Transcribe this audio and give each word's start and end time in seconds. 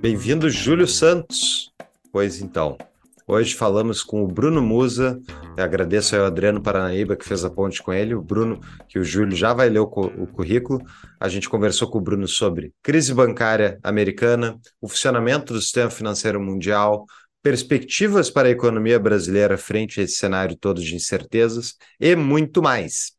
Bem-vindo, 0.00 0.48
Júlio 0.48 0.86
Santos. 0.86 1.72
Pois 2.12 2.40
então, 2.40 2.78
hoje 3.26 3.56
falamos 3.56 4.00
com 4.00 4.22
o 4.22 4.28
Bruno 4.28 4.62
Musa. 4.62 5.20
Eu 5.56 5.64
agradeço 5.64 6.14
ao 6.14 6.26
Adriano 6.26 6.62
Paranaíba 6.62 7.16
que 7.16 7.24
fez 7.24 7.44
a 7.44 7.50
ponte 7.50 7.82
com 7.82 7.92
ele, 7.92 8.14
o 8.14 8.22
Bruno, 8.22 8.60
que 8.88 8.96
o 8.96 9.04
Júlio 9.04 9.36
já 9.36 9.52
vai 9.52 9.68
ler 9.68 9.80
o, 9.80 9.86
o 9.86 10.26
currículo. 10.28 10.80
A 11.18 11.28
gente 11.28 11.48
conversou 11.48 11.90
com 11.90 11.98
o 11.98 12.00
Bruno 12.00 12.28
sobre 12.28 12.72
crise 12.80 13.12
bancária 13.12 13.80
americana, 13.82 14.56
o 14.80 14.88
funcionamento 14.88 15.52
do 15.52 15.60
sistema 15.60 15.90
financeiro 15.90 16.40
mundial, 16.40 17.04
perspectivas 17.42 18.30
para 18.30 18.46
a 18.46 18.52
economia 18.52 19.00
brasileira 19.00 19.58
frente 19.58 20.00
a 20.00 20.04
esse 20.04 20.14
cenário 20.14 20.56
todo 20.56 20.80
de 20.80 20.94
incertezas 20.94 21.74
e 21.98 22.14
muito 22.14 22.62
mais. 22.62 23.12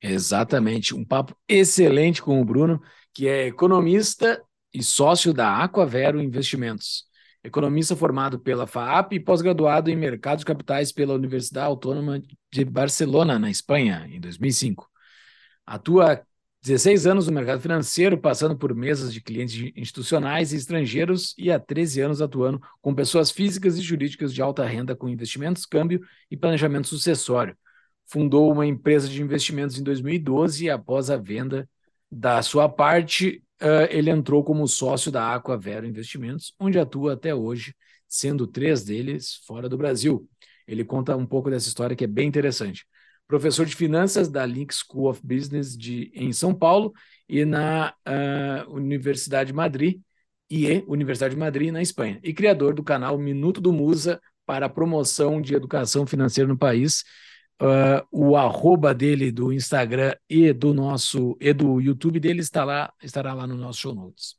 Exatamente, 0.00 0.94
um 0.94 1.04
papo 1.04 1.36
excelente 1.46 2.22
com 2.22 2.40
o 2.40 2.44
Bruno, 2.44 2.80
que 3.12 3.28
é 3.28 3.46
economista 3.46 4.42
e 4.72 4.82
sócio 4.82 5.32
da 5.32 5.62
Aquavero 5.62 6.20
Investimentos. 6.20 7.04
Economista 7.42 7.94
formado 7.94 8.38
pela 8.38 8.66
FAAP 8.66 9.14
e 9.14 9.20
pós-graduado 9.20 9.90
em 9.90 9.96
mercados 9.96 10.44
capitais 10.44 10.92
pela 10.92 11.14
Universidade 11.14 11.66
Autônoma 11.66 12.20
de 12.52 12.64
Barcelona, 12.64 13.38
na 13.38 13.50
Espanha, 13.50 14.06
em 14.10 14.20
2005. 14.20 14.88
Atua 15.64 16.22
16 16.62 17.06
anos 17.06 17.26
no 17.26 17.32
mercado 17.32 17.60
financeiro, 17.60 18.18
passando 18.18 18.56
por 18.56 18.74
mesas 18.74 19.12
de 19.12 19.20
clientes 19.20 19.72
institucionais 19.76 20.52
e 20.52 20.56
estrangeiros 20.56 21.34
e 21.38 21.50
há 21.52 21.58
13 21.58 22.00
anos 22.00 22.20
atuando 22.20 22.60
com 22.80 22.94
pessoas 22.94 23.30
físicas 23.30 23.78
e 23.78 23.80
jurídicas 23.80 24.34
de 24.34 24.42
alta 24.42 24.64
renda 24.64 24.96
com 24.96 25.08
investimentos, 25.08 25.64
câmbio 25.64 26.00
e 26.30 26.36
planejamento 26.36 26.88
sucessório. 26.88 27.56
Fundou 28.06 28.50
uma 28.50 28.66
empresa 28.66 29.08
de 29.08 29.22
investimentos 29.22 29.78
em 29.78 29.82
2012 29.82 30.64
e 30.64 30.70
após 30.70 31.10
a 31.10 31.16
venda 31.16 31.68
da 32.10 32.42
sua 32.42 32.68
parte, 32.68 33.42
uh, 33.62 33.86
ele 33.90 34.10
entrou 34.10 34.42
como 34.44 34.66
sócio 34.66 35.10
da 35.10 35.34
Aquavero 35.34 35.86
Investimentos, 35.86 36.54
onde 36.58 36.78
atua 36.78 37.14
até 37.14 37.34
hoje, 37.34 37.74
sendo 38.06 38.46
três 38.46 38.84
deles 38.84 39.40
fora 39.46 39.68
do 39.68 39.76
Brasil. 39.76 40.28
Ele 40.66 40.84
conta 40.84 41.16
um 41.16 41.26
pouco 41.26 41.50
dessa 41.50 41.68
história 41.68 41.96
que 41.96 42.04
é 42.04 42.08
bem 42.08 42.28
interessante 42.28 42.84
professor 43.28 43.66
de 43.66 43.76
finanças 43.76 44.28
da 44.30 44.44
Link 44.46 44.74
School 44.74 45.10
of 45.10 45.20
Business 45.22 45.76
de, 45.76 46.10
em 46.14 46.32
São 46.32 46.54
Paulo 46.54 46.92
e 47.28 47.44
na 47.44 47.94
uh, 48.08 48.72
Universidade 48.72 49.48
de 49.48 49.52
Madrid, 49.52 50.00
IE, 50.50 50.82
Universidade 50.88 51.34
de 51.34 51.38
Madrid, 51.38 51.70
na 51.70 51.82
Espanha, 51.82 52.18
e 52.22 52.32
criador 52.32 52.72
do 52.72 52.82
canal 52.82 53.18
Minuto 53.18 53.60
do 53.60 53.70
Musa 53.70 54.18
para 54.46 54.64
a 54.64 54.68
promoção 54.70 55.42
de 55.42 55.54
educação 55.54 56.06
financeira 56.06 56.48
no 56.48 56.56
país. 56.56 57.04
Uh, 57.60 58.06
o 58.12 58.36
arroba 58.36 58.94
dele 58.94 59.32
do 59.32 59.52
Instagram 59.52 60.14
e 60.30 60.52
do 60.52 60.72
nosso 60.72 61.36
e 61.40 61.52
do 61.52 61.80
YouTube 61.80 62.20
dele 62.20 62.40
está 62.40 62.64
lá, 62.64 62.92
estará 63.02 63.34
lá 63.34 63.46
no 63.46 63.56
nosso 63.56 63.80
show 63.80 63.94
notes. 63.94 64.36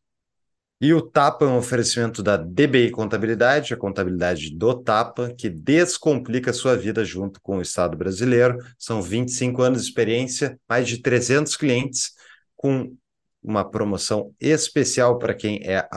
E 0.82 0.94
o 0.94 1.02
Tapa 1.02 1.44
é 1.44 1.48
um 1.50 1.58
oferecimento 1.58 2.24
da 2.24 2.38
DBI 2.38 2.90
Contabilidade, 2.92 3.74
a 3.74 3.78
contabilidade 3.78 4.56
do 4.56 4.74
Tapa, 4.74 5.34
que 5.38 5.50
descomplica 5.50 6.52
a 6.52 6.54
sua 6.54 6.78
vida 6.78 7.04
junto 7.04 7.42
com 7.42 7.58
o 7.58 7.62
Estado 7.62 7.98
brasileiro. 7.98 8.58
São 8.78 9.02
25 9.02 9.62
anos 9.62 9.82
de 9.82 9.90
experiência, 9.90 10.58
mais 10.70 10.88
de 10.88 11.00
300 11.02 11.58
clientes, 11.58 12.14
com 12.56 12.96
uma 13.42 13.64
promoção 13.64 14.34
especial 14.40 15.18
para 15.18 15.34
quem 15.34 15.62
é 15.64 15.88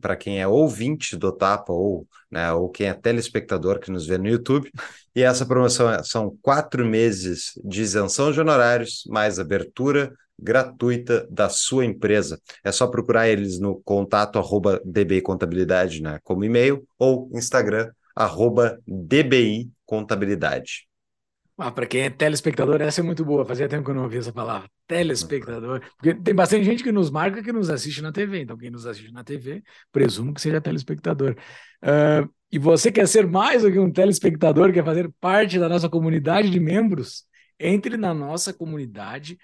para 0.00 0.16
quem 0.16 0.40
é 0.40 0.46
ouvinte 0.46 1.16
do 1.16 1.32
Tapa 1.32 1.72
ou, 1.72 2.06
né, 2.30 2.52
ou 2.52 2.68
quem 2.68 2.88
é 2.88 2.94
telespectador 2.94 3.78
que 3.78 3.90
nos 3.90 4.06
vê 4.06 4.18
no 4.18 4.28
YouTube. 4.28 4.70
E 5.14 5.22
essa 5.22 5.46
promoção 5.46 5.90
é, 5.90 6.02
são 6.02 6.36
quatro 6.42 6.84
meses 6.84 7.52
de 7.64 7.82
isenção 7.82 8.32
de 8.32 8.40
honorários, 8.40 9.04
mais 9.08 9.38
abertura 9.38 10.12
gratuita 10.38 11.26
da 11.30 11.48
sua 11.48 11.84
empresa. 11.84 12.40
É 12.62 12.70
só 12.70 12.86
procurar 12.86 13.28
eles 13.28 13.58
no 13.58 13.80
contato 13.82 14.38
arroba 14.38 14.80
DBI 14.84 15.20
Contabilidade, 15.20 16.02
né, 16.02 16.18
como 16.22 16.44
e-mail, 16.44 16.86
ou 16.98 17.30
Instagram, 17.32 17.90
arroba 18.14 18.78
DBI 18.86 19.70
Contabilidade. 19.86 20.87
Ah, 21.60 21.72
para 21.72 21.86
quem 21.86 22.02
é 22.02 22.10
telespectador, 22.10 22.80
essa 22.80 23.00
é 23.00 23.02
muito 23.02 23.24
boa. 23.24 23.44
Fazia 23.44 23.68
tempo 23.68 23.84
que 23.84 23.90
eu 23.90 23.94
não 23.94 24.04
ouvi 24.04 24.16
essa 24.16 24.32
palavra. 24.32 24.70
Telespectador. 24.86 25.82
Porque 25.96 26.14
tem 26.14 26.32
bastante 26.32 26.64
gente 26.64 26.84
que 26.84 26.92
nos 26.92 27.10
marca 27.10 27.42
que 27.42 27.52
nos 27.52 27.68
assiste 27.68 28.00
na 28.00 28.12
TV. 28.12 28.42
Então, 28.42 28.56
quem 28.56 28.70
nos 28.70 28.86
assiste 28.86 29.12
na 29.12 29.24
TV, 29.24 29.64
presumo 29.90 30.32
que 30.32 30.40
seja 30.40 30.60
telespectador. 30.60 31.36
Uh, 31.82 32.32
e 32.52 32.60
você 32.60 32.92
quer 32.92 33.08
ser 33.08 33.26
mais 33.26 33.62
do 33.62 33.72
que 33.72 33.78
um 33.78 33.90
telespectador, 33.90 34.72
quer 34.72 34.84
fazer 34.84 35.10
parte 35.20 35.58
da 35.58 35.68
nossa 35.68 35.88
comunidade 35.88 36.48
de 36.48 36.60
membros? 36.60 37.24
Entre 37.58 37.96
na 37.96 38.14
nossa 38.14 38.54
comunidade 38.54 39.36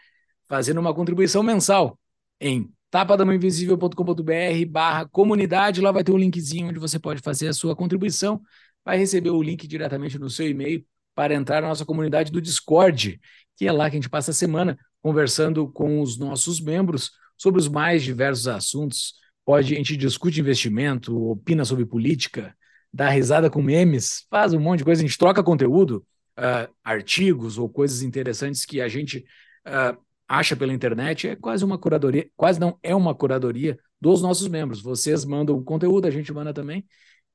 fazendo 0.49 0.79
uma 0.79 0.95
contribuição 0.95 1.43
mensal 1.43 1.99
em 2.41 2.73
tapadamainvisível.com.br 2.93 4.67
barra 4.69 5.09
comunidade, 5.09 5.81
lá 5.81 5.91
vai 5.91 6.05
ter 6.05 6.13
um 6.13 6.19
linkzinho 6.19 6.69
onde 6.69 6.79
você 6.79 6.97
pode 6.97 7.21
fazer 7.21 7.49
a 7.49 7.53
sua 7.53 7.75
contribuição, 7.75 8.41
vai 8.85 8.97
receber 8.99 9.31
o 9.31 9.43
link 9.43 9.67
diretamente 9.67 10.17
no 10.17 10.31
seu 10.31 10.49
e-mail 10.49 10.87
para 11.15 11.35
entrar 11.35 11.63
na 11.63 11.69
nossa 11.69 11.85
comunidade 11.85 12.33
do 12.33 12.41
Discord, 12.41 13.21
que 13.57 13.67
é 13.67 13.73
lá 13.73 13.89
que 13.89 13.97
a 13.97 14.01
gente 14.01 14.11
passa 14.11 14.31
a 14.31 14.35
semana 14.35 14.79
conversando 15.03 15.69
com 15.69 16.01
os 16.01 16.19
nossos 16.19 16.61
membros 16.61 17.13
sobre 17.37 17.61
os 17.61 17.69
mais 17.69 18.03
diversos 18.03 18.49
assuntos. 18.49 19.15
Pode, 19.45 19.75
a 19.75 19.77
gente 19.77 19.97
discute 19.97 20.41
investimento, 20.41 21.31
opina 21.31 21.65
sobre 21.65 21.85
política, 21.85 22.55
dá 22.93 23.09
risada 23.11 23.51
com 23.51 23.63
memes, 23.63 24.25
faz 24.31 24.53
um 24.53 24.61
monte 24.61 24.79
de 24.79 24.85
coisa, 24.85 25.03
a 25.03 25.07
gente 25.07 25.19
troca 25.19 25.43
conteúdo, 25.43 26.05
uh, 26.39 26.73
artigos 26.83 27.59
ou 27.59 27.69
coisas 27.69 28.03
interessantes 28.03 28.65
que 28.65 28.81
a 28.81 28.89
gente 28.89 29.25
uh, 29.67 29.97
acha 30.29 30.57
pela 30.57 30.73
internet 30.73 31.29
é 31.29 31.37
quase 31.37 31.65
uma 31.65 31.79
curadoria, 31.79 32.29
quase 32.37 32.59
não 32.59 32.79
é 32.83 32.95
uma 32.95 33.15
curadoria 33.15 33.79
dos 34.01 34.23
nossos 34.23 34.49
membros. 34.49 34.83
Vocês 34.83 35.25
mandam 35.25 35.63
conteúdo, 35.63 36.07
a 36.07 36.11
gente 36.11 36.33
manda 36.33 36.53
também. 36.53 36.85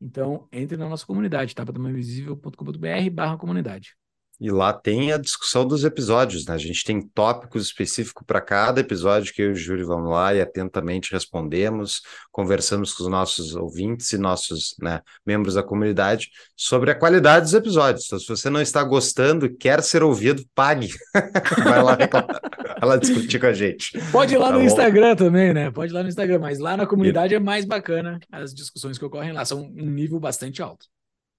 Então, 0.02 0.48
entre 0.52 0.78
na 0.78 0.88
nossa 0.88 1.06
comunidade, 1.06 1.54
tapadamainvisível.com.br 1.54 3.10
barra 3.12 3.38
comunidade. 3.38 3.96
E 4.40 4.50
lá 4.50 4.72
tem 4.72 5.12
a 5.12 5.18
discussão 5.18 5.66
dos 5.68 5.84
episódios, 5.84 6.46
né? 6.46 6.54
A 6.54 6.58
gente 6.58 6.84
tem 6.86 7.02
tópicos 7.02 7.66
específicos 7.66 8.24
para 8.26 8.40
cada 8.40 8.80
episódio 8.80 9.34
que 9.34 9.42
eu 9.42 9.50
e 9.50 9.52
o 9.52 9.56
Júlio 9.56 9.86
vamos 9.86 10.10
lá 10.10 10.34
e 10.34 10.40
atentamente 10.40 11.12
respondemos, 11.12 12.02
conversamos 12.32 12.94
com 12.94 13.04
os 13.04 13.10
nossos 13.10 13.54
ouvintes 13.56 14.14
e 14.14 14.18
nossos 14.18 14.76
né, 14.82 15.02
membros 15.26 15.56
da 15.56 15.64
comunidade 15.64 16.30
sobre 16.56 16.92
a 16.92 16.96
qualidade 16.96 17.46
dos 17.46 17.54
episódios. 17.54 18.06
Então, 18.06 18.20
se 18.20 18.28
você 18.28 18.50
não 18.50 18.62
está 18.62 18.82
gostando 18.82 19.46
e 19.46 19.50
quer 19.50 19.84
ser 19.84 20.04
ouvido, 20.04 20.44
pague. 20.56 20.90
Vai 21.64 21.84
lá, 21.84 21.98
vai 21.98 22.90
lá 22.90 22.96
discutir 22.98 23.40
com 23.40 23.48
a 23.48 23.54
gente. 23.54 24.00
Pode 24.12 24.34
ir 24.34 24.38
lá 24.38 24.48
tá 24.48 24.54
no 24.54 24.60
bom? 24.60 24.66
Instagram 24.66 25.16
também, 25.16 25.54
né? 25.54 25.70
Pode 25.72 25.92
ir 25.92 25.96
lá 25.96 26.04
no 26.04 26.10
Instagram, 26.10 26.40
mas 26.40 26.60
lá 26.60 26.78
na 26.78 26.86
comunidade 26.86 27.34
e... 27.34 27.36
é 27.36 27.40
mais 27.40 27.66
bacana 27.66 28.20
as 28.32 28.54
discussões 28.54 28.98
que 28.98 29.06
ocorrem 29.06 29.34
lá. 29.34 29.44
São 29.44 29.62
um 29.62 29.90
nível 29.90 30.20
bastante 30.20 30.62
alto. 30.62 30.86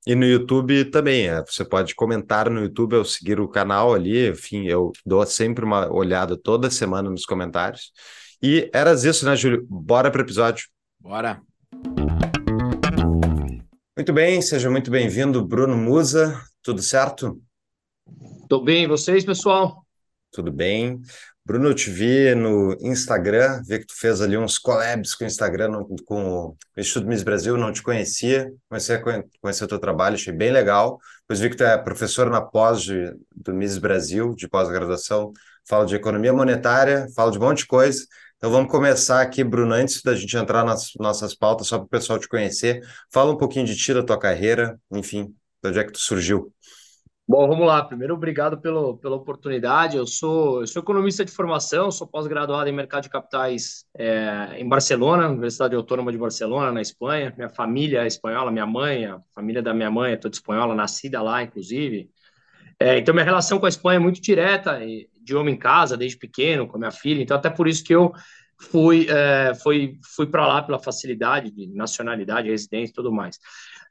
E 0.07 0.15
no 0.15 0.25
YouTube 0.25 0.87
também, 0.87 1.29
é, 1.29 1.43
você 1.45 1.65
pode 1.65 1.95
comentar 1.95 2.49
no 2.49 2.63
YouTube 2.63 2.97
ou 2.97 3.05
seguir 3.05 3.39
o 3.39 3.49
canal 3.49 3.95
ali, 3.95 4.31
enfim, 4.31 4.67
eu 4.67 4.93
dou 5.05 5.25
sempre 5.27 5.65
uma 5.65 5.93
olhada 5.93 6.39
toda 6.39 6.71
semana 6.71 7.11
nos 7.11 7.27
comentários. 7.27 7.93
E 8.43 8.71
eras 8.73 9.05
isso, 9.05 9.27
né, 9.27 9.37
Júlio? 9.37 9.67
Bora 9.69 10.11
para 10.11 10.21
o 10.21 10.25
episódio. 10.25 10.67
Bora. 10.99 11.43
Muito 13.95 14.13
bem, 14.15 14.41
seja 14.41 14.71
muito 14.71 14.91
bem-vindo, 14.91 15.47
Bruno 15.47 15.77
Musa. 15.77 16.41
Tudo 16.63 16.81
certo? 16.81 17.39
Tudo 18.49 18.65
bem, 18.65 18.85
e 18.85 18.87
vocês, 18.87 19.25
pessoal? 19.25 19.85
Tudo 20.33 20.51
bem. 20.51 21.01
Bruno, 21.51 21.71
eu 21.71 21.75
te 21.75 21.91
vi 21.91 22.33
no 22.33 22.77
Instagram, 22.81 23.61
vi 23.67 23.81
que 23.81 23.87
tu 23.87 23.99
fez 23.99 24.21
ali 24.21 24.39
uns 24.39 24.57
collabs 24.57 25.17
com 25.17 25.25
o 25.25 25.27
Instagram, 25.27 25.85
com 26.07 26.25
o 26.47 26.57
Instituto 26.79 27.09
Miss 27.09 27.25
Brasil, 27.25 27.57
não 27.57 27.73
te 27.73 27.83
conhecia, 27.83 28.53
comecei 28.69 28.95
a 28.95 29.03
conhecer 29.41 29.65
o 29.65 29.67
teu 29.67 29.81
trabalho, 29.81 30.15
achei 30.15 30.33
bem 30.33 30.53
legal. 30.53 31.01
Depois 31.23 31.41
vi 31.41 31.51
que 31.51 31.57
tu 31.57 31.65
é 31.65 31.77
professor 31.77 32.31
na 32.31 32.41
pós 32.41 32.81
de, 32.83 33.13
do 33.35 33.53
Miss 33.53 33.79
Brasil, 33.79 34.33
de 34.37 34.47
pós-graduação, 34.47 35.33
fala 35.69 35.85
de 35.87 35.97
economia 35.97 36.33
monetária, 36.33 37.09
fala 37.17 37.33
de 37.33 37.39
um 37.39 37.41
monte 37.41 37.59
de 37.59 37.67
coisa. 37.67 38.07
Então 38.37 38.49
vamos 38.49 38.71
começar 38.71 39.21
aqui, 39.21 39.43
Bruno, 39.43 39.75
antes 39.75 40.03
da 40.03 40.15
gente 40.15 40.37
entrar 40.37 40.65
nas 40.65 40.93
nossas 41.01 41.35
pautas, 41.35 41.67
só 41.67 41.79
para 41.79 41.87
o 41.87 41.89
pessoal 41.89 42.21
te 42.21 42.29
conhecer. 42.29 42.81
Fala 43.13 43.33
um 43.33 43.37
pouquinho 43.37 43.67
de 43.67 43.75
ti, 43.75 43.93
da 43.93 44.05
tua 44.05 44.21
carreira, 44.21 44.79
enfim, 44.89 45.35
de 45.61 45.69
onde 45.69 45.81
é 45.81 45.85
que 45.85 45.91
tu 45.91 45.99
surgiu. 45.99 46.53
Bom, 47.31 47.47
vamos 47.47 47.65
lá. 47.65 47.85
Primeiro, 47.85 48.15
obrigado 48.15 48.59
pelo, 48.59 48.97
pela 48.97 49.15
oportunidade. 49.15 49.97
Eu 49.97 50.05
sou, 50.05 50.63
eu 50.63 50.67
sou 50.67 50.83
economista 50.83 51.25
de 51.25 51.31
formação, 51.31 51.89
sou 51.89 52.05
pós-graduado 52.05 52.69
em 52.69 52.73
mercado 52.73 53.05
de 53.05 53.09
capitais 53.09 53.85
é, 53.97 54.57
em 54.59 54.69
Barcelona, 54.69 55.29
Universidade 55.29 55.77
Autônoma 55.77 56.11
de 56.11 56.19
Barcelona, 56.19 56.73
na 56.73 56.83
Espanha. 56.83 57.33
Minha 57.37 57.49
família 57.49 58.03
é 58.03 58.07
espanhola, 58.09 58.51
minha 58.51 58.67
mãe, 58.67 59.05
a 59.05 59.21
família 59.33 59.63
da 59.63 59.73
minha 59.73 59.93
mãe 59.93 60.15
é 60.15 60.17
toda 60.17 60.35
espanhola, 60.35 60.75
nascida 60.75 61.23
lá, 61.23 61.41
inclusive. 61.41 62.11
É, 62.81 62.99
então, 62.99 63.15
minha 63.15 63.25
relação 63.25 63.61
com 63.61 63.67
a 63.67 63.69
Espanha 63.69 63.99
é 63.99 64.01
muito 64.01 64.21
direta, 64.21 64.81
de 65.23 65.37
homem 65.37 65.55
em 65.55 65.57
casa, 65.57 65.97
desde 65.97 66.19
pequeno, 66.19 66.67
com 66.67 66.79
a 66.79 66.81
minha 66.81 66.91
filha. 66.91 67.23
Então, 67.23 67.37
até 67.37 67.49
por 67.49 67.69
isso 67.69 67.85
que 67.85 67.95
eu 67.95 68.13
fui, 68.59 69.07
é, 69.09 69.55
fui, 69.55 70.01
fui 70.17 70.27
para 70.27 70.49
lá 70.49 70.63
pela 70.63 70.81
facilidade 70.81 71.53
de 71.53 71.69
nacionalidade, 71.69 72.51
residência 72.51 72.91
e 72.91 72.95
tudo 72.95 73.13
mais. 73.13 73.39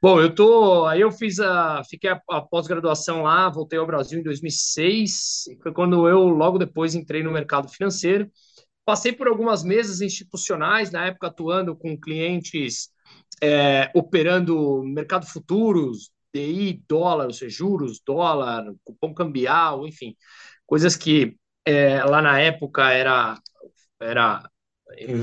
Bom, 0.02 0.20
eu 0.20 0.34
tô. 0.34 0.86
Aí 0.86 1.00
eu 1.00 1.10
fiz 1.12 1.38
a. 1.40 1.82
Fiquei 1.84 2.10
a, 2.10 2.20
a 2.30 2.40
pós-graduação 2.40 3.22
lá, 3.22 3.48
voltei 3.50 3.78
ao 3.78 3.86
Brasil 3.86 4.18
em 4.20 4.22
2006, 4.22 5.44
foi 5.62 5.72
quando 5.72 6.08
eu 6.08 6.28
logo 6.28 6.58
depois 6.58 6.94
entrei 6.94 7.22
no 7.22 7.30
mercado 7.32 7.68
financeiro. 7.68 8.30
Passei 8.84 9.12
por 9.12 9.28
algumas 9.28 9.64
mesas 9.64 10.00
institucionais, 10.02 10.90
na 10.92 11.06
época 11.06 11.28
atuando 11.28 11.76
com 11.76 11.98
clientes 11.98 12.90
é, 13.42 13.90
operando 13.94 14.82
mercado 14.84 15.26
futuros, 15.26 16.10
DI, 16.34 16.84
dólar, 16.88 17.26
ou 17.26 17.32
seja, 17.32 17.56
juros, 17.56 18.00
dólar, 18.06 18.66
cupom 18.84 19.14
cambial, 19.14 19.86
enfim, 19.88 20.16
coisas 20.66 20.96
que 20.96 21.36
é, 21.66 22.04
lá 22.04 22.22
na 22.22 22.40
época 22.40 22.90
era, 22.92 23.38
era, 24.00 24.48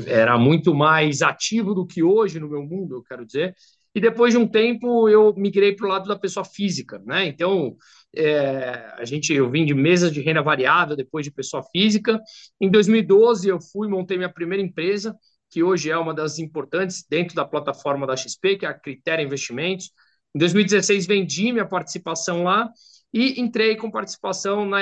era 0.08 0.38
muito 0.38 0.74
mais 0.74 1.22
ativo 1.22 1.74
do 1.74 1.86
que 1.86 2.04
hoje 2.04 2.40
no 2.40 2.50
meu 2.50 2.64
mundo, 2.64 2.96
eu 2.98 3.04
quero 3.04 3.26
dizer. 3.26 3.56
E 3.98 4.00
depois 4.00 4.32
de 4.32 4.38
um 4.38 4.48
tempo 4.48 5.10
eu 5.10 5.34
migrei 5.36 5.76
para 5.76 5.88
o 5.88 5.90
lado 5.90 6.08
da 6.08 6.16
pessoa 6.16 6.46
física, 6.46 7.02
né? 7.04 7.26
Então 7.26 7.76
é, 8.16 8.94
a 8.96 9.04
gente 9.04 9.34
eu 9.34 9.50
vim 9.50 9.66
de 9.66 9.74
mesas 9.74 10.12
de 10.14 10.22
renda 10.22 10.40
variável 10.40 10.96
depois 10.96 11.26
de 11.26 11.32
pessoa 11.32 11.64
física. 11.64 12.22
Em 12.62 12.70
2012 12.70 13.50
eu 13.50 13.60
fui 13.60 13.88
montei 13.88 14.16
minha 14.16 14.32
primeira 14.32 14.64
empresa 14.64 15.18
que 15.50 15.64
hoje 15.64 15.90
é 15.90 15.98
uma 15.98 16.14
das 16.14 16.38
importantes 16.38 17.04
dentro 17.10 17.36
da 17.36 17.44
plataforma 17.44 18.06
da 18.06 18.16
XP, 18.16 18.58
que 18.58 18.68
é 18.68 18.70
a 18.70 18.74
Critéria 18.76 19.24
Investimentos. 19.24 19.90
Em 20.36 20.38
2016 20.38 21.08
vendi 21.08 21.52
minha 21.52 21.66
participação 21.66 22.44
lá 22.44 22.70
e 23.12 23.42
entrei 23.42 23.78
com 23.78 23.90
participação 23.90 24.64
na 24.64 24.82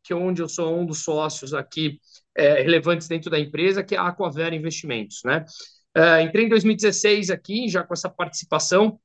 que 0.00 0.12
é 0.12 0.16
onde 0.16 0.40
eu 0.40 0.48
sou 0.48 0.78
um 0.78 0.86
dos 0.86 1.02
sócios 1.02 1.52
aqui 1.54 1.98
é, 2.36 2.62
relevantes 2.62 3.08
dentro 3.08 3.28
da 3.28 3.40
empresa, 3.40 3.82
que 3.82 3.96
é 3.96 3.98
a 3.98 4.06
Aquavera 4.06 4.54
Investimentos, 4.54 5.22
né? 5.24 5.44
Uh, 5.96 6.20
entrei 6.22 6.46
em 6.46 6.48
2016 6.48 7.30
aqui, 7.30 7.68
já 7.68 7.84
com 7.84 7.94
essa 7.94 8.08
participação, 8.08 8.98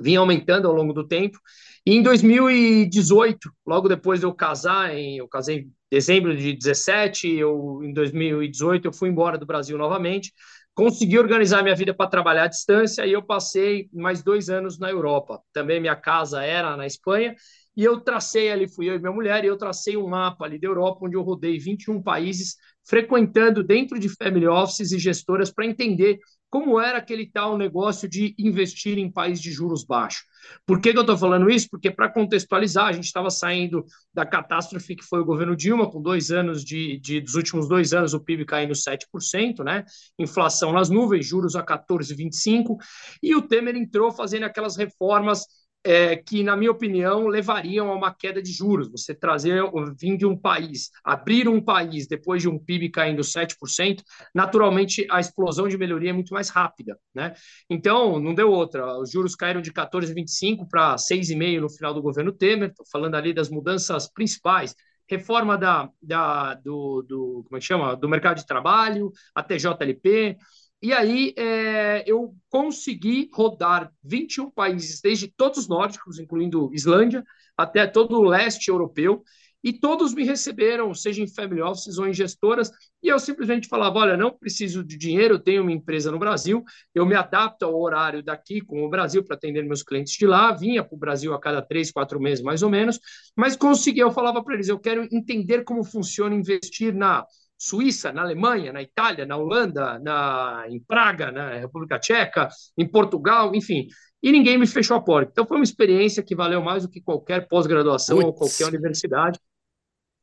vim 0.00 0.16
aumentando 0.16 0.68
ao 0.68 0.74
longo 0.74 0.92
do 0.92 1.06
tempo. 1.06 1.38
E 1.86 1.94
em 1.94 2.02
2018, 2.02 3.50
logo 3.66 3.88
depois 3.88 4.20
de 4.20 4.26
eu 4.26 4.34
casar, 4.34 4.94
em, 4.94 5.18
eu 5.18 5.28
casei 5.28 5.60
em 5.60 5.72
dezembro 5.90 6.36
de 6.36 6.52
17, 6.52 7.28
eu, 7.28 7.80
em 7.82 7.92
2018 7.92 8.86
eu 8.86 8.92
fui 8.92 9.08
embora 9.08 9.38
do 9.38 9.46
Brasil 9.46 9.78
novamente, 9.78 10.32
consegui 10.74 11.18
organizar 11.18 11.62
minha 11.62 11.74
vida 11.74 11.94
para 11.94 12.10
trabalhar 12.10 12.44
à 12.44 12.46
distância 12.46 13.06
e 13.06 13.12
eu 13.12 13.22
passei 13.22 13.88
mais 13.92 14.22
dois 14.22 14.48
anos 14.50 14.78
na 14.78 14.90
Europa. 14.90 15.40
Também 15.52 15.80
minha 15.80 15.96
casa 15.96 16.44
era 16.44 16.76
na 16.76 16.86
Espanha 16.86 17.34
e 17.76 17.84
eu 17.84 18.00
tracei 18.00 18.50
ali, 18.50 18.68
fui 18.68 18.88
eu 18.90 18.96
e 18.96 18.98
minha 18.98 19.12
mulher, 19.12 19.44
e 19.44 19.46
eu 19.46 19.56
tracei 19.56 19.96
um 19.96 20.08
mapa 20.08 20.44
ali 20.44 20.58
da 20.58 20.66
Europa, 20.66 21.06
onde 21.06 21.16
eu 21.16 21.22
rodei 21.22 21.58
21 21.58 22.02
países, 22.02 22.56
frequentando 22.88 23.62
dentro 23.62 23.98
de 23.98 24.08
family 24.08 24.46
offices 24.46 24.92
e 24.92 24.98
gestoras 24.98 25.50
para 25.50 25.66
entender 25.66 26.18
como 26.50 26.80
era 26.80 26.96
aquele 26.96 27.30
tal 27.30 27.58
negócio 27.58 28.08
de 28.08 28.34
investir 28.38 28.96
em 28.96 29.12
países 29.12 29.42
de 29.42 29.52
juros 29.52 29.84
baixos. 29.84 30.22
Por 30.64 30.80
que, 30.80 30.92
que 30.92 30.96
eu 30.96 31.02
estou 31.02 31.18
falando 31.18 31.50
isso? 31.50 31.68
Porque, 31.70 31.90
para 31.90 32.08
contextualizar, 32.08 32.86
a 32.86 32.92
gente 32.92 33.04
estava 33.04 33.28
saindo 33.28 33.84
da 34.14 34.24
catástrofe 34.24 34.96
que 34.96 35.04
foi 35.04 35.20
o 35.20 35.24
governo 35.24 35.54
Dilma, 35.54 35.90
com 35.90 36.00
dois 36.00 36.30
anos 36.30 36.64
de, 36.64 36.98
de 37.00 37.20
dos 37.20 37.34
últimos 37.34 37.68
dois 37.68 37.92
anos 37.92 38.14
o 38.14 38.20
PIB 38.20 38.46
caindo 38.46 38.72
7%, 38.72 39.62
né? 39.62 39.84
inflação 40.18 40.72
nas 40.72 40.88
nuvens, 40.88 41.26
juros 41.26 41.54
a 41.54 41.62
14,25%, 41.62 42.76
e 43.22 43.34
o 43.36 43.42
Temer 43.42 43.76
entrou 43.76 44.10
fazendo 44.10 44.44
aquelas 44.44 44.76
reformas 44.76 45.44
é, 45.88 46.16
que, 46.16 46.42
na 46.42 46.54
minha 46.54 46.70
opinião, 46.70 47.28
levariam 47.28 47.90
a 47.90 47.94
uma 47.94 48.14
queda 48.14 48.42
de 48.42 48.52
juros. 48.52 48.90
Você 48.90 49.14
trazer, 49.14 49.62
vir 49.98 50.18
de 50.18 50.26
um 50.26 50.36
país, 50.36 50.90
abrir 51.02 51.48
um 51.48 51.62
país 51.62 52.06
depois 52.06 52.42
de 52.42 52.48
um 52.48 52.58
PIB 52.58 52.90
caindo 52.90 53.22
7%, 53.22 54.02
naturalmente 54.34 55.06
a 55.10 55.18
explosão 55.18 55.66
de 55.66 55.78
melhoria 55.78 56.10
é 56.10 56.12
muito 56.12 56.34
mais 56.34 56.50
rápida. 56.50 56.98
Né? 57.14 57.32
Então, 57.70 58.20
não 58.20 58.34
deu 58.34 58.50
outra. 58.50 58.98
Os 58.98 59.10
juros 59.10 59.34
caíram 59.34 59.62
de 59.62 59.72
14,25% 59.72 60.68
para 60.68 60.96
6,5% 60.96 61.60
no 61.62 61.70
final 61.70 61.94
do 61.94 62.02
governo 62.02 62.32
Temer. 62.32 62.68
Estou 62.68 62.84
falando 62.92 63.14
ali 63.14 63.32
das 63.32 63.48
mudanças 63.48 64.12
principais 64.12 64.74
reforma 65.10 65.56
da, 65.56 65.88
da, 66.02 66.52
do, 66.52 67.00
do, 67.00 67.42
como 67.46 67.56
é 67.56 67.60
que 67.60 67.64
chama? 67.64 67.96
do 67.96 68.10
mercado 68.10 68.36
de 68.36 68.46
trabalho, 68.46 69.10
a 69.34 69.42
TJLP, 69.42 70.36
e 70.80 70.92
aí 70.92 71.34
é, 71.36 72.04
eu 72.06 72.34
consegui 72.48 73.28
rodar 73.32 73.92
21 74.02 74.50
países, 74.50 75.00
desde 75.00 75.28
todos 75.28 75.58
os 75.58 75.68
nórdicos, 75.68 76.18
incluindo 76.18 76.70
Islândia, 76.72 77.24
até 77.56 77.86
todo 77.86 78.18
o 78.18 78.24
leste 78.24 78.68
europeu, 78.68 79.22
e 79.62 79.72
todos 79.72 80.14
me 80.14 80.24
receberam, 80.24 80.94
seja 80.94 81.20
em 81.20 81.26
family 81.26 81.60
offices 81.60 81.98
ou 81.98 82.06
em 82.06 82.12
gestoras, 82.12 82.70
e 83.02 83.08
eu 83.08 83.18
simplesmente 83.18 83.68
falava: 83.68 83.98
olha, 83.98 84.16
não 84.16 84.30
preciso 84.30 84.84
de 84.84 84.96
dinheiro, 84.96 85.34
eu 85.34 85.38
tenho 85.38 85.62
uma 85.62 85.72
empresa 85.72 86.10
no 86.12 86.18
Brasil, 86.18 86.64
eu 86.94 87.04
me 87.04 87.14
adapto 87.14 87.64
ao 87.64 87.78
horário 87.78 88.22
daqui 88.22 88.60
com 88.60 88.84
o 88.84 88.88
Brasil 88.88 89.24
para 89.24 89.36
atender 89.36 89.64
meus 89.64 89.82
clientes 89.82 90.12
de 90.12 90.26
lá, 90.26 90.52
vinha 90.52 90.84
para 90.84 90.94
o 90.94 90.98
Brasil 90.98 91.34
a 91.34 91.40
cada 91.40 91.60
três, 91.60 91.90
quatro 91.90 92.20
meses 92.20 92.42
mais 92.42 92.62
ou 92.62 92.70
menos, 92.70 93.00
mas 93.36 93.56
consegui, 93.56 94.00
eu 94.00 94.10
falava 94.10 94.42
para 94.42 94.54
eles: 94.54 94.68
eu 94.68 94.78
quero 94.78 95.06
entender 95.10 95.64
como 95.64 95.82
funciona 95.82 96.34
investir 96.34 96.94
na 96.94 97.26
Suíça, 97.58 98.12
na 98.12 98.22
Alemanha, 98.22 98.72
na 98.72 98.80
Itália, 98.80 99.26
na 99.26 99.36
Holanda, 99.36 99.98
na, 99.98 100.64
em 100.68 100.78
Praga, 100.80 101.32
na 101.32 101.54
República 101.54 101.98
Tcheca, 101.98 102.48
em 102.76 102.86
Portugal, 102.86 103.52
enfim. 103.54 103.88
E 104.22 104.30
ninguém 104.30 104.56
me 104.56 104.66
fechou 104.66 104.96
a 104.96 105.02
porta. 105.02 105.30
Então 105.32 105.46
foi 105.46 105.56
uma 105.56 105.64
experiência 105.64 106.22
que 106.22 106.36
valeu 106.36 106.62
mais 106.62 106.84
do 106.84 106.88
que 106.88 107.00
qualquer 107.00 107.48
pós-graduação 107.48 108.18
ou 108.18 108.32
qualquer 108.32 108.66
universidade. 108.66 109.38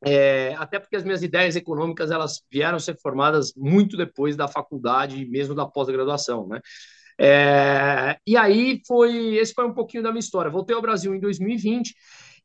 É, 0.06 0.54
até 0.58 0.80
porque 0.80 0.96
as 0.96 1.04
minhas 1.04 1.24
ideias 1.24 1.56
econômicas 1.56 2.12
elas 2.12 2.42
vieram 2.52 2.80
ser 2.80 2.98
formadas 3.02 3.54
muito 3.56 3.98
depois 3.98 4.36
da 4.36 4.48
faculdade, 4.48 5.26
mesmo 5.26 5.56
da 5.56 5.66
pós-graduação, 5.66 6.48
né? 6.48 6.60
É, 7.18 8.18
e 8.28 8.36
aí 8.36 8.82
foi 8.86 9.36
esse 9.36 9.54
foi 9.54 9.66
um 9.66 9.74
pouquinho 9.74 10.04
da 10.04 10.12
minha 10.12 10.20
história. 10.20 10.52
Voltei 10.52 10.76
ao 10.76 10.82
Brasil 10.82 11.16
em 11.16 11.20
2020 11.20 11.96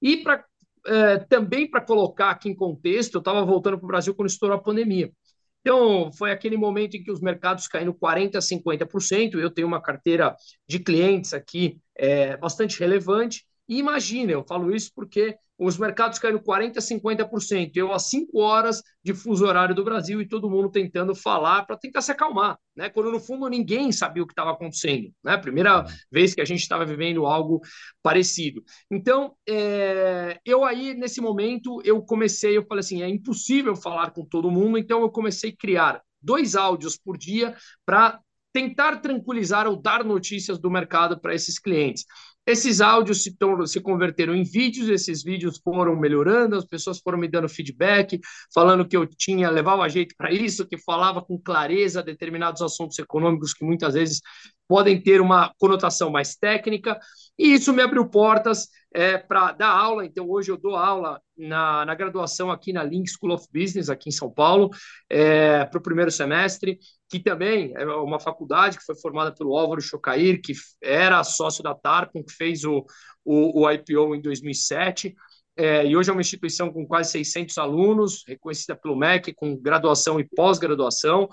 e 0.00 0.18
para 0.18 0.44
é, 0.86 1.18
também 1.18 1.68
para 1.70 1.80
colocar 1.80 2.30
aqui 2.30 2.48
em 2.48 2.54
contexto, 2.54 3.14
eu 3.16 3.18
estava 3.20 3.44
voltando 3.44 3.78
para 3.78 3.84
o 3.84 3.88
Brasil 3.88 4.14
quando 4.14 4.28
estourou 4.28 4.56
a 4.56 4.62
pandemia. 4.62 5.12
Então, 5.60 6.10
foi 6.12 6.32
aquele 6.32 6.56
momento 6.56 6.96
em 6.96 7.02
que 7.02 7.10
os 7.10 7.20
mercados 7.20 7.68
caíram 7.68 7.92
40%, 7.92 8.40
50%. 8.40 9.38
Eu 9.38 9.50
tenho 9.50 9.68
uma 9.68 9.80
carteira 9.80 10.34
de 10.66 10.78
clientes 10.78 11.34
aqui 11.34 11.78
é, 11.96 12.36
bastante 12.36 12.80
relevante. 12.80 13.44
E 13.70 13.78
imagina, 13.78 14.32
eu 14.32 14.42
falo 14.42 14.74
isso 14.74 14.90
porque 14.92 15.36
os 15.56 15.78
mercados 15.78 16.18
caíram 16.18 16.40
40%, 16.40 16.80
50%. 16.80 17.76
Eu, 17.76 17.92
a 17.92 18.00
cinco 18.00 18.40
horas 18.40 18.82
de 19.04 19.14
fuso 19.14 19.46
horário 19.46 19.76
do 19.76 19.84
Brasil 19.84 20.20
e 20.20 20.26
todo 20.26 20.50
mundo 20.50 20.72
tentando 20.72 21.14
falar 21.14 21.64
para 21.66 21.76
tentar 21.76 22.00
se 22.00 22.10
acalmar, 22.10 22.58
né? 22.74 22.88
Quando 22.88 23.12
no 23.12 23.20
fundo 23.20 23.48
ninguém 23.48 23.92
sabia 23.92 24.24
o 24.24 24.26
que 24.26 24.32
estava 24.32 24.50
acontecendo, 24.50 25.12
né? 25.22 25.36
Primeira 25.36 25.84
vez 26.10 26.34
que 26.34 26.40
a 26.40 26.44
gente 26.44 26.62
estava 26.62 26.84
vivendo 26.84 27.26
algo 27.26 27.60
parecido. 28.02 28.64
Então, 28.90 29.36
é, 29.48 30.40
eu 30.44 30.64
aí, 30.64 30.92
nesse 30.94 31.20
momento, 31.20 31.80
eu 31.84 32.02
comecei, 32.02 32.56
eu 32.56 32.66
falei 32.66 32.80
assim: 32.80 33.02
é 33.02 33.08
impossível 33.08 33.76
falar 33.76 34.10
com 34.10 34.24
todo 34.24 34.50
mundo, 34.50 34.78
então 34.78 35.02
eu 35.02 35.10
comecei 35.10 35.50
a 35.50 35.56
criar 35.56 36.02
dois 36.20 36.56
áudios 36.56 36.96
por 36.96 37.16
dia 37.16 37.54
para 37.86 38.18
tentar 38.52 38.96
tranquilizar 38.96 39.66
ou 39.66 39.76
dar 39.76 40.04
notícias 40.04 40.58
do 40.58 40.70
mercado 40.70 41.20
para 41.20 41.34
esses 41.34 41.58
clientes. 41.58 42.04
Esses 42.46 42.80
áudios 42.80 43.22
se, 43.22 43.36
se 43.66 43.80
converteram 43.80 44.34
em 44.34 44.42
vídeos, 44.42 44.88
esses 44.88 45.22
vídeos 45.22 45.60
foram 45.62 45.94
melhorando, 45.94 46.56
as 46.56 46.64
pessoas 46.64 46.98
foram 46.98 47.18
me 47.18 47.28
dando 47.28 47.48
feedback, 47.48 48.18
falando 48.52 48.86
que 48.86 48.96
eu 48.96 49.06
tinha, 49.06 49.50
levava 49.50 49.88
jeito 49.88 50.14
para 50.16 50.32
isso, 50.32 50.66
que 50.66 50.78
falava 50.78 51.22
com 51.22 51.38
clareza 51.38 52.02
determinados 52.02 52.62
assuntos 52.62 52.98
econômicos 52.98 53.52
que 53.52 53.64
muitas 53.64 53.94
vezes 53.94 54.20
podem 54.66 55.00
ter 55.00 55.20
uma 55.20 55.52
conotação 55.58 56.10
mais 56.10 56.34
técnica, 56.36 56.98
e 57.38 57.52
isso 57.52 57.72
me 57.72 57.82
abriu 57.82 58.08
portas 58.08 58.68
é, 58.92 59.18
para 59.18 59.52
dar 59.52 59.70
aula. 59.70 60.04
Então, 60.04 60.28
hoje 60.28 60.50
eu 60.50 60.56
dou 60.56 60.76
aula 60.76 61.20
na, 61.36 61.84
na 61.84 61.94
graduação 61.94 62.50
aqui 62.50 62.72
na 62.72 62.82
Link 62.82 63.08
School 63.08 63.32
of 63.32 63.46
Business, 63.52 63.88
aqui 63.88 64.08
em 64.08 64.12
São 64.12 64.30
Paulo, 64.30 64.70
é, 65.08 65.64
para 65.64 65.78
o 65.78 65.82
primeiro 65.82 66.10
semestre, 66.10 66.78
que 67.08 67.18
também 67.18 67.72
é 67.76 67.84
uma 67.86 68.20
faculdade 68.20 68.78
que 68.78 68.84
foi 68.84 68.96
formada 68.96 69.32
pelo 69.32 69.56
Álvaro 69.56 69.80
Chocair, 69.80 70.40
que 70.42 70.52
era 70.82 71.22
sócio 71.24 71.62
da 71.62 71.74
Tarpon, 71.74 72.22
que 72.22 72.32
fez 72.32 72.64
o, 72.64 72.84
o, 73.24 73.62
o 73.62 73.70
IPO 73.70 74.14
em 74.14 74.20
2007. 74.20 75.14
É, 75.60 75.86
e 75.86 75.94
hoje 75.94 76.08
é 76.08 76.12
uma 76.12 76.22
instituição 76.22 76.72
com 76.72 76.86
quase 76.86 77.10
600 77.10 77.58
alunos, 77.58 78.24
reconhecida 78.26 78.74
pelo 78.74 78.96
MEC, 78.96 79.34
com 79.34 79.54
graduação 79.54 80.18
e 80.18 80.24
pós-graduação. 80.24 81.28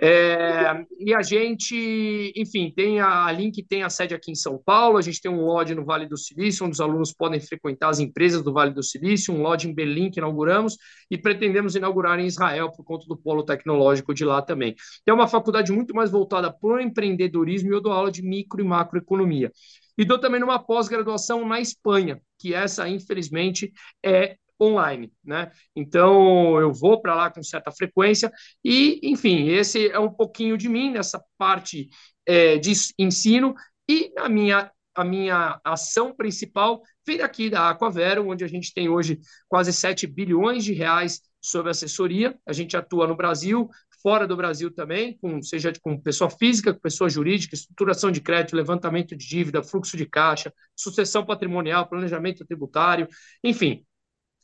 É, 0.00 0.84
e 0.98 1.14
a 1.14 1.22
gente, 1.22 2.32
enfim, 2.34 2.72
tem 2.74 2.98
a, 2.98 3.26
a 3.26 3.30
Link 3.30 3.62
tem 3.62 3.84
a 3.84 3.88
sede 3.88 4.16
aqui 4.16 4.32
em 4.32 4.34
São 4.34 4.58
Paulo, 4.58 4.98
a 4.98 5.00
gente 5.00 5.20
tem 5.20 5.30
um 5.30 5.44
lodge 5.44 5.76
no 5.76 5.84
Vale 5.84 6.06
do 6.06 6.16
Silício, 6.16 6.66
onde 6.66 6.72
os 6.72 6.80
alunos 6.80 7.12
podem 7.12 7.38
frequentar 7.38 7.90
as 7.90 8.00
empresas 8.00 8.42
do 8.42 8.52
Vale 8.52 8.72
do 8.72 8.82
Silício, 8.82 9.32
um 9.32 9.42
lodge 9.42 9.68
em 9.68 9.74
Berlim 9.74 10.10
que 10.10 10.18
inauguramos, 10.18 10.76
e 11.08 11.16
pretendemos 11.16 11.76
inaugurar 11.76 12.18
em 12.18 12.26
Israel 12.26 12.72
por 12.72 12.84
conta 12.84 13.06
do 13.06 13.16
polo 13.16 13.44
tecnológico 13.44 14.12
de 14.12 14.24
lá 14.24 14.42
também. 14.42 14.74
É 15.06 15.12
uma 15.12 15.28
faculdade 15.28 15.70
muito 15.70 15.94
mais 15.94 16.10
voltada 16.10 16.52
para 16.52 16.68
o 16.68 16.80
empreendedorismo 16.80 17.70
e 17.70 17.74
eu 17.74 17.80
dou 17.80 17.92
aula 17.92 18.10
de 18.10 18.22
micro 18.22 18.60
e 18.60 18.64
macroeconomia. 18.64 19.52
E 19.98 20.04
dou 20.04 20.18
também 20.18 20.40
numa 20.40 20.58
pós-graduação 20.58 21.46
na 21.46 21.60
Espanha, 21.60 22.22
que 22.38 22.54
essa, 22.54 22.88
infelizmente, 22.88 23.72
é 24.04 24.36
online, 24.60 25.12
né? 25.24 25.50
Então 25.74 26.58
eu 26.60 26.72
vou 26.72 27.00
para 27.00 27.14
lá 27.14 27.30
com 27.30 27.42
certa 27.42 27.70
frequência 27.70 28.32
e, 28.64 29.00
enfim, 29.02 29.48
esse 29.48 29.88
é 29.90 29.98
um 29.98 30.10
pouquinho 30.12 30.56
de 30.56 30.68
mim 30.68 30.90
nessa 30.90 31.22
parte 31.36 31.88
é, 32.26 32.58
de 32.58 32.72
ensino 32.98 33.54
e 33.88 34.12
a 34.16 34.28
minha 34.28 34.70
a 34.94 35.04
minha 35.04 35.60
ação 35.62 36.12
principal 36.12 36.82
vem 37.06 37.18
daqui 37.18 37.48
da 37.48 37.70
Aquavero, 37.70 38.28
onde 38.28 38.42
a 38.42 38.48
gente 38.48 38.74
tem 38.74 38.88
hoje 38.88 39.20
quase 39.48 39.72
7 39.72 40.08
bilhões 40.08 40.64
de 40.64 40.72
reais 40.72 41.20
sobre 41.40 41.70
assessoria. 41.70 42.36
A 42.44 42.52
gente 42.52 42.76
atua 42.76 43.06
no 43.06 43.14
Brasil, 43.14 43.68
fora 44.02 44.26
do 44.26 44.36
Brasil 44.36 44.70
também, 44.70 45.16
com, 45.18 45.42
seja 45.42 45.72
com 45.80 46.00
pessoa 46.00 46.30
física, 46.30 46.72
com 46.72 46.80
pessoa 46.80 47.10
jurídica, 47.10 47.54
estruturação 47.54 48.10
de 48.10 48.20
crédito, 48.20 48.56
levantamento 48.56 49.16
de 49.16 49.26
dívida, 49.26 49.62
fluxo 49.62 49.96
de 49.96 50.06
caixa, 50.06 50.52
sucessão 50.76 51.24
patrimonial, 51.24 51.88
planejamento 51.88 52.44
tributário, 52.44 53.08
enfim, 53.42 53.84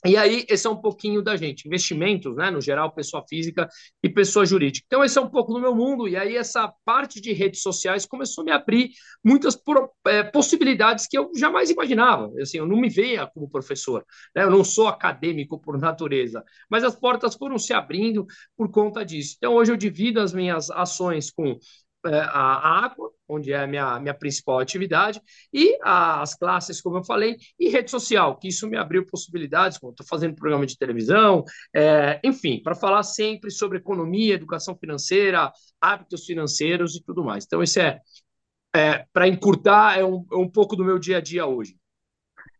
e 0.06 0.16
aí, 0.16 0.44
esse 0.50 0.66
é 0.66 0.70
um 0.70 0.76
pouquinho 0.76 1.22
da 1.22 1.34
gente. 1.34 1.66
Investimentos, 1.66 2.36
né? 2.36 2.50
No 2.50 2.60
geral, 2.60 2.92
pessoa 2.92 3.24
física 3.26 3.66
e 4.02 4.08
pessoa 4.08 4.44
jurídica. 4.44 4.84
Então, 4.86 5.02
esse 5.02 5.18
é 5.18 5.20
um 5.20 5.30
pouco 5.30 5.52
do 5.54 5.60
meu 5.60 5.74
mundo. 5.74 6.06
E 6.06 6.14
aí, 6.16 6.36
essa 6.36 6.72
parte 6.84 7.20
de 7.20 7.32
redes 7.32 7.62
sociais 7.62 8.04
começou 8.04 8.42
a 8.42 8.44
me 8.44 8.50
abrir 8.52 8.90
muitas 9.24 9.58
é, 10.06 10.22
possibilidades 10.22 11.06
que 11.06 11.16
eu 11.16 11.30
jamais 11.34 11.70
imaginava. 11.70 12.30
Assim, 12.40 12.58
eu 12.58 12.66
não 12.66 12.76
me 12.76 12.90
veia 12.90 13.26
como 13.26 13.48
professor, 13.48 14.04
né? 14.36 14.42
Eu 14.44 14.50
não 14.50 14.62
sou 14.62 14.88
acadêmico 14.88 15.58
por 15.58 15.78
natureza. 15.78 16.44
Mas 16.68 16.84
as 16.84 16.94
portas 16.94 17.34
foram 17.34 17.58
se 17.58 17.72
abrindo 17.72 18.26
por 18.56 18.70
conta 18.70 19.04
disso. 19.04 19.36
Então, 19.38 19.54
hoje 19.54 19.72
eu 19.72 19.76
divido 19.76 20.20
as 20.20 20.34
minhas 20.34 20.70
ações 20.70 21.30
com 21.30 21.58
a 22.06 22.84
água, 22.84 23.10
onde 23.28 23.52
é 23.52 23.58
a 23.58 23.66
minha, 23.66 23.98
minha 23.98 24.14
principal 24.14 24.58
atividade, 24.58 25.20
e 25.52 25.78
as 25.82 26.34
classes, 26.34 26.80
como 26.80 26.98
eu 26.98 27.04
falei, 27.04 27.36
e 27.58 27.68
rede 27.68 27.90
social, 27.90 28.36
que 28.38 28.48
isso 28.48 28.68
me 28.68 28.76
abriu 28.76 29.06
possibilidades, 29.06 29.78
como 29.78 29.92
estou 29.92 30.06
fazendo 30.06 30.34
programa 30.34 30.66
de 30.66 30.76
televisão, 30.76 31.44
é, 31.74 32.20
enfim, 32.22 32.62
para 32.62 32.74
falar 32.74 33.02
sempre 33.02 33.50
sobre 33.50 33.78
economia, 33.78 34.34
educação 34.34 34.76
financeira, 34.76 35.50
hábitos 35.80 36.24
financeiros 36.24 36.96
e 36.96 37.02
tudo 37.02 37.24
mais. 37.24 37.44
Então, 37.44 37.62
esse 37.62 37.80
é, 37.80 37.98
é 38.74 39.04
para 39.12 39.28
encurtar, 39.28 39.98
é 39.98 40.04
um, 40.04 40.24
é 40.32 40.36
um 40.36 40.48
pouco 40.48 40.76
do 40.76 40.84
meu 40.84 40.98
dia 40.98 41.18
a 41.18 41.20
dia 41.20 41.46
hoje. 41.46 41.76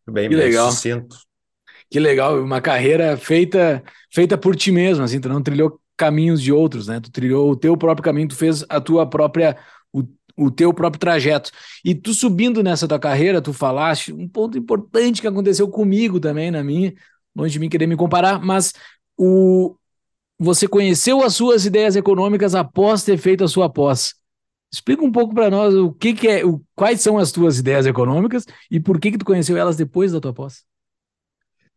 Bem, 0.06 0.28
que 0.28 0.34
legal. 0.34 0.70
Sucinto. 0.70 1.16
Que 1.90 2.00
legal, 2.00 2.42
uma 2.42 2.60
carreira 2.60 3.16
feita 3.16 3.82
feita 4.10 4.36
por 4.38 4.56
ti 4.56 4.72
mesmo, 4.72 5.04
assim, 5.04 5.20
tu 5.20 5.28
não 5.28 5.42
trilhou 5.42 5.80
caminhos 5.96 6.42
de 6.42 6.52
outros, 6.52 6.88
né? 6.88 7.00
Tu 7.00 7.10
trilhou 7.10 7.50
o 7.50 7.56
teu 7.56 7.76
próprio 7.76 8.04
caminho, 8.04 8.28
tu 8.28 8.36
fez 8.36 8.64
a 8.68 8.80
tua 8.80 9.08
própria 9.08 9.56
o, 9.92 10.02
o 10.36 10.50
teu 10.50 10.72
próprio 10.72 11.00
trajeto. 11.00 11.50
E 11.84 11.94
tu 11.94 12.12
subindo 12.12 12.62
nessa 12.62 12.88
tua 12.88 12.98
carreira, 12.98 13.40
tu 13.40 13.52
falaste 13.52 14.12
um 14.12 14.28
ponto 14.28 14.58
importante 14.58 15.20
que 15.20 15.28
aconteceu 15.28 15.68
comigo 15.68 16.18
também 16.20 16.50
na 16.50 16.62
minha, 16.62 16.94
longe 17.34 17.52
de 17.52 17.58
mim 17.58 17.68
querer 17.68 17.86
me 17.86 17.96
comparar, 17.96 18.40
mas 18.40 18.72
o 19.16 19.76
você 20.38 20.66
conheceu 20.66 21.22
as 21.22 21.34
suas 21.34 21.64
ideias 21.64 21.94
econômicas 21.94 22.54
após 22.54 23.04
ter 23.04 23.16
feito 23.16 23.44
a 23.44 23.48
sua 23.48 23.70
pós. 23.70 24.14
Explica 24.72 25.04
um 25.04 25.12
pouco 25.12 25.32
para 25.32 25.48
nós 25.48 25.72
o 25.74 25.92
que, 25.92 26.12
que 26.12 26.26
é, 26.26 26.44
o, 26.44 26.60
quais 26.74 27.00
são 27.00 27.16
as 27.18 27.30
tuas 27.30 27.58
ideias 27.58 27.86
econômicas 27.86 28.44
e 28.68 28.80
por 28.80 28.98
que 28.98 29.12
que 29.12 29.18
tu 29.18 29.24
conheceu 29.24 29.56
elas 29.56 29.76
depois 29.76 30.10
da 30.10 30.20
tua 30.20 30.34
pós. 30.34 30.64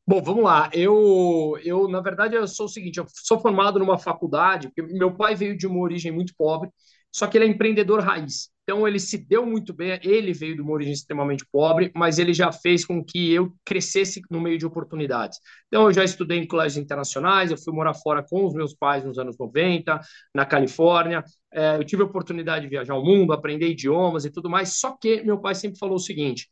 Bom, 0.08 0.22
vamos 0.24 0.44
lá. 0.44 0.70
Eu, 0.74 1.58
eu, 1.64 1.88
na 1.90 2.00
verdade, 2.02 2.36
eu 2.36 2.48
sou 2.48 2.66
o 2.66 2.70
seguinte: 2.70 2.98
eu 2.98 3.06
sou 3.10 3.40
formado 3.40 3.78
numa 3.80 3.98
faculdade, 3.98 4.72
meu 4.78 5.14
pai 5.16 5.36
veio 5.36 5.58
de 5.58 5.68
uma 5.68 5.80
origem 5.80 6.12
muito 6.12 6.34
pobre, 6.38 6.70
só 7.12 7.28
que 7.28 7.38
ele 7.38 7.46
é 7.46 7.48
empreendedor 7.50 8.00
raiz. 8.02 8.50
Então, 8.64 8.86
ele 8.88 9.00
se 9.00 9.18
deu 9.18 9.46
muito 9.46 9.74
bem. 9.74 9.98
Ele 10.04 10.34
veio 10.34 10.56
de 10.56 10.62
uma 10.62 10.74
origem 10.74 10.92
extremamente 10.94 11.46
pobre, 11.52 11.90
mas 11.96 12.20
ele 12.20 12.34
já 12.34 12.52
fez 12.52 12.86
com 12.86 13.04
que 13.04 13.32
eu 13.34 13.54
crescesse 13.66 14.22
no 14.30 14.42
meio 14.42 14.58
de 14.58 14.66
oportunidades. 14.66 15.40
Então, 15.68 15.84
eu 15.88 15.94
já 15.94 16.04
estudei 16.04 16.38
em 16.40 16.48
colégios 16.48 16.78
internacionais, 16.84 17.50
eu 17.52 17.58
fui 17.58 17.74
morar 17.74 17.94
fora 17.94 18.24
com 18.30 18.46
os 18.46 18.54
meus 18.54 18.74
pais 18.74 19.04
nos 19.06 19.18
anos 19.18 19.38
90, 19.38 20.00
na 20.36 20.46
Califórnia. 20.46 21.24
É, 21.52 21.78
eu 21.78 21.84
tive 21.86 22.02
a 22.02 22.06
oportunidade 22.06 22.64
de 22.66 22.70
viajar 22.70 22.96
o 22.96 23.04
mundo, 23.04 23.32
aprender 23.34 23.70
idiomas 23.70 24.26
e 24.26 24.30
tudo 24.32 24.50
mais. 24.50 24.78
Só 24.80 24.92
que 24.98 25.22
meu 25.24 25.40
pai 25.40 25.56
sempre 25.56 25.78
falou 25.80 25.96
o 25.96 26.00
seguinte: 26.00 26.48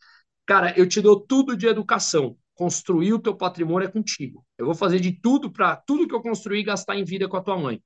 cara, 0.46 0.74
eu 0.78 0.88
te 0.88 1.02
dou 1.02 1.20
tudo 1.20 1.56
de 1.58 1.68
educação 1.68 2.36
construir 2.56 3.14
o 3.14 3.20
teu 3.20 3.36
patrimônio 3.36 3.88
é 3.88 3.92
contigo. 3.92 4.46
Eu 4.58 4.66
vou 4.66 4.76
fazer 4.76 5.00
de 5.00 5.12
tudo 5.12 5.52
para 5.52 5.76
tudo 5.76 6.08
que 6.08 6.16
eu 6.16 6.22
construir 6.22 6.64
gastar 6.64 6.96
em 6.96 7.04
vida 7.04 7.28
com 7.28 7.38
a 7.38 7.42
tua 7.42 7.58
mãe. 7.58 7.82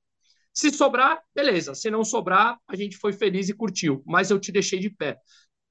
Se 0.52 0.70
sobrar, 0.70 1.20
beleza. 1.34 1.74
Se 1.74 1.90
não 1.90 2.04
sobrar, 2.04 2.58
a 2.66 2.76
gente 2.76 2.96
foi 2.96 3.12
feliz 3.12 3.48
e 3.48 3.54
curtiu. 3.54 4.02
Mas 4.06 4.30
eu 4.30 4.38
te 4.38 4.50
deixei 4.50 4.78
de 4.78 4.90
pé. 4.90 5.18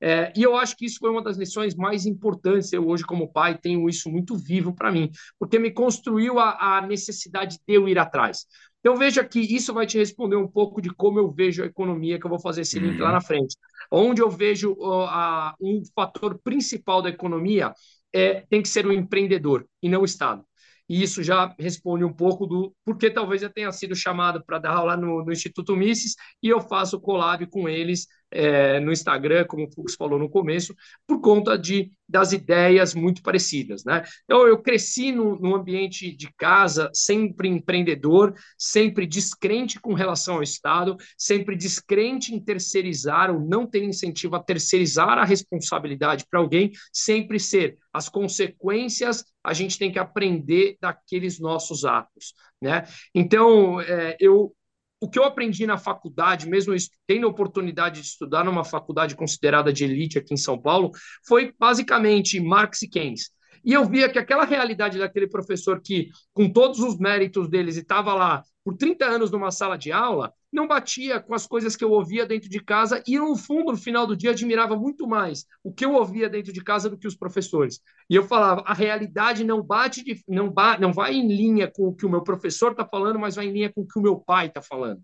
É, 0.02 0.32
e 0.36 0.44
eu 0.44 0.56
acho 0.56 0.78
que 0.78 0.86
isso 0.86 0.98
foi 1.00 1.10
uma 1.10 1.22
das 1.22 1.38
lições 1.38 1.76
mais 1.76 2.06
importantes. 2.06 2.72
Eu, 2.72 2.88
hoje, 2.88 3.04
como 3.04 3.32
pai, 3.32 3.58
tenho 3.58 3.88
isso 3.90 4.10
muito 4.10 4.36
vivo 4.36 4.74
para 4.74 4.92
mim, 4.92 5.12
porque 5.38 5.60
me 5.60 5.72
construiu 5.72 6.40
a, 6.40 6.78
a, 6.78 6.82
necessidade 6.82 7.58
de 7.58 7.74
eu 7.76 7.88
ir 7.88 8.00
atrás. 8.00 8.46
Então, 8.80 8.96
veja 8.96 9.26
que 9.26 9.42
isso 9.42 9.74
vai 9.74 9.86
te 9.86 9.98
responder 9.98 10.38
um 10.38 10.48
pouco 10.48 10.82
de 10.82 10.90
como 10.90 11.20
eu 11.20 11.30
vejo 11.30 11.64
a 11.64 11.66
economia, 11.66 12.18
que 12.18 12.26
eu 12.26 12.30
vou 12.30 12.40
fazer 12.40 12.62
esse 12.62 12.80
link 12.80 12.96
uhum. 12.96 13.04
lá 13.04 13.12
na 13.12 13.20
frente. 13.20 13.58
Onde 13.92 14.22
eu 14.22 14.30
vejo 14.30 14.72
uh, 14.72 15.04
a, 15.04 15.56
um 15.60 15.84
fator 15.94 16.40
principal 16.42 17.02
da 17.02 17.10
economia 17.10 17.74
é, 18.14 18.42
tem 18.50 18.62
que 18.62 18.70
ser 18.70 18.86
o 18.86 18.94
empreendedor 18.94 19.68
e 19.82 19.90
não 19.90 20.02
o 20.02 20.06
Estado. 20.06 20.44
E 20.88 21.04
isso 21.04 21.22
já 21.22 21.56
responde 21.60 22.04
um 22.04 22.12
pouco 22.14 22.48
do 22.48 22.76
porque 22.84 23.12
talvez 23.12 23.44
eu 23.44 23.50
tenha 23.54 23.72
sido 23.72 23.96
chamado 23.96 24.44
para 24.44 24.58
dar 24.60 24.72
aula 24.74 24.98
no, 24.98 25.24
no 25.24 25.32
Instituto 25.32 25.76
Mises 25.76 26.16
e 26.42 26.48
eu 26.50 26.60
faço 26.62 27.00
collab 27.00 27.46
com 27.48 27.70
eles 27.70 28.08
é, 28.32 28.80
no 28.80 28.92
Instagram, 28.92 29.46
como 29.46 29.66
o 29.66 29.72
Fux 29.72 29.96
falou 29.96 30.20
no 30.20 30.30
começo, 30.30 30.76
por 31.08 31.20
conta 31.20 31.58
de, 31.58 31.92
das 32.08 32.32
ideias 32.32 32.94
muito 32.94 33.22
parecidas. 33.22 33.84
Né? 33.84 34.04
Então, 34.26 34.48
eu 34.48 34.58
cresci 34.62 35.12
no, 35.12 35.56
ambiente 35.56 36.16
de 36.16 36.32
casa, 36.38 36.90
sempre 36.94 37.50
empreendedor, 37.50 38.34
sempre 38.58 39.06
descrente 39.06 39.80
com 39.80 39.94
relação 39.94 40.36
ao 40.36 40.44
Estado, 40.44 40.96
sempre 41.18 41.56
descrente 41.56 42.34
em 42.34 42.40
terceirizar 42.40 43.32
ou 43.32 43.40
não 43.40 43.66
ter 43.66 43.84
incentivo 43.84 44.36
a 44.36 44.44
terceirizar 44.44 45.18
a 45.18 45.26
responsabilidade 45.26 46.26
para 46.30 46.40
alguém, 46.40 46.72
sempre 46.94 47.40
ser 47.40 47.78
as 47.92 48.08
consequências 48.08 49.26
a 49.44 49.54
gente 49.54 49.80
tem 49.80 49.92
que 49.92 50.00
aprender 50.00 50.78
daqueles 50.82 51.40
nossos 51.40 51.86
atos, 51.86 52.34
né? 52.62 52.84
Então, 53.16 53.80
é, 53.82 54.18
eu 54.20 54.54
o 55.02 55.10
que 55.10 55.18
eu 55.18 55.24
aprendi 55.24 55.66
na 55.66 55.78
faculdade, 55.78 56.48
mesmo 56.48 56.76
tendo 57.08 57.26
a 57.26 57.30
oportunidade 57.30 58.02
de 58.02 58.08
estudar 58.08 58.44
numa 58.44 58.66
faculdade 58.66 59.16
considerada 59.16 59.72
de 59.72 59.86
elite 59.86 60.18
aqui 60.18 60.34
em 60.34 60.38
São 60.38 60.60
Paulo, 60.62 60.92
foi 61.26 61.54
basicamente 61.58 62.40
Marx 62.40 62.82
e 62.82 62.88
Keynes. 62.88 63.32
E 63.64 63.74
eu 63.74 63.86
via 63.86 64.10
que 64.10 64.20
aquela 64.20 64.46
realidade 64.46 64.98
daquele 64.98 65.28
professor 65.28 65.82
que, 65.82 66.10
com 66.34 66.50
todos 66.52 66.80
os 66.80 66.98
méritos 66.98 67.50
deles, 67.50 67.78
estava 67.78 68.14
lá 68.14 68.44
por 68.64 68.76
30 68.76 69.06
anos 69.06 69.32
numa 69.32 69.52
sala 69.52 69.78
de 69.78 69.92
aula, 69.92 70.34
não 70.52 70.68
batia 70.68 71.20
com 71.20 71.34
as 71.34 71.46
coisas 71.46 71.76
que 71.76 71.84
eu 71.84 71.92
ouvia 71.92 72.26
dentro 72.26 72.50
de 72.50 72.60
casa 72.60 73.04
e, 73.08 73.18
no 73.18 73.36
fundo, 73.36 73.72
no 73.72 73.78
final 73.78 74.08
do 74.08 74.18
dia, 74.18 74.32
admirava 74.32 74.76
muito 74.76 75.08
mais 75.08 75.46
o 75.64 75.72
que 75.72 75.86
eu 75.86 75.94
ouvia 75.94 76.30
dentro 76.30 76.52
de 76.52 76.64
casa 76.64 76.90
do 76.90 76.98
que 76.98 77.08
os 77.08 77.16
professores. 77.16 77.80
E 78.10 78.16
eu 78.16 78.24
falava, 78.24 78.64
a 78.66 78.74
realidade 78.74 79.44
não 79.44 79.62
bate, 79.62 80.04
de, 80.04 80.22
não, 80.28 80.50
ba, 80.50 80.78
não 80.78 80.92
vai 80.92 81.14
em 81.14 81.28
linha 81.28 81.72
com 81.72 81.88
o 81.88 81.96
que 81.96 82.06
o 82.06 82.10
meu 82.10 82.24
professor 82.24 82.72
está 82.72 82.86
falando, 82.86 83.20
mas 83.20 83.36
vai 83.36 83.46
em 83.46 83.52
linha 83.52 83.72
com 83.72 83.82
o 83.82 83.88
que 83.88 84.00
o 84.00 84.02
meu 84.02 84.18
pai 84.18 84.48
está 84.48 84.62
falando. 84.62 85.02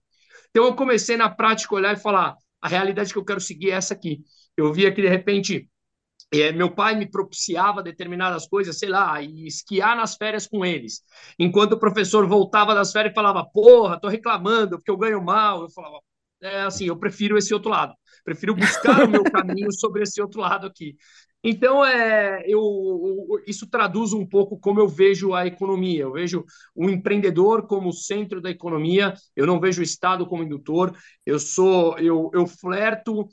Então, 0.50 0.66
eu 0.66 0.76
comecei 0.76 1.18
na 1.18 1.30
prática 1.30 1.76
olhar 1.76 1.94
e 1.94 2.00
falar, 2.00 2.36
a 2.62 2.68
realidade 2.68 3.14
que 3.14 3.20
eu 3.20 3.26
quero 3.26 3.40
seguir 3.40 3.72
é 3.72 3.76
essa 3.76 3.94
aqui. 3.94 4.24
Eu 4.58 4.74
via 4.74 4.92
que, 4.92 5.02
de 5.02 5.08
repente, 5.08 5.70
é, 6.34 6.52
meu 6.52 6.74
pai 6.74 6.96
me 6.96 7.10
propiciava 7.10 7.82
determinadas 7.82 8.48
coisas, 8.48 8.78
sei 8.78 8.90
lá, 8.90 9.22
e 9.22 9.48
esquiar 9.48 9.96
nas 9.96 10.16
férias 10.16 10.48
com 10.48 10.66
eles. 10.66 11.02
Enquanto 11.40 11.74
o 11.74 11.80
professor 11.80 12.28
voltava 12.28 12.76
das 12.76 12.92
férias 12.92 13.12
e 13.12 13.16
falava, 13.16 13.46
porra, 13.46 14.00
tô 14.00 14.08
reclamando 14.08 14.78
porque 14.78 14.92
eu 14.92 14.98
ganho 14.98 15.24
mal. 15.24 15.62
Eu 15.62 15.70
falava, 15.70 16.00
é 16.42 16.62
assim, 16.62 16.86
eu 16.86 16.98
prefiro 16.98 17.38
esse 17.38 17.54
outro 17.54 17.70
lado. 17.70 17.94
Prefiro 18.24 18.56
buscar 18.56 19.06
o 19.06 19.10
meu 19.10 19.24
caminho 19.32 19.72
sobre 19.72 20.04
esse 20.04 20.22
outro 20.22 20.42
lado 20.42 20.68
aqui. 20.68 20.96
Então, 21.48 21.86
é, 21.86 22.44
eu, 22.48 23.40
isso 23.46 23.70
traduz 23.70 24.14
um 24.14 24.26
pouco 24.26 24.60
como 24.60 24.80
eu 24.80 24.88
vejo 24.88 25.34
a 25.34 25.46
economia. 25.46 26.02
Eu 26.02 26.12
vejo 26.12 26.44
o 26.74 26.90
empreendedor 26.90 27.68
como 27.68 27.94
centro 27.94 28.42
da 28.42 28.50
economia. 28.50 29.14
Eu 29.36 29.46
não 29.46 29.60
vejo 29.60 29.80
o 29.80 29.84
Estado 29.84 30.26
como 30.26 30.44
indutor. 30.44 30.98
Eu 31.24 31.40
sou, 31.40 32.00
eu, 32.00 32.32
eu 32.34 32.48
flerto 32.48 33.28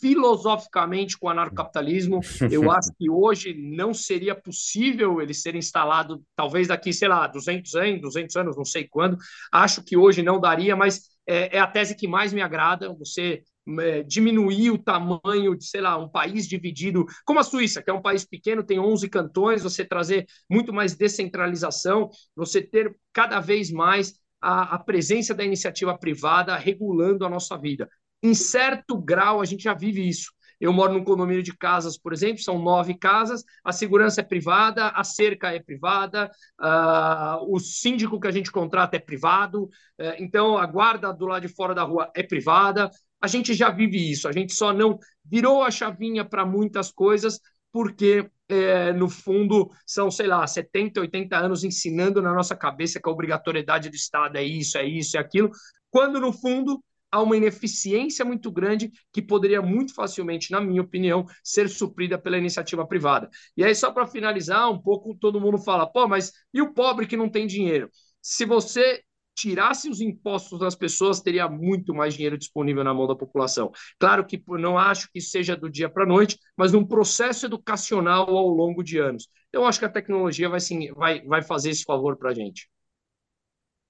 filosoficamente 0.00 1.18
com 1.18 1.26
o 1.26 1.30
anarcocapitalismo. 1.30 2.20
Eu 2.50 2.70
acho 2.70 2.90
que 2.98 3.10
hoje 3.10 3.54
não 3.54 3.92
seria 3.92 4.34
possível 4.34 5.20
ele 5.20 5.34
ser 5.34 5.54
instalado, 5.54 6.22
talvez 6.36 6.68
daqui, 6.68 6.92
sei 6.92 7.08
lá, 7.08 7.26
200 7.26 7.74
anos, 7.74 8.00
200 8.00 8.36
anos, 8.36 8.56
não 8.56 8.64
sei 8.64 8.86
quando. 8.88 9.16
Acho 9.52 9.82
que 9.82 9.96
hoje 9.96 10.22
não 10.22 10.40
daria, 10.40 10.76
mas 10.76 11.02
é, 11.26 11.56
é 11.56 11.60
a 11.60 11.66
tese 11.66 11.94
que 11.94 12.08
mais 12.08 12.32
me 12.32 12.40
agrada. 12.40 12.92
Você 12.94 13.42
é, 13.80 14.02
diminuir 14.02 14.70
o 14.70 14.78
tamanho 14.78 15.54
de, 15.54 15.64
sei 15.64 15.80
lá, 15.80 15.98
um 15.98 16.08
país 16.08 16.48
dividido, 16.48 17.04
como 17.24 17.38
a 17.38 17.44
Suíça, 17.44 17.82
que 17.82 17.90
é 17.90 17.92
um 17.92 18.00
país 18.00 18.24
pequeno, 18.24 18.64
tem 18.64 18.78
11 18.78 19.08
cantões, 19.10 19.62
você 19.62 19.84
trazer 19.84 20.26
muito 20.48 20.72
mais 20.72 20.96
descentralização, 20.96 22.08
você 22.34 22.62
ter 22.62 22.96
cada 23.12 23.40
vez 23.40 23.70
mais 23.70 24.14
a, 24.40 24.76
a 24.76 24.78
presença 24.78 25.34
da 25.34 25.44
iniciativa 25.44 25.96
privada 25.98 26.56
regulando 26.56 27.26
a 27.26 27.28
nossa 27.28 27.58
vida. 27.58 27.88
Em 28.22 28.34
certo 28.34 28.96
grau, 28.96 29.40
a 29.40 29.44
gente 29.44 29.64
já 29.64 29.74
vive 29.74 30.06
isso. 30.08 30.32
Eu 30.60 30.72
moro 30.72 30.92
num 30.92 31.04
condomínio 31.04 31.42
de 31.42 31.56
casas, 31.56 31.96
por 31.96 32.12
exemplo, 32.12 32.42
são 32.42 32.60
nove 32.60 32.94
casas, 32.94 33.44
a 33.62 33.72
segurança 33.72 34.20
é 34.20 34.24
privada, 34.24 34.88
a 34.88 35.04
cerca 35.04 35.54
é 35.54 35.60
privada, 35.60 36.30
uh, 36.60 37.54
o 37.54 37.60
síndico 37.60 38.18
que 38.18 38.26
a 38.26 38.32
gente 38.32 38.50
contrata 38.50 38.96
é 38.96 38.98
privado, 38.98 39.64
uh, 39.64 40.14
então 40.18 40.58
a 40.58 40.66
guarda 40.66 41.12
do 41.12 41.26
lado 41.26 41.46
de 41.46 41.54
fora 41.54 41.74
da 41.74 41.84
rua 41.84 42.10
é 42.14 42.24
privada. 42.24 42.90
A 43.20 43.28
gente 43.28 43.54
já 43.54 43.70
vive 43.70 44.10
isso, 44.10 44.28
a 44.28 44.32
gente 44.32 44.52
só 44.52 44.72
não 44.72 44.98
virou 45.24 45.62
a 45.62 45.70
chavinha 45.70 46.24
para 46.24 46.44
muitas 46.44 46.90
coisas, 46.90 47.40
porque 47.72 48.28
é, 48.48 48.92
no 48.92 49.08
fundo, 49.08 49.70
são, 49.86 50.10
sei 50.10 50.26
lá, 50.26 50.46
70, 50.46 51.00
80 51.00 51.36
anos 51.36 51.64
ensinando 51.64 52.22
na 52.22 52.32
nossa 52.32 52.56
cabeça 52.56 53.00
que 53.00 53.08
a 53.08 53.12
obrigatoriedade 53.12 53.90
do 53.90 53.94
Estado 53.94 54.38
é 54.38 54.42
isso, 54.42 54.78
é 54.78 54.84
isso, 54.86 55.16
é 55.16 55.20
aquilo, 55.20 55.50
quando 55.90 56.18
no 56.18 56.32
fundo 56.32 56.82
há 57.10 57.22
uma 57.22 57.36
ineficiência 57.36 58.24
muito 58.24 58.50
grande 58.50 58.90
que 59.12 59.22
poderia 59.22 59.62
muito 59.62 59.94
facilmente, 59.94 60.50
na 60.50 60.60
minha 60.60 60.82
opinião, 60.82 61.24
ser 61.42 61.68
suprida 61.68 62.18
pela 62.18 62.38
iniciativa 62.38 62.86
privada. 62.86 63.28
E 63.56 63.64
aí, 63.64 63.74
só 63.74 63.90
para 63.90 64.06
finalizar, 64.06 64.70
um 64.70 64.80
pouco 64.80 65.14
todo 65.14 65.40
mundo 65.40 65.58
fala, 65.58 65.86
pô, 65.86 66.06
mas 66.06 66.32
e 66.52 66.60
o 66.60 66.72
pobre 66.72 67.06
que 67.06 67.16
não 67.16 67.28
tem 67.28 67.46
dinheiro? 67.46 67.90
Se 68.20 68.44
você 68.44 69.02
tirasse 69.34 69.88
os 69.88 70.00
impostos 70.00 70.58
das 70.58 70.74
pessoas, 70.74 71.20
teria 71.20 71.48
muito 71.48 71.94
mais 71.94 72.14
dinheiro 72.14 72.36
disponível 72.36 72.82
na 72.82 72.92
mão 72.92 73.06
da 73.06 73.14
população. 73.14 73.70
Claro 73.98 74.26
que 74.26 74.42
não 74.48 74.76
acho 74.76 75.08
que 75.12 75.20
seja 75.20 75.56
do 75.56 75.70
dia 75.70 75.88
para 75.88 76.02
a 76.02 76.06
noite, 76.06 76.36
mas 76.56 76.72
num 76.72 76.84
processo 76.84 77.46
educacional 77.46 78.28
ao 78.36 78.48
longo 78.48 78.82
de 78.82 78.98
anos. 78.98 79.28
Eu 79.52 79.64
acho 79.64 79.78
que 79.78 79.84
a 79.84 79.88
tecnologia 79.88 80.48
vai, 80.48 80.60
sim, 80.60 80.92
vai, 80.92 81.22
vai 81.24 81.42
fazer 81.42 81.70
esse 81.70 81.84
favor 81.84 82.16
para 82.16 82.30
a 82.30 82.34
gente. 82.34 82.68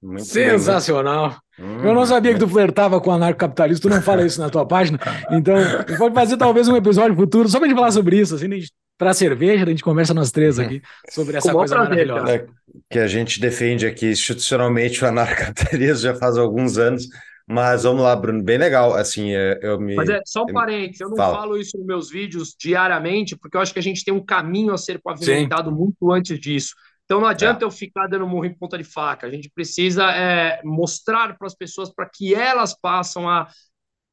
Muito 0.02 0.24
Sensacional. 0.24 1.36
Hum, 1.58 1.84
eu 1.84 1.92
não 1.92 2.06
sabia 2.06 2.32
que 2.32 2.38
tu 2.38 2.48
flertava 2.48 3.00
com 3.00 3.10
o 3.10 3.12
anarcocapitalista, 3.12 3.88
tu 3.88 3.92
não 3.92 4.00
fala 4.00 4.24
isso 4.24 4.40
na 4.40 4.48
tua 4.48 4.64
página. 4.64 4.98
Então, 5.30 5.56
pode 5.98 6.14
fazer 6.14 6.36
talvez 6.36 6.68
um 6.68 6.76
episódio 6.76 7.16
futuro 7.16 7.48
só 7.48 7.58
pra 7.58 7.66
gente 7.66 7.76
falar 7.76 7.90
sobre 7.90 8.18
isso, 8.18 8.36
assim, 8.36 8.48
para 8.96 9.14
cerveja, 9.14 9.64
a 9.64 9.68
gente 9.68 9.82
conversa 9.82 10.12
nós 10.12 10.32
três 10.32 10.58
aqui 10.58 10.82
sobre 11.10 11.36
essa 11.36 11.52
coisa 11.52 11.76
maravilhosa. 11.78 12.34
É, 12.34 12.46
que 12.90 12.98
a 12.98 13.06
gente 13.06 13.40
defende 13.40 13.86
aqui 13.86 14.06
institucionalmente 14.10 15.04
o 15.04 15.08
anarcocapitalismo 15.08 16.02
já 16.02 16.14
faz 16.14 16.36
alguns 16.36 16.78
anos. 16.78 17.08
Mas 17.50 17.84
vamos 17.84 18.02
lá, 18.02 18.14
Bruno, 18.14 18.42
bem 18.42 18.58
legal. 18.58 18.92
Assim, 18.94 19.34
é, 19.34 19.58
eu 19.62 19.80
me. 19.80 19.94
Mas 19.94 20.10
é 20.10 20.20
só 20.26 20.42
um 20.42 20.52
parênteses, 20.52 21.00
eu 21.00 21.08
não 21.08 21.16
Fala. 21.16 21.36
falo 21.38 21.56
isso 21.56 21.78
nos 21.78 21.86
meus 21.86 22.10
vídeos 22.10 22.54
diariamente, 22.58 23.34
porque 23.36 23.56
eu 23.56 23.60
acho 23.62 23.72
que 23.72 23.78
a 23.78 23.82
gente 23.82 24.04
tem 24.04 24.12
um 24.12 24.22
caminho 24.22 24.74
a 24.74 24.76
ser 24.76 25.00
pavimentado 25.00 25.70
Sim. 25.70 25.76
muito 25.76 26.12
antes 26.12 26.38
disso. 26.38 26.74
Então 27.08 27.22
não 27.22 27.26
adianta 27.26 27.64
é. 27.64 27.66
eu 27.66 27.70
ficar 27.70 28.06
dando 28.06 28.26
murro 28.26 28.44
em 28.44 28.52
ponta 28.52 28.76
de 28.76 28.84
faca. 28.84 29.26
A 29.26 29.30
gente 29.30 29.48
precisa 29.48 30.12
é, 30.12 30.60
mostrar 30.62 31.38
para 31.38 31.46
as 31.46 31.54
pessoas 31.54 31.90
para 31.90 32.06
que 32.06 32.34
elas 32.34 32.78
passam 32.78 33.26
a 33.26 33.48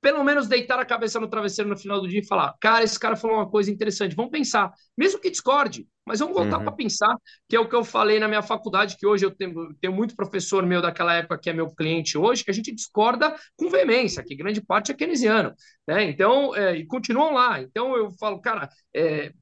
pelo 0.02 0.24
menos 0.24 0.48
deitar 0.48 0.80
a 0.80 0.86
cabeça 0.86 1.20
no 1.20 1.28
travesseiro 1.28 1.68
no 1.68 1.76
final 1.76 2.00
do 2.00 2.08
dia 2.08 2.20
e 2.20 2.26
falar: 2.26 2.56
cara, 2.62 2.84
esse 2.84 2.98
cara 2.98 3.18
falou 3.18 3.38
uma 3.38 3.50
coisa 3.50 3.70
interessante, 3.72 4.16
vamos 4.16 4.32
pensar, 4.32 4.72
mesmo 4.96 5.20
que 5.20 5.32
discorde, 5.32 5.86
mas 6.06 6.20
vamos 6.20 6.36
voltar 6.36 6.60
uhum. 6.60 6.64
para 6.64 6.72
pensar, 6.74 7.18
que 7.50 7.56
é 7.56 7.60
o 7.60 7.68
que 7.68 7.76
eu 7.76 7.84
falei 7.84 8.20
na 8.20 8.28
minha 8.28 8.44
faculdade, 8.44 8.96
que 8.98 9.08
hoje 9.08 9.26
eu 9.26 9.32
tenho, 9.32 9.74
tenho 9.82 9.92
muito 9.92 10.16
professor 10.16 10.64
meu 10.64 10.80
daquela 10.80 11.16
época 11.16 11.40
que 11.40 11.50
é 11.50 11.54
meu 11.54 11.74
cliente 11.74 12.18
hoje, 12.18 12.46
que 12.46 12.52
a 12.52 12.54
gente 12.54 12.72
discorda 12.72 13.36
com 13.58 13.68
veemência, 13.70 14.24
que 14.24 14.36
grande 14.36 14.62
parte 14.62 14.92
é 14.92 14.94
keynesiano, 14.96 15.54
né? 15.88 16.04
Então, 16.04 16.56
é, 16.56 16.78
e 16.78 16.86
continuam 16.86 17.34
lá. 17.34 17.60
Então 17.60 17.98
eu 17.98 18.12
falo, 18.12 18.40
cara, 18.40 18.70
é, 18.96 19.34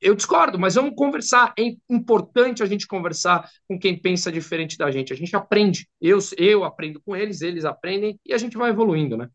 eu 0.00 0.14
discordo, 0.14 0.58
mas 0.58 0.74
vamos 0.74 0.94
conversar. 0.94 1.52
É 1.58 1.74
importante 1.90 2.62
a 2.62 2.66
gente 2.66 2.86
conversar 2.86 3.48
com 3.68 3.78
quem 3.78 3.98
pensa 3.98 4.32
diferente 4.32 4.78
da 4.78 4.90
gente. 4.90 5.12
A 5.12 5.16
gente 5.16 5.34
aprende. 5.36 5.88
Eu, 6.00 6.18
eu 6.38 6.64
aprendo 6.64 7.00
com 7.04 7.14
eles, 7.14 7.42
eles 7.42 7.64
aprendem 7.64 8.18
e 8.24 8.32
a 8.32 8.38
gente 8.38 8.56
vai 8.56 8.70
evoluindo, 8.70 9.16
né? 9.16 9.28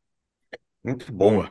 Muito 0.83 1.13
bom, 1.13 1.43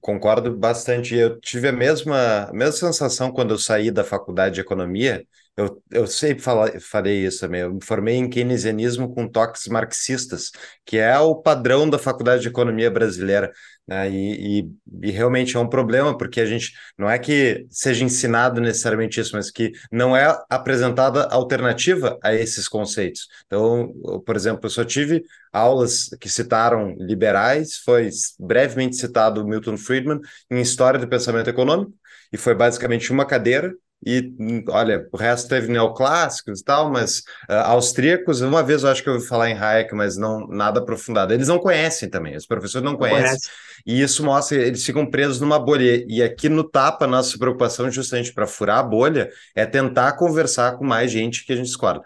concordo 0.00 0.56
bastante. 0.56 1.16
Eu 1.16 1.40
tive 1.40 1.68
a 1.68 1.72
mesma, 1.72 2.44
a 2.44 2.52
mesma 2.52 2.72
sensação 2.72 3.32
quando 3.32 3.52
eu 3.52 3.58
saí 3.58 3.90
da 3.90 4.04
faculdade 4.04 4.54
de 4.54 4.60
economia. 4.60 5.26
Eu, 5.60 5.82
eu 5.90 6.06
sempre 6.06 6.42
falei 6.80 7.26
isso 7.26 7.40
também. 7.40 7.60
Eu 7.60 7.74
me 7.74 7.84
formei 7.84 8.16
em 8.16 8.30
keynesianismo 8.30 9.14
com 9.14 9.28
toques 9.28 9.66
marxistas, 9.68 10.50
que 10.86 10.96
é 10.96 11.18
o 11.18 11.34
padrão 11.34 11.88
da 11.88 11.98
faculdade 11.98 12.42
de 12.42 12.48
economia 12.48 12.90
brasileira. 12.90 13.52
Né? 13.86 14.10
E, 14.10 14.60
e, 14.60 14.70
e, 15.02 15.10
realmente 15.10 15.56
é 15.56 15.60
um 15.60 15.68
problema, 15.68 16.16
porque 16.16 16.40
a 16.40 16.46
gente 16.46 16.72
não 16.96 17.10
é 17.10 17.18
que 17.18 17.66
seja 17.68 18.04
ensinado 18.04 18.60
necessariamente 18.60 19.20
isso, 19.20 19.36
mas 19.36 19.50
que 19.50 19.72
não 19.92 20.16
é 20.16 20.34
apresentada 20.48 21.24
alternativa 21.24 22.18
a 22.22 22.32
esses 22.32 22.66
conceitos. 22.66 23.28
Então, 23.46 23.92
eu, 24.04 24.20
por 24.20 24.36
exemplo, 24.36 24.60
eu 24.64 24.70
só 24.70 24.84
tive 24.84 25.24
aulas 25.52 26.08
que 26.20 26.28
citaram 26.28 26.94
liberais, 26.98 27.76
foi 27.84 28.08
brevemente 28.38 28.96
citado 28.96 29.46
Milton 29.46 29.76
Friedman 29.76 30.20
em 30.50 30.60
História 30.60 30.98
do 30.98 31.08
Pensamento 31.08 31.50
Econômico, 31.50 31.92
e 32.32 32.36
foi 32.38 32.54
basicamente 32.54 33.12
uma 33.12 33.26
cadeira 33.26 33.74
e 34.04 34.32
olha, 34.68 35.06
o 35.12 35.16
resto 35.16 35.48
teve 35.48 35.70
neoclássicos 35.70 36.60
e 36.60 36.64
tal, 36.64 36.90
mas 36.90 37.18
uh, 37.48 37.66
austríacos, 37.66 38.40
uma 38.40 38.62
vez 38.62 38.82
eu 38.82 38.88
acho 38.88 39.02
que 39.02 39.08
eu 39.08 39.14
ouvi 39.14 39.26
falar 39.26 39.50
em 39.50 39.58
Hayek, 39.58 39.94
mas 39.94 40.16
não 40.16 40.46
nada 40.46 40.80
aprofundado. 40.80 41.34
Eles 41.34 41.48
não 41.48 41.58
conhecem 41.58 42.08
também, 42.08 42.34
os 42.34 42.46
professores 42.46 42.84
não, 42.84 42.92
não 42.92 42.98
conhecem. 42.98 43.26
Conhece. 43.26 43.50
E 43.86 44.00
isso 44.00 44.24
mostra 44.24 44.58
que 44.58 44.64
eles 44.64 44.84
ficam 44.84 45.06
presos 45.06 45.40
numa 45.40 45.58
bolha. 45.58 46.04
E 46.08 46.22
aqui 46.22 46.48
no 46.48 46.64
Tapa, 46.64 47.06
nossa 47.06 47.38
preocupação 47.38 47.90
justamente 47.90 48.32
para 48.32 48.46
furar 48.46 48.78
a 48.78 48.82
bolha 48.82 49.30
é 49.54 49.66
tentar 49.66 50.12
conversar 50.12 50.76
com 50.76 50.84
mais 50.84 51.10
gente 51.10 51.44
que 51.44 51.52
a 51.52 51.56
gente 51.56 51.66
discorda. 51.66 52.02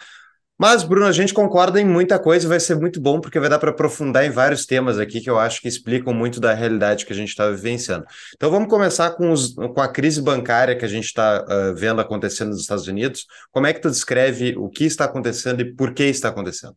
Mas, 0.57 0.85
Bruno, 0.85 1.07
a 1.07 1.13
gente 1.13 1.35
concorda 1.35 1.81
em 1.81 1.85
muita 1.85 2.17
coisa 2.17 2.47
e 2.47 2.49
vai 2.49 2.61
ser 2.61 2.77
muito 2.77 3.01
bom, 3.01 3.21
porque 3.21 3.41
vai 3.41 3.49
dar 3.49 3.59
para 3.59 3.71
aprofundar 3.71 4.25
em 4.25 4.31
vários 4.31 4.65
temas 4.65 4.99
aqui 5.01 5.21
que 5.21 5.29
eu 5.29 5.39
acho 5.39 5.61
que 5.61 5.67
explicam 5.67 6.15
muito 6.15 6.39
da 6.39 6.55
realidade 6.55 7.05
que 7.05 7.13
a 7.13 7.17
gente 7.17 7.31
está 7.31 7.51
vivenciando. 7.51 8.05
Então, 8.37 8.51
vamos 8.51 8.69
começar 8.69 9.11
com, 9.11 9.33
os, 9.33 9.55
com 9.55 9.81
a 9.81 9.89
crise 9.89 10.23
bancária 10.23 10.77
que 10.77 10.85
a 10.85 10.89
gente 10.89 11.07
está 11.07 11.45
uh, 11.45 11.75
vendo 11.75 12.01
acontecendo 12.01 12.51
nos 12.51 12.61
Estados 12.61 12.87
Unidos. 12.87 13.27
Como 13.51 13.67
é 13.67 13.73
que 13.73 13.81
tu 13.81 13.91
descreve 13.91 14.55
o 14.57 14.69
que 14.69 14.85
está 14.85 15.07
acontecendo 15.07 15.61
e 15.61 15.75
por 15.75 15.93
que 15.93 16.05
está 16.05 16.29
acontecendo? 16.29 16.77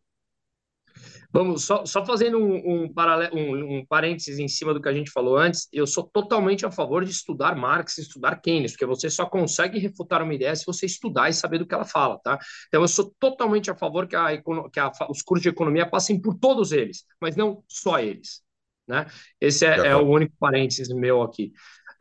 Vamos, 1.30 1.64
só, 1.64 1.84
só 1.84 2.04
fazendo 2.06 2.38
um, 2.38 2.84
um, 2.84 2.92
paralelo, 2.92 3.36
um, 3.36 3.78
um 3.78 3.86
parênteses 3.86 4.38
em 4.38 4.48
cima 4.48 4.72
do 4.72 4.80
que 4.80 4.88
a 4.88 4.94
gente 4.94 5.10
falou 5.10 5.36
antes, 5.36 5.68
eu 5.70 5.86
sou 5.86 6.04
totalmente 6.04 6.64
a 6.64 6.70
favor 6.70 7.04
de 7.04 7.10
estudar 7.10 7.54
Marx, 7.54 7.98
estudar 7.98 8.40
Keynes, 8.40 8.72
porque 8.72 8.86
você 8.86 9.10
só 9.10 9.26
consegue 9.26 9.78
refutar 9.78 10.22
uma 10.22 10.32
ideia 10.32 10.56
se 10.56 10.64
você 10.64 10.86
estudar 10.86 11.28
e 11.28 11.34
saber 11.34 11.58
do 11.58 11.66
que 11.66 11.74
ela 11.74 11.84
fala, 11.84 12.18
tá? 12.18 12.38
Então 12.68 12.80
eu 12.80 12.88
sou 12.88 13.14
totalmente 13.20 13.70
a 13.70 13.74
favor 13.74 14.06
que, 14.06 14.16
a, 14.16 14.40
que 14.72 14.80
a, 14.80 14.90
os 15.10 15.20
cursos 15.20 15.42
de 15.42 15.50
economia 15.50 15.88
passem 15.88 16.18
por 16.18 16.34
todos 16.34 16.72
eles, 16.72 17.04
mas 17.20 17.36
não 17.36 17.62
só 17.68 18.00
eles, 18.00 18.40
né? 18.86 19.06
Esse 19.38 19.66
é, 19.66 19.88
é 19.88 19.96
o 19.96 20.08
único 20.08 20.34
parênteses 20.40 20.88
meu 20.88 21.20
aqui. 21.20 21.52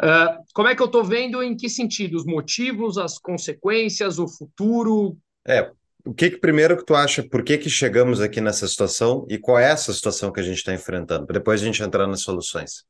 Uh, 0.02 0.42
como 0.54 0.70
é 0.70 0.76
que 0.76 0.82
eu 0.82 0.86
estou 0.86 1.04
vendo, 1.04 1.44
em 1.44 1.58
que 1.58 1.68
sentido? 1.68 2.16
Os 2.16 2.26
motivos, 2.26 2.98
as 2.98 3.18
consequências, 3.18 4.20
o 4.20 4.28
futuro? 4.28 5.18
É, 5.46 5.70
o 6.06 6.14
que, 6.14 6.32
que 6.32 6.38
primeiro 6.38 6.78
que 6.78 6.86
tu 6.86 6.96
acha, 6.96 7.28
por 7.28 7.44
que, 7.44 7.58
que 7.58 7.70
chegamos 7.70 8.22
aqui 8.22 8.40
nessa 8.40 8.68
situação 8.68 9.26
e 9.30 9.38
qual 9.38 9.60
é 9.60 9.70
essa 9.70 9.92
situação 9.94 10.32
que 10.32 10.40
a 10.40 10.44
gente 10.44 10.58
está 10.58 10.74
enfrentando? 10.74 11.26
Depois 11.28 11.62
a 11.62 11.66
gente 11.66 11.84
entrar 11.84 12.08
nas 12.08 12.22
soluções. 12.22 12.86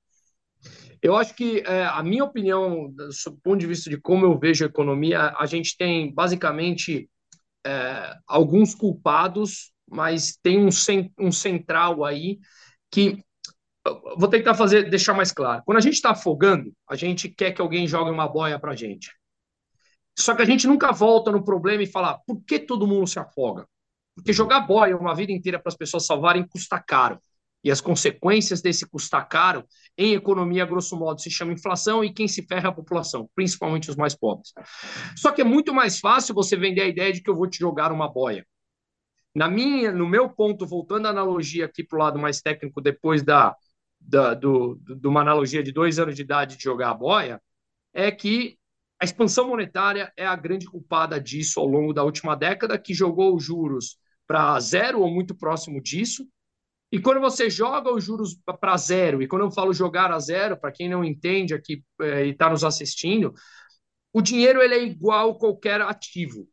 Eu 1.01 1.15
acho 1.15 1.35
que 1.35 1.63
é, 1.65 1.85
a 1.85 2.01
minha 2.03 2.23
opinião, 2.23 2.91
do 2.91 3.37
ponto 3.43 3.59
de 3.59 3.67
vista 3.67 3.89
de 3.89 3.97
como 3.97 4.25
eu 4.25 4.37
vejo 4.37 4.63
a 4.63 4.67
economia, 4.67 5.33
a 5.37 5.45
gente 5.45 5.77
tem 5.77 6.13
basicamente 6.13 7.09
é, 7.65 8.13
alguns 8.27 8.73
culpados, 8.73 9.71
mas 9.89 10.37
tem 10.41 10.59
um, 10.59 10.69
um 11.19 11.31
central 11.31 12.03
aí 12.03 12.39
que 12.91 13.23
vou 14.17 14.27
tentar 14.27 14.53
fazer 14.53 14.89
deixar 14.89 15.13
mais 15.13 15.31
claro. 15.31 15.61
Quando 15.65 15.77
a 15.77 15.81
gente 15.81 15.93
está 15.93 16.11
afogando, 16.11 16.73
a 16.89 16.95
gente 16.95 17.29
quer 17.29 17.51
que 17.51 17.61
alguém 17.61 17.87
jogue 17.87 18.11
uma 18.11 18.27
boia 18.27 18.59
para 18.59 18.71
a 18.71 18.75
gente. 18.75 19.11
Só 20.17 20.35
que 20.35 20.41
a 20.41 20.45
gente 20.45 20.65
nunca 20.65 20.91
volta 20.91 21.31
no 21.31 21.43
problema 21.43 21.83
e 21.83 21.87
fala 21.87 22.19
por 22.25 22.41
que 22.43 22.59
todo 22.59 22.87
mundo 22.87 23.05
se 23.05 23.19
afoga? 23.19 23.67
Porque 24.15 24.33
jogar 24.33 24.61
boia 24.61 24.97
uma 24.97 25.13
vida 25.13 25.31
inteira 25.31 25.59
para 25.59 25.69
as 25.69 25.77
pessoas 25.77 26.05
salvarem 26.05 26.47
custa 26.47 26.79
caro. 26.79 27.21
E 27.63 27.71
as 27.71 27.81
consequências 27.81 28.61
desse 28.61 28.87
custar 28.87 29.27
caro, 29.27 29.65
em 29.97 30.13
economia, 30.13 30.65
grosso 30.65 30.95
modo, 30.95 31.19
se 31.19 31.29
chama 31.29 31.53
inflação 31.53 32.03
e 32.03 32.13
quem 32.13 32.27
se 32.27 32.43
ferra 32.43 32.67
é 32.67 32.69
a 32.69 32.73
população, 32.73 33.29
principalmente 33.35 33.89
os 33.89 33.95
mais 33.95 34.15
pobres. 34.15 34.53
Só 35.15 35.31
que 35.31 35.41
é 35.41 35.43
muito 35.43 35.73
mais 35.73 35.99
fácil 35.99 36.33
você 36.33 36.55
vender 36.55 36.81
a 36.81 36.87
ideia 36.87 37.11
de 37.11 37.21
que 37.21 37.29
eu 37.29 37.35
vou 37.35 37.47
te 37.47 37.59
jogar 37.59 37.91
uma 37.91 38.07
boia. 38.07 38.45
Na 39.35 39.49
minha, 39.49 39.91
no 39.91 40.07
meu 40.07 40.29
ponto, 40.29 40.65
voltando 40.65 41.07
à 41.07 41.09
analogia 41.09 41.65
aqui 41.65 41.83
para 41.83 41.97
o 41.97 42.01
lado 42.01 42.17
mais 42.17 42.41
técnico, 42.41 42.81
depois 42.81 43.21
da, 43.21 43.55
da, 43.99 44.33
do, 44.33 44.79
de 44.81 45.07
uma 45.07 45.21
analogia 45.21 45.61
de 45.61 45.71
dois 45.71 45.99
anos 45.99 46.15
de 46.15 46.21
idade 46.21 46.57
de 46.57 46.63
jogar 46.63 46.91
a 46.91 46.93
boia, 46.93 47.41
é 47.93 48.11
que 48.11 48.57
a 48.99 49.05
expansão 49.05 49.47
monetária 49.47 50.11
é 50.17 50.25
a 50.25 50.35
grande 50.35 50.65
culpada 50.65 51.19
disso 51.19 51.59
ao 51.59 51.67
longo 51.67 51.93
da 51.93 52.03
última 52.03 52.35
década, 52.35 52.79
que 52.79 52.93
jogou 52.93 53.35
os 53.35 53.43
juros 53.43 53.97
para 54.25 54.59
zero 54.59 55.01
ou 55.01 55.09
muito 55.09 55.35
próximo 55.35 55.81
disso. 55.81 56.27
E 56.91 56.99
quando 56.99 57.19
você 57.19 57.49
joga 57.49 57.93
os 57.93 58.03
juros 58.03 58.37
para 58.59 58.77
zero, 58.77 59.21
e 59.21 59.27
quando 59.27 59.43
eu 59.43 59.51
falo 59.51 59.73
jogar 59.73 60.11
a 60.11 60.19
zero, 60.19 60.57
para 60.57 60.71
quem 60.71 60.89
não 60.89 61.03
entende 61.03 61.53
aqui 61.53 61.83
é, 62.01 62.25
e 62.25 62.29
está 62.31 62.49
nos 62.49 62.63
assistindo, 62.63 63.33
o 64.13 64.21
dinheiro 64.21 64.61
ele 64.61 64.73
é 64.73 64.83
igual 64.83 65.31
a 65.31 65.37
qualquer 65.37 65.81
ativo. 65.81 66.47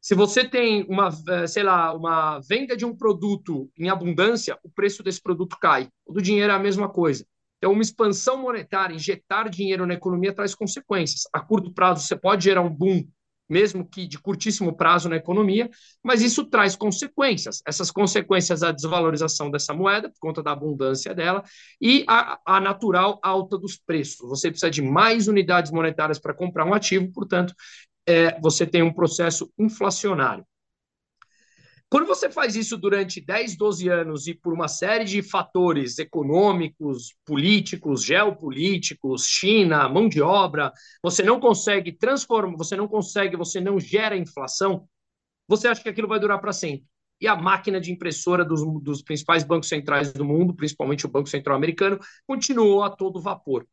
Se 0.00 0.14
você 0.14 0.48
tem 0.48 0.84
uma, 0.88 1.10
é, 1.28 1.46
sei 1.46 1.62
lá, 1.62 1.94
uma 1.94 2.40
venda 2.40 2.76
de 2.76 2.84
um 2.84 2.96
produto 2.96 3.70
em 3.78 3.88
abundância, 3.88 4.58
o 4.64 4.70
preço 4.70 5.02
desse 5.02 5.22
produto 5.22 5.56
cai. 5.60 5.88
O 6.04 6.12
do 6.12 6.22
dinheiro 6.22 6.52
é 6.52 6.56
a 6.56 6.58
mesma 6.58 6.88
coisa. 6.88 7.24
Então, 7.60 7.72
uma 7.72 7.82
expansão 7.82 8.40
monetária, 8.40 8.94
injetar 8.94 9.50
dinheiro 9.50 9.84
na 9.84 9.92
economia 9.92 10.32
traz 10.32 10.54
consequências. 10.54 11.24
A 11.30 11.40
curto 11.40 11.70
prazo, 11.72 12.06
você 12.06 12.16
pode 12.16 12.44
gerar 12.44 12.62
um 12.62 12.74
boom, 12.74 13.06
mesmo 13.46 13.86
que 13.86 14.06
de 14.06 14.18
curtíssimo 14.18 14.74
prazo 14.74 15.10
na 15.10 15.16
economia, 15.16 15.68
mas 16.02 16.22
isso 16.22 16.46
traz 16.46 16.74
consequências. 16.74 17.60
Essas 17.66 17.90
consequências, 17.90 18.62
a 18.62 18.72
desvalorização 18.72 19.50
dessa 19.50 19.74
moeda, 19.74 20.08
por 20.08 20.18
conta 20.20 20.42
da 20.42 20.52
abundância 20.52 21.14
dela, 21.14 21.44
e 21.78 22.02
a, 22.08 22.38
a 22.46 22.60
natural 22.60 23.20
alta 23.22 23.58
dos 23.58 23.76
preços. 23.76 24.26
Você 24.26 24.50
precisa 24.50 24.70
de 24.70 24.80
mais 24.80 25.28
unidades 25.28 25.70
monetárias 25.70 26.18
para 26.18 26.32
comprar 26.32 26.64
um 26.64 26.72
ativo, 26.72 27.12
portanto, 27.12 27.52
é, 28.06 28.40
você 28.40 28.66
tem 28.66 28.82
um 28.82 28.92
processo 28.92 29.52
inflacionário. 29.58 30.46
Quando 31.90 32.06
você 32.06 32.30
faz 32.30 32.54
isso 32.54 32.76
durante 32.76 33.20
10, 33.20 33.56
12 33.56 33.88
anos 33.88 34.28
e 34.28 34.32
por 34.34 34.52
uma 34.52 34.68
série 34.68 35.04
de 35.04 35.22
fatores 35.24 35.98
econômicos, 35.98 37.16
políticos, 37.26 38.04
geopolíticos, 38.04 39.26
China, 39.26 39.88
mão 39.88 40.08
de 40.08 40.22
obra, 40.22 40.72
você 41.02 41.24
não 41.24 41.40
consegue 41.40 41.90
transformar, 41.90 42.56
você 42.56 42.76
não 42.76 42.86
consegue, 42.86 43.36
você 43.36 43.60
não 43.60 43.80
gera 43.80 44.16
inflação, 44.16 44.88
você 45.48 45.66
acha 45.66 45.82
que 45.82 45.88
aquilo 45.88 46.06
vai 46.06 46.20
durar 46.20 46.40
para 46.40 46.52
sempre. 46.52 46.86
E 47.20 47.26
a 47.26 47.34
máquina 47.34 47.80
de 47.80 47.90
impressora 47.90 48.44
dos, 48.44 48.62
dos 48.82 49.02
principais 49.02 49.42
bancos 49.42 49.68
centrais 49.68 50.12
do 50.12 50.24
mundo, 50.24 50.54
principalmente 50.54 51.06
o 51.06 51.10
Banco 51.10 51.28
Central 51.28 51.56
Americano, 51.56 51.98
continuou 52.24 52.84
a 52.84 52.90
todo 52.90 53.20
vapor. 53.20 53.66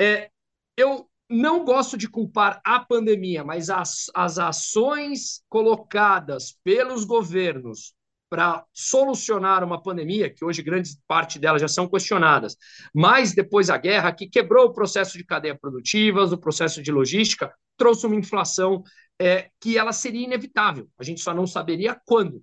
É, 0.00 0.32
eu 0.76 1.08
não 1.28 1.64
gosto 1.64 1.96
de 1.96 2.08
culpar 2.08 2.60
a 2.64 2.80
pandemia, 2.80 3.42
mas 3.42 3.70
as, 3.70 4.10
as 4.14 4.38
ações 4.38 5.42
colocadas 5.48 6.56
pelos 6.62 7.04
governos 7.04 7.94
para 8.28 8.64
solucionar 8.72 9.62
uma 9.62 9.80
pandemia, 9.80 10.28
que 10.28 10.44
hoje 10.44 10.62
grande 10.62 10.90
parte 11.06 11.38
delas 11.38 11.60
já 11.60 11.68
são 11.68 11.88
questionadas, 11.88 12.56
mas 12.92 13.32
depois 13.32 13.70
a 13.70 13.78
guerra, 13.78 14.12
que 14.12 14.26
quebrou 14.26 14.66
o 14.66 14.72
processo 14.72 15.16
de 15.16 15.24
cadeia 15.24 15.56
produtivas, 15.56 16.32
o 16.32 16.38
processo 16.38 16.82
de 16.82 16.90
logística, 16.90 17.54
trouxe 17.76 18.06
uma 18.06 18.16
inflação 18.16 18.82
é, 19.20 19.50
que 19.60 19.78
ela 19.78 19.92
seria 19.92 20.24
inevitável, 20.24 20.88
a 20.98 21.04
gente 21.04 21.20
só 21.20 21.32
não 21.32 21.46
saberia 21.46 21.96
quando. 22.04 22.42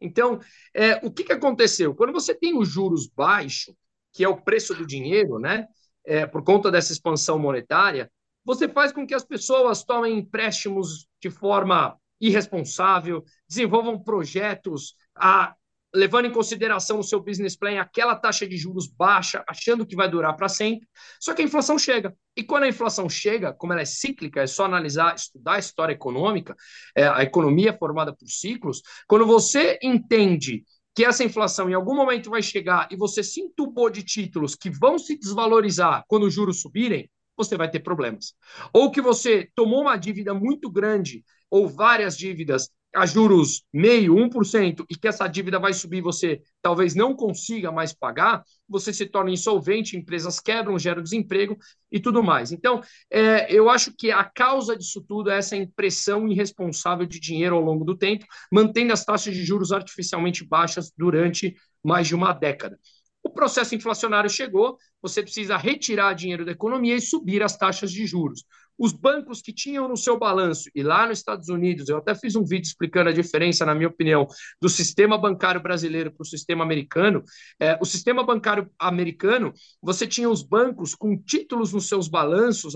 Então, 0.00 0.40
é, 0.74 0.96
o 1.04 1.10
que, 1.10 1.24
que 1.24 1.32
aconteceu? 1.32 1.94
Quando 1.94 2.12
você 2.12 2.34
tem 2.34 2.56
os 2.56 2.68
juros 2.68 3.06
baixos, 3.06 3.74
que 4.12 4.24
é 4.24 4.28
o 4.28 4.40
preço 4.40 4.74
do 4.74 4.86
dinheiro, 4.86 5.38
né, 5.38 5.66
é, 6.04 6.26
por 6.26 6.42
conta 6.42 6.70
dessa 6.70 6.92
expansão 6.92 7.38
monetária, 7.38 8.10
você 8.46 8.68
faz 8.68 8.92
com 8.92 9.04
que 9.04 9.14
as 9.14 9.24
pessoas 9.24 9.82
tomem 9.82 10.18
empréstimos 10.18 11.08
de 11.20 11.28
forma 11.28 11.98
irresponsável, 12.20 13.24
desenvolvam 13.48 13.98
projetos 13.98 14.94
a, 15.16 15.52
levando 15.92 16.26
em 16.26 16.32
consideração 16.32 16.98
no 16.98 17.02
seu 17.02 17.20
business 17.20 17.56
plan 17.56 17.80
aquela 17.80 18.14
taxa 18.14 18.46
de 18.46 18.56
juros 18.56 18.86
baixa, 18.86 19.44
achando 19.48 19.84
que 19.84 19.96
vai 19.96 20.08
durar 20.08 20.36
para 20.36 20.48
sempre. 20.48 20.86
Só 21.20 21.34
que 21.34 21.42
a 21.42 21.44
inflação 21.44 21.76
chega. 21.76 22.14
E 22.36 22.44
quando 22.44 22.62
a 22.62 22.68
inflação 22.68 23.08
chega, 23.08 23.52
como 23.52 23.72
ela 23.72 23.82
é 23.82 23.86
cíclica, 23.86 24.42
é 24.42 24.46
só 24.46 24.64
analisar, 24.64 25.16
estudar 25.16 25.54
a 25.54 25.58
história 25.58 25.92
econômica, 25.92 26.54
é, 26.94 27.08
a 27.08 27.24
economia 27.24 27.70
é 27.70 27.76
formada 27.76 28.14
por 28.14 28.28
ciclos. 28.28 28.80
Quando 29.08 29.26
você 29.26 29.76
entende 29.82 30.64
que 30.94 31.04
essa 31.04 31.24
inflação 31.24 31.68
em 31.68 31.74
algum 31.74 31.94
momento 31.94 32.30
vai 32.30 32.42
chegar 32.42 32.88
e 32.90 32.96
você 32.96 33.22
se 33.22 33.40
entubou 33.40 33.90
de 33.90 34.02
títulos 34.02 34.54
que 34.54 34.70
vão 34.70 34.98
se 34.98 35.18
desvalorizar 35.18 36.04
quando 36.08 36.24
os 36.24 36.32
juros 36.32 36.60
subirem, 36.62 37.10
você 37.36 37.56
vai 37.56 37.70
ter 37.70 37.80
problemas. 37.80 38.34
Ou 38.72 38.90
que 38.90 39.00
você 39.00 39.48
tomou 39.54 39.82
uma 39.82 39.96
dívida 39.96 40.32
muito 40.34 40.70
grande 40.70 41.24
ou 41.50 41.68
várias 41.68 42.16
dívidas 42.16 42.70
a 42.96 43.04
juros 43.04 43.62
meio, 43.72 44.16
1%, 44.16 44.84
e 44.88 44.96
que 44.96 45.06
essa 45.06 45.28
dívida 45.28 45.58
vai 45.58 45.74
subir, 45.74 46.00
você 46.00 46.40
talvez 46.62 46.94
não 46.94 47.14
consiga 47.14 47.70
mais 47.70 47.92
pagar, 47.92 48.42
você 48.66 48.90
se 48.90 49.04
torna 49.04 49.30
insolvente, 49.30 49.96
empresas 49.96 50.40
quebram, 50.40 50.78
geram 50.78 51.02
desemprego 51.02 51.58
e 51.92 52.00
tudo 52.00 52.22
mais. 52.22 52.52
Então, 52.52 52.80
é, 53.10 53.52
eu 53.52 53.68
acho 53.68 53.92
que 53.94 54.10
a 54.10 54.24
causa 54.24 54.74
disso 54.76 55.04
tudo 55.06 55.30
é 55.30 55.36
essa 55.38 55.54
impressão 55.54 56.26
irresponsável 56.26 57.04
de 57.04 57.20
dinheiro 57.20 57.54
ao 57.56 57.62
longo 57.62 57.84
do 57.84 57.96
tempo, 57.96 58.24
mantendo 58.50 58.94
as 58.94 59.04
taxas 59.04 59.34
de 59.34 59.44
juros 59.44 59.72
artificialmente 59.72 60.42
baixas 60.42 60.90
durante 60.96 61.54
mais 61.84 62.06
de 62.06 62.14
uma 62.14 62.32
década. 62.32 62.78
O 63.26 63.28
processo 63.28 63.74
inflacionário 63.74 64.30
chegou, 64.30 64.78
você 65.02 65.20
precisa 65.20 65.56
retirar 65.56 66.14
dinheiro 66.14 66.44
da 66.44 66.52
economia 66.52 66.94
e 66.94 67.00
subir 67.00 67.42
as 67.42 67.56
taxas 67.56 67.90
de 67.90 68.06
juros. 68.06 68.44
Os 68.78 68.92
bancos 68.92 69.42
que 69.42 69.52
tinham 69.52 69.88
no 69.88 69.96
seu 69.96 70.16
balanço, 70.16 70.70
e 70.72 70.80
lá 70.80 71.08
nos 71.08 71.18
Estados 71.18 71.48
Unidos, 71.48 71.88
eu 71.88 71.96
até 71.96 72.14
fiz 72.14 72.36
um 72.36 72.44
vídeo 72.44 72.68
explicando 72.68 73.10
a 73.10 73.12
diferença, 73.12 73.66
na 73.66 73.74
minha 73.74 73.88
opinião, 73.88 74.28
do 74.62 74.68
sistema 74.68 75.18
bancário 75.18 75.60
brasileiro 75.60 76.12
para 76.12 76.22
o 76.22 76.24
sistema 76.24 76.62
americano. 76.62 77.24
É, 77.58 77.76
o 77.82 77.84
sistema 77.84 78.22
bancário 78.22 78.70
americano, 78.78 79.52
você 79.82 80.06
tinha 80.06 80.30
os 80.30 80.44
bancos 80.44 80.94
com 80.94 81.20
títulos 81.20 81.72
nos 81.72 81.88
seus 81.88 82.06
balanços, 82.06 82.74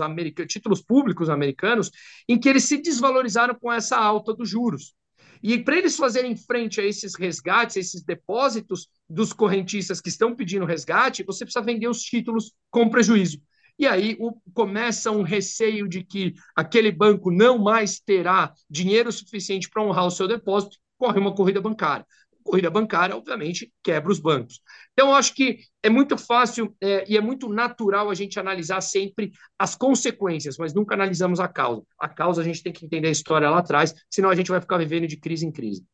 títulos 0.49 0.81
públicos 0.81 1.29
americanos, 1.29 1.89
em 2.27 2.37
que 2.37 2.49
eles 2.49 2.65
se 2.65 2.75
desvalorizaram 2.81 3.55
com 3.55 3.71
essa 3.71 3.95
alta 3.95 4.33
dos 4.33 4.49
juros. 4.49 4.93
E 5.43 5.57
para 5.57 5.77
eles 5.77 5.95
fazerem 5.95 6.35
frente 6.35 6.79
a 6.79 6.85
esses 6.85 7.15
resgates, 7.15 7.77
a 7.77 7.79
esses 7.79 8.03
depósitos 8.03 8.87
dos 9.09 9.33
correntistas 9.33 9.99
que 9.99 10.09
estão 10.09 10.35
pedindo 10.35 10.65
resgate, 10.65 11.23
você 11.23 11.43
precisa 11.43 11.65
vender 11.65 11.87
os 11.87 12.01
títulos 12.01 12.53
com 12.69 12.89
prejuízo. 12.89 13.41
E 13.79 13.87
aí 13.87 14.15
o, 14.19 14.33
começa 14.53 15.09
um 15.09 15.23
receio 15.23 15.87
de 15.87 16.03
que 16.03 16.33
aquele 16.55 16.91
banco 16.91 17.31
não 17.31 17.57
mais 17.57 17.99
terá 17.99 18.53
dinheiro 18.69 19.11
suficiente 19.11 19.69
para 19.69 19.83
honrar 19.83 20.05
o 20.05 20.11
seu 20.11 20.27
depósito, 20.27 20.77
corre 20.97 21.19
uma 21.19 21.33
corrida 21.33 21.59
bancária 21.59 22.05
corrida 22.43 22.69
bancária, 22.69 23.15
obviamente, 23.15 23.71
quebra 23.83 24.11
os 24.11 24.19
bancos. 24.19 24.61
Então, 24.93 25.15
acho 25.15 25.33
que 25.33 25.59
é 25.83 25.89
muito 25.89 26.17
fácil 26.17 26.75
é, 26.81 27.05
e 27.07 27.17
é 27.17 27.21
muito 27.21 27.49
natural 27.49 28.09
a 28.09 28.13
gente 28.13 28.39
analisar 28.39 28.81
sempre 28.81 29.31
as 29.57 29.75
consequências, 29.75 30.57
mas 30.57 30.73
nunca 30.73 30.95
analisamos 30.95 31.39
a 31.39 31.47
causa. 31.47 31.83
A 31.99 32.09
causa 32.09 32.41
a 32.41 32.43
gente 32.43 32.63
tem 32.63 32.73
que 32.73 32.85
entender 32.85 33.07
a 33.07 33.11
história 33.11 33.49
lá 33.49 33.59
atrás, 33.59 33.93
senão 34.09 34.29
a 34.29 34.35
gente 34.35 34.51
vai 34.51 34.61
ficar 34.61 34.77
vivendo 34.77 35.07
de 35.07 35.17
crise 35.17 35.45
em 35.45 35.51
crise. 35.51 35.85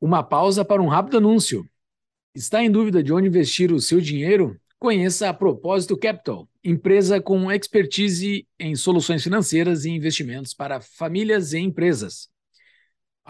Uma 0.00 0.22
pausa 0.22 0.64
para 0.64 0.82
um 0.82 0.88
rápido 0.88 1.18
anúncio. 1.18 1.64
Está 2.34 2.62
em 2.62 2.70
dúvida 2.70 3.02
de 3.02 3.12
onde 3.12 3.28
investir 3.28 3.72
o 3.72 3.80
seu 3.80 4.00
dinheiro? 4.00 4.58
Conheça 4.78 5.28
a 5.28 5.34
Propósito 5.34 5.94
Capital, 5.94 6.48
empresa 6.64 7.20
com 7.20 7.52
expertise 7.52 8.46
em 8.58 8.74
soluções 8.74 9.22
financeiras 9.22 9.84
e 9.84 9.90
investimentos 9.90 10.54
para 10.54 10.80
famílias 10.80 11.52
e 11.52 11.58
empresas. 11.58 12.30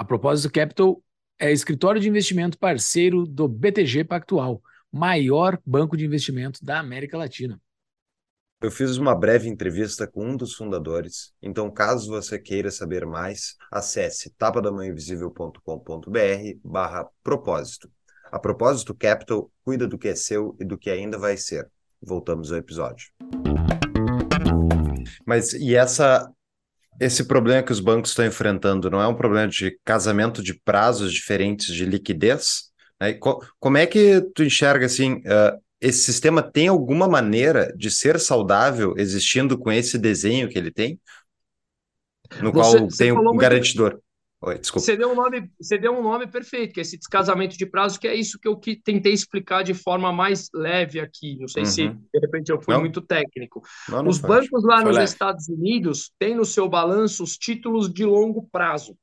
A 0.00 0.04
Propósito 0.04 0.50
Capital 0.50 1.04
é 1.38 1.52
escritório 1.52 2.00
de 2.00 2.08
investimento 2.08 2.56
parceiro 2.56 3.26
do 3.26 3.46
BTG 3.46 4.04
Pactual, 4.04 4.62
maior 4.90 5.60
banco 5.62 5.94
de 5.94 6.06
investimento 6.06 6.64
da 6.64 6.78
América 6.78 7.18
Latina. 7.18 7.60
Eu 8.62 8.70
fiz 8.70 8.96
uma 8.96 9.14
breve 9.14 9.46
entrevista 9.46 10.06
com 10.06 10.24
um 10.24 10.38
dos 10.38 10.54
fundadores, 10.54 11.34
então 11.42 11.70
caso 11.70 12.08
você 12.08 12.38
queira 12.38 12.70
saber 12.70 13.04
mais, 13.04 13.56
acesse 13.70 14.30
tapadamãoinvisível.com.br 14.38 16.58
barra 16.64 17.06
propósito. 17.22 17.92
A 18.32 18.38
Propósito 18.38 18.94
Capital 18.94 19.52
cuida 19.62 19.86
do 19.86 19.98
que 19.98 20.08
é 20.08 20.14
seu 20.14 20.56
e 20.58 20.64
do 20.64 20.78
que 20.78 20.88
ainda 20.88 21.18
vai 21.18 21.36
ser. 21.36 21.70
Voltamos 22.00 22.50
ao 22.50 22.56
episódio. 22.56 23.10
Mas 25.26 25.52
e 25.52 25.76
essa 25.76 26.32
esse 27.00 27.24
problema 27.24 27.62
que 27.62 27.72
os 27.72 27.80
bancos 27.80 28.10
estão 28.10 28.26
enfrentando 28.26 28.90
não 28.90 29.00
é 29.00 29.08
um 29.08 29.14
problema 29.14 29.48
de 29.48 29.76
casamento 29.84 30.42
de 30.42 30.54
prazos 30.54 31.12
diferentes 31.12 31.74
de 31.74 31.86
liquidez? 31.86 32.70
Né? 33.00 33.18
Como 33.58 33.78
é 33.78 33.86
que 33.86 34.20
tu 34.34 34.44
enxerga 34.44 34.84
assim? 34.84 35.14
Uh, 35.14 35.58
esse 35.80 36.00
sistema 36.00 36.42
tem 36.42 36.68
alguma 36.68 37.08
maneira 37.08 37.72
de 37.74 37.90
ser 37.90 38.20
saudável 38.20 38.94
existindo 38.98 39.58
com 39.58 39.72
esse 39.72 39.96
desenho 39.96 40.48
que 40.48 40.58
ele 40.58 40.70
tem? 40.70 41.00
No 42.42 42.52
você, 42.52 42.78
qual 42.78 42.88
tem 42.88 43.12
um 43.12 43.36
garantidor. 43.36 43.98
Oi, 44.42 44.59
desculpa. 44.59 44.87
Você 44.87 44.96
deu, 44.96 45.12
um 45.12 45.14
nome, 45.14 45.50
você 45.61 45.76
deu 45.76 45.92
um 45.92 46.03
nome 46.03 46.26
perfeito, 46.26 46.72
que 46.72 46.81
é 46.81 46.83
esse 46.83 46.96
descasamento 46.96 47.59
de 47.59 47.66
prazo, 47.66 48.00
que 48.00 48.09
é 48.09 48.14
isso 48.14 48.38
que 48.38 48.48
eu 48.48 48.57
que 48.57 48.74
tentei 48.74 49.12
explicar 49.12 49.62
de 49.62 49.74
forma 49.74 50.11
mais 50.11 50.48
leve 50.55 50.98
aqui. 50.98 51.37
Não 51.38 51.46
sei 51.46 51.64
uhum. 51.64 51.68
se, 51.68 51.88
de 51.88 52.20
repente, 52.20 52.50
eu 52.50 52.59
fui 52.59 52.72
não. 52.72 52.81
muito 52.81 53.03
técnico. 53.03 53.61
Não, 53.87 54.03
não 54.03 54.11
Os 54.11 54.18
bancos 54.18 54.64
lá 54.64 54.83
nos 54.83 54.96
leve. 54.96 55.05
Estados 55.05 55.46
Unidos 55.46 56.11
têm 56.18 56.35
no 56.35 56.46
seu 56.46 56.70
balanço 56.70 57.22
os 57.22 57.37
títulos 57.37 57.92
de 57.92 58.07
longo 58.07 58.48
prazo. 58.50 58.96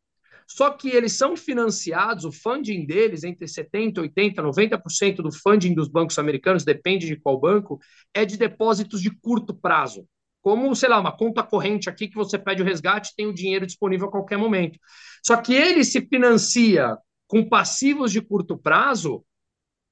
Só 0.47 0.71
que 0.71 0.89
eles 0.89 1.13
são 1.13 1.35
financiados, 1.35 2.23
o 2.25 2.31
funding 2.31 2.85
deles, 2.85 3.23
entre 3.23 3.45
70%, 3.45 3.97
80%, 4.15 4.35
90% 4.35 5.15
do 5.17 5.31
funding 5.31 5.75
dos 5.75 5.89
bancos 5.89 6.17
americanos, 6.17 6.63
depende 6.63 7.05
de 7.05 7.17
qual 7.17 7.39
banco, 7.39 7.79
é 8.11 8.25
de 8.25 8.37
depósitos 8.37 9.01
de 9.01 9.11
curto 9.11 9.53
prazo. 9.53 10.07
Como, 10.47 10.73
sei 10.77 10.87
lá, 10.87 10.97
uma 10.97 11.11
conta 11.11 11.43
corrente 11.43 11.89
aqui 11.89 12.07
que 12.07 12.15
você 12.15 12.39
pede 12.39 12.61
o 12.61 12.65
resgate 12.65 13.13
tem 13.17 13.27
o 13.27 13.33
dinheiro 13.33 13.67
disponível 13.67 14.07
a 14.07 14.11
qualquer 14.11 14.37
momento. 14.37 14.79
Só 15.21 15.35
que 15.35 15.53
ele 15.53 15.83
se 15.83 15.99
financia 16.07 16.97
com 17.27 17.49
passivos 17.49 18.13
de 18.13 18.21
curto 18.21 18.57
prazo, 18.57 19.25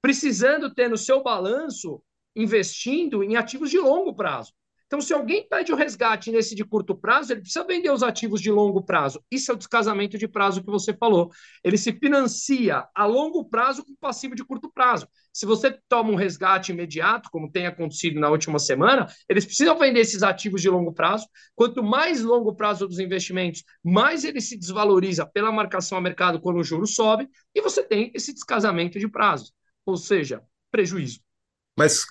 precisando 0.02 0.74
ter 0.74 0.90
no 0.90 0.96
seu 0.96 1.22
balanço 1.22 2.02
investindo 2.34 3.22
em 3.22 3.36
ativos 3.36 3.70
de 3.70 3.78
longo 3.78 4.16
prazo. 4.16 4.54
Então, 4.88 5.02
se 5.02 5.14
alguém 5.14 5.48
pede 5.48 5.72
o 5.72 5.76
resgate 5.76 6.32
nesse 6.32 6.54
de 6.54 6.64
curto 6.64 6.96
prazo, 6.96 7.34
ele 7.34 7.42
precisa 7.42 7.66
vender 7.66 7.90
os 7.92 8.04
ativos 8.04 8.40
de 8.40 8.52
longo 8.52 8.84
prazo. 8.84 9.24
Isso 9.32 9.52
é 9.52 9.56
o 9.56 9.58
descasamento 9.58 10.18
de 10.18 10.28
prazo 10.28 10.64
que 10.64 10.70
você 10.70 10.94
falou. 10.94 11.32
Ele 11.64 11.78
se 11.78 11.92
financia 11.94 12.88
a 12.94 13.06
longo 13.06 13.44
prazo 13.46 13.84
com 13.84 13.96
passivo 13.96 14.36
de 14.36 14.46
curto 14.46 14.72
prazo. 14.72 15.08
Se 15.34 15.46
você 15.46 15.78
toma 15.90 16.12
um 16.12 16.16
resgate 16.16 16.72
imediato, 16.72 17.30
como 17.32 17.52
tem 17.52 17.66
acontecido 17.66 18.20
na 18.20 18.30
última 18.30 18.60
semana, 18.60 19.08
eles 19.28 19.46
precisam 19.46 19.78
vender 19.78 20.02
esses 20.02 20.22
ativos 20.22 20.62
de 20.62 20.70
longo 20.70 20.94
prazo. 20.94 21.28
Quanto 21.56 21.84
mais 21.84 22.22
longo 22.22 22.56
prazo 22.56 22.88
dos 22.88 23.00
investimentos, 23.00 23.64
mais 23.84 24.24
ele 24.24 24.40
se 24.40 24.58
desvaloriza 24.58 25.26
pela 25.26 25.52
marcação 25.52 25.98
a 25.98 26.02
mercado 26.02 26.40
quando 26.40 26.60
o 26.60 26.64
juro 26.64 26.86
sobe, 26.86 27.28
e 27.56 27.62
você 27.62 27.84
tem 27.84 28.12
esse 28.14 28.32
descasamento 28.34 29.00
de 29.00 29.10
prazo. 29.10 29.52
Ou 29.84 29.98
seja, 29.98 30.44
prejuízo. 30.72 31.20
Mas 31.78 32.06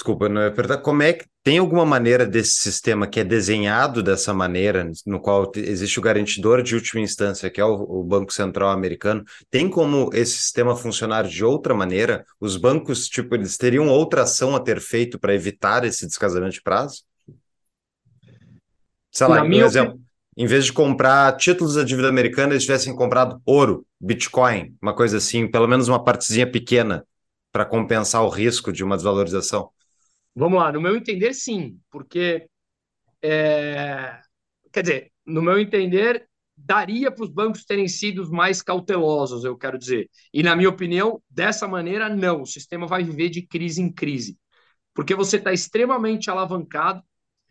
Desculpa, 0.00 0.30
não 0.30 0.40
é 0.40 0.48
verdade. 0.48 0.82
Como 0.82 1.02
é 1.02 1.12
que 1.12 1.26
tem 1.42 1.58
alguma 1.58 1.86
maneira 1.86 2.26
desse 2.26 2.58
sistema 2.58 3.06
que 3.06 3.18
é 3.18 3.24
desenhado 3.24 4.02
dessa 4.02 4.34
maneira, 4.34 4.90
no 5.06 5.20
qual 5.20 5.50
existe 5.56 5.98
o 5.98 6.02
garantidor 6.02 6.62
de 6.62 6.74
última 6.74 7.00
instância, 7.00 7.48
que 7.48 7.60
é 7.60 7.64
o, 7.64 7.74
o, 7.74 8.04
Banco 8.04 8.32
Central 8.32 8.68
americano, 8.70 9.24
tem 9.50 9.68
como 9.68 10.10
esse 10.12 10.36
sistema 10.36 10.76
funcionar 10.76 11.26
de 11.26 11.42
outra 11.42 11.74
maneira? 11.74 12.26
Os 12.38 12.58
bancos, 12.58 13.08
tipo, 13.08 13.34
eles 13.34 13.56
teriam 13.56 13.88
outra 13.88 14.22
ação 14.22 14.54
a 14.54 14.60
ter 14.60 14.80
feito 14.80 15.18
para 15.18 15.34
evitar 15.34 15.82
esse 15.84 16.06
descasamento 16.06 16.52
de 16.52 16.62
prazo? 16.62 17.04
Sei 19.10 19.26
lá, 19.26 19.40
por 19.40 19.52
exemplo, 19.52 19.92
opinião... 19.92 20.06
em 20.36 20.46
vez 20.46 20.66
de 20.66 20.72
comprar 20.74 21.34
títulos 21.38 21.74
da 21.74 21.82
dívida 21.82 22.08
americana, 22.08 22.52
eles 22.52 22.64
tivessem 22.64 22.94
comprado 22.94 23.40
ouro, 23.46 23.86
Bitcoin, 23.98 24.74
uma 24.80 24.94
coisa 24.94 25.16
assim, 25.16 25.50
pelo 25.50 25.66
menos 25.66 25.88
uma 25.88 26.04
partezinha 26.04 26.48
pequena, 26.48 27.02
para 27.50 27.64
compensar 27.64 28.22
o 28.22 28.28
risco 28.28 28.70
de 28.70 28.84
uma 28.84 28.96
desvalorização. 28.96 29.70
Vamos 30.34 30.58
lá, 30.60 30.72
no 30.72 30.80
meu 30.80 30.96
entender, 30.96 31.34
sim, 31.34 31.78
porque 31.90 32.48
é, 33.22 34.20
quer 34.72 34.82
dizer, 34.82 35.12
no 35.26 35.42
meu 35.42 35.58
entender, 35.60 36.28
daria 36.56 37.10
para 37.10 37.24
os 37.24 37.30
bancos 37.30 37.64
terem 37.64 37.88
sido 37.88 38.30
mais 38.32 38.62
cautelosos, 38.62 39.44
eu 39.44 39.56
quero 39.58 39.78
dizer. 39.78 40.10
E 40.32 40.42
na 40.42 40.56
minha 40.56 40.68
opinião, 40.68 41.22
dessa 41.30 41.68
maneira, 41.68 42.08
não. 42.08 42.42
O 42.42 42.46
sistema 42.46 42.86
vai 42.86 43.04
viver 43.04 43.30
de 43.30 43.42
crise 43.42 43.82
em 43.82 43.92
crise, 43.92 44.38
porque 44.94 45.14
você 45.14 45.36
está 45.38 45.52
extremamente 45.52 46.30
alavancado, 46.30 47.02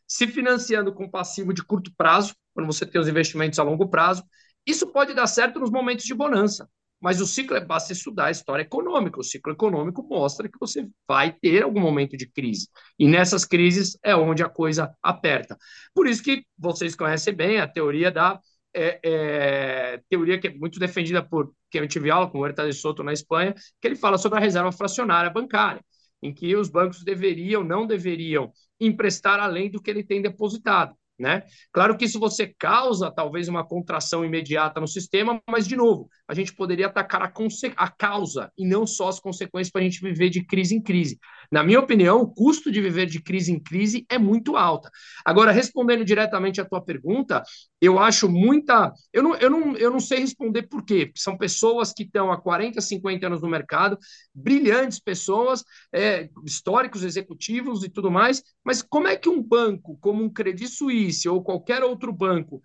se 0.08 0.28
financiando 0.28 0.94
com 0.94 1.10
passivo 1.10 1.54
de 1.54 1.64
curto 1.64 1.94
prazo, 1.98 2.36
quando 2.54 2.68
você 2.68 2.86
tem 2.86 3.02
os 3.02 3.08
investimentos 3.08 3.60
a 3.60 3.64
longo 3.64 3.90
prazo. 3.90 4.24
Isso 4.66 4.88
pode 4.88 5.14
dar 5.14 5.28
certo 5.28 5.60
nos 5.60 5.72
momentos 5.72 6.06
de 6.06 6.14
bonança. 6.14 6.70
Mas 7.02 7.22
o 7.22 7.26
ciclo 7.26 7.56
é 7.56 7.64
basta 7.64 7.94
estudar 7.94 8.26
a 8.26 8.32
história 8.32 8.64
econômica. 8.64 9.20
O 9.20 9.24
ciclo 9.24 9.54
econômico 9.54 10.04
mostra 10.04 10.50
que 10.50 10.60
você 10.60 10.88
vai 11.08 11.32
ter 11.32 11.64
algum 11.64 11.80
momento 11.80 12.18
de 12.18 12.28
crise. 12.28 12.68
E 12.98 13.08
nessas 13.08 13.46
crises 13.46 13.98
é 14.04 14.16
onde 14.16 14.44
a 14.44 14.50
coisa 14.50 14.94
aperta. 15.02 15.58
Por 15.94 16.08
isso 16.08 16.22
que 16.22 16.44
vocês 16.58 16.96
conhecem 16.96 17.34
bem 17.34 17.60
a 17.60 17.68
teoria 17.68 18.12
da 18.12 18.40
é, 18.74 19.00
é, 19.04 20.02
teoria 20.10 20.40
que 20.40 20.48
é 20.48 20.54
muito 20.54 20.80
defendida 20.80 21.24
por 21.24 21.54
quem 21.72 21.82
eu 21.82 21.88
tive 21.88 22.12
aula 22.12 22.30
com 22.30 22.40
o 22.40 22.46
Herta 22.46 22.66
de 22.68 22.74
Soto 22.74 23.04
na 23.04 23.14
Espanha, 23.14 23.54
que 23.82 23.88
ele 23.88 23.96
fala 23.96 24.18
sobre 24.18 24.38
a 24.38 24.42
reserva 24.42 24.72
fracionária 24.72 25.30
bancária, 25.30 25.84
em 26.22 26.34
que 26.34 26.56
os 26.56 26.70
bancos 26.70 27.04
deveriam, 27.04 27.64
não 27.64 27.88
deveriam 27.88 28.52
emprestar 28.80 29.40
além 29.40 29.70
do 29.70 29.82
que 29.82 29.90
ele 29.90 30.04
tem 30.04 30.22
depositado. 30.22 30.96
Né? 31.20 31.44
Claro 31.74 31.98
que 31.98 32.06
isso 32.06 32.18
você 32.18 32.48
causa 32.48 33.12
talvez 33.12 33.50
uma 33.50 33.66
contração 33.66 34.24
imediata 34.24 34.80
no 34.80 34.88
sistema, 34.88 35.42
mas, 35.50 35.68
de 35.68 35.76
novo, 35.76 36.10
a 36.26 36.34
gente 36.34 36.54
poderia 36.56 36.88
atacar 36.88 37.22
a, 37.22 37.34
a 37.76 37.88
causa 37.90 38.50
e 38.58 38.66
não 38.66 38.88
só 38.88 39.10
as 39.10 39.20
consequências 39.20 39.70
para 39.70 39.82
a 39.82 39.84
gente 39.84 40.02
viver 40.02 40.30
de 40.30 40.46
crise 40.46 40.76
em 40.76 40.82
crise. 40.82 41.20
Na 41.52 41.64
minha 41.64 41.80
opinião, 41.80 42.22
o 42.22 42.28
custo 42.28 42.72
de 42.72 42.80
viver 42.80 43.08
de 43.08 43.22
crise 43.22 43.52
em 43.52 43.60
crise 43.60 44.06
é 44.10 44.20
muito 44.20 44.56
alta. 44.56 44.92
Agora, 45.26 45.52
respondendo 45.52 46.06
diretamente 46.06 46.62
à 46.62 46.66
tua 46.66 46.80
pergunta, 46.80 47.42
eu 47.82 47.98
acho 47.98 48.30
muita. 48.30 48.94
Eu 49.12 49.24
não, 49.24 49.36
eu 49.36 49.50
não, 49.50 49.76
eu 49.76 49.90
não 49.90 50.00
sei 50.00 50.20
responder 50.20 50.64
por 50.64 50.84
quê, 50.84 51.08
porque 51.08 51.20
são 51.22 51.38
pessoas 51.38 51.92
que 51.92 52.04
estão 52.04 52.32
há 52.32 52.40
40, 52.40 52.80
50 52.82 53.26
anos 53.28 53.42
no 53.42 53.50
mercado, 53.50 53.98
brilhantes 54.34 55.00
pessoas, 55.00 55.64
é, 55.94 56.30
históricos, 56.46 57.04
executivos 57.04 57.84
e 57.84 57.90
tudo 57.90 58.12
mais, 58.12 58.44
mas 58.64 58.82
como 58.84 59.08
é 59.08 59.16
que 59.16 59.30
um 59.30 59.42
banco, 59.42 59.98
como 60.00 60.24
um 60.24 60.30
Credit 60.30 60.68
Suisse 60.68 61.28
ou 61.28 61.44
qualquer 61.44 61.84
outro 61.84 62.14
banco, 62.14 62.62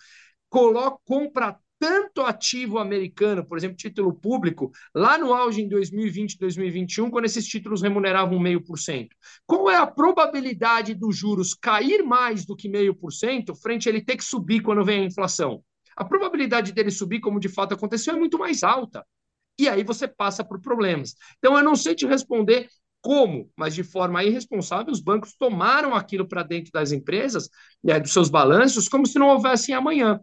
coloca, 0.51 0.99
compra 1.05 1.59
tanto 1.79 2.23
ativo 2.23 2.79
americano, 2.79 3.45
por 3.45 3.59
exemplo, 3.59 3.77
título 3.77 4.15
público, 4.15 4.71
lá 4.95 5.19
no 5.19 5.35
auge 5.35 5.63
em 5.63 5.69
2020, 5.69 6.39
2021, 6.39 7.11
quando 7.11 7.27
esses 7.27 7.47
títulos 7.47 7.83
remuneravam 7.83 8.39
meio 8.39 8.63
por 8.63 8.79
cento. 8.79 9.15
Qual 9.47 9.71
é 9.71 9.77
a 9.77 9.87
probabilidade 9.87 10.95
dos 10.95 11.17
juros 11.17 11.55
cair 11.55 12.03
mais 12.03 12.47
do 12.47 12.57
que 12.57 12.69
meio 12.69 12.95
por 12.95 13.13
cento 13.13 13.55
frente 13.55 13.89
a 13.89 13.93
ele 13.93 14.03
ter 14.03 14.17
que 14.17 14.25
subir 14.25 14.63
quando 14.63 14.85
vem 14.85 15.03
a 15.03 15.07
inflação? 15.07 15.63
A 15.97 16.05
probabilidade 16.05 16.73
dele 16.73 16.91
subir, 16.91 17.21
como 17.21 17.39
de 17.39 17.49
fato 17.49 17.75
aconteceu, 17.75 18.15
é 18.15 18.19
muito 18.19 18.39
mais 18.39 18.63
alta. 18.63 19.05
E 19.59 19.69
aí 19.69 19.85
você 19.85 20.09
passa 20.09 20.43
por 20.45 20.61
problemas. 20.61 21.15
Então, 21.39 21.57
eu 21.57 21.63
não 21.63 21.77
sei 21.77 21.95
te 21.95 22.07
responder 22.07 22.69
como, 23.01 23.51
mas 23.57 23.75
de 23.75 23.85
forma 23.85 24.25
irresponsável, 24.25 24.93
os 24.93 25.01
bancos 25.01 25.35
tomaram 25.35 25.95
aquilo 25.95 26.27
para 26.27 26.43
dentro 26.43 26.73
das 26.73 26.91
empresas, 26.91 27.49
né, 27.83 28.01
dos 28.01 28.13
seus 28.13 28.31
balanços, 28.31 28.89
como 28.89 29.07
se 29.07 29.19
não 29.19 29.29
houvesse 29.29 29.73
amanhã. 29.73 30.19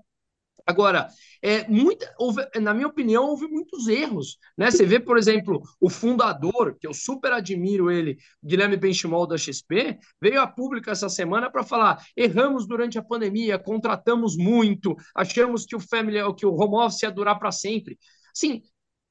Agora, 0.65 1.07
é, 1.41 1.67
muita, 1.67 2.13
houve, 2.17 2.47
na 2.59 2.73
minha 2.73 2.87
opinião, 2.87 3.25
houve 3.25 3.47
muitos 3.47 3.87
erros. 3.87 4.37
Né? 4.57 4.69
Você 4.69 4.85
vê, 4.85 4.99
por 4.99 5.17
exemplo, 5.17 5.61
o 5.79 5.89
fundador, 5.89 6.77
que 6.79 6.87
eu 6.87 6.93
super 6.93 7.31
admiro 7.33 7.89
ele, 7.89 8.17
Guilherme 8.43 8.77
Benchimol 8.77 9.25
da 9.25 9.37
XP, 9.37 9.97
veio 10.21 10.41
a 10.41 10.47
público 10.47 10.89
essa 10.89 11.09
semana 11.09 11.49
para 11.49 11.63
falar: 11.63 12.05
erramos 12.15 12.67
durante 12.67 12.97
a 12.97 13.03
pandemia, 13.03 13.57
contratamos 13.57 14.37
muito, 14.37 14.95
achamos 15.15 15.65
que 15.65 15.75
o 15.75 15.79
family, 15.79 16.19
que 16.35 16.45
o 16.45 16.53
home 16.53 16.75
office 16.75 17.03
ia 17.03 17.11
durar 17.11 17.39
para 17.39 17.51
sempre. 17.51 17.97
Assim, 18.35 18.61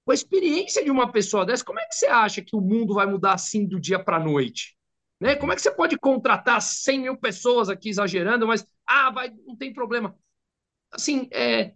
com 0.05 0.13
a 0.13 0.15
experiência 0.15 0.85
de 0.85 0.91
uma 0.91 1.11
pessoa 1.11 1.45
dessa, 1.45 1.65
como 1.65 1.79
é 1.79 1.87
que 1.87 1.95
você 1.95 2.07
acha 2.07 2.43
que 2.43 2.57
o 2.57 2.61
mundo 2.61 2.95
vai 2.95 3.07
mudar 3.07 3.35
assim 3.35 3.67
do 3.67 3.81
dia 3.81 4.03
para 4.03 4.17
a 4.17 4.25
noite? 4.25 4.77
Né? 5.21 5.37
Como 5.37 5.53
é 5.53 5.55
que 5.55 5.63
você 5.63 5.71
pode 5.71 5.99
contratar 5.99 6.63
100 6.63 7.01
mil 7.01 7.17
pessoas 7.17 7.69
aqui 7.69 7.91
exagerando, 7.91 8.47
mas 8.47 8.67
ah, 8.87 9.11
vai, 9.11 9.31
não 9.47 9.55
tem 9.55 9.73
problema. 9.73 10.17
Assim, 10.93 11.29
é, 11.33 11.73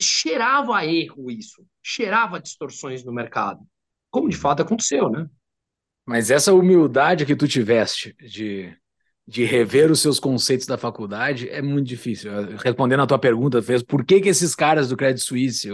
cheirava 0.00 0.76
a 0.76 0.86
erro 0.86 1.30
isso, 1.30 1.64
cheirava 1.82 2.40
distorções 2.40 3.04
no 3.04 3.12
mercado, 3.12 3.60
como 4.10 4.28
de 4.28 4.36
fato 4.36 4.62
aconteceu, 4.62 5.08
né? 5.10 5.28
Mas 6.06 6.30
essa 6.30 6.52
humildade 6.52 7.24
que 7.24 7.36
tu 7.36 7.46
tiveste 7.46 8.14
de, 8.20 8.76
de 9.26 9.44
rever 9.44 9.90
os 9.90 10.00
seus 10.00 10.18
conceitos 10.18 10.66
da 10.66 10.76
faculdade 10.76 11.48
é 11.48 11.62
muito 11.62 11.86
difícil. 11.86 12.30
Respondendo 12.56 13.02
a 13.02 13.06
tua 13.06 13.18
pergunta, 13.18 13.62
fez 13.62 13.82
por 13.82 14.04
que, 14.04 14.20
que 14.20 14.28
esses 14.28 14.54
caras 14.54 14.88
do 14.88 14.96
Credit 14.96 15.24
Suisse 15.24 15.68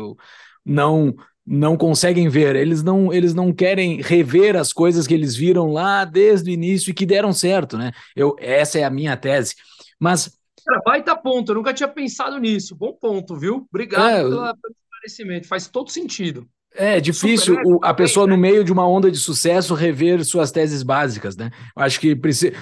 não 0.64 1.14
não 1.50 1.78
conseguem 1.78 2.28
ver, 2.28 2.54
eles 2.56 2.82
não 2.82 3.10
eles 3.10 3.32
não 3.32 3.54
querem 3.54 4.02
rever 4.02 4.54
as 4.54 4.70
coisas 4.70 5.06
que 5.06 5.14
eles 5.14 5.34
viram 5.34 5.72
lá 5.72 6.04
desde 6.04 6.50
o 6.50 6.52
início 6.52 6.90
e 6.90 6.94
que 6.94 7.06
deram 7.06 7.32
certo, 7.32 7.78
né? 7.78 7.90
Eu, 8.14 8.36
essa 8.38 8.78
é 8.78 8.84
a 8.84 8.90
minha 8.90 9.16
tese. 9.16 9.54
Mas 9.98 10.30
Cara, 10.68 10.82
baita 10.84 11.16
ponto, 11.16 11.50
eu 11.50 11.54
nunca 11.56 11.72
tinha 11.72 11.88
pensado 11.88 12.38
nisso. 12.38 12.76
Bom 12.76 12.92
ponto, 12.92 13.34
viu? 13.34 13.66
Obrigado 13.70 14.06
é, 14.06 14.22
pela, 14.22 14.54
pelo 14.54 14.74
esclarecimento, 14.84 15.48
faz 15.48 15.66
todo 15.66 15.90
sentido. 15.90 16.46
É 16.74 17.00
difícil 17.00 17.58
o, 17.64 17.82
a 17.82 17.94
pessoa 17.94 18.26
no 18.26 18.36
meio 18.36 18.62
de 18.62 18.70
uma 18.70 18.86
onda 18.86 19.10
de 19.10 19.16
sucesso 19.16 19.72
rever 19.72 20.22
suas 20.26 20.52
teses 20.52 20.82
básicas, 20.82 21.36
né? 21.38 21.50
Acho 21.74 21.98
que 21.98 22.14
precisa. 22.14 22.52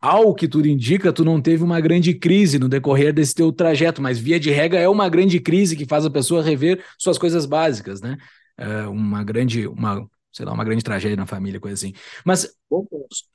Ao 0.00 0.34
que 0.34 0.48
tudo 0.48 0.66
indica, 0.66 1.12
tu 1.12 1.26
não 1.26 1.42
teve 1.42 1.62
uma 1.62 1.78
grande 1.78 2.14
crise 2.14 2.58
no 2.58 2.70
decorrer 2.70 3.12
desse 3.12 3.34
teu 3.34 3.52
trajeto, 3.52 4.00
mas 4.00 4.18
via 4.18 4.40
de 4.40 4.50
regra 4.50 4.80
é 4.80 4.88
uma 4.88 5.10
grande 5.10 5.38
crise 5.40 5.76
que 5.76 5.84
faz 5.84 6.06
a 6.06 6.10
pessoa 6.10 6.42
rever 6.42 6.82
suas 6.98 7.18
coisas 7.18 7.44
básicas, 7.44 8.00
né? 8.00 8.16
É 8.56 8.86
uma 8.86 9.22
grande, 9.22 9.68
uma, 9.68 10.08
sei 10.32 10.46
lá, 10.46 10.54
uma 10.54 10.64
grande 10.64 10.82
tragédia 10.82 11.16
na 11.16 11.26
família, 11.26 11.60
coisa 11.60 11.74
assim. 11.74 11.92
Mas 12.24 12.50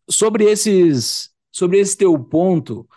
sobre 0.10 0.46
esses, 0.46 1.30
sobre 1.52 1.78
esse 1.78 1.96
teu 1.96 2.18
ponto, 2.18 2.88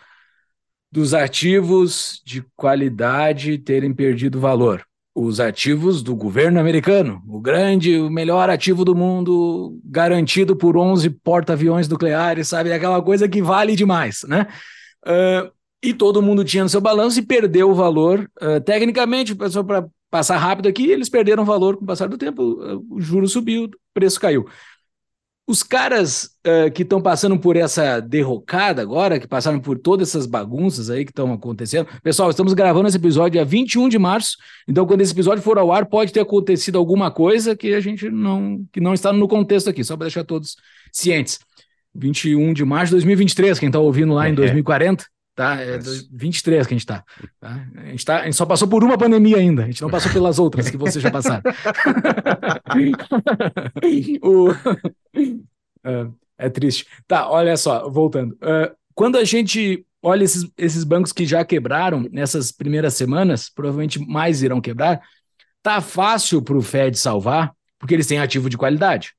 dos 0.91 1.13
ativos 1.13 2.21
de 2.25 2.43
qualidade 2.55 3.57
terem 3.57 3.93
perdido 3.93 4.39
valor. 4.39 4.83
Os 5.13 5.39
ativos 5.39 6.03
do 6.03 6.15
governo 6.15 6.59
americano, 6.59 7.21
o 7.27 7.41
grande, 7.41 7.97
o 7.97 8.09
melhor 8.09 8.49
ativo 8.49 8.85
do 8.85 8.95
mundo, 8.95 9.79
garantido 9.83 10.55
por 10.55 10.77
11 10.77 11.09
porta-aviões 11.09 11.87
nucleares, 11.87 12.47
sabe? 12.47 12.71
Aquela 12.71 13.01
coisa 13.01 13.27
que 13.27 13.41
vale 13.41 13.75
demais, 13.75 14.21
né? 14.27 14.47
Uh, 15.05 15.51
e 15.83 15.93
todo 15.93 16.21
mundo 16.21 16.45
tinha 16.45 16.63
no 16.63 16.69
seu 16.69 16.81
balanço 16.81 17.19
e 17.19 17.25
perdeu 17.25 17.71
o 17.71 17.75
valor. 17.75 18.29
Uh, 18.39 18.61
tecnicamente, 18.61 19.35
passar 20.09 20.37
rápido 20.37 20.69
aqui, 20.69 20.89
eles 20.91 21.09
perderam 21.09 21.43
valor 21.43 21.77
com 21.77 21.83
o 21.83 21.87
passar 21.87 22.07
do 22.07 22.17
tempo, 22.17 22.43
o 22.89 23.01
juro 23.01 23.27
subiu, 23.27 23.65
o 23.65 23.69
preço 23.93 24.19
caiu. 24.19 24.47
Os 25.49 25.63
caras 25.63 26.31
uh, 26.45 26.69
que 26.69 26.83
estão 26.83 27.01
passando 27.01 27.39
por 27.39 27.55
essa 27.55 28.01
derrocada 28.01 28.81
agora, 28.81 29.17
que 29.17 29.25
passaram 29.25 29.61
por 29.61 29.79
todas 29.79 30.09
essas 30.09 30.25
bagunças 30.25 30.89
aí 30.89 31.05
que 31.05 31.11
estão 31.11 31.31
acontecendo. 31.31 31.87
Pessoal, 32.03 32.29
estamos 32.29 32.53
gravando 32.53 32.89
esse 32.89 32.97
episódio 32.97 33.31
dia 33.31 33.45
21 33.45 33.87
de 33.87 33.97
março, 33.97 34.35
então 34.67 34.85
quando 34.85 34.99
esse 34.99 35.13
episódio 35.13 35.41
for 35.41 35.57
ao 35.57 35.71
ar, 35.71 35.85
pode 35.85 36.11
ter 36.11 36.19
acontecido 36.19 36.77
alguma 36.77 37.09
coisa 37.09 37.55
que 37.55 37.73
a 37.73 37.79
gente 37.79 38.09
não 38.09 38.65
que 38.73 38.81
não 38.81 38.93
está 38.93 39.13
no 39.13 39.25
contexto 39.25 39.69
aqui, 39.69 39.85
só 39.85 39.95
para 39.95 40.07
deixar 40.07 40.25
todos 40.25 40.57
cientes. 40.91 41.39
21 41.95 42.53
de 42.53 42.65
março 42.65 42.87
de 42.87 42.95
2023, 42.95 43.57
quem 43.57 43.67
está 43.67 43.79
ouvindo 43.79 44.13
lá 44.13 44.29
em 44.29 44.33
2040, 44.33 45.05
tá? 45.37 45.61
É 45.61 45.77
23 46.11 46.65
que 46.65 46.73
a 46.73 46.75
gente 46.75 46.81
está. 46.81 47.03
Tá? 47.39 47.63
A, 47.75 47.85
gente 47.85 48.03
tá, 48.03 48.21
a 48.21 48.25
gente 48.25 48.35
só 48.35 48.45
passou 48.45 48.67
por 48.67 48.83
uma 48.83 48.97
pandemia 48.97 49.37
ainda, 49.37 49.63
a 49.63 49.67
gente 49.67 49.83
não 49.83 49.89
passou 49.89 50.11
pelas 50.11 50.39
outras 50.39 50.67
que 50.67 50.75
vocês 50.75 51.01
já 51.01 51.11
passaram. 51.11 51.43
o... 54.23 54.49
é, 55.85 56.07
é, 56.39 56.49
triste. 56.49 56.87
Tá, 57.07 57.29
olha 57.29 57.55
só, 57.55 57.87
voltando. 57.87 58.33
Uh, 58.33 58.75
quando 58.95 59.15
a 59.15 59.23
gente 59.23 59.85
olha 60.01 60.23
esses, 60.23 60.49
esses 60.57 60.83
bancos 60.83 61.11
que 61.11 61.23
já 61.23 61.45
quebraram 61.45 62.09
nessas 62.11 62.51
primeiras 62.51 62.95
semanas, 62.95 63.47
provavelmente 63.47 63.99
mais 63.99 64.41
irão 64.41 64.59
quebrar, 64.59 64.99
tá 65.61 65.81
fácil 65.81 66.41
para 66.41 66.57
o 66.57 66.63
Fed 66.63 66.97
salvar, 66.97 67.53
porque 67.77 67.93
eles 67.93 68.07
têm 68.07 68.17
ativo 68.17 68.49
de 68.49 68.57
qualidade. 68.57 69.13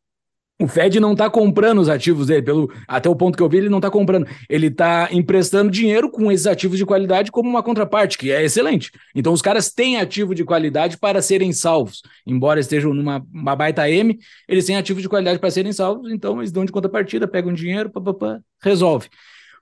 O 0.61 0.67
Fed 0.67 0.99
não 0.99 1.13
está 1.13 1.31
comprando 1.31 1.79
os 1.79 1.89
ativos 1.89 2.27
dele, 2.27 2.43
pelo, 2.43 2.69
até 2.87 3.09
o 3.09 3.15
ponto 3.15 3.37
que 3.37 3.43
eu 3.43 3.49
vi, 3.49 3.59
ele 3.59 3.69
não 3.69 3.79
está 3.79 3.89
comprando. 3.89 4.27
Ele 4.49 4.67
está 4.67 5.09
emprestando 5.13 5.71
dinheiro 5.71 6.11
com 6.11 6.33
esses 6.33 6.49
ativos 6.49 6.77
de 6.77 6.85
qualidade 6.85 7.31
como 7.31 7.49
uma 7.49 7.63
contraparte, 7.63 8.19
que 8.19 8.33
é 8.33 8.43
excelente. 8.45 8.91
Então, 9.15 9.33
os 9.33 9.41
caras 9.41 9.71
têm 9.71 9.99
ativo 9.99 10.35
de 10.35 10.45
qualidade 10.45 10.97
para 10.99 11.23
serem 11.23 11.53
salvos. 11.53 12.03
Embora 12.27 12.59
estejam 12.59 12.93
numa 12.93 13.21
baita 13.55 13.89
M, 13.89 14.19
eles 14.49 14.67
têm 14.67 14.77
ativo 14.77 15.01
de 15.01 15.09
qualidade 15.09 15.39
para 15.39 15.51
serem 15.51 15.73
salvos, 15.73 16.11
então 16.11 16.41
eles 16.41 16.51
dão 16.51 16.65
de 16.65 16.73
contrapartida, 16.73 17.29
pegam 17.29 17.53
dinheiro, 17.53 17.89
pá, 17.89 18.01
pá, 18.01 18.15
pá, 18.15 18.41
resolve. 18.61 19.09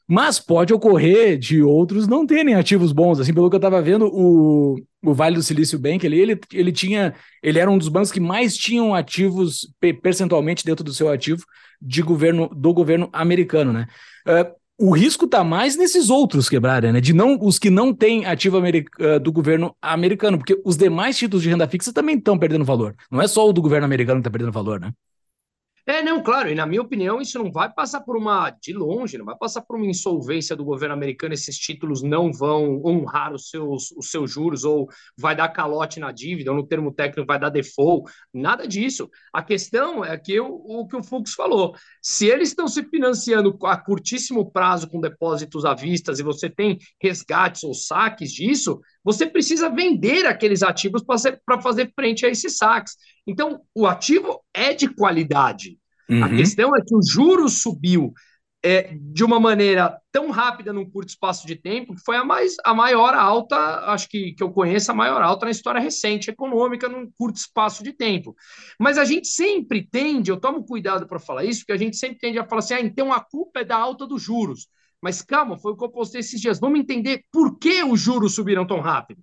Mas 0.08 0.38
pode 0.38 0.72
ocorrer 0.72 1.36
de 1.36 1.62
outros 1.62 2.06
não 2.06 2.24
terem 2.24 2.54
ativos 2.54 2.92
bons. 2.92 3.18
Assim, 3.18 3.34
pelo 3.34 3.50
que 3.50 3.56
eu 3.56 3.58
estava 3.58 3.82
vendo, 3.82 4.06
o, 4.06 4.76
o 5.04 5.14
Vale 5.14 5.34
do 5.34 5.42
Silício 5.42 5.78
Bank, 5.78 6.06
ele, 6.06 6.18
ele, 6.18 6.40
ele 6.52 6.70
tinha, 6.70 7.14
ele 7.42 7.58
era 7.58 7.70
um 7.70 7.76
dos 7.76 7.88
bancos 7.88 8.12
que 8.12 8.20
mais 8.20 8.56
tinham 8.56 8.94
ativos 8.94 9.68
percentualmente 10.02 10.64
dentro 10.64 10.84
do 10.84 10.94
seu 10.94 11.10
ativo 11.10 11.44
de 11.82 12.02
governo 12.02 12.48
do 12.54 12.72
governo 12.72 13.08
americano, 13.12 13.72
né? 13.72 13.86
Uh, 14.26 14.54
o 14.78 14.90
risco 14.90 15.24
está 15.24 15.42
mais 15.42 15.76
nesses 15.76 16.10
outros 16.10 16.48
quebrarem, 16.48 16.92
né? 16.92 17.00
De 17.00 17.12
não 17.12 17.38
os 17.40 17.58
que 17.58 17.70
não 17.70 17.94
têm 17.94 18.26
ativo 18.26 18.58
uh, 18.58 19.20
do 19.20 19.32
governo 19.32 19.74
americano, 19.80 20.38
porque 20.38 20.60
os 20.64 20.76
demais 20.76 21.16
títulos 21.16 21.42
de 21.42 21.48
renda 21.48 21.66
fixa 21.66 21.92
também 21.92 22.16
estão 22.16 22.38
perdendo 22.38 22.64
valor. 22.64 22.94
Não 23.10 23.20
é 23.20 23.26
só 23.26 23.48
o 23.48 23.52
do 23.52 23.62
governo 23.62 23.86
americano 23.86 24.18
que 24.18 24.28
está 24.28 24.30
perdendo 24.30 24.52
valor, 24.52 24.78
né? 24.78 24.92
É, 25.88 26.02
não, 26.02 26.20
claro, 26.20 26.50
e 26.50 26.54
na 26.56 26.66
minha 26.66 26.82
opinião, 26.82 27.20
isso 27.20 27.38
não 27.38 27.52
vai 27.52 27.72
passar 27.72 28.00
por 28.00 28.16
uma, 28.16 28.50
de 28.50 28.72
longe, 28.72 29.16
não 29.16 29.24
vai 29.24 29.36
passar 29.38 29.62
por 29.62 29.76
uma 29.76 29.86
insolvência 29.86 30.56
do 30.56 30.64
governo 30.64 30.92
americano, 30.96 31.32
esses 31.32 31.56
títulos 31.56 32.02
não 32.02 32.32
vão 32.32 32.82
honrar 32.84 33.32
os 33.32 33.48
seus, 33.50 33.92
os 33.92 34.10
seus 34.10 34.28
juros, 34.32 34.64
ou 34.64 34.88
vai 35.16 35.36
dar 35.36 35.48
calote 35.50 36.00
na 36.00 36.10
dívida, 36.10 36.50
ou 36.50 36.56
no 36.56 36.66
termo 36.66 36.92
técnico 36.92 37.24
vai 37.24 37.38
dar 37.38 37.50
default, 37.50 38.12
nada 38.34 38.66
disso. 38.66 39.08
A 39.32 39.44
questão 39.44 40.04
é 40.04 40.18
que 40.18 40.40
o, 40.40 40.48
o 40.48 40.88
que 40.88 40.96
o 40.96 41.04
Fux 41.04 41.34
falou, 41.34 41.76
se 42.02 42.26
eles 42.26 42.48
estão 42.48 42.66
se 42.66 42.82
financiando 42.82 43.56
a 43.62 43.76
curtíssimo 43.76 44.50
prazo 44.50 44.90
com 44.90 45.00
depósitos 45.00 45.64
à 45.64 45.72
vista 45.72 46.10
e 46.18 46.22
você 46.22 46.50
tem 46.50 46.78
resgates 47.00 47.62
ou 47.62 47.72
saques 47.72 48.32
disso, 48.32 48.80
você 49.06 49.24
precisa 49.24 49.70
vender 49.70 50.26
aqueles 50.26 50.64
ativos 50.64 51.00
para 51.46 51.62
fazer 51.62 51.92
frente 51.94 52.26
a 52.26 52.28
esses 52.28 52.56
saques. 52.56 52.96
Então, 53.24 53.60
o 53.72 53.86
ativo 53.86 54.42
é 54.52 54.74
de 54.74 54.88
qualidade. 54.88 55.78
Uhum. 56.10 56.24
A 56.24 56.28
questão 56.28 56.74
é 56.74 56.80
que 56.84 56.92
o 56.92 57.00
juro 57.08 57.48
subiu 57.48 58.12
é, 58.64 58.96
de 59.00 59.22
uma 59.22 59.38
maneira 59.38 59.96
tão 60.10 60.32
rápida 60.32 60.72
num 60.72 60.90
curto 60.90 61.10
espaço 61.10 61.46
de 61.46 61.54
tempo, 61.54 61.94
que 61.94 62.02
foi 62.04 62.16
a, 62.16 62.24
mais, 62.24 62.56
a 62.64 62.74
maior 62.74 63.14
alta, 63.14 63.56
acho 63.92 64.08
que, 64.08 64.32
que 64.32 64.42
eu 64.42 64.50
conheço, 64.50 64.90
a 64.90 64.94
maior 64.94 65.22
alta 65.22 65.44
na 65.44 65.52
história 65.52 65.80
recente 65.80 66.30
econômica, 66.30 66.88
num 66.88 67.08
curto 67.16 67.36
espaço 67.36 67.84
de 67.84 67.92
tempo. 67.92 68.34
Mas 68.76 68.98
a 68.98 69.04
gente 69.04 69.28
sempre 69.28 69.86
tende, 69.88 70.32
eu 70.32 70.36
tomo 70.36 70.66
cuidado 70.66 71.06
para 71.06 71.20
falar 71.20 71.44
isso, 71.44 71.60
porque 71.60 71.74
a 71.74 71.76
gente 71.76 71.96
sempre 71.96 72.18
tende 72.18 72.40
a 72.40 72.44
falar 72.44 72.58
assim, 72.58 72.74
ah, 72.74 72.80
então 72.80 73.12
a 73.12 73.20
culpa 73.20 73.60
é 73.60 73.64
da 73.64 73.76
alta 73.76 74.04
dos 74.04 74.20
juros. 74.20 74.66
Mas 75.06 75.22
calma, 75.22 75.56
foi 75.56 75.70
o 75.70 75.76
que 75.76 75.84
eu 75.84 75.88
postei 75.88 76.18
esses 76.18 76.40
dias. 76.40 76.58
Vamos 76.58 76.80
entender 76.80 77.22
por 77.30 77.60
que 77.60 77.80
os 77.84 78.00
juros 78.00 78.34
subiram 78.34 78.66
tão 78.66 78.80
rápido. 78.80 79.22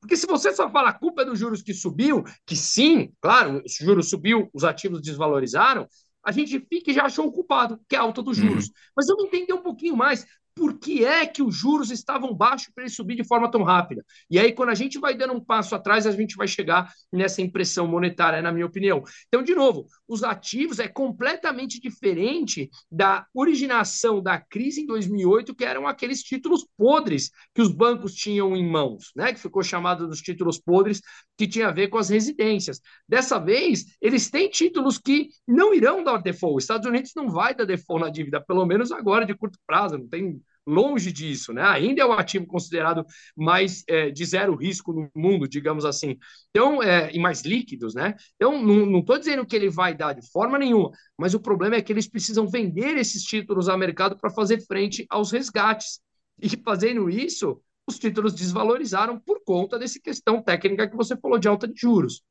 Porque 0.00 0.16
se 0.16 0.24
você 0.24 0.54
só 0.54 0.70
fala 0.70 0.90
a 0.90 0.92
culpa 0.92 1.22
é 1.22 1.24
dos 1.24 1.36
juros 1.36 1.62
que 1.62 1.74
subiu, 1.74 2.22
que 2.46 2.54
sim, 2.54 3.12
claro, 3.20 3.60
os 3.66 3.74
juros 3.74 4.08
subiu, 4.08 4.48
os 4.54 4.62
ativos 4.62 5.02
desvalorizaram, 5.02 5.88
a 6.22 6.30
gente 6.30 6.60
fica 6.60 6.92
e 6.92 6.94
já 6.94 7.06
achou 7.06 7.26
o 7.26 7.32
culpado, 7.32 7.80
que 7.88 7.96
é 7.96 7.98
a 7.98 8.02
alta 8.02 8.22
dos 8.22 8.36
juros. 8.36 8.66
Uhum. 8.66 8.72
Mas 8.94 9.06
vamos 9.08 9.24
entender 9.24 9.52
um 9.52 9.62
pouquinho 9.64 9.96
mais 9.96 10.24
por 10.56 10.78
que 10.78 11.04
é 11.04 11.26
que 11.26 11.42
os 11.42 11.54
juros 11.54 11.90
estavam 11.90 12.34
baixos 12.34 12.72
para 12.74 12.84
ele 12.84 12.90
subir 12.90 13.14
de 13.14 13.22
forma 13.22 13.50
tão 13.50 13.62
rápida. 13.62 14.02
E 14.30 14.38
aí, 14.38 14.54
quando 14.54 14.70
a 14.70 14.74
gente 14.74 14.98
vai 14.98 15.14
dando 15.14 15.34
um 15.34 15.40
passo 15.40 15.74
atrás, 15.74 16.06
a 16.06 16.10
gente 16.10 16.34
vai 16.34 16.48
chegar 16.48 16.90
nessa 17.12 17.42
impressão 17.42 17.86
monetária, 17.86 18.40
na 18.40 18.50
minha 18.50 18.64
opinião. 18.64 19.02
Então, 19.28 19.42
de 19.42 19.54
novo, 19.54 19.86
os 20.08 20.24
ativos 20.24 20.78
é 20.78 20.88
completamente 20.88 21.78
diferente 21.78 22.70
da 22.90 23.26
originação 23.34 24.22
da 24.22 24.40
crise 24.40 24.80
em 24.80 24.86
2008, 24.86 25.54
que 25.54 25.64
eram 25.64 25.86
aqueles 25.86 26.22
títulos 26.22 26.66
podres 26.74 27.30
que 27.54 27.60
os 27.60 27.70
bancos 27.70 28.14
tinham 28.14 28.56
em 28.56 28.66
mãos, 28.66 29.12
né? 29.14 29.34
que 29.34 29.40
ficou 29.40 29.62
chamado 29.62 30.08
dos 30.08 30.22
títulos 30.22 30.58
podres, 30.58 31.02
que 31.36 31.46
tinha 31.46 31.68
a 31.68 31.72
ver 31.72 31.88
com 31.88 31.98
as 31.98 32.08
residências. 32.08 32.80
Dessa 33.08 33.38
vez, 33.38 33.96
eles 34.00 34.30
têm 34.30 34.48
títulos 34.48 34.98
que 34.98 35.28
não 35.46 35.74
irão 35.74 36.02
dar 36.02 36.18
default. 36.18 36.56
Os 36.56 36.64
Estados 36.64 36.88
Unidos 36.88 37.12
não 37.14 37.28
vai 37.28 37.54
dar 37.54 37.64
default 37.64 38.04
na 38.04 38.10
dívida, 38.10 38.40
pelo 38.40 38.64
menos 38.64 38.90
agora, 38.90 39.26
de 39.26 39.34
curto 39.34 39.58
prazo, 39.66 39.98
não 39.98 40.08
tem 40.08 40.40
longe 40.66 41.12
disso, 41.12 41.52
né? 41.52 41.62
Ainda 41.62 42.02
é 42.02 42.04
o 42.04 42.12
ativo 42.12 42.46
considerado 42.46 43.06
mais 43.36 43.84
é, 43.86 44.10
de 44.10 44.24
zero 44.24 44.54
risco 44.56 44.92
no 44.92 45.08
mundo, 45.14 45.46
digamos 45.46 45.84
assim. 45.84 46.18
Então, 46.50 46.82
é, 46.82 47.10
e 47.14 47.18
mais 47.20 47.42
líquidos, 47.42 47.94
né? 47.94 48.14
Então, 48.34 48.60
não 48.60 48.98
estou 48.98 49.16
dizendo 49.18 49.46
que 49.46 49.54
ele 49.54 49.70
vai 49.70 49.94
dar 49.94 50.12
de 50.12 50.28
forma 50.30 50.58
nenhuma, 50.58 50.90
mas 51.16 51.34
o 51.34 51.40
problema 51.40 51.76
é 51.76 51.82
que 51.82 51.92
eles 51.92 52.08
precisam 52.08 52.48
vender 52.48 52.96
esses 52.96 53.22
títulos 53.22 53.68
ao 53.68 53.78
mercado 53.78 54.16
para 54.16 54.30
fazer 54.30 54.60
frente 54.66 55.06
aos 55.08 55.30
resgates. 55.30 56.00
E 56.40 56.48
fazendo 56.62 57.08
isso, 57.08 57.62
os 57.86 57.98
títulos 57.98 58.34
desvalorizaram 58.34 59.18
por 59.18 59.42
conta 59.44 59.78
dessa 59.78 60.00
questão 60.00 60.42
técnica 60.42 60.88
que 60.88 60.96
você 60.96 61.16
falou 61.16 61.38
de 61.38 61.48
alta 61.48 61.68
de 61.68 61.80
juros. 61.80 62.22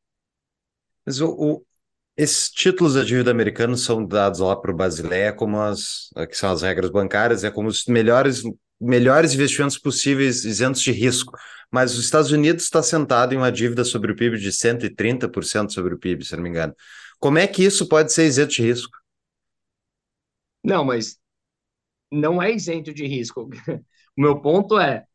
Mas 1.06 1.22
o, 1.22 1.30
o 1.30 1.65
esses 2.18 2.50
títulos 2.50 2.94
da 2.94 3.04
dívida 3.04 3.30
americanos 3.30 3.84
são 3.84 4.06
dados 4.06 4.39
lá 4.39 4.56
para 4.56 4.72
o 4.72 4.76
Basileia 4.76 5.34
como 5.34 5.60
as 5.60 6.10
que 6.30 6.38
são 6.38 6.50
as 6.50 6.62
regras 6.62 6.89
bancárias, 6.89 7.44
é 7.44 7.52
como 7.52 7.68
os 7.68 7.86
melhores 7.88 8.41
melhores 8.80 9.34
investimentos 9.34 9.78
possíveis 9.78 10.46
isentos 10.46 10.82
de 10.82 10.91
risco. 10.91 11.38
Mas 11.72 11.94
os 11.94 12.06
Estados 12.06 12.32
Unidos 12.32 12.63
está 12.63 12.82
sentado 12.82 13.34
em 13.34 13.38
uma 13.38 13.52
dívida 13.52 13.84
sobre 13.84 14.12
o 14.12 14.15
PIB 14.15 14.38
de 14.38 14.52
130% 14.52 15.72
sobre 15.72 15.94
o 15.94 15.98
PIB, 15.98 16.24
se 16.24 16.36
não 16.36 16.44
me 16.44 16.50
engano. 16.50 16.74
Como 17.20 17.38
é 17.38 17.48
que 17.48 17.63
isso 17.63 17.88
pode 17.88 18.13
ser 18.13 18.26
isento 18.26 18.54
de 18.54 18.62
risco? 18.62 18.98
Não, 20.63 20.84
mas 20.86 21.18
não 22.12 22.41
é 22.41 22.52
isento 22.52 22.94
de 22.94 23.06
risco. 23.06 23.50
O 24.18 24.22
meu 24.22 24.39
ponto 24.39 24.80
é, 24.80 25.06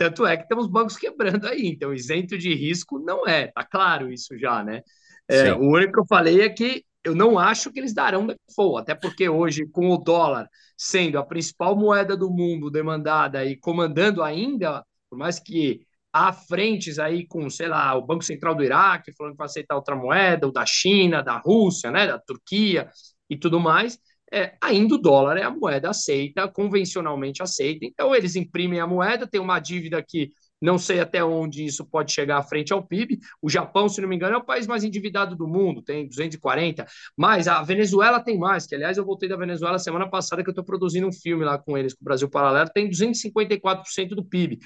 tanto 0.00 0.24
é 0.24 0.34
que 0.34 0.48
temos 0.48 0.66
bancos 0.66 0.96
quebrando 0.96 1.46
aí, 1.46 1.66
então 1.66 1.92
isento 1.92 2.38
de 2.38 2.54
risco 2.54 2.98
não 2.98 3.26
é, 3.26 3.48
tá 3.48 3.62
claro 3.62 4.10
isso 4.10 4.34
já, 4.38 4.64
né? 4.64 4.80
É, 5.28 5.52
o 5.52 5.60
único 5.60 5.92
que 5.92 6.00
eu 6.00 6.06
falei 6.06 6.40
é 6.40 6.48
que 6.48 6.82
eu 7.04 7.14
não 7.14 7.38
acho 7.38 7.70
que 7.70 7.78
eles 7.78 7.92
darão 7.92 8.26
default, 8.26 8.80
até 8.80 8.94
porque 8.94 9.28
hoje, 9.28 9.66
com 9.66 9.90
o 9.90 9.98
dólar 9.98 10.48
sendo 10.74 11.18
a 11.18 11.22
principal 11.22 11.76
moeda 11.76 12.16
do 12.16 12.30
mundo 12.30 12.70
demandada 12.70 13.44
e 13.44 13.58
comandando 13.58 14.22
ainda, 14.22 14.82
por 15.10 15.18
mais 15.18 15.38
que 15.38 15.82
há 16.10 16.32
frentes 16.32 16.98
aí 16.98 17.26
com, 17.26 17.50
sei 17.50 17.68
lá, 17.68 17.94
o 17.94 18.00
Banco 18.00 18.24
Central 18.24 18.54
do 18.54 18.64
Iraque 18.64 19.12
falando 19.12 19.34
que 19.34 19.38
vai 19.38 19.44
aceitar 19.44 19.76
outra 19.76 19.94
moeda, 19.94 20.48
o 20.48 20.52
da 20.52 20.64
China, 20.64 21.22
da 21.22 21.36
Rússia, 21.36 21.90
né, 21.90 22.06
da 22.06 22.18
Turquia 22.18 22.88
e 23.28 23.36
tudo 23.36 23.60
mais, 23.60 23.98
é, 24.32 24.54
ainda 24.60 24.94
o 24.94 24.98
dólar 24.98 25.36
é 25.36 25.42
a 25.42 25.50
moeda 25.50 25.90
aceita, 25.90 26.48
convencionalmente 26.48 27.42
aceita. 27.42 27.84
Então, 27.84 28.14
eles 28.14 28.36
imprimem 28.36 28.80
a 28.80 28.86
moeda, 28.86 29.26
tem 29.26 29.40
uma 29.40 29.58
dívida 29.58 30.02
que 30.02 30.32
não 30.60 30.78
sei 30.78 31.00
até 31.00 31.24
onde 31.24 31.64
isso 31.64 31.86
pode 31.86 32.12
chegar 32.12 32.38
à 32.38 32.42
frente 32.42 32.72
ao 32.72 32.86
PIB. 32.86 33.18
O 33.40 33.48
Japão, 33.48 33.88
se 33.88 34.00
não 34.00 34.08
me 34.08 34.16
engano, 34.16 34.34
é 34.34 34.38
o 34.38 34.44
país 34.44 34.66
mais 34.66 34.84
endividado 34.84 35.34
do 35.34 35.48
mundo, 35.48 35.82
tem 35.82 36.06
240, 36.06 36.86
mas 37.16 37.48
a 37.48 37.62
Venezuela 37.62 38.20
tem 38.20 38.38
mais, 38.38 38.66
que 38.66 38.74
aliás 38.74 38.98
eu 38.98 39.04
voltei 39.04 39.28
da 39.28 39.36
Venezuela 39.36 39.78
semana 39.78 40.08
passada 40.08 40.42
que 40.42 40.48
eu 40.48 40.52
estou 40.52 40.64
produzindo 40.64 41.06
um 41.08 41.12
filme 41.12 41.44
lá 41.44 41.58
com 41.58 41.78
eles, 41.78 41.94
com 41.94 42.02
o 42.02 42.04
Brasil 42.04 42.28
Paralelo, 42.28 42.70
tem 42.72 42.90
254% 42.90 44.10
do 44.10 44.24
PIB. 44.24 44.58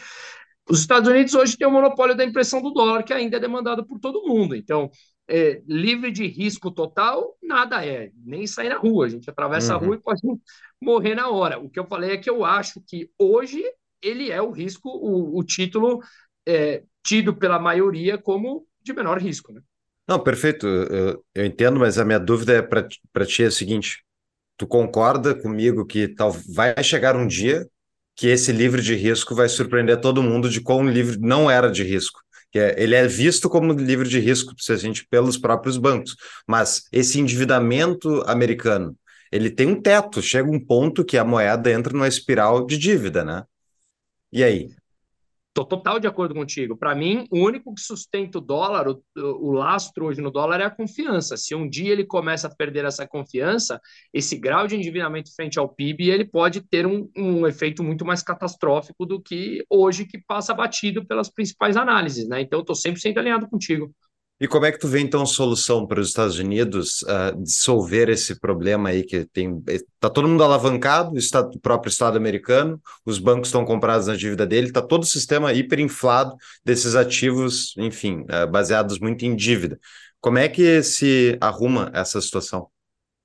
Os 0.68 0.80
Estados 0.80 1.08
Unidos 1.08 1.34
hoje 1.34 1.56
têm 1.56 1.66
o 1.66 1.70
monopólio 1.70 2.16
da 2.16 2.24
impressão 2.24 2.60
do 2.60 2.70
dólar, 2.70 3.02
que 3.02 3.12
ainda 3.12 3.36
é 3.36 3.40
demandado 3.40 3.86
por 3.86 4.00
todo 4.00 4.26
mundo. 4.26 4.56
Então, 4.56 4.90
é, 5.28 5.62
livre 5.66 6.10
de 6.10 6.26
risco 6.26 6.70
total, 6.70 7.36
nada 7.42 7.84
é, 7.84 8.10
nem 8.24 8.46
sair 8.46 8.68
na 8.68 8.78
rua. 8.78 9.06
A 9.06 9.08
gente 9.08 9.28
atravessa 9.28 9.76
uhum. 9.76 9.82
a 9.82 9.86
rua 9.86 9.96
e 9.96 10.00
pode 10.00 10.20
morrer 10.80 11.14
na 11.14 11.28
hora. 11.28 11.58
O 11.58 11.68
que 11.68 11.78
eu 11.78 11.86
falei 11.86 12.12
é 12.12 12.18
que 12.18 12.28
eu 12.28 12.44
acho 12.44 12.80
que 12.86 13.10
hoje 13.18 13.62
ele 14.02 14.30
é 14.30 14.40
o 14.40 14.50
risco, 14.50 14.88
o, 14.88 15.38
o 15.38 15.42
título 15.42 16.00
é, 16.46 16.82
tido 17.04 17.34
pela 17.34 17.58
maioria 17.58 18.18
como 18.18 18.66
de 18.82 18.92
menor 18.92 19.18
risco. 19.18 19.52
Né? 19.52 19.60
Não, 20.06 20.22
perfeito, 20.22 20.66
eu, 20.66 21.24
eu 21.34 21.46
entendo, 21.46 21.80
mas 21.80 21.98
a 21.98 22.04
minha 22.04 22.20
dúvida 22.20 22.52
é 22.54 22.62
para 22.62 23.26
ti 23.26 23.42
é 23.42 23.46
a 23.46 23.50
seguinte: 23.50 24.04
tu 24.56 24.66
concorda 24.66 25.34
comigo 25.34 25.86
que 25.86 26.08
tal, 26.08 26.30
vai 26.54 26.82
chegar 26.82 27.16
um 27.16 27.26
dia 27.26 27.66
que 28.16 28.28
esse 28.28 28.52
livre 28.52 28.80
de 28.80 28.94
risco 28.94 29.34
vai 29.34 29.48
surpreender 29.48 30.00
todo 30.00 30.22
mundo 30.22 30.48
de 30.48 30.60
quão 30.60 30.86
livre 30.86 31.18
não 31.18 31.50
era 31.50 31.70
de 31.70 31.82
risco? 31.82 32.23
Que 32.54 32.58
é, 32.60 32.80
ele 32.80 32.94
é 32.94 33.04
visto 33.08 33.50
como 33.50 33.72
livre 33.72 34.08
de 34.08 34.20
risco 34.20 34.54
se 34.56 34.72
a 34.72 34.76
gente 34.76 35.04
pelos 35.08 35.36
próprios 35.36 35.76
bancos, 35.76 36.14
mas 36.46 36.84
esse 36.92 37.18
endividamento 37.18 38.22
americano, 38.28 38.96
ele 39.32 39.50
tem 39.50 39.66
um 39.66 39.82
teto, 39.82 40.22
chega 40.22 40.48
um 40.48 40.64
ponto 40.64 41.04
que 41.04 41.18
a 41.18 41.24
moeda 41.24 41.72
entra 41.72 41.92
numa 41.92 42.06
espiral 42.06 42.64
de 42.64 42.78
dívida, 42.78 43.24
né? 43.24 43.42
E 44.32 44.44
aí? 44.44 44.70
Estou 45.56 45.64
total 45.64 46.00
de 46.00 46.08
acordo 46.08 46.34
contigo. 46.34 46.76
Para 46.76 46.96
mim, 46.96 47.28
o 47.30 47.38
único 47.38 47.72
que 47.72 47.80
sustenta 47.80 48.38
o 48.38 48.40
dólar, 48.40 48.88
o, 48.88 49.00
o, 49.16 49.52
lastro 49.52 50.06
hoje 50.06 50.20
no 50.20 50.28
dólar 50.28 50.60
é 50.60 50.64
a 50.64 50.70
confiança. 50.70 51.36
Se 51.36 51.54
um 51.54 51.68
dia 51.70 51.92
ele 51.92 52.04
começa 52.04 52.48
a 52.48 52.50
perder 52.52 52.84
essa 52.84 53.06
confiança, 53.06 53.80
esse 54.12 54.36
grau 54.36 54.66
de 54.66 54.74
endividamento 54.74 55.32
frente 55.32 55.56
ao 55.56 55.68
PIB 55.68 56.10
ele 56.10 56.24
pode 56.24 56.60
ter 56.60 56.88
um, 56.88 57.08
um 57.16 57.46
efeito 57.46 57.84
muito 57.84 58.04
mais 58.04 58.20
catastrófico 58.20 59.06
do 59.06 59.22
que 59.22 59.64
hoje, 59.70 60.06
que 60.06 60.18
passa 60.26 60.52
batido 60.52 61.06
pelas 61.06 61.30
principais 61.30 61.76
análises. 61.76 62.26
Né? 62.26 62.40
Então, 62.40 62.58
estou 62.58 62.74
100% 62.74 63.16
alinhado 63.16 63.48
contigo. 63.48 63.94
E 64.44 64.46
como 64.46 64.66
é 64.66 64.70
que 64.70 64.78
tu 64.78 64.86
vê 64.86 65.00
então 65.00 65.24
solução 65.24 65.86
para 65.86 65.98
os 65.98 66.08
Estados 66.08 66.38
Unidos 66.38 67.00
uh, 67.04 67.42
dissolver 67.42 68.10
esse 68.10 68.38
problema 68.38 68.90
aí 68.90 69.02
que 69.02 69.24
tem 69.24 69.62
está 69.66 70.10
todo 70.10 70.28
mundo 70.28 70.44
alavancado, 70.44 71.14
o, 71.16 71.58
próprio 71.60 71.88
Estado 71.88 72.18
americano, 72.18 72.78
os 73.06 73.18
bancos 73.18 73.48
estão 73.48 73.64
comprados 73.64 74.06
na 74.06 74.14
dívida 74.14 74.46
dele, 74.46 74.66
está 74.66 74.82
todo 74.82 75.04
o 75.04 75.06
sistema 75.06 75.54
hiperinflado 75.54 76.36
desses 76.62 76.94
ativos, 76.94 77.74
enfim, 77.78 78.20
uh, 78.24 78.46
baseados 78.46 78.98
muito 78.98 79.24
em 79.24 79.34
dívida. 79.34 79.80
Como 80.20 80.36
é 80.36 80.46
que 80.46 80.82
se 80.82 81.38
arruma 81.40 81.90
essa 81.94 82.20
situação? 82.20 82.68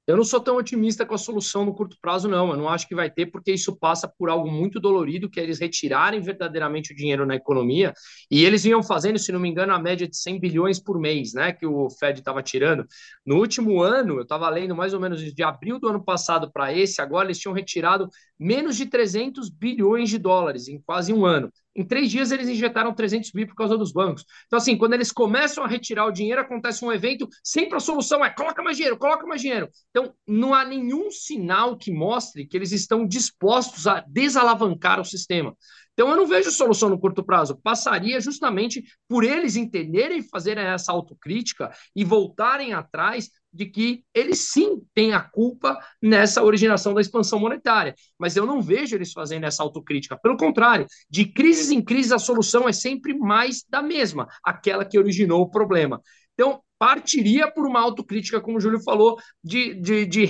Eu 0.09 0.17
não 0.17 0.23
sou 0.23 0.39
tão 0.39 0.55
otimista 0.57 1.05
com 1.05 1.13
a 1.13 1.19
solução 1.19 1.63
no 1.63 1.71
curto 1.71 1.95
prazo, 2.01 2.27
não. 2.27 2.49
Eu 2.49 2.57
não 2.57 2.67
acho 2.67 2.87
que 2.87 2.95
vai 2.95 3.11
ter, 3.11 3.27
porque 3.27 3.51
isso 3.51 3.75
passa 3.75 4.07
por 4.07 4.27
algo 4.27 4.49
muito 4.49 4.79
dolorido, 4.79 5.29
que 5.29 5.39
é 5.39 5.43
eles 5.43 5.59
retirarem 5.59 6.19
verdadeiramente 6.19 6.91
o 6.91 6.95
dinheiro 6.95 7.27
na 7.27 7.35
economia. 7.35 7.93
E 8.31 8.43
eles 8.43 8.63
vinham 8.63 8.81
fazendo, 8.81 9.19
se 9.19 9.31
não 9.31 9.39
me 9.39 9.47
engano, 9.47 9.71
a 9.71 9.77
média 9.77 10.07
de 10.07 10.17
100 10.17 10.39
bilhões 10.39 10.79
por 10.79 10.99
mês, 10.99 11.35
né? 11.35 11.53
Que 11.53 11.67
o 11.67 11.91
Fed 11.91 12.17
estava 12.17 12.41
tirando. 12.41 12.87
No 13.23 13.37
último 13.37 13.83
ano, 13.83 14.15
eu 14.15 14.23
estava 14.23 14.49
lendo 14.49 14.75
mais 14.75 14.95
ou 14.95 14.99
menos 14.99 15.21
de 15.21 15.43
abril 15.43 15.79
do 15.79 15.87
ano 15.87 16.03
passado 16.03 16.51
para 16.51 16.73
esse, 16.73 16.99
agora 16.99 17.27
eles 17.27 17.37
tinham 17.37 17.53
retirado 17.53 18.09
menos 18.39 18.75
de 18.77 18.87
300 18.87 19.47
bilhões 19.47 20.09
de 20.09 20.17
dólares 20.17 20.67
em 20.67 20.81
quase 20.81 21.13
um 21.13 21.23
ano. 21.23 21.51
Em 21.79 21.85
três 21.85 22.11
dias, 22.11 22.29
eles 22.29 22.49
injetaram 22.49 22.93
300 22.93 23.31
bi 23.31 23.45
por 23.45 23.55
causa 23.55 23.77
dos 23.77 23.93
bancos. 23.93 24.25
Então, 24.47 24.57
assim, 24.57 24.77
quando 24.77 24.95
eles 24.95 25.13
começam 25.13 25.63
a 25.63 25.67
retirar 25.67 26.07
o 26.07 26.11
dinheiro, 26.11 26.41
acontece 26.41 26.83
um 26.83 26.91
evento, 26.91 27.25
sempre 27.41 27.77
a 27.77 27.79
solução 27.79 28.23
é 28.23 28.29
coloca 28.29 28.61
mais 28.61 28.75
dinheiro, 28.75 28.97
coloca 28.97 29.25
mais 29.25 29.39
dinheiro. 29.39 29.69
Então, 29.89 30.13
não 30.27 30.53
há 30.53 30.65
nenhum 30.65 31.09
sinal 31.09 31.77
que 31.77 31.89
mostre 31.89 32.45
que 32.45 32.57
eles 32.57 32.73
estão 32.73 33.07
dispostos 33.07 33.87
a 33.87 34.01
desalavancar 34.01 34.99
o 34.99 35.05
sistema. 35.05 35.55
Então, 35.93 36.09
eu 36.09 36.17
não 36.17 36.27
vejo 36.27 36.51
solução 36.51 36.89
no 36.89 36.99
curto 36.99 37.23
prazo. 37.23 37.57
Passaria 37.63 38.19
justamente 38.19 38.83
por 39.07 39.23
eles 39.23 39.55
entenderem 39.55 40.21
fazerem 40.21 40.65
essa 40.65 40.91
autocrítica 40.91 41.71
e 41.95 42.03
voltarem 42.03 42.73
atrás 42.73 43.29
de 43.51 43.65
que 43.65 44.03
eles 44.13 44.51
sim 44.51 44.81
têm 44.93 45.13
a 45.13 45.19
culpa 45.19 45.77
nessa 46.01 46.43
originação 46.43 46.93
da 46.93 47.01
expansão 47.01 47.39
monetária. 47.39 47.95
Mas 48.17 48.35
eu 48.35 48.45
não 48.45 48.61
vejo 48.61 48.95
eles 48.95 49.11
fazendo 49.11 49.45
essa 49.45 49.63
autocrítica. 49.63 50.17
Pelo 50.21 50.37
contrário, 50.37 50.85
de 51.09 51.25
crises 51.25 51.71
em 51.71 51.81
crise, 51.81 52.13
a 52.13 52.19
solução 52.19 52.67
é 52.67 52.73
sempre 52.73 53.17
mais 53.17 53.63
da 53.67 53.81
mesma, 53.81 54.27
aquela 54.43 54.85
que 54.85 54.97
originou 54.99 55.41
o 55.41 55.49
problema. 55.49 56.01
Então, 56.33 56.61
partiria 56.79 57.51
por 57.51 57.67
uma 57.67 57.81
autocrítica, 57.81 58.39
como 58.39 58.57
o 58.57 58.61
Júlio 58.61 58.79
falou, 58.81 59.17
de, 59.43 59.75
de, 59.75 60.05
de 60.05 60.25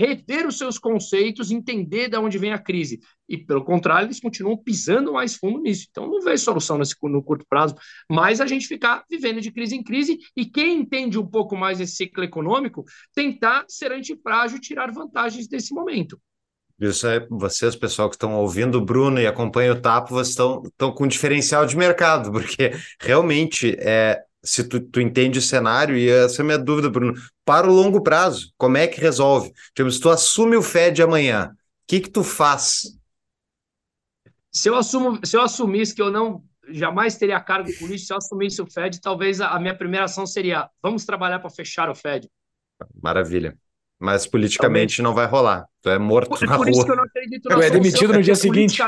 os 0.47 0.57
seus 0.57 0.79
conceitos, 0.79 1.51
entender 1.51 2.09
de 2.09 2.17
onde 2.17 2.39
vem 2.39 2.51
a 2.51 2.57
crise. 2.57 2.99
E, 3.27 3.37
pelo 3.37 3.63
contrário, 3.63 4.07
eles 4.07 4.19
continuam 4.19 4.57
pisando 4.57 5.13
mais 5.13 5.35
fundo 5.35 5.59
nisso. 5.59 5.85
Então, 5.91 6.09
não 6.09 6.19
vejo 6.21 6.43
solução 6.43 6.79
nesse, 6.79 6.95
no 7.03 7.23
curto 7.23 7.45
prazo, 7.47 7.75
mas 8.09 8.41
a 8.41 8.47
gente 8.47 8.67
ficar 8.67 9.05
vivendo 9.07 9.39
de 9.39 9.51
crise 9.51 9.75
em 9.75 9.83
crise 9.83 10.17
e 10.35 10.45
quem 10.45 10.79
entende 10.79 11.19
um 11.19 11.25
pouco 11.25 11.55
mais 11.55 11.79
esse 11.79 11.95
ciclo 11.95 12.23
econômico, 12.23 12.83
tentar 13.13 13.65
ser 13.67 13.91
antifrágil 13.91 14.57
e 14.57 14.61
tirar 14.61 14.91
vantagens 14.91 15.47
desse 15.47 15.73
momento. 15.73 16.19
Isso 16.79 17.05
é, 17.05 17.27
vocês, 17.29 17.75
pessoal 17.75 18.09
que 18.09 18.15
estão 18.15 18.35
ouvindo 18.35 18.77
o 18.77 18.85
Bruno 18.85 19.19
e 19.19 19.27
acompanham 19.27 19.75
o 19.75 19.81
Tapo, 19.81 20.13
vocês 20.13 20.29
estão, 20.29 20.63
estão 20.65 20.91
com 20.93 21.03
um 21.03 21.07
diferencial 21.07 21.65
de 21.65 21.75
mercado, 21.75 22.31
porque 22.33 22.71
realmente 23.01 23.75
é, 23.79 24.23
se 24.43 24.63
tu, 24.63 24.79
tu 24.79 25.01
entende 25.01 25.39
o 25.39 25.41
cenário, 25.41 25.97
e 25.97 26.09
essa 26.09 26.41
é 26.41 26.43
a 26.43 26.45
minha 26.45 26.57
dúvida, 26.57 26.89
Bruno, 26.89 27.13
para 27.43 27.67
o 27.67 27.73
longo 27.73 28.01
prazo, 28.01 28.53
como 28.57 28.77
é 28.77 28.87
que 28.87 28.99
resolve? 28.99 29.51
Tipo, 29.75 29.91
se 29.91 29.99
tu 29.99 30.09
assume 30.09 30.55
o 30.55 30.61
Fed 30.61 31.01
amanhã, 31.01 31.51
o 31.51 31.55
que 31.87 31.99
que 31.99 32.09
tu 32.09 32.23
faz? 32.23 32.97
Se 34.51 34.69
eu, 34.69 34.75
assumo, 34.75 35.19
se 35.23 35.35
eu 35.35 35.41
assumisse 35.41 35.93
que 35.93 36.01
eu 36.01 36.11
não 36.11 36.43
jamais 36.71 37.17
teria 37.17 37.39
cargo 37.39 37.71
político, 37.77 38.07
se 38.07 38.13
eu 38.13 38.17
assumisse 38.17 38.61
o 38.61 38.69
Fed, 38.69 38.99
talvez 39.01 39.41
a, 39.41 39.49
a 39.49 39.59
minha 39.59 39.75
primeira 39.75 40.05
ação 40.05 40.25
seria 40.25 40.69
vamos 40.81 41.05
trabalhar 41.05 41.39
para 41.39 41.49
fechar 41.49 41.89
o 41.89 41.95
Fed. 41.95 42.29
Maravilha. 43.01 43.57
Mas 43.99 44.25
politicamente 44.25 44.97
talvez. 44.97 45.03
não 45.03 45.13
vai 45.13 45.25
rolar. 45.25 45.65
Tu 45.81 45.89
é 45.89 45.99
morto 45.99 46.29
por, 46.29 46.41
na 46.47 46.55
por 46.55 46.67
rua. 46.67 46.71
Isso 46.71 46.85
que 46.85 46.91
eu 46.91 46.95
não 46.95 47.03
acredito 47.03 47.49
na 47.49 47.55
tu 47.55 47.61
é 47.61 47.69
demitido 47.69 48.13
no 48.13 48.23
dia 48.23 48.35
seguinte. 48.35 48.81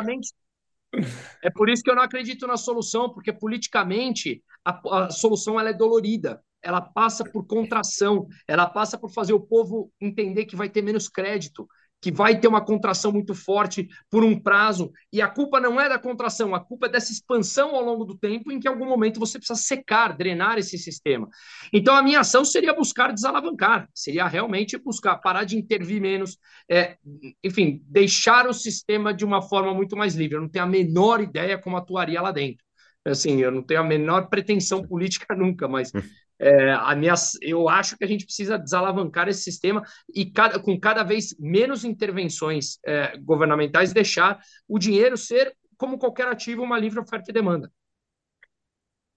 É 1.42 1.50
por 1.50 1.70
isso 1.70 1.84
que 1.84 1.90
eu 1.90 1.96
não 1.96 2.04
acredito 2.04 2.48
na 2.48 2.58
solução, 2.58 3.10
porque 3.10 3.32
politicamente 3.32 4.42
a, 4.66 5.06
a 5.06 5.10
solução 5.10 5.60
ela 5.60 5.70
é 5.70 5.74
dolorida, 5.74 6.42
ela 6.62 6.82
passa 6.82 7.24
por 7.24 7.46
contração, 7.46 8.28
ela 8.48 8.68
passa 8.68 8.98
por 8.98 9.12
fazer 9.12 9.34
o 9.34 9.40
povo 9.40 9.92
entender 10.00 10.46
que 10.46 10.56
vai 10.56 10.70
ter 10.70 10.82
menos 10.82 11.10
crédito, 11.10 11.68
que 12.02 12.12
vai 12.12 12.40
ter 12.40 12.48
uma 12.48 12.66
contração 12.66 13.12
muito 13.12 13.36
forte 13.36 13.88
por 14.10 14.24
um 14.24 14.38
prazo, 14.38 14.92
e 15.14 15.22
a 15.22 15.28
culpa 15.28 15.60
não 15.60 15.80
é 15.80 15.88
da 15.88 16.00
contração, 16.00 16.56
a 16.56 16.60
culpa 16.60 16.88
é 16.88 16.90
dessa 16.90 17.12
expansão 17.12 17.76
ao 17.76 17.84
longo 17.84 18.04
do 18.04 18.18
tempo 18.18 18.52
em 18.52 18.60
que 18.60 18.68
em 18.68 18.72
algum 18.72 18.88
momento 18.88 19.20
você 19.20 19.38
precisa 19.38 19.60
secar, 19.60 20.18
drenar 20.18 20.58
esse 20.58 20.80
sistema. 20.80 21.30
Então 21.72 21.96
a 21.96 22.02
minha 22.02 22.22
ação 22.22 22.44
seria 22.44 22.74
buscar 22.74 23.14
desalavancar, 23.14 23.88
seria 23.94 24.28
realmente 24.28 24.78
buscar 24.80 25.18
parar 25.18 25.44
de 25.44 25.58
intervir 25.58 26.02
menos, 26.02 26.40
é, 26.70 26.98
enfim, 27.44 27.84
deixar 27.86 28.48
o 28.48 28.54
sistema 28.54 29.14
de 29.14 29.24
uma 29.24 29.42
forma 29.42 29.74
muito 29.74 29.96
mais 29.96 30.16
livre. 30.16 30.38
Eu 30.38 30.42
não 30.42 30.50
tenho 30.50 30.66
a 30.66 30.68
menor 30.68 31.22
ideia 31.22 31.60
como 31.60 31.78
atuaria 31.78 32.20
lá 32.20 32.32
dentro. 32.32 32.66
Assim, 33.06 33.42
eu 33.42 33.52
não 33.52 33.64
tenho 33.64 33.80
a 33.80 33.84
menor 33.84 34.28
pretensão 34.30 34.84
política 34.84 35.34
nunca, 35.36 35.68
mas 35.68 35.92
é, 36.40 36.72
a 36.72 36.96
minha, 36.96 37.14
eu 37.42 37.70
acho 37.70 37.98
que 37.98 38.04
a 38.04 38.08
gente 38.08 38.26
precisa 38.26 38.58
desalavancar 38.58 39.28
esse 39.28 39.44
sistema 39.44 39.84
e 40.14 40.26
cada, 40.26 40.60
com 40.60 40.80
cada 40.80 41.04
vez 41.04 41.36
menos 41.40 41.84
intervenções 41.84 42.80
é, 42.86 43.18
governamentais 43.18 43.94
deixar 43.94 44.40
o 44.68 44.80
dinheiro 44.80 45.18
ser, 45.18 45.56
como 45.78 45.98
qualquer 45.98 46.28
ativo, 46.28 46.64
uma 46.64 46.80
livre 46.80 47.00
oferta 47.00 47.30
e 47.30 47.34
demanda. 47.34 47.72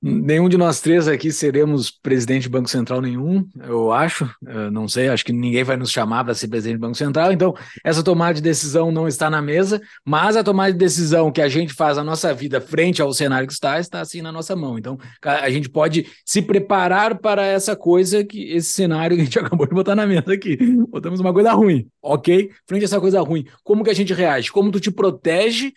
Nenhum 0.07 0.51
de 0.51 0.59
nós 0.59 0.83
três 0.83 1.09
aqui 1.09 1.33
seremos 1.33 1.91
presidente 1.91 2.43
de 2.43 2.51
Banco 2.51 2.69
Central 2.69 3.01
nenhum, 3.01 3.49
eu 3.67 3.91
acho. 3.91 4.29
Eu 4.47 4.71
não 4.71 4.87
sei, 4.87 5.09
acho 5.09 5.25
que 5.25 5.33
ninguém 5.33 5.65
vai 5.65 5.79
nos 5.79 5.91
chamar 5.91 6.23
para 6.25 6.35
ser 6.35 6.47
presidente 6.47 6.77
do 6.77 6.83
Banco 6.83 6.95
Central. 6.95 7.33
Então, 7.33 7.55
essa 7.83 8.03
tomada 8.03 8.35
de 8.35 8.43
decisão 8.43 8.93
não 8.93 9.09
está 9.09 9.31
na 9.31 9.41
mesa, 9.41 9.81
mas 10.05 10.37
a 10.37 10.45
tomada 10.45 10.73
de 10.73 10.79
decisão 10.79 11.33
que 11.33 11.41
a 11.41 11.49
gente 11.49 11.73
faz 11.73 11.97
na 11.97 12.05
nossa 12.05 12.35
vida 12.35 12.61
frente 12.61 13.01
ao 13.01 13.15
cenário 13.15 13.47
que 13.47 13.55
está, 13.55 13.81
está 13.81 14.03
assim 14.03 14.21
na 14.21 14.31
nossa 14.31 14.55
mão. 14.55 14.79
Então, 14.79 14.99
a 15.23 15.49
gente 15.49 15.71
pode 15.71 16.07
se 16.23 16.43
preparar 16.43 17.19
para 17.19 17.43
essa 17.43 17.75
coisa, 17.75 18.23
que 18.23 18.53
esse 18.53 18.69
cenário 18.69 19.17
que 19.17 19.23
a 19.23 19.25
gente 19.25 19.39
acabou 19.41 19.67
de 19.67 19.75
botar 19.75 19.97
na 19.97 20.07
mesa 20.07 20.35
aqui. 20.35 20.59
Botamos 20.91 21.19
uma 21.19 21.33
coisa 21.33 21.51
ruim, 21.53 21.89
ok? 22.03 22.51
Frente 22.69 22.83
a 22.83 22.85
essa 22.85 23.01
coisa 23.01 23.23
ruim, 23.23 23.47
como 23.63 23.83
que 23.83 23.91
a 23.91 23.95
gente 23.95 24.13
reage? 24.13 24.53
Como 24.53 24.71
tu 24.71 24.79
te 24.79 24.91
protege 24.91 25.73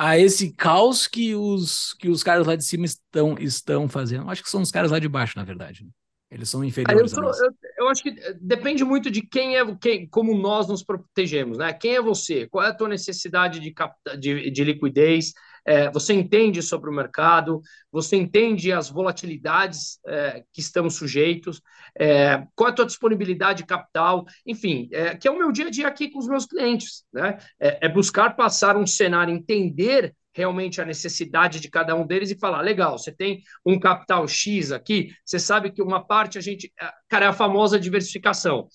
a 0.00 0.16
esse 0.16 0.52
caos 0.52 1.08
que 1.08 1.34
os, 1.34 1.92
que 1.94 2.08
os 2.08 2.22
caras 2.22 2.46
lá 2.46 2.54
de 2.54 2.64
cima 2.64 2.84
estão, 2.84 3.36
estão 3.36 3.88
fazendo. 3.88 4.30
Acho 4.30 4.44
que 4.44 4.48
são 4.48 4.62
os 4.62 4.70
caras 4.70 4.92
lá 4.92 5.00
de 5.00 5.08
baixo, 5.08 5.36
na 5.36 5.42
verdade. 5.42 5.82
Né? 5.82 5.90
Eles 6.30 6.48
são 6.48 6.62
inferiores 6.62 7.12
eu, 7.12 7.24
eu, 7.24 7.32
eu, 7.78 7.88
acho 7.88 8.04
que 8.04 8.14
depende 8.40 8.84
muito 8.84 9.10
de 9.10 9.22
quem 9.22 9.56
é 9.56 9.76
quem, 9.76 10.06
como 10.06 10.38
nós 10.38 10.68
nos 10.68 10.84
protegemos, 10.84 11.58
né? 11.58 11.72
Quem 11.72 11.96
é 11.96 12.00
você? 12.00 12.46
Qual 12.46 12.64
é 12.64 12.68
a 12.68 12.74
tua 12.74 12.86
necessidade 12.86 13.58
de, 13.58 13.74
de, 14.20 14.50
de 14.52 14.64
liquidez? 14.64 15.32
É, 15.68 15.90
você 15.90 16.14
entende 16.14 16.62
sobre 16.62 16.88
o 16.88 16.92
mercado, 16.92 17.60
você 17.92 18.16
entende 18.16 18.72
as 18.72 18.88
volatilidades 18.88 20.00
é, 20.06 20.42
que 20.50 20.62
estamos 20.62 20.94
sujeitos, 20.94 21.60
é, 21.98 22.42
qual 22.56 22.70
é 22.70 22.72
a 22.72 22.74
tua 22.74 22.86
disponibilidade 22.86 23.58
de 23.58 23.66
capital, 23.66 24.24
enfim, 24.46 24.88
é, 24.90 25.14
que 25.14 25.28
é 25.28 25.30
o 25.30 25.36
meu 25.36 25.52
dia 25.52 25.66
a 25.66 25.70
dia 25.70 25.86
aqui 25.86 26.10
com 26.10 26.20
os 26.20 26.26
meus 26.26 26.46
clientes, 26.46 27.04
né? 27.12 27.36
É, 27.60 27.86
é, 27.86 27.88
buscar 27.88 28.34
passar 28.34 28.78
um 28.78 28.86
cenário, 28.86 29.34
entender 29.34 30.14
realmente 30.32 30.80
a 30.80 30.86
necessidade 30.86 31.60
de 31.60 31.68
cada 31.68 31.94
um 31.94 32.06
deles 32.06 32.30
e 32.30 32.38
falar, 32.38 32.62
legal, 32.62 32.96
você 32.96 33.12
tem 33.12 33.42
um 33.66 33.78
capital 33.78 34.26
X 34.26 34.72
aqui, 34.72 35.12
você 35.22 35.38
sabe 35.38 35.70
que 35.70 35.82
uma 35.82 36.02
parte 36.02 36.38
a 36.38 36.40
gente, 36.40 36.72
cara, 37.08 37.26
é 37.26 37.28
a 37.28 37.32
famosa 37.32 37.78
diversificação. 37.78 38.68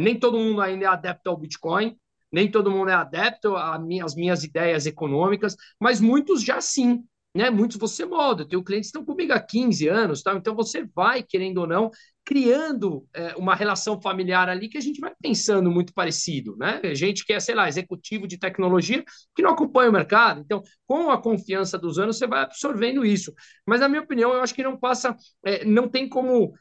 nem 0.00 0.18
todo 0.18 0.38
mundo 0.38 0.60
ainda 0.60 0.84
é 0.84 0.88
adepto 0.88 1.30
ao 1.30 1.36
Bitcoin, 1.36 1.96
nem 2.32 2.50
todo 2.50 2.70
mundo 2.70 2.90
é 2.90 2.94
adepto 2.94 3.56
às 3.56 3.82
minhas, 3.82 4.14
minhas 4.14 4.44
ideias 4.44 4.86
econômicas, 4.86 5.56
mas 5.80 6.00
muitos 6.00 6.42
já 6.42 6.60
sim. 6.60 7.04
né? 7.34 7.50
Muitos 7.50 7.76
você 7.76 8.04
molda. 8.04 8.42
Eu 8.42 8.48
tenho 8.48 8.64
clientes 8.64 8.90
que 8.90 8.98
estão 8.98 9.04
comigo 9.04 9.32
há 9.32 9.40
15 9.40 9.88
anos, 9.88 10.22
tá? 10.22 10.34
Então 10.34 10.54
você 10.54 10.84
vai, 10.94 11.22
querendo 11.22 11.58
ou 11.58 11.66
não, 11.66 11.90
criando 12.24 13.06
é, 13.14 13.34
uma 13.36 13.54
relação 13.54 13.98
familiar 14.00 14.50
ali 14.50 14.68
que 14.68 14.76
a 14.76 14.82
gente 14.82 15.00
vai 15.00 15.12
pensando 15.20 15.70
muito 15.70 15.94
parecido, 15.94 16.56
né? 16.58 16.80
Gente 16.94 17.24
que 17.24 17.32
é, 17.32 17.40
sei 17.40 17.54
lá, 17.54 17.68
executivo 17.68 18.26
de 18.26 18.38
tecnologia 18.38 19.02
que 19.34 19.42
não 19.42 19.50
acompanha 19.50 19.88
o 19.88 19.92
mercado. 19.92 20.40
Então, 20.40 20.62
com 20.86 21.10
a 21.10 21.20
confiança 21.20 21.78
dos 21.78 21.98
anos, 21.98 22.18
você 22.18 22.26
vai 22.26 22.42
absorvendo 22.42 23.04
isso. 23.04 23.32
Mas, 23.66 23.80
na 23.80 23.88
minha 23.88 24.02
opinião, 24.02 24.32
eu 24.32 24.42
acho 24.42 24.54
que 24.54 24.62
não 24.62 24.76
passa, 24.78 25.16
é, 25.44 25.64
não 25.64 25.88
tem 25.88 26.06
como 26.08 26.52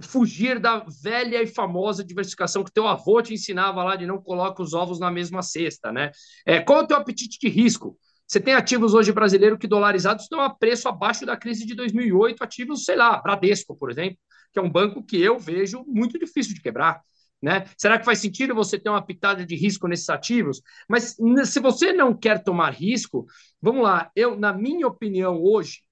fugir 0.00 0.58
da 0.58 0.84
velha 1.02 1.42
e 1.42 1.46
famosa 1.46 2.04
diversificação 2.04 2.64
que 2.64 2.72
teu 2.72 2.86
avô 2.86 3.20
te 3.22 3.34
ensinava 3.34 3.82
lá 3.82 3.96
de 3.96 4.06
não 4.06 4.20
coloca 4.20 4.62
os 4.62 4.74
ovos 4.74 4.98
na 4.98 5.10
mesma 5.10 5.42
cesta, 5.42 5.92
né? 5.92 6.10
É, 6.46 6.60
qual 6.60 6.80
é 6.80 6.82
o 6.82 6.86
teu 6.86 6.96
apetite 6.96 7.38
de 7.38 7.48
risco? 7.48 7.96
Você 8.26 8.40
tem 8.40 8.54
ativos 8.54 8.94
hoje 8.94 9.12
brasileiros 9.12 9.58
que 9.58 9.66
dolarizados 9.66 10.24
estão 10.24 10.40
a 10.40 10.50
preço 10.50 10.88
abaixo 10.88 11.26
da 11.26 11.36
crise 11.36 11.66
de 11.66 11.74
2008, 11.74 12.42
ativos, 12.42 12.84
sei 12.84 12.96
lá, 12.96 13.20
Bradesco, 13.20 13.76
por 13.76 13.90
exemplo, 13.90 14.18
que 14.52 14.58
é 14.58 14.62
um 14.62 14.70
banco 14.70 15.04
que 15.04 15.20
eu 15.20 15.38
vejo 15.38 15.84
muito 15.86 16.18
difícil 16.18 16.54
de 16.54 16.62
quebrar. 16.62 17.00
Né? 17.42 17.66
Será 17.76 17.98
que 17.98 18.06
faz 18.06 18.20
sentido 18.20 18.54
você 18.54 18.78
ter 18.78 18.88
uma 18.88 19.04
pitada 19.04 19.44
de 19.44 19.54
risco 19.54 19.86
nesses 19.86 20.08
ativos? 20.08 20.62
Mas 20.88 21.14
se 21.44 21.60
você 21.60 21.92
não 21.92 22.16
quer 22.16 22.42
tomar 22.42 22.70
risco, 22.70 23.26
vamos 23.60 23.82
lá, 23.82 24.10
eu, 24.16 24.34
na 24.34 24.50
minha 24.50 24.88
opinião, 24.88 25.42
hoje, 25.42 25.83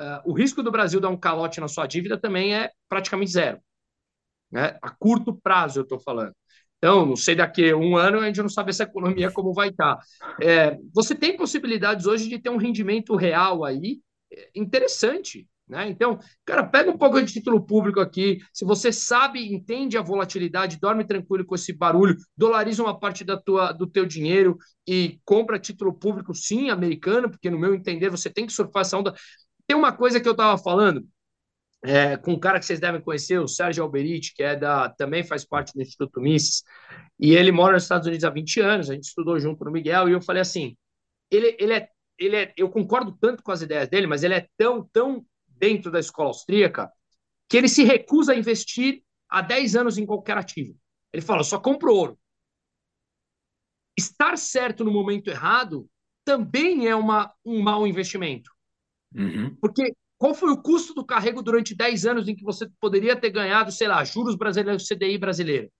uh, 0.00 0.22
o 0.24 0.32
risco 0.32 0.62
do 0.62 0.70
Brasil 0.70 1.00
dar 1.00 1.10
um 1.10 1.16
calote 1.16 1.60
na 1.60 1.68
sua 1.68 1.86
dívida 1.86 2.18
também 2.18 2.54
é 2.54 2.70
praticamente 2.88 3.30
zero. 3.30 3.60
Né? 4.50 4.78
A 4.82 4.90
curto 4.90 5.34
prazo, 5.34 5.80
eu 5.80 5.82
estou 5.82 6.00
falando. 6.00 6.34
Então, 6.78 7.04
não 7.04 7.16
sei 7.16 7.34
daqui 7.34 7.70
a 7.70 7.76
um 7.76 7.96
ano, 7.96 8.20
a 8.20 8.26
gente 8.26 8.40
não 8.40 8.48
sabe 8.48 8.70
essa 8.70 8.84
economia 8.84 9.30
como 9.30 9.52
vai 9.52 9.68
estar. 9.68 9.96
Tá. 9.96 10.36
É, 10.40 10.78
você 10.94 11.14
tem 11.14 11.36
possibilidades 11.36 12.06
hoje 12.06 12.28
de 12.28 12.38
ter 12.38 12.48
um 12.48 12.56
rendimento 12.56 13.14
real 13.14 13.64
aí 13.64 14.00
é, 14.32 14.48
interessante. 14.54 15.46
Né? 15.70 15.88
Então, 15.88 16.18
cara, 16.44 16.64
pega 16.66 16.90
um 16.90 16.98
pouco 16.98 17.22
de 17.22 17.32
título 17.32 17.64
público 17.64 18.00
aqui. 18.00 18.38
Se 18.52 18.64
você 18.64 18.90
sabe, 18.90 19.54
entende 19.54 19.96
a 19.96 20.02
volatilidade, 20.02 20.80
dorme 20.80 21.04
tranquilo 21.04 21.44
com 21.44 21.54
esse 21.54 21.72
barulho, 21.72 22.16
dolariza 22.36 22.82
uma 22.82 22.98
parte 22.98 23.22
da 23.22 23.36
tua, 23.36 23.70
do 23.70 23.86
teu 23.86 24.04
dinheiro 24.04 24.58
e 24.84 25.20
compra 25.24 25.60
título 25.60 25.92
público, 25.94 26.34
sim, 26.34 26.70
americano, 26.70 27.30
porque 27.30 27.48
no 27.48 27.58
meu 27.58 27.72
entender 27.72 28.10
você 28.10 28.28
tem 28.28 28.46
que 28.46 28.52
surfar 28.52 28.80
essa 28.80 28.98
onda. 28.98 29.14
Tem 29.70 29.76
uma 29.76 29.92
coisa 29.92 30.18
que 30.18 30.26
eu 30.26 30.32
estava 30.32 30.60
falando, 30.60 31.08
é, 31.84 32.16
com 32.16 32.32
um 32.32 32.40
cara 32.40 32.58
que 32.58 32.66
vocês 32.66 32.80
devem 32.80 33.00
conhecer, 33.00 33.38
o 33.38 33.46
Sérgio 33.46 33.84
Alberiti, 33.84 34.34
que 34.34 34.42
é 34.42 34.56
da, 34.56 34.88
também 34.88 35.22
faz 35.22 35.44
parte 35.44 35.72
do 35.72 35.80
Instituto 35.80 36.20
Mises, 36.20 36.64
e 37.20 37.36
ele 37.36 37.52
mora 37.52 37.74
nos 37.74 37.84
Estados 37.84 38.08
Unidos 38.08 38.24
há 38.24 38.30
20 38.30 38.60
anos, 38.60 38.90
a 38.90 38.94
gente 38.94 39.04
estudou 39.04 39.38
junto 39.38 39.64
no 39.64 39.70
Miguel, 39.70 40.08
e 40.08 40.12
eu 40.12 40.20
falei 40.20 40.42
assim, 40.42 40.76
ele, 41.30 41.56
ele, 41.60 41.72
é, 41.72 41.88
ele 42.18 42.34
é, 42.34 42.52
eu 42.56 42.68
concordo 42.68 43.16
tanto 43.20 43.44
com 43.44 43.52
as 43.52 43.62
ideias 43.62 43.88
dele, 43.88 44.08
mas 44.08 44.24
ele 44.24 44.34
é 44.34 44.48
tão, 44.56 44.90
tão 44.92 45.24
dentro 45.46 45.88
da 45.88 46.00
escola 46.00 46.30
austríaca, 46.30 46.90
que 47.48 47.56
ele 47.56 47.68
se 47.68 47.84
recusa 47.84 48.32
a 48.32 48.36
investir 48.36 49.04
há 49.28 49.40
10 49.40 49.76
anos 49.76 49.98
em 49.98 50.04
qualquer 50.04 50.36
ativo. 50.36 50.76
Ele 51.12 51.22
fala, 51.22 51.44
só 51.44 51.60
compro 51.60 51.94
ouro. 51.94 52.18
Estar 53.96 54.36
certo 54.36 54.82
no 54.82 54.90
momento 54.90 55.30
errado 55.30 55.88
também 56.24 56.88
é 56.88 56.96
uma, 56.96 57.32
um 57.44 57.62
mau 57.62 57.86
investimento. 57.86 58.50
Uhum. 59.14 59.56
Porque 59.60 59.94
qual 60.18 60.34
foi 60.34 60.50
o 60.50 60.62
custo 60.62 60.94
do 60.94 61.04
carrego 61.04 61.42
durante 61.42 61.74
10 61.74 62.04
anos 62.06 62.28
em 62.28 62.34
que 62.34 62.44
você 62.44 62.68
poderia 62.80 63.16
ter 63.16 63.30
ganhado, 63.30 63.72
sei 63.72 63.88
lá, 63.88 64.04
juros 64.04 64.36
brasileiros, 64.36 64.86
CDI 64.86 65.18
brasileiro? 65.18 65.70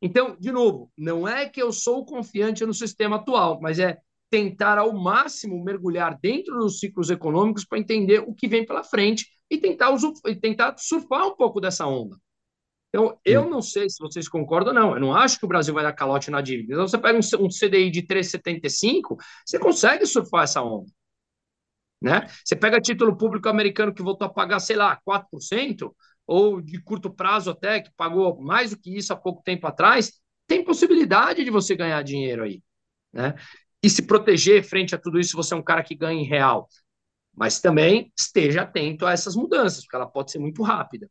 Então, 0.00 0.36
de 0.38 0.52
novo, 0.52 0.92
não 0.96 1.26
é 1.26 1.48
que 1.48 1.62
eu 1.62 1.72
sou 1.72 2.04
confiante 2.04 2.64
no 2.66 2.74
sistema 2.74 3.16
atual, 3.16 3.58
mas 3.60 3.78
é 3.78 3.98
tentar 4.28 4.76
ao 4.76 4.92
máximo 4.92 5.62
mergulhar 5.64 6.18
dentro 6.20 6.58
dos 6.58 6.78
ciclos 6.78 7.10
econômicos 7.10 7.64
para 7.64 7.78
entender 7.78 8.18
o 8.20 8.34
que 8.34 8.48
vem 8.48 8.66
pela 8.66 8.82
frente 8.82 9.26
e 9.50 9.56
tentar, 9.56 9.94
e 10.26 10.34
tentar 10.34 10.74
surfar 10.76 11.26
um 11.26 11.36
pouco 11.36 11.60
dessa 11.60 11.86
onda. 11.86 12.16
Então, 12.88 13.18
eu 13.24 13.48
não 13.48 13.60
sei 13.60 13.88
se 13.88 13.98
vocês 13.98 14.28
concordam 14.28 14.74
ou 14.74 14.80
não. 14.80 14.94
Eu 14.94 15.00
não 15.00 15.14
acho 15.14 15.38
que 15.38 15.44
o 15.44 15.48
Brasil 15.48 15.74
vai 15.74 15.84
dar 15.84 15.92
calote 15.92 16.30
na 16.30 16.40
dívida. 16.40 16.72
Então, 16.72 16.88
você 16.88 16.98
pega 16.98 17.18
um, 17.18 17.44
um 17.44 17.48
CDI 17.48 17.90
de 17.90 18.02
3,75, 18.02 19.16
você 19.44 19.58
consegue 19.58 20.06
surfar 20.06 20.44
essa 20.44 20.62
onda. 20.62 20.90
Né? 22.00 22.26
Você 22.44 22.54
pega 22.54 22.80
título 22.80 23.16
público 23.16 23.48
americano 23.48 23.94
que 23.94 24.02
voltou 24.02 24.26
a 24.26 24.32
pagar, 24.32 24.60
sei 24.60 24.76
lá, 24.76 24.98
4%, 25.04 25.94
ou 26.26 26.60
de 26.60 26.80
curto 26.82 27.10
prazo 27.10 27.50
até, 27.50 27.80
que 27.80 27.90
pagou 27.96 28.40
mais 28.40 28.70
do 28.70 28.78
que 28.78 28.96
isso 28.96 29.12
há 29.12 29.16
pouco 29.16 29.42
tempo 29.42 29.66
atrás, 29.66 30.12
tem 30.46 30.64
possibilidade 30.64 31.44
de 31.44 31.50
você 31.50 31.74
ganhar 31.74 32.02
dinheiro 32.02 32.44
aí. 32.44 32.62
Né? 33.12 33.34
E 33.82 33.88
se 33.88 34.02
proteger 34.02 34.64
frente 34.64 34.94
a 34.94 34.98
tudo 34.98 35.18
isso, 35.18 35.36
você 35.36 35.54
é 35.54 35.56
um 35.56 35.62
cara 35.62 35.82
que 35.82 35.94
ganha 35.94 36.20
em 36.20 36.26
real. 36.26 36.68
Mas 37.34 37.60
também 37.60 38.12
esteja 38.18 38.62
atento 38.62 39.06
a 39.06 39.12
essas 39.12 39.36
mudanças, 39.36 39.84
porque 39.84 39.96
ela 39.96 40.06
pode 40.06 40.32
ser 40.32 40.38
muito 40.38 40.62
rápida. 40.62 41.08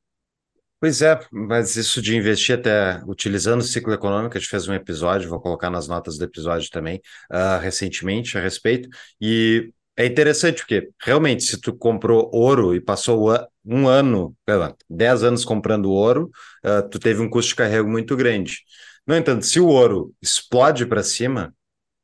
Pois 0.79 1.01
é, 1.01 1.19
mas 1.31 1.77
isso 1.77 2.01
de 2.01 2.15
investir 2.15 2.59
até 2.59 3.01
utilizando 3.07 3.61
o 3.61 3.63
ciclo 3.63 3.93
econômico, 3.93 4.37
a 4.37 4.39
gente 4.39 4.49
fez 4.49 4.67
um 4.67 4.73
episódio, 4.73 5.29
vou 5.29 5.39
colocar 5.39 5.69
nas 5.69 5.87
notas 5.87 6.17
do 6.17 6.25
episódio 6.25 6.69
também, 6.69 7.01
uh, 7.31 7.59
recentemente 7.61 8.37
a 8.37 8.41
respeito, 8.41 8.89
e 9.19 9.71
é 9.97 10.05
interessante 10.05 10.57
porque, 10.57 10.89
realmente, 11.01 11.43
se 11.43 11.59
tu 11.59 11.73
comprou 11.73 12.29
ouro 12.33 12.75
e 12.75 12.81
passou 12.81 13.29
um 13.65 13.87
ano, 13.87 14.35
dez 14.89 15.23
anos 15.23 15.45
comprando 15.45 15.91
ouro, 15.91 16.29
uh, 16.65 16.87
tu 16.89 16.99
teve 16.99 17.21
um 17.21 17.29
custo 17.29 17.49
de 17.49 17.55
carrego 17.55 17.89
muito 17.89 18.15
grande. 18.15 18.59
No 19.07 19.15
entanto, 19.15 19.45
se 19.45 19.59
o 19.59 19.67
ouro 19.67 20.13
explode 20.21 20.85
para 20.85 21.03
cima, 21.03 21.53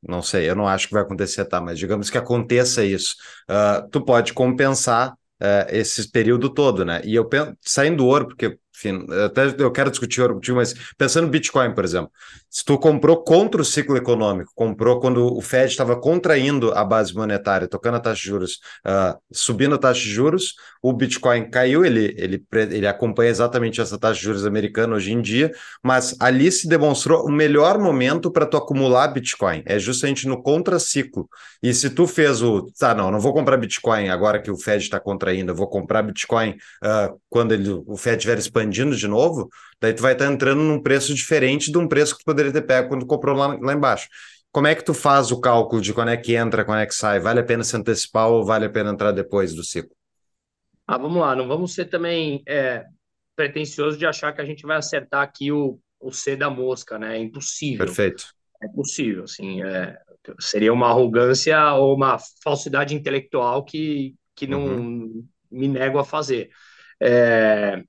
não 0.02 0.22
sei, 0.22 0.50
eu 0.50 0.56
não 0.56 0.68
acho 0.68 0.88
que 0.88 0.94
vai 0.94 1.04
acontecer, 1.04 1.46
tá? 1.46 1.60
Mas 1.60 1.78
digamos 1.78 2.10
que 2.10 2.18
aconteça 2.18 2.84
isso, 2.84 3.16
uh, 3.50 3.88
tu 3.90 4.04
pode 4.04 4.34
compensar 4.34 5.12
uh, 5.12 5.68
esse 5.70 6.10
período 6.10 6.50
todo, 6.50 6.86
né? 6.86 7.02
E 7.04 7.16
eu 7.16 7.26
penso, 7.26 7.56
saindo 7.62 7.98
do 7.98 8.06
ouro, 8.06 8.28
porque 8.28 8.58
até 9.26 9.56
eu 9.58 9.72
quero 9.72 9.92
discutir 9.92 10.28
contigo, 10.28 10.58
mas 10.58 10.74
pensando 10.98 11.26
no 11.26 11.30
Bitcoin, 11.30 11.74
por 11.74 11.84
exemplo, 11.84 12.12
se 12.50 12.66
tu 12.66 12.78
comprou 12.78 13.24
contra 13.24 13.62
o 13.62 13.66
ciclo 13.66 13.96
econômico, 13.96 14.52
comprou 14.56 15.00
quando 15.00 15.26
o 15.26 15.42
Fed 15.42 15.72
estava 15.72 15.96
contraindo 15.96 16.74
a 16.74 16.84
base 16.84 17.14
monetária, 17.14 17.68
tocando 17.68 17.96
a 17.96 18.00
taxa 18.00 18.22
de 18.22 18.28
juros, 18.28 18.60
uh, 18.86 19.18
subindo 19.32 19.76
a 19.76 19.78
taxa 19.78 20.02
de 20.02 20.10
juros, 20.10 20.56
o 20.82 20.92
Bitcoin 20.92 21.50
caiu, 21.50 21.86
ele, 21.86 22.14
ele, 22.18 22.44
ele 22.72 22.88
acompanha 22.88 23.30
exatamente 23.30 23.80
essa 23.80 23.98
taxa 23.98 24.20
de 24.20 24.26
juros 24.26 24.46
americana 24.46 24.96
hoje 24.96 25.14
em 25.14 25.22
dia, 25.22 25.52
mas 25.84 26.16
ali 26.20 26.52
se 26.52 26.68
demonstrou 26.68 27.26
o 27.26 27.32
melhor 27.32 27.78
momento 27.80 28.32
para 28.32 28.46
tu 28.46 28.58
acumular 28.58 29.08
Bitcoin, 29.08 29.64
é 29.66 29.80
justamente 29.80 30.28
no 30.28 30.42
contraciclo. 30.42 31.30
E 31.62 31.74
se 31.74 31.90
tu 31.90 32.08
fez 32.08 32.42
o, 32.42 32.68
tá, 32.78 32.96
não, 32.96 33.12
não 33.12 33.20
vou 33.20 33.34
comprar 33.34 33.58
Bitcoin 33.58 34.10
agora 34.10 34.42
que 34.42 34.52
o 34.52 34.58
Fed 34.58 34.84
está 34.84 35.00
contraindo, 35.00 35.52
eu 35.52 35.56
vou 35.56 35.68
comprar 35.68 36.02
Bitcoin 36.02 36.58
uh, 36.84 37.18
quando 37.30 37.54
ele, 37.54 37.70
o 37.70 37.96
Fed 37.96 38.18
estiver 38.18 38.38
expandindo 38.38 38.71
de 38.72 39.08
novo, 39.08 39.50
daí 39.80 39.94
tu 39.94 40.02
vai 40.02 40.14
estar 40.14 40.26
tá 40.26 40.32
entrando 40.32 40.62
num 40.62 40.82
preço 40.82 41.14
diferente 41.14 41.72
de 41.72 41.78
um 41.78 41.88
preço 41.88 42.14
que 42.14 42.24
tu 42.24 42.26
poderia 42.26 42.52
ter 42.52 42.62
pego 42.62 42.90
quando 42.90 43.06
comprou 43.06 43.36
lá, 43.36 43.58
lá 43.60 43.74
embaixo. 43.74 44.08
Como 44.52 44.68
é 44.68 44.76
que 44.76 44.84
tu 44.84 44.94
faz 44.94 45.32
o 45.32 45.40
cálculo 45.40 45.82
de 45.82 45.94
quando 45.94 46.10
é 46.10 46.18
que 46.18 46.36
entra, 46.36 46.66
quando 46.66 46.80
é 46.80 46.86
que 46.86 46.94
sai? 46.94 47.20
Vale 47.20 47.40
a 47.40 47.44
pena 47.44 47.64
se 47.64 47.76
antecipar 47.76 48.30
ou 48.30 48.44
vale 48.44 48.66
a 48.66 48.70
pena 48.70 48.92
entrar 48.92 49.12
depois 49.12 49.54
do 49.54 49.64
ciclo? 49.64 49.96
Ah, 50.86 50.98
vamos 50.98 51.22
lá, 51.22 51.36
não 51.36 51.48
vamos 51.48 51.74
ser 51.74 51.86
também 51.86 52.44
é, 52.46 52.84
pretensioso 53.36 53.98
de 53.98 54.06
achar 54.06 54.34
que 54.34 54.42
a 54.42 54.46
gente 54.46 54.64
vai 54.64 54.78
acertar 54.78 55.22
aqui 55.22 55.52
o, 55.52 55.80
o 56.02 56.12
C 56.12 56.36
da 56.36 56.50
mosca, 56.50 57.00
né? 57.00 57.18
É 57.18 57.22
impossível. 57.22 57.86
Perfeito. 57.86 58.26
É 58.62 58.68
possível, 58.68 59.24
assim, 59.24 59.64
é, 59.64 59.98
seria 60.40 60.74
uma 60.74 60.90
arrogância 60.90 61.74
ou 61.74 61.96
uma 61.96 62.18
falsidade 62.44 62.94
intelectual 62.94 63.64
que, 63.64 64.16
que 64.36 64.46
não 64.46 64.66
uhum. 64.66 65.28
me 65.50 65.68
nego 65.68 65.98
a 65.98 66.04
fazer. 66.04 66.50
É, 67.02 67.82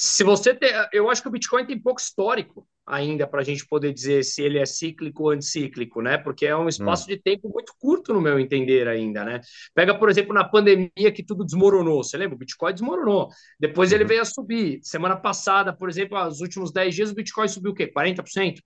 se 0.00 0.22
você 0.22 0.54
tem, 0.54 0.70
eu 0.92 1.10
acho 1.10 1.20
que 1.20 1.26
o 1.26 1.30
Bitcoin 1.32 1.66
tem 1.66 1.76
pouco 1.76 2.00
histórico 2.00 2.64
ainda 2.86 3.26
para 3.26 3.40
a 3.40 3.44
gente 3.44 3.66
poder 3.66 3.92
dizer 3.92 4.22
se 4.22 4.40
ele 4.40 4.56
é 4.56 4.64
cíclico 4.64 5.24
ou 5.24 5.30
anticíclico, 5.30 6.00
né? 6.00 6.16
Porque 6.16 6.46
é 6.46 6.56
um 6.56 6.68
espaço 6.68 7.02
hum. 7.02 7.08
de 7.08 7.16
tempo 7.20 7.50
muito 7.52 7.72
curto, 7.80 8.14
no 8.14 8.20
meu 8.20 8.38
entender, 8.38 8.86
ainda, 8.86 9.24
né? 9.24 9.40
Pega, 9.74 9.98
por 9.98 10.08
exemplo, 10.08 10.32
na 10.32 10.44
pandemia 10.44 11.10
que 11.12 11.24
tudo 11.24 11.44
desmoronou. 11.44 12.04
Você 12.04 12.16
lembra? 12.16 12.36
O 12.36 12.38
Bitcoin 12.38 12.74
desmoronou. 12.74 13.28
Depois 13.58 13.90
ele 13.90 14.04
uhum. 14.04 14.08
veio 14.08 14.22
a 14.22 14.24
subir. 14.24 14.78
Semana 14.84 15.16
passada, 15.16 15.72
por 15.72 15.88
exemplo, 15.88 16.16
nos 16.24 16.40
últimos 16.40 16.70
10 16.70 16.94
dias, 16.94 17.10
o 17.10 17.16
Bitcoin 17.16 17.48
subiu 17.48 17.72
o 17.72 17.74
quê? 17.74 17.92
40%? 17.92 18.60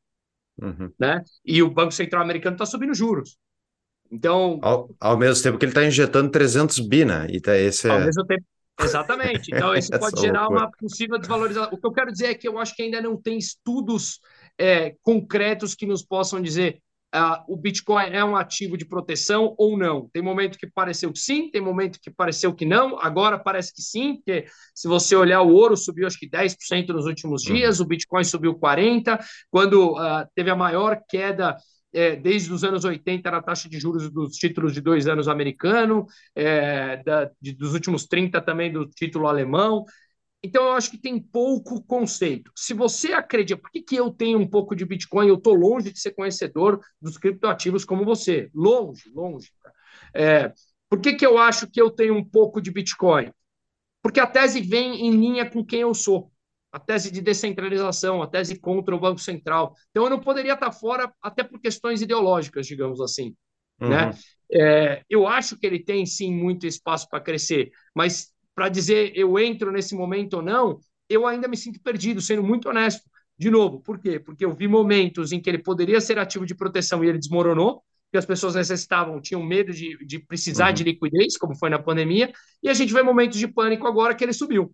Uhum. 0.61 0.93
Né? 1.01 1.25
E 1.43 1.63
o 1.63 1.71
Banco 1.71 1.93
Central 1.93 2.21
Americano 2.21 2.57
está 2.57 2.67
subindo 2.67 2.93
juros. 2.93 3.39
Então. 4.11 4.59
Ao, 4.61 4.95
ao, 5.01 5.17
mesmo 5.17 5.43
tempo 5.43 5.57
que 5.57 5.65
ele 5.65 5.71
está 5.71 5.83
injetando 5.83 6.31
300 6.31 6.79
bi, 6.81 7.07
né? 7.07 7.27
E 7.31 7.41
tá, 7.41 7.57
esse 7.57 7.89
ao 7.89 8.01
é... 8.01 8.05
mesmo 8.05 8.23
tempo 8.27 8.45
Exatamente. 8.81 9.51
Então, 9.55 9.75
isso 9.77 9.91
pode 9.99 10.21
gerar 10.21 10.43
loucura. 10.43 10.61
uma 10.61 10.71
possível 10.71 11.19
desvalorização. 11.19 11.73
O 11.73 11.79
que 11.79 11.87
eu 11.87 11.93
quero 11.93 12.13
dizer 12.13 12.27
é 12.27 12.35
que 12.35 12.49
eu 12.49 12.59
acho 12.59 12.75
que 12.75 12.83
ainda 12.83 13.01
não 13.01 13.17
tem 13.17 13.39
estudos 13.39 14.21
é, 14.59 14.95
concretos 15.03 15.75
que 15.75 15.87
nos 15.87 16.05
possam 16.05 16.41
dizer 16.41 16.81
uh, 17.15 17.45
o 17.47 17.57
Bitcoin 17.57 18.07
é 18.11 18.25
um 18.25 18.35
ativo 18.35 18.77
de 18.77 18.85
proteção 18.85 19.55
ou 19.59 19.77
não. 19.77 20.09
Tem 20.13 20.23
momento 20.23 20.59
que 20.59 20.67
pareceu 20.67 21.13
que 21.13 21.19
sim, 21.19 21.51
tem 21.51 21.61
momento 21.61 21.99
que 22.01 22.11
pareceu 22.11 22.55
que 22.55 22.65
não, 22.65 22.99
agora 23.01 23.39
parece 23.39 23.73
que 23.73 23.83
sim, 23.83 24.17
porque 24.17 24.47
se 24.75 24.89
você 24.89 25.15
olhar 25.15 25.43
o 25.43 25.53
ouro 25.53 25.77
subiu 25.77 26.07
acho 26.07 26.19
que 26.19 26.29
10% 26.29 26.89
nos 26.89 27.07
últimos 27.07 27.45
uhum. 27.45 27.55
dias, 27.55 27.79
uhum. 27.79 27.87
o 27.87 27.89
Bitcoin 27.89 28.25
subiu 28.25 28.55
40%, 28.55 29.19
quando 29.51 29.93
uh, 29.93 30.27
teve 30.35 30.51
a 30.51 30.57
maior 30.57 31.01
queda 31.09 31.57
é, 31.93 32.17
desde 32.17 32.53
os 32.53 32.65
anos 32.65 32.85
80 32.85 33.29
era 33.29 33.39
a 33.39 33.43
taxa 33.43 33.69
de 33.69 33.79
juros 33.79 34.11
dos 34.11 34.37
títulos 34.37 34.73
de 34.73 34.81
dois 34.81 35.07
anos 35.07 35.29
americano, 35.29 36.07
é, 36.35 37.03
da, 37.03 37.31
de, 37.41 37.53
dos 37.53 37.75
últimos 37.75 38.07
30 38.07 38.41
também 38.41 38.73
do 38.73 38.87
título 38.89 39.27
alemão. 39.29 39.85
Então, 40.43 40.65
eu 40.65 40.73
acho 40.73 40.91
que 40.91 40.99
tem 40.99 41.21
pouco 41.21 41.83
conceito. 41.85 42.51
Se 42.57 42.75
você 42.75 43.13
acredita, 43.13 43.61
por 43.61 43.71
que, 43.71 43.81
que 43.81 43.95
eu 43.97 44.11
tenho 44.11 44.39
um 44.41 44.49
pouco 44.49 44.75
de 44.75 44.85
Bitcoin? 44.85 45.29
Eu 45.29 45.37
estou 45.37 45.55
longe 45.55 45.93
de 45.93 46.01
ser 46.01 46.13
conhecedor 46.13 46.81
dos 47.01 47.17
criptoativos 47.17 47.85
como 47.85 48.05
você. 48.05 48.51
Longe, 48.53 49.09
longe. 49.15 49.51
É, 50.15 50.53
por 50.91 51.01
que, 51.01 51.15
que 51.15 51.25
eu 51.27 51.39
acho 51.39 51.69
que 51.71 51.81
eu 51.81 51.91
tenho 51.91 52.15
um 52.17 52.25
pouco 52.25 52.61
de 52.61 52.73
Bitcoin? 52.73 53.31
Porque 54.03 54.21
a 54.21 54.27
tese 54.27 54.61
vem 54.63 55.07
em 55.07 55.13
linha 55.13 55.49
com 55.49 55.65
quem 55.65 55.83
eu 55.83 55.95
sou. 55.95 56.32
A 56.73 56.81
tese 56.81 57.11
de 57.11 57.21
descentralização, 57.21 58.23
a 58.23 58.27
tese 58.27 58.59
contra 58.59 58.97
o 58.97 59.01
Banco 59.01 59.21
Central. 59.21 59.75
Então, 59.91 60.05
eu 60.05 60.11
não 60.11 60.19
poderia 60.19 60.55
estar 60.55 60.73
fora, 60.73 61.13
até 61.21 61.45
por 61.45 61.61
questões 61.61 62.01
ideológicas, 62.01 62.67
digamos 62.67 63.01
assim. 63.01 63.37
Uhum. 63.81 63.89
Né? 63.91 64.11
É, 64.53 65.03
eu 65.09 65.27
acho 65.27 65.59
que 65.59 65.67
ele 65.67 65.83
tem, 65.83 66.05
sim, 66.07 66.35
muito 66.35 66.67
espaço 66.67 67.09
para 67.09 67.21
crescer, 67.21 67.71
mas 67.95 68.33
para 68.55 68.69
dizer 68.69 69.13
eu 69.15 69.39
entro 69.39 69.73
nesse 69.73 69.95
momento 69.95 70.35
ou 70.35 70.43
não, 70.43 70.79
eu 71.09 71.27
ainda 71.27 71.49
me 71.49 71.57
sinto 71.57 71.81
perdido, 71.81 72.21
sendo 72.21 72.43
muito 72.43 72.69
honesto. 72.69 73.03
De 73.39 73.51
novo, 73.51 73.81
por 73.81 73.99
quê? 73.99 74.21
Porque 74.21 74.45
eu 74.45 74.55
vi 74.55 74.69
momentos 74.69 75.33
em 75.33 75.41
que 75.41 75.49
ele 75.49 75.59
poderia 75.59 76.01
ser 76.01 76.19
ativo 76.19 76.47
de 76.47 76.55
proteção 76.55 77.03
e 77.03 77.09
ele 77.09 77.19
desmoronou, 77.19 77.83
que 78.11 78.19
as 78.19 78.27
pessoas 78.27 78.55
necessitavam, 78.55 79.21
tinham 79.23 79.43
medo 79.43 79.73
de, 79.73 79.97
de 80.05 80.19
precisar 80.19 80.69
uhum. 80.69 80.75
de 80.75 80.85
liquidez, 80.85 81.39
como 81.39 81.57
foi 81.57 81.71
na 81.71 81.79
pandemia, 81.79 82.31
e 82.63 82.69
a 82.69 82.75
gente 82.75 82.93
vê 82.93 83.03
momentos 83.03 83.39
de 83.39 83.49
pânico 83.49 83.87
agora 83.87 84.15
que 84.15 84.23
ele 84.23 84.35
subiu. 84.35 84.73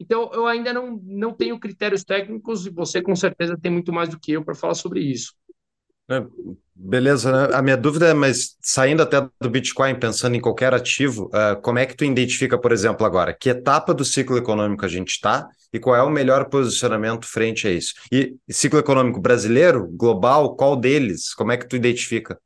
Então, 0.00 0.30
eu 0.32 0.46
ainda 0.46 0.72
não, 0.72 0.98
não 1.04 1.32
tenho 1.32 1.60
critérios 1.60 2.02
técnicos 2.02 2.66
e 2.66 2.70
você, 2.70 3.02
com 3.02 3.14
certeza, 3.14 3.58
tem 3.60 3.70
muito 3.70 3.92
mais 3.92 4.08
do 4.08 4.18
que 4.18 4.32
eu 4.32 4.42
para 4.42 4.54
falar 4.54 4.74
sobre 4.74 5.00
isso. 5.00 5.34
É, 6.10 6.24
beleza, 6.74 7.30
né? 7.30 7.54
A 7.54 7.60
minha 7.60 7.76
dúvida 7.76 8.08
é, 8.08 8.14
mas 8.14 8.56
saindo 8.62 9.02
até 9.02 9.28
do 9.40 9.50
Bitcoin, 9.50 9.94
pensando 9.94 10.34
em 10.34 10.40
qualquer 10.40 10.72
ativo, 10.72 11.26
uh, 11.26 11.60
como 11.60 11.78
é 11.78 11.84
que 11.84 11.94
tu 11.94 12.04
identifica, 12.04 12.58
por 12.58 12.72
exemplo, 12.72 13.06
agora, 13.06 13.36
que 13.38 13.50
etapa 13.50 13.92
do 13.92 14.04
ciclo 14.04 14.38
econômico 14.38 14.84
a 14.84 14.88
gente 14.88 15.10
está 15.10 15.46
e 15.72 15.78
qual 15.78 15.94
é 15.94 16.02
o 16.02 16.10
melhor 16.10 16.48
posicionamento 16.48 17.26
frente 17.26 17.68
a 17.68 17.70
isso? 17.70 17.94
E 18.10 18.34
ciclo 18.48 18.78
econômico 18.78 19.20
brasileiro, 19.20 19.86
global, 19.86 20.56
qual 20.56 20.74
deles? 20.74 21.34
Como 21.34 21.52
é 21.52 21.58
que 21.58 21.68
tu 21.68 21.76
identifica? 21.76 22.40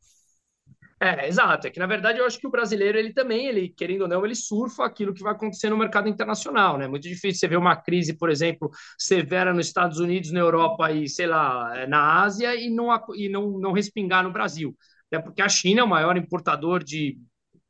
É, 1.05 1.28
exato. 1.28 1.66
É 1.66 1.70
que 1.70 1.78
na 1.78 1.86
verdade 1.86 2.18
eu 2.18 2.24
acho 2.24 2.38
que 2.38 2.46
o 2.46 2.50
brasileiro 2.50 2.96
ele 2.96 3.12
também, 3.12 3.46
ele 3.46 3.68
querendo 3.68 4.02
ou 4.02 4.09
não, 4.09 4.24
ele 4.24 4.34
surfa 4.34 4.84
aquilo 4.86 5.12
que 5.12 5.22
vai 5.22 5.32
acontecer 5.34 5.68
no 5.68 5.76
mercado 5.76 6.09
internacional, 6.09 6.78
né? 6.78 6.88
Muito 6.88 7.02
difícil 7.02 7.40
você 7.40 7.48
ver 7.48 7.59
uma 7.59 7.76
crise, 7.76 8.14
por 8.16 8.30
exemplo, 8.30 8.70
severa 8.98 9.52
nos 9.52 9.66
Estados 9.66 9.98
Unidos, 9.98 10.30
na 10.32 10.40
Europa 10.40 10.90
e 10.92 11.07
sei 11.09 11.26
lá, 11.26 11.72
é, 11.76 11.86
na 11.86 12.22
Ásia 12.22 12.55
e 12.55 12.70
não 12.70 12.88
e 13.14 13.28
não, 13.28 13.59
não 13.59 13.72
respingar 13.72 14.22
no 14.24 14.32
Brasil. 14.32 14.74
Até 15.12 15.20
porque 15.22 15.42
a 15.42 15.48
China 15.48 15.80
é 15.82 15.84
o 15.84 15.88
maior 15.88 16.16
importador 16.16 16.82
de 16.82 17.18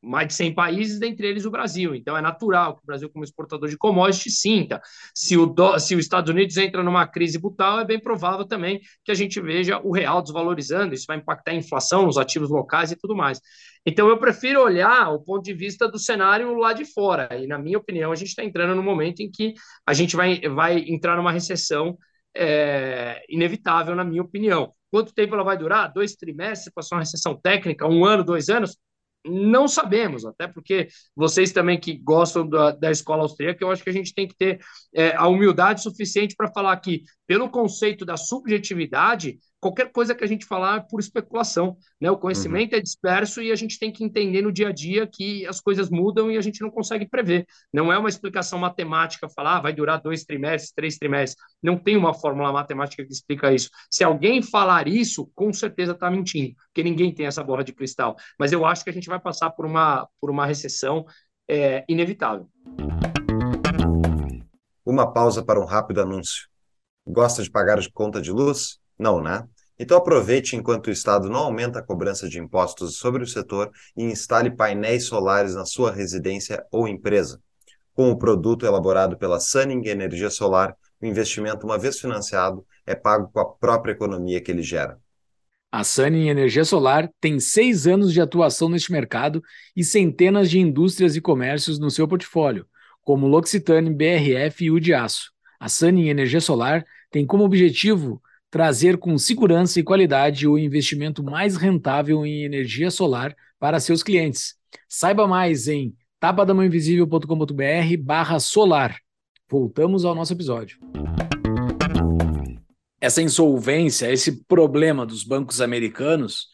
mais 0.05 0.29
de 0.29 0.35
100 0.35 0.55
países, 0.55 0.99
dentre 0.99 1.27
eles 1.27 1.45
o 1.45 1.51
Brasil. 1.51 1.95
Então 1.95 2.17
é 2.17 2.21
natural 2.21 2.77
que 2.77 2.83
o 2.83 2.87
Brasil, 2.87 3.11
como 3.11 3.25
exportador 3.25 3.69
de 3.69 3.77
commodities, 3.77 4.41
sinta. 4.41 4.81
Se 5.15 5.37
o, 5.37 5.47
do, 5.47 5.79
se 5.79 5.95
os 5.95 6.03
Estados 6.03 6.31
Unidos 6.31 6.57
entra 6.57 6.83
numa 6.83 7.07
crise 7.07 7.39
brutal, 7.39 7.81
é 7.81 7.85
bem 7.85 7.99
provável 7.99 8.45
também 8.45 8.81
que 9.05 9.11
a 9.11 9.15
gente 9.15 9.41
veja 9.41 9.81
o 9.83 9.93
real 9.93 10.23
desvalorizando. 10.23 10.95
Isso 10.95 11.07
vai 11.07 11.17
impactar 11.17 11.53
a 11.53 11.55
inflação 11.55 12.07
nos 12.07 12.19
ativos 12.19 12.51
locais 12.51 12.93
e 12.93 12.97
tudo 12.97 13.17
mais. 13.17 13.41
Então 13.87 14.09
eu 14.09 14.19
prefiro 14.19 14.63
olhar 14.63 15.11
o 15.11 15.21
ponto 15.21 15.43
de 15.43 15.53
vista 15.53 15.89
do 15.89 15.99
cenário 15.99 16.55
lá 16.55 16.73
de 16.73 16.85
fora. 16.85 17.29
E 17.33 17.47
na 17.47 17.59
minha 17.59 17.79
opinião, 17.79 18.13
a 18.13 18.17
gente 18.17 18.29
está 18.29 18.45
entrando 18.45 18.75
no 18.75 18.83
momento 18.83 19.21
em 19.21 19.31
que 19.31 19.55
a 19.87 19.93
gente 19.93 20.17
vai, 20.17 20.41
vai 20.41 20.79
entrar 20.89 21.17
numa 21.17 21.33
recessão 21.33 21.97
é, 22.37 23.23
inevitável, 23.29 23.95
na 23.95 24.05
minha 24.05 24.23
opinião. 24.23 24.73
Quanto 24.91 25.15
tempo 25.15 25.35
ela 25.35 25.45
vai 25.45 25.57
durar? 25.57 25.93
Dois 25.93 26.15
trimestres, 26.15 26.73
passar 26.73 26.97
uma 26.97 27.03
recessão 27.03 27.39
técnica, 27.41 27.87
um 27.87 28.05
ano, 28.05 28.25
dois 28.25 28.49
anos? 28.49 28.77
Não 29.27 29.67
sabemos, 29.67 30.27
até 30.27 30.47
porque 30.47 30.89
vocês 31.17 31.51
também 31.51 31.81
que 31.81 31.97
gostam 31.97 32.47
da, 32.47 32.73
da 32.73 32.91
escola 32.91 33.23
austríaca, 33.23 33.65
eu 33.65 33.71
acho 33.71 33.83
que 33.83 33.89
a 33.89 33.93
gente 33.93 34.15
tem 34.15 34.29
que 34.29 34.37
ter 34.37 34.61
é, 34.95 35.17
a 35.17 35.27
humildade 35.27 35.83
suficiente 35.83 36.35
para 36.37 36.53
falar 36.53 36.77
que, 36.77 37.05
pelo 37.27 37.49
conceito 37.49 38.05
da 38.05 38.19
subjetividade, 38.19 39.39
qualquer 39.65 39.91
coisa 39.91 40.15
que 40.15 40.23
a 40.23 40.27
gente 40.27 40.45
falar 40.45 40.77
é 40.77 40.81
por 40.81 41.01
especulação. 41.01 41.79
Né? 41.99 42.11
O 42.11 42.19
conhecimento 42.19 42.73
uhum. 42.73 42.79
é 42.79 42.83
disperso 42.83 43.41
e 43.41 43.51
a 43.51 43.55
gente 43.55 43.79
tem 43.79 43.91
que 43.91 44.05
entender 44.05 44.43
no 44.43 44.53
dia 44.53 44.69
a 44.69 44.73
dia 44.73 45.07
que 45.07 45.47
as 45.47 45.59
coisas 45.59 45.89
mudam 45.89 46.31
e 46.31 46.37
a 46.37 46.43
gente 46.43 46.61
não 46.61 46.71
consegue 46.71 47.09
prever. 47.09 47.47
Não 47.73 47.91
é 47.91 47.97
uma 47.97 48.11
explicação 48.11 48.59
matemática 48.59 49.27
falar 49.27 49.57
ah, 49.57 49.61
vai 49.61 49.73
durar 49.73 50.03
dois 50.03 50.25
trimestres, 50.25 50.73
três 50.73 50.99
trimestres. 50.99 51.43
Não 51.63 51.79
tem 51.79 51.97
uma 51.97 52.13
fórmula 52.13 52.53
matemática 52.53 53.03
que 53.05 53.13
explica 53.13 53.55
isso. 53.55 53.71
Se 53.91 54.05
alguém 54.05 54.43
falar 54.43 54.87
isso, 54.87 55.31
com 55.35 55.51
certeza 55.51 55.93
está 55.93 56.11
mentindo, 56.11 56.55
porque 56.67 56.83
ninguém 56.83 57.15
tem 57.15 57.25
essa 57.25 57.43
bola 57.43 57.65
de 57.65 57.73
cristal. 57.73 58.17
Mas 58.39 58.53
eu 58.53 58.67
acho 58.67 58.85
que 58.85 58.91
a 58.91 58.93
gente 58.93 59.09
vai 59.09 59.19
passar 59.19 59.49
por 59.51 59.65
uma, 59.65 60.07
por 60.21 60.31
uma 60.31 60.45
recessão 60.45 61.07
é, 61.49 61.85
inevitável. 61.89 62.47
Uma 64.85 65.11
pausa 65.11 65.43
para 65.43 65.59
um 65.59 65.65
rápido 65.65 66.03
anúncio. 66.03 66.49
Gosta 67.07 67.43
de 67.43 67.51
pagar 67.51 67.79
de 67.79 67.91
conta 67.91 68.21
de 68.21 68.31
luz? 68.31 68.79
Não, 68.99 69.23
né? 69.23 69.47
Então 69.79 69.97
aproveite 69.97 70.55
enquanto 70.55 70.87
o 70.87 70.91
Estado 70.91 71.29
não 71.29 71.41
aumenta 71.41 71.81
a 71.81 71.83
cobrança 71.83 72.29
de 72.29 72.39
impostos 72.39 72.97
sobre 72.97 73.25
o 73.25 73.27
setor 73.27 73.71
e 73.97 74.05
instale 74.05 74.51
painéis 74.51 75.07
solares 75.07 75.55
na 75.55 75.65
sua 75.65 75.91
residência 75.91 76.65
ou 76.71 76.87
empresa. 76.87 77.41
Com 77.93 78.11
o 78.11 78.19
produto 78.19 78.67
elaborado 78.67 79.17
pela 79.17 79.41
Sunning 79.41 79.87
Energia 79.87 80.31
Solar, 80.31 80.77
o 81.01 81.07
investimento, 81.07 81.67
uma 81.67 81.79
vez 81.79 82.01
financiado, 82.01 82.65
é 82.87 82.95
pago 82.95 83.31
com 83.33 83.41
a 83.41 83.45
própria 83.45 83.93
economia 83.93 84.41
que 84.41 84.51
ele 84.51 84.63
gera. 84.63 84.99
A 85.71 85.83
Sunning 85.83 86.29
Energia 86.29 86.65
Solar 86.65 87.11
tem 87.21 87.41
seis 87.41 87.87
anos 87.87 88.13
de 88.13 88.21
atuação 88.21 88.69
neste 88.69 88.93
mercado 88.93 89.43
e 89.77 89.83
centenas 89.83 90.49
de 90.49 90.61
indústrias 90.61 91.17
e 91.17 91.21
comércios 91.21 91.81
no 91.81 91.91
seu 91.91 92.07
portfólio, 92.07 92.65
como 93.03 93.27
L'Occitane, 93.27 93.93
BRF 93.93 94.65
e 94.65 94.71
o 94.71 94.79
de 94.79 94.95
Aço. 94.95 95.33
A 95.59 95.69
Sunning 95.69 96.09
Energia 96.09 96.41
Solar 96.41 96.85
tem 97.11 97.27
como 97.27 97.45
objetivo 97.45 98.23
trazer 98.55 98.99
com 98.99 99.19
segurança 99.19 99.81
e 99.81 99.83
qualidade 99.83 100.47
o 100.47 100.57
investimento 100.57 101.25
mais 101.25 101.57
rentável 101.57 102.25
em 102.25 102.45
energia 102.45 102.89
solar 102.89 103.35
para 103.59 103.81
seus 103.81 104.01
clientes. 104.01 104.55
Saiba 104.89 105.27
mais 105.27 105.67
em 105.67 105.93
tapadamãoinvisível.com.br 106.21 107.97
barra 107.99 108.39
solar. 108.39 108.97
Voltamos 109.51 110.05
ao 110.05 110.15
nosso 110.15 110.33
episódio. 110.33 110.79
Essa 113.01 113.21
insolvência, 113.21 114.13
esse 114.13 114.45
problema 114.45 115.05
dos 115.05 115.25
bancos 115.25 115.61
americanos, 115.61 116.47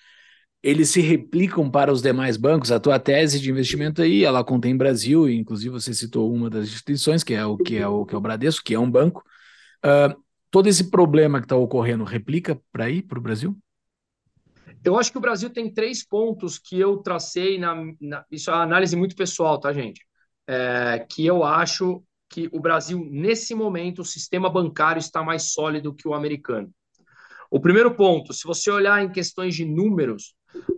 eles 0.63 0.89
se 0.89 1.03
replicam 1.03 1.71
para 1.71 1.93
os 1.93 2.01
demais 2.01 2.39
bancos. 2.39 2.73
A 2.73 2.81
tua 2.81 2.99
tese 2.99 3.39
de 3.39 3.51
investimento 3.51 4.01
aí, 4.01 4.25
ela 4.25 4.43
contém 4.43 4.75
Brasil, 4.75 5.29
inclusive 5.29 5.69
você 5.69 5.93
citou 5.93 6.33
uma 6.33 6.49
das 6.49 6.65
instituições, 6.65 7.23
que 7.23 7.35
é 7.35 7.45
o 7.45 7.59
que 7.59 7.77
é 7.77 7.87
o, 7.87 8.07
que 8.07 8.15
é 8.15 8.19
o 8.19 8.23
Bradesco, 8.23 8.65
que 8.65 8.73
é 8.73 8.79
um 8.79 8.91
banco. 8.91 9.23
Uh, 9.85 10.30
todo 10.51 10.69
esse 10.69 10.91
problema 10.91 11.41
que 11.41 11.47
está 11.47 11.57
ocorrendo 11.57 12.05
replica 12.05 12.61
para 12.73 12.85
aí, 12.85 13.03
para 13.03 13.19
o 13.19 13.23
Brasil? 13.23 13.57
Eu 14.83 14.99
acho 14.99 15.13
que 15.13 15.19
o 15.19 15.21
Brasil 15.21 15.51
tem 15.51 15.73
três 15.73 16.05
pontos 16.05 16.59
que 16.59 16.79
eu 16.79 16.99
tracei 16.99 17.59
na, 17.59 17.75
na 18.01 18.25
isso 18.31 18.51
é 18.51 18.55
uma 18.55 18.63
análise 18.63 18.97
muito 18.97 19.15
pessoal, 19.15 19.59
tá, 19.59 19.73
gente? 19.73 20.07
É, 20.47 21.07
que 21.09 21.25
eu 21.25 21.45
acho 21.45 22.03
que 22.29 22.49
o 22.53 22.61
Brasil 22.61 23.07
nesse 23.11 23.55
momento 23.55 24.03
o 24.03 24.05
sistema 24.05 24.49
bancário 24.49 25.01
está 25.01 25.23
mais 25.23 25.53
sólido 25.53 25.95
que 25.95 26.09
o 26.09 26.15
americano. 26.15 26.71
O 27.51 27.61
primeiro 27.61 27.95
ponto, 27.95 28.33
se 28.33 28.45
você 28.45 28.71
olhar 28.71 29.03
em 29.03 29.11
questões 29.11 29.55
de 29.55 29.65
números, 29.65 30.35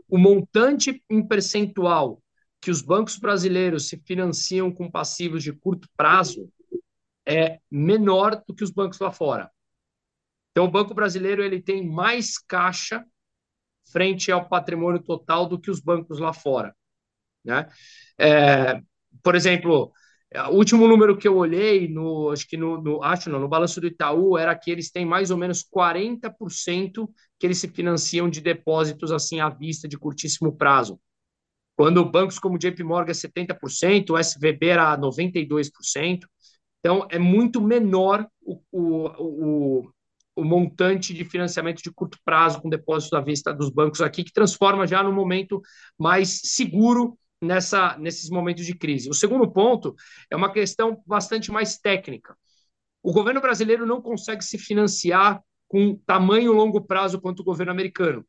o 0.08 0.18
montante 0.18 1.02
em 1.08 1.26
percentual 1.26 2.20
que 2.60 2.70
os 2.70 2.80
bancos 2.80 3.18
brasileiros 3.18 3.88
se 3.88 4.00
financiam 4.06 4.70
com 4.70 4.90
passivos 4.90 5.42
de 5.42 5.52
curto 5.52 5.88
prazo 5.96 6.48
é 7.26 7.58
menor 7.70 8.42
do 8.46 8.54
que 8.54 8.64
os 8.64 8.70
bancos 8.70 8.98
lá 8.98 9.12
fora. 9.12 9.50
Então, 10.52 10.64
o 10.66 10.70
Banco 10.70 10.94
Brasileiro 10.94 11.42
ele 11.42 11.60
tem 11.60 11.86
mais 11.86 12.38
caixa 12.38 13.04
frente 13.90 14.30
ao 14.30 14.48
patrimônio 14.48 15.02
total 15.02 15.46
do 15.46 15.60
que 15.60 15.70
os 15.70 15.80
bancos 15.80 16.18
lá 16.18 16.32
fora. 16.32 16.74
Né? 17.44 17.68
É, 18.18 18.80
por 19.22 19.34
exemplo, 19.34 19.92
o 20.50 20.56
último 20.56 20.88
número 20.88 21.16
que 21.16 21.28
eu 21.28 21.36
olhei, 21.36 21.88
no, 21.88 22.30
acho 22.30 22.48
que 22.48 22.56
no, 22.56 22.80
no, 22.80 23.02
acho 23.02 23.28
não, 23.28 23.40
no 23.40 23.48
balanço 23.48 23.80
do 23.80 23.86
Itaú, 23.86 24.38
era 24.38 24.54
que 24.54 24.70
eles 24.70 24.90
têm 24.90 25.04
mais 25.04 25.30
ou 25.30 25.36
menos 25.36 25.62
40% 25.62 27.08
que 27.38 27.46
eles 27.46 27.58
se 27.58 27.68
financiam 27.68 28.30
de 28.30 28.40
depósitos 28.40 29.12
assim 29.12 29.40
à 29.40 29.48
vista 29.48 29.88
de 29.88 29.98
curtíssimo 29.98 30.56
prazo. 30.56 30.98
Quando 31.76 32.04
bancos 32.04 32.38
como 32.38 32.58
JP 32.58 32.82
Morgan 32.84 33.10
é 33.10 33.14
70%, 33.14 34.10
o 34.10 34.18
SVB 34.18 34.68
era 34.68 34.96
92%. 34.96 36.26
Então, 36.80 37.06
é 37.10 37.18
muito 37.18 37.60
menor 37.60 38.26
o, 38.40 38.60
o, 38.70 39.78
o, 39.80 39.92
o 40.34 40.44
montante 40.44 41.12
de 41.12 41.24
financiamento 41.24 41.82
de 41.82 41.90
curto 41.90 42.18
prazo 42.24 42.60
com 42.60 42.68
depósitos 42.68 43.12
à 43.12 43.20
vista 43.20 43.52
dos 43.52 43.70
bancos 43.70 44.00
aqui, 44.00 44.24
que 44.24 44.32
transforma 44.32 44.86
já 44.86 45.02
no 45.02 45.12
momento 45.12 45.60
mais 45.98 46.40
seguro 46.44 47.18
nessa, 47.40 47.98
nesses 47.98 48.30
momentos 48.30 48.64
de 48.64 48.74
crise. 48.74 49.10
O 49.10 49.14
segundo 49.14 49.50
ponto 49.50 49.94
é 50.30 50.36
uma 50.36 50.52
questão 50.52 51.02
bastante 51.06 51.50
mais 51.50 51.78
técnica. 51.78 52.36
O 53.02 53.12
governo 53.12 53.40
brasileiro 53.40 53.84
não 53.84 54.00
consegue 54.00 54.44
se 54.44 54.56
financiar 54.56 55.42
com 55.68 55.96
tamanho 56.06 56.52
longo 56.52 56.80
prazo 56.80 57.20
quanto 57.20 57.40
o 57.40 57.44
governo 57.44 57.72
americano. 57.72 58.24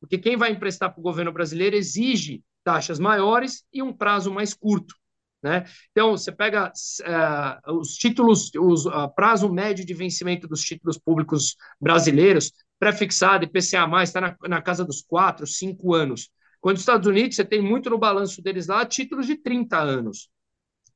Porque 0.00 0.18
quem 0.18 0.36
vai 0.36 0.52
emprestar 0.52 0.92
para 0.92 1.00
o 1.00 1.02
governo 1.02 1.32
brasileiro 1.32 1.74
exige 1.74 2.42
taxas 2.62 2.98
maiores 2.98 3.64
e 3.72 3.82
um 3.82 3.92
prazo 3.92 4.32
mais 4.32 4.52
curto. 4.52 4.94
Né? 5.42 5.64
Então, 5.92 6.12
você 6.12 6.32
pega 6.32 6.72
uh, 6.72 7.78
os 7.78 7.94
títulos, 7.94 8.50
o 8.56 8.74
uh, 8.88 9.14
prazo 9.14 9.52
médio 9.52 9.84
de 9.84 9.94
vencimento 9.94 10.48
dos 10.48 10.62
títulos 10.62 10.98
públicos 10.98 11.56
brasileiros, 11.80 12.52
pré-fixado, 12.78 13.44
IPCA+, 13.44 14.02
está 14.02 14.20
na, 14.20 14.36
na 14.48 14.62
casa 14.62 14.84
dos 14.84 15.02
4, 15.02 15.46
5 15.46 15.94
anos. 15.94 16.30
Quando 16.60 16.76
os 16.76 16.82
Estados 16.82 17.06
Unidos, 17.06 17.36
você 17.36 17.44
tem 17.44 17.62
muito 17.62 17.88
no 17.88 17.98
balanço 17.98 18.42
deles 18.42 18.66
lá, 18.66 18.84
títulos 18.84 19.26
de 19.26 19.36
30 19.36 19.78
anos. 19.78 20.28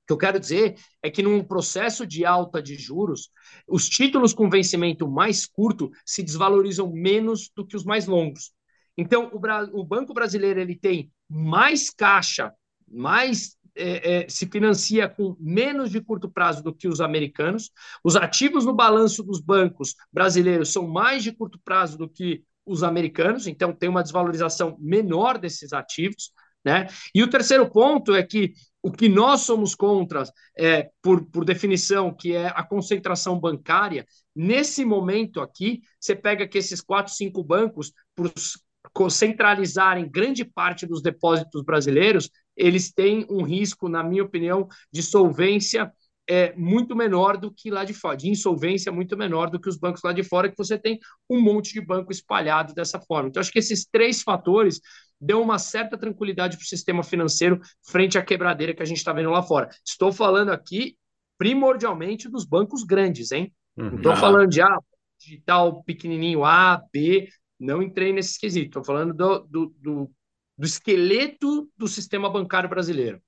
O 0.03 0.07
que 0.07 0.13
eu 0.13 0.19
quero 0.19 0.41
dizer 0.41 0.75
é 1.01 1.09
que 1.09 1.23
num 1.23 1.45
processo 1.45 2.05
de 2.05 2.25
alta 2.25 2.61
de 2.61 2.75
juros, 2.75 3.31
os 3.69 3.89
títulos 3.89 4.35
com 4.35 4.51
vencimento 4.51 5.09
mais 5.09 5.47
curto 5.47 5.91
se 6.05 6.23
desvalorizam 6.23 6.91
menos 6.93 7.49
do 7.55 7.65
que 7.65 7.77
os 7.77 7.85
mais 7.85 8.07
longos. 8.07 8.53
Então, 8.97 9.31
o, 9.33 9.81
o 9.81 9.85
Banco 9.85 10.13
Brasileiro 10.13 10.61
ele 10.61 10.77
tem 10.77 11.11
mais 11.29 11.89
caixa, 11.91 12.53
mais 12.89 13.57
é, 13.75 14.25
é, 14.25 14.29
se 14.29 14.47
financia 14.47 15.09
com 15.09 15.37
menos 15.41 15.91
de 15.91 16.01
curto 16.01 16.31
prazo 16.31 16.63
do 16.63 16.75
que 16.75 16.89
os 16.89 17.01
americanos. 17.01 17.71
Os 18.05 18.17
ativos 18.17 18.65
no 18.65 18.75
balanço 18.75 19.23
dos 19.23 19.41
bancos 19.41 19.95
brasileiros 20.13 20.73
são 20.73 20.87
mais 20.87 21.23
de 21.23 21.33
curto 21.33 21.59
prazo 21.65 21.97
do 21.97 22.09
que 22.09 22.43
os 22.65 22.83
americanos, 22.83 23.47
então 23.47 23.73
tem 23.73 23.89
uma 23.89 24.03
desvalorização 24.03 24.77
menor 24.79 25.39
desses 25.39 25.73
ativos. 25.73 26.33
Né? 26.65 26.87
E 27.15 27.23
o 27.23 27.29
terceiro 27.29 27.69
ponto 27.69 28.15
é 28.15 28.23
que 28.23 28.53
o 28.83 28.91
que 28.91 29.09
nós 29.09 29.43
somos 29.43 29.75
contra, 29.75 30.25
é, 30.57 30.91
por, 31.01 31.25
por 31.27 31.45
definição, 31.45 32.15
que 32.15 32.35
é 32.35 32.49
a 32.49 32.63
concentração 32.63 33.39
bancária, 33.39 34.07
nesse 34.35 34.85
momento 34.85 35.41
aqui, 35.41 35.83
você 36.01 36.15
pega 36.15 36.47
que 36.47 36.59
esses 36.59 36.81
quatro, 36.81 37.13
cinco 37.13 37.43
bancos, 37.45 37.93
por 38.15 39.11
centralizarem 39.11 40.11
grande 40.11 40.45
parte 40.45 40.87
dos 40.87 41.01
depósitos 41.01 41.63
brasileiros, 41.63 42.29
eles 42.57 42.93
têm 42.93 43.27
um 43.31 43.43
risco, 43.43 43.89
na 43.89 44.03
minha 44.03 44.23
opinião, 44.23 44.69
de 44.93 45.03
solvência 45.03 45.93
é 46.29 46.55
muito 46.55 46.95
menor 46.95 47.37
do 47.37 47.53
que 47.53 47.71
lá 47.71 47.85
de 47.85 47.93
fora, 47.93 48.17
de 48.17 48.29
insolvência 48.29 48.93
muito 48.93 49.17
menor 49.17 49.51
do 49.51 49.61
que 49.61 49.69
os 49.69 49.77
bancos 49.77 50.03
lá 50.05 50.13
de 50.13 50.23
fora, 50.23 50.49
que 50.49 50.57
você 50.57 50.79
tem 50.79 51.01
um 51.29 51.41
monte 51.41 51.73
de 51.73 51.81
banco 51.81 52.13
espalhado 52.13 52.73
dessa 52.75 53.01
forma. 53.01 53.29
Então, 53.29 53.41
acho 53.41 53.51
que 53.51 53.59
esses 53.59 53.85
três 53.85 54.23
fatores 54.23 54.81
dão 55.21 55.43
uma 55.43 55.59
certa 55.59 55.99
tranquilidade 55.99 56.57
para 56.57 56.65
o 56.65 56.67
sistema 56.67 57.03
financeiro 57.03 57.61
frente 57.87 58.19
à 58.19 58.23
quebradeira 58.23 58.75
que 58.75 58.83
a 58.83 58.87
gente 58.87 58.99
está 58.99 59.13
vendo 59.13 59.31
lá 59.31 59.43
fora. 59.43 59.69
Estou 59.85 60.13
falando 60.13 60.51
aqui 60.51 60.97
primordialmente 61.39 62.29
dos 62.29 62.45
bancos 62.45 62.85
grandes, 62.85 63.33
hein? 63.33 63.53
Uhum. 63.77 63.91
Não 63.91 63.97
estou 63.97 64.17
falando 64.17 64.49
de 64.49 64.61
ah, 64.63 64.79
digital 65.19 65.83
pequenininho 65.85 66.45
A, 66.45 66.81
B, 66.93 67.29
não 67.59 67.83
entrei 67.83 68.13
nesse 68.13 68.33
esquisito. 68.33 68.67
Estou 68.67 68.85
falando 68.85 69.15
do, 69.15 69.39
do, 69.41 69.75
do, 69.81 70.11
do, 70.57 70.67
esqueleto 70.67 71.69
do 71.77 71.89
sistema 71.89 72.31
bancário 72.31 72.69
brasileiro. 72.69 73.21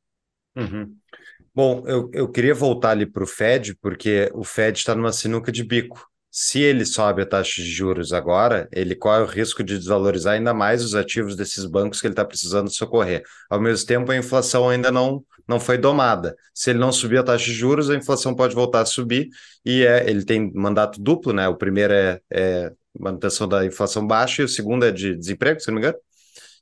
Uhum. 0.57 0.97
Bom, 1.55 1.85
eu, 1.87 2.11
eu 2.13 2.29
queria 2.29 2.55
voltar 2.55 2.91
ali 2.91 3.07
para 3.07 3.23
o 3.23 3.27
Fed, 3.27 3.77
porque 3.77 4.31
o 4.35 4.43
Fed 4.43 4.79
está 4.79 4.95
numa 4.95 5.13
sinuca 5.13 5.53
de 5.53 5.63
bico. 5.63 6.09
Se 6.29 6.61
ele 6.61 6.85
sobe 6.85 7.23
a 7.23 7.27
taxa 7.27 7.63
de 7.63 7.71
juros 7.71 8.13
agora, 8.13 8.69
ele 8.73 8.97
corre 8.97 9.23
o 9.23 9.27
risco 9.27 9.63
de 9.63 9.79
desvalorizar 9.79 10.35
ainda 10.35 10.53
mais 10.53 10.83
os 10.83 10.97
ativos 10.97 11.37
desses 11.37 11.65
bancos 11.65 12.01
que 12.01 12.09
ele 12.09 12.13
está 12.13 12.25
precisando 12.25 12.69
socorrer. 12.75 13.23
Ao 13.49 13.61
mesmo 13.61 13.87
tempo, 13.87 14.11
a 14.11 14.17
inflação 14.17 14.69
ainda 14.69 14.91
não, 14.91 15.25
não 15.47 15.61
foi 15.61 15.79
domada. 15.79 16.35
Se 16.53 16.71
ele 16.71 16.81
não 16.81 16.91
subir 16.91 17.19
a 17.19 17.23
taxa 17.23 17.45
de 17.45 17.53
juros, 17.53 17.89
a 17.89 17.95
inflação 17.95 18.35
pode 18.35 18.53
voltar 18.53 18.81
a 18.81 18.85
subir 18.85 19.29
e 19.65 19.85
é, 19.87 20.11
ele 20.11 20.25
tem 20.25 20.53
mandato 20.53 21.01
duplo, 21.01 21.33
né? 21.33 21.47
O 21.47 21.55
primeiro 21.55 21.93
é, 21.93 22.21
é 22.29 22.73
manutenção 22.99 23.47
da 23.47 23.65
inflação 23.65 24.05
baixa 24.05 24.43
e 24.43 24.45
o 24.45 24.49
segundo 24.49 24.85
é 24.85 24.91
de 24.91 25.15
desemprego, 25.15 25.61
se 25.61 25.69
não 25.69 25.75
me 25.75 25.83
engano. 25.83 25.99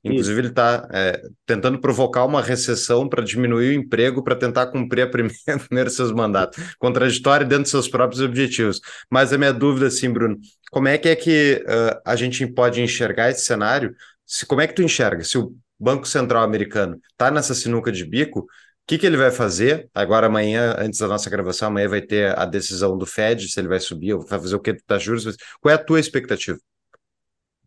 Inclusive, 0.05 0.33
Isso. 0.33 0.41
ele 0.41 0.49
está 0.49 0.89
é, 0.93 1.23
tentando 1.47 1.81
provocar 1.81 2.25
uma 2.25 2.43
recessão 2.43 3.09
para 3.09 3.23
diminuir 3.23 3.71
o 3.71 3.81
emprego, 3.81 4.23
para 4.23 4.35
tentar 4.35 4.67
cumprir 4.67 5.03
a 5.03 5.07
primeira, 5.09 5.59
primeiro 5.67 5.91
seus 5.91 6.11
mandatos. 6.11 6.63
Contraditório 6.79 7.47
dentro 7.47 7.63
dos 7.63 7.71
seus 7.71 7.89
próprios 7.89 8.21
objetivos. 8.21 8.81
Mas 9.11 9.33
a 9.33 9.39
minha 9.39 9.53
dúvida, 9.53 9.87
assim, 9.87 10.11
Bruno, 10.11 10.39
como 10.71 10.89
é 10.89 10.99
que 10.99 11.09
é 11.09 11.17
que 11.17 11.65
uh, 11.69 12.01
a 12.05 12.17
gente 12.17 12.45
pode 12.47 12.83
enxergar 12.83 13.31
esse 13.31 13.45
cenário? 13.45 13.95
Se, 14.27 14.45
como 14.45 14.61
é 14.61 14.67
que 14.67 14.75
tu 14.75 14.83
enxerga? 14.83 15.23
Se 15.23 15.39
o 15.39 15.55
Banco 15.79 16.07
Central 16.07 16.43
americano 16.43 17.01
está 17.11 17.31
nessa 17.31 17.55
sinuca 17.55 17.93
de 17.93 18.05
bico, 18.05 18.41
o 18.41 18.47
que, 18.87 18.99
que 18.99 19.07
ele 19.07 19.17
vai 19.17 19.31
fazer? 19.31 19.89
Agora, 19.95 20.27
amanhã, 20.27 20.75
antes 20.79 20.99
da 20.99 21.07
nossa 21.07 21.31
gravação, 21.31 21.69
amanhã 21.69 21.89
vai 21.89 22.03
ter 22.03 22.37
a 22.37 22.45
decisão 22.45 22.99
do 22.99 23.07
Fed, 23.07 23.49
se 23.49 23.61
ele 23.61 23.69
vai 23.69 23.79
subir 23.79 24.15
ou 24.15 24.21
vai 24.21 24.41
fazer 24.41 24.57
o 24.57 24.61
que 24.61 24.77
da 24.89 24.99
juros. 24.99 25.37
Qual 25.61 25.71
é 25.73 25.77
a 25.77 25.79
tua 25.79 26.01
expectativa? 26.01 26.59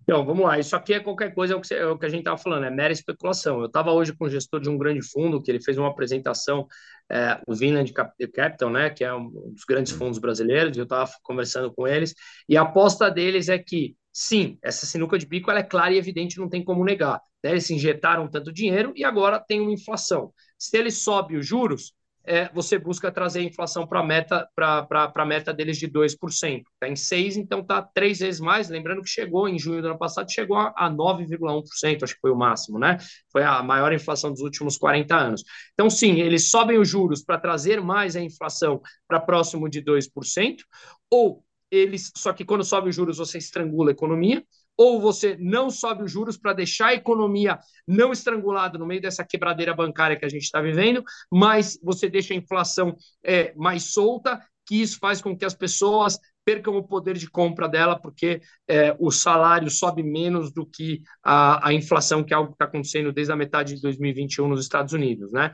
Então, 0.08 0.24
vamos 0.24 0.46
lá. 0.46 0.60
Isso 0.60 0.76
aqui 0.76 0.94
é 0.94 1.00
qualquer 1.00 1.34
coisa, 1.34 1.54
é 1.54 1.58
o 1.58 1.62
que, 1.62 1.74
é 1.74 1.86
o 1.88 1.98
que 1.98 2.06
a 2.06 2.10
gente 2.10 2.20
estava 2.20 2.38
falando, 2.38 2.66
é 2.66 2.70
mera 2.70 2.94
especulação. 2.94 3.60
Eu 3.60 3.66
estava 3.66 3.92
hoje 3.92 4.14
com 4.14 4.26
o 4.26 4.30
gestor 4.30 4.60
de 4.60 4.70
um 4.70 4.78
grande 4.78 5.02
fundo, 5.02 5.42
que 5.42 5.50
ele 5.50 5.60
fez 5.60 5.80
uma 5.80 5.88
apresentação, 5.88 6.68
é, 7.12 7.42
o 7.48 7.56
Vinland 7.56 7.92
Capital, 7.92 8.70
né, 8.70 8.92
que 8.92 9.04
é 9.04 9.12
um 9.12 9.30
dos 9.30 9.64
grandes 9.68 9.94
hum. 9.94 9.98
fundos 9.98 10.20
brasileiros, 10.20 10.78
e 10.78 10.80
eu 10.80 10.84
estava 10.84 11.10
conversando 11.24 11.74
com 11.74 11.88
eles, 11.88 12.14
e 12.48 12.56
a 12.56 12.62
aposta 12.62 13.10
deles 13.10 13.50
é 13.50 13.58
que, 13.58 13.96
sim, 14.14 14.60
essa 14.62 14.86
sinuca 14.86 15.18
de 15.18 15.26
bico 15.26 15.50
ela 15.50 15.62
é 15.62 15.64
clara 15.64 15.92
e 15.92 15.98
evidente, 15.98 16.38
não 16.38 16.50
tem 16.50 16.64
como 16.64 16.86
negar. 16.86 17.20
Né? 17.44 17.52
Eles 17.52 17.68
injetaram 17.72 18.28
tanto 18.30 18.54
dinheiro 18.54 18.94
e 18.96 19.04
agora 19.04 19.40
tem 19.40 19.60
uma 19.60 19.74
inflação. 19.74 20.32
Se 20.58 20.78
ele 20.78 20.92
sobe 20.92 21.36
os 21.36 21.48
juros, 21.48 21.94
é, 22.28 22.50
você 22.54 22.78
busca 22.78 23.12
trazer 23.12 23.40
a 23.40 23.44
inflação 23.44 23.86
para 23.88 24.00
a 24.00 24.04
meta, 24.04 24.50
para 24.56 25.26
meta 25.26 25.54
deles 25.54 25.78
de 25.78 25.88
2%. 25.88 26.64
Está 26.74 26.88
em 26.88 26.96
6%, 26.96 27.38
então 27.38 27.60
está 27.60 27.82
três 27.82 28.20
vezes 28.20 28.40
mais. 28.40 28.70
Lembrando 28.70 29.02
que 29.02 29.10
chegou 29.10 29.48
em 29.48 29.58
junho 29.60 29.82
do 29.82 29.90
ano 29.90 29.98
passado, 29.98 30.32
chegou 30.32 30.58
a, 30.58 30.74
a 30.76 30.90
9,1%, 30.90 32.04
acho 32.04 32.16
que 32.16 32.22
foi 32.22 32.32
o 32.32 32.36
máximo, 32.36 32.80
né? 32.80 32.98
Foi 33.32 33.44
a 33.44 33.62
maior 33.64 33.94
inflação 33.94 34.32
dos 34.32 34.42
últimos 34.42 34.78
40 34.78 35.16
anos. 35.16 35.44
Então, 35.74 35.90
sim, 35.90 36.20
eles 36.22 36.50
sobem 36.50 36.78
os 36.78 36.90
juros 36.90 37.24
para 37.24 37.38
trazer 37.40 37.82
mais 37.82 38.16
a 38.16 38.22
inflação 38.22 38.82
para 39.08 39.20
próximo 39.20 39.70
de 39.70 39.82
2%, 39.82 40.64
ou 41.10 41.44
eles, 41.72 42.12
só 42.16 42.32
que 42.34 42.46
quando 42.46 42.64
sobe 42.64 42.90
os 42.90 42.96
juros, 42.96 43.18
você 43.18 43.38
estrangula 43.38 43.92
a 43.92 43.94
economia, 43.94 44.44
ou 44.78 45.00
você 45.00 45.38
não 45.40 45.70
sobe 45.70 46.04
os 46.04 46.12
juros 46.12 46.38
para 46.38 46.54
deixar 46.54 46.88
a 46.88 46.94
economia 46.94 47.60
não 47.88 48.12
estrangulada 48.12 48.78
no 48.78 48.86
meio 48.86 49.02
dessa 49.02 49.24
quebradeira 49.24 49.74
bancária 49.74 50.18
que 50.18 50.26
a 50.26 50.30
gente 50.30 50.44
está 50.44 50.62
vivendo, 50.62 51.04
mas 51.32 51.80
você 51.82 52.10
deixa 52.10 52.34
a 52.34 52.38
inflação 52.38 52.96
é, 53.24 53.54
mais 53.56 53.94
solta, 53.94 54.42
que 54.66 54.82
isso 54.82 54.98
faz 55.00 55.22
com 55.22 55.38
que 55.38 55.46
as 55.46 55.54
pessoas 55.54 56.20
percam 56.44 56.76
o 56.76 56.84
poder 56.84 57.18
de 57.18 57.30
compra 57.30 57.68
dela, 57.68 58.00
porque 58.00 58.40
é, 58.68 58.96
o 59.00 59.10
salário 59.10 59.70
sobe 59.70 60.04
menos 60.04 60.54
do 60.54 60.66
que 60.66 61.02
a, 61.24 61.70
a 61.70 61.74
inflação, 61.74 62.24
que 62.24 62.34
é 62.34 62.38
algo 62.38 62.50
que 62.50 62.56
está 62.56 62.66
acontecendo 62.66 63.12
desde 63.12 63.34
a 63.34 63.36
metade 63.36 63.76
de 63.76 63.82
2021 63.82 64.48
nos 64.48 64.62
Estados 64.62 64.94
Unidos, 64.94 65.32
né? 65.32 65.52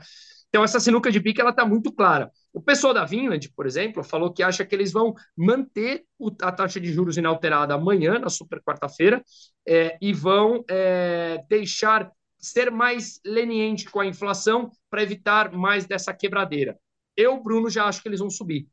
Então, 0.52 0.62
essa 0.62 0.78
sinuca 0.78 1.10
de 1.10 1.18
bico 1.18 1.40
está 1.48 1.64
muito 1.64 1.90
clara. 1.90 2.30
O 2.52 2.60
pessoal 2.60 2.92
da 2.92 3.06
Vinland, 3.06 3.50
por 3.56 3.64
exemplo, 3.64 4.04
falou 4.04 4.30
que 4.30 4.42
acha 4.42 4.66
que 4.66 4.74
eles 4.74 4.92
vão 4.92 5.14
manter 5.34 6.04
o, 6.18 6.30
a 6.42 6.52
taxa 6.52 6.78
de 6.78 6.92
juros 6.92 7.16
inalterada 7.16 7.72
amanhã, 7.72 8.18
na 8.18 8.28
super 8.28 8.60
quarta-feira, 8.60 9.24
é, 9.66 9.96
e 9.98 10.12
vão 10.12 10.62
é, 10.68 11.42
deixar 11.48 12.12
ser 12.38 12.70
mais 12.70 13.18
leniente 13.24 13.88
com 13.88 13.98
a 13.98 14.04
inflação 14.04 14.70
para 14.90 15.02
evitar 15.02 15.50
mais 15.52 15.86
dessa 15.86 16.12
quebradeira. 16.12 16.76
Eu, 17.16 17.42
Bruno, 17.42 17.70
já 17.70 17.86
acho 17.86 18.02
que 18.02 18.08
eles 18.08 18.20
vão 18.20 18.28
subir. 18.28 18.68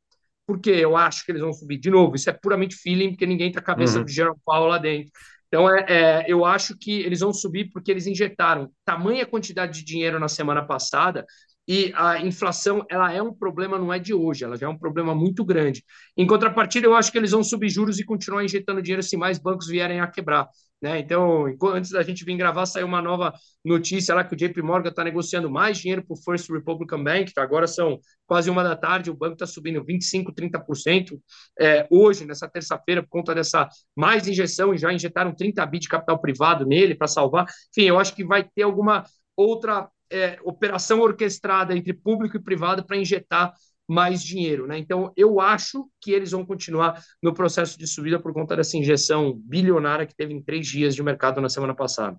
Por 0.46 0.60
que 0.60 0.72
eu 0.72 0.98
acho 0.98 1.24
que 1.24 1.32
eles 1.32 1.42
vão 1.42 1.54
subir? 1.54 1.78
De 1.78 1.90
novo, 1.90 2.18
isso 2.18 2.30
é 2.30 2.34
puramente 2.34 2.76
feeling, 2.76 3.12
porque 3.12 3.26
ninguém 3.26 3.48
está 3.48 3.62
a 3.62 3.64
cabeça 3.64 4.00
uhum. 4.00 4.04
de 4.04 4.12
Jerome 4.12 4.40
Powell 4.44 4.68
lá 4.68 4.80
dentro. 4.80 5.12
Então, 5.48 5.70
é, 5.74 5.86
é, 5.88 6.26
eu 6.28 6.44
acho 6.44 6.78
que 6.78 7.02
eles 7.02 7.22
vão 7.22 7.34
subir 7.34 7.70
porque 7.72 7.90
eles 7.90 8.06
injetaram 8.06 8.70
tamanha 8.84 9.26
quantidade 9.26 9.80
de 9.80 9.86
dinheiro 9.86 10.20
na 10.20 10.28
semana 10.28 10.64
passada 10.64 11.26
e 11.70 11.94
a 11.96 12.20
inflação 12.20 12.84
ela 12.90 13.14
é 13.14 13.22
um 13.22 13.32
problema, 13.32 13.78
não 13.78 13.94
é 13.94 14.00
de 14.00 14.12
hoje, 14.12 14.44
ela 14.44 14.58
já 14.58 14.66
é 14.66 14.70
um 14.70 14.78
problema 14.78 15.14
muito 15.14 15.46
grande. 15.46 15.84
Em 16.18 16.26
contrapartida, 16.26 16.88
eu 16.88 16.96
acho 16.96 17.12
que 17.12 17.18
eles 17.20 17.30
vão 17.30 17.44
subir 17.44 17.70
juros 17.70 18.00
e 18.00 18.04
continuar 18.04 18.44
injetando 18.44 18.82
dinheiro 18.82 19.04
se 19.04 19.16
mais 19.16 19.38
bancos 19.38 19.68
vierem 19.68 20.02
a 20.02 20.08
quebrar. 20.08 20.50
Né? 20.82 20.98
Então, 20.98 21.46
antes 21.66 21.92
da 21.92 22.02
gente 22.02 22.26
vir 22.26 22.36
gravar, 22.38 22.66
saiu 22.66 22.88
uma 22.88 23.04
nova 23.04 23.32
notícia 23.64 24.16
lá 24.16 24.24
que 24.24 24.34
o 24.34 24.36
JP 24.36 24.64
Morgan 24.64 24.90
está 24.90 25.04
negociando 25.04 25.48
mais 25.48 25.78
dinheiro 25.78 26.04
para 26.04 26.16
o 26.16 26.18
First 26.18 26.50
Republican 26.50 27.04
Bank, 27.04 27.32
agora 27.38 27.68
são 27.68 28.00
quase 28.26 28.50
uma 28.50 28.64
da 28.64 28.76
tarde, 28.76 29.12
o 29.12 29.16
banco 29.16 29.34
está 29.34 29.46
subindo 29.46 29.86
25%, 29.86 30.34
30% 30.34 31.20
é, 31.60 31.86
hoje, 31.92 32.26
nessa 32.26 32.50
terça-feira, 32.50 33.04
por 33.04 33.10
conta 33.10 33.36
dessa 33.36 33.70
mais 33.96 34.28
injeção, 34.28 34.74
e 34.74 34.78
já 34.80 34.92
injetaram 34.92 35.36
30 35.36 35.64
bi 35.68 35.78
de 35.78 35.88
capital 35.88 36.20
privado 36.20 36.66
nele 36.66 36.96
para 36.96 37.08
salvar. 37.08 37.46
Enfim, 37.70 37.88
eu 37.88 38.00
acho 38.00 38.16
que 38.16 38.26
vai 38.26 38.44
ter 38.44 38.64
alguma 38.64 39.04
outra 39.38 39.88
é, 40.12 40.40
operação 40.44 41.00
orquestrada 41.02 41.76
entre 41.76 41.94
público 41.94 42.38
e 42.38 42.42
privado 42.42 42.86
para 42.86 42.98
injetar 42.98 43.54
mais 43.88 44.24
dinheiro. 44.24 44.68
Né? 44.68 44.78
Então, 44.78 45.12
eu 45.18 45.40
acho 45.40 45.90
que 46.00 46.12
eles 46.12 46.32
vão 46.32 46.46
continuar 46.46 47.02
no 47.22 47.34
processo 47.34 47.78
de 47.78 47.88
subida 47.88 48.20
por 48.20 48.34
conta 48.34 48.56
dessa 48.56 48.78
injeção 48.78 49.34
bilionária 49.44 50.06
que 50.06 50.16
teve 50.16 50.34
em 50.34 50.42
três 50.42 50.68
dias 50.68 50.94
de 50.94 51.02
mercado 51.02 51.42
na 51.42 51.50
semana 51.50 51.76
passada. 51.76 52.16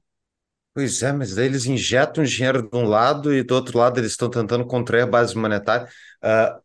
Pois 0.75 1.03
é, 1.03 1.13
mas 1.13 1.37
eles 1.37 1.67
injetam 1.67 2.23
dinheiro 2.23 2.63
de 2.63 2.77
um 2.77 2.85
lado 2.85 3.35
e 3.35 3.43
do 3.43 3.55
outro 3.55 3.77
lado 3.79 3.99
eles 3.99 4.13
estão 4.13 4.31
tentando 4.31 4.65
contrair 4.65 5.03
a 5.03 5.07
base 5.07 5.37
monetária. 5.37 5.89
Uh, 6.23 6.61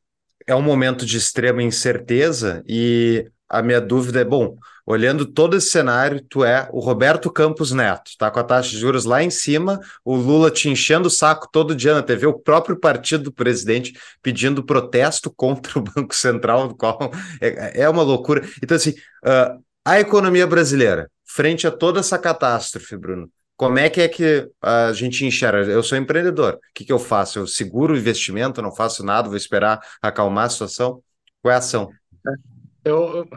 é 0.48 0.56
um 0.56 0.62
momento 0.62 1.06
de 1.06 1.18
extrema 1.18 1.64
incerteza 1.64 2.64
e 2.68 3.30
a 3.50 3.62
minha 3.62 3.80
dúvida 3.80 4.22
é, 4.22 4.24
bom, 4.24 4.58
olhando 4.86 5.26
todo 5.26 5.56
esse 5.56 5.70
cenário, 5.70 6.24
tu 6.30 6.44
é 6.44 6.68
o 6.72 6.80
Roberto 6.80 7.32
Campos 7.32 7.72
Neto, 7.72 8.12
tá 8.18 8.30
com 8.30 8.40
a 8.40 8.44
taxa 8.44 8.70
de 8.70 8.78
juros 8.78 9.06
lá 9.06 9.24
em 9.24 9.30
cima, 9.30 9.80
o 10.04 10.16
Lula 10.16 10.52
te 10.52 10.70
enchendo 10.70 11.08
o 11.08 11.12
saco 11.12 11.48
todo 11.52 11.76
dia 11.76 11.94
na 11.94 12.04
TV, 12.04 12.28
o 12.28 12.40
próprio 12.40 12.78
partido 12.78 13.26
do 13.26 13.32
presidente 13.32 13.94
pedindo 14.22 14.64
protesto 14.64 15.32
contra 15.32 15.80
o 15.80 15.82
Banco 15.96 16.16
Central, 16.16 16.76
qual 16.76 17.12
é, 17.42 17.82
é 17.84 17.90
uma 17.90 18.04
loucura. 18.04 18.48
Então, 18.62 18.76
assim, 18.76 18.92
uh, 18.92 19.64
a 19.84 20.00
economia 20.00 20.48
brasileira, 20.48 21.10
frente 21.24 21.68
a 21.68 21.72
toda 21.72 22.00
essa 22.00 22.18
catástrofe, 22.18 22.98
Bruno, 22.98 23.30
como 23.58 23.80
é 23.80 23.90
que 23.90 24.02
é 24.02 24.08
que 24.08 24.50
a 24.62 24.92
gente 24.92 25.26
enxerga? 25.26 25.72
Eu 25.72 25.82
sou 25.82 25.98
empreendedor, 25.98 26.56
o 26.56 26.60
que, 26.74 26.84
que 26.84 26.92
eu 26.92 27.00
faço? 27.00 27.40
Eu 27.40 27.48
seguro 27.48 27.94
o 27.94 27.98
investimento, 27.98 28.62
não 28.62 28.76
faço 28.76 29.04
nada, 29.04 29.30
vou 29.30 29.38
esperar 29.38 29.80
acalmar 30.02 30.46
a 30.46 30.50
situação? 30.50 31.02
Qual 31.42 31.52
é 31.52 31.56
a 31.56 31.60
ação? 31.60 31.90
Eu, 32.86 33.28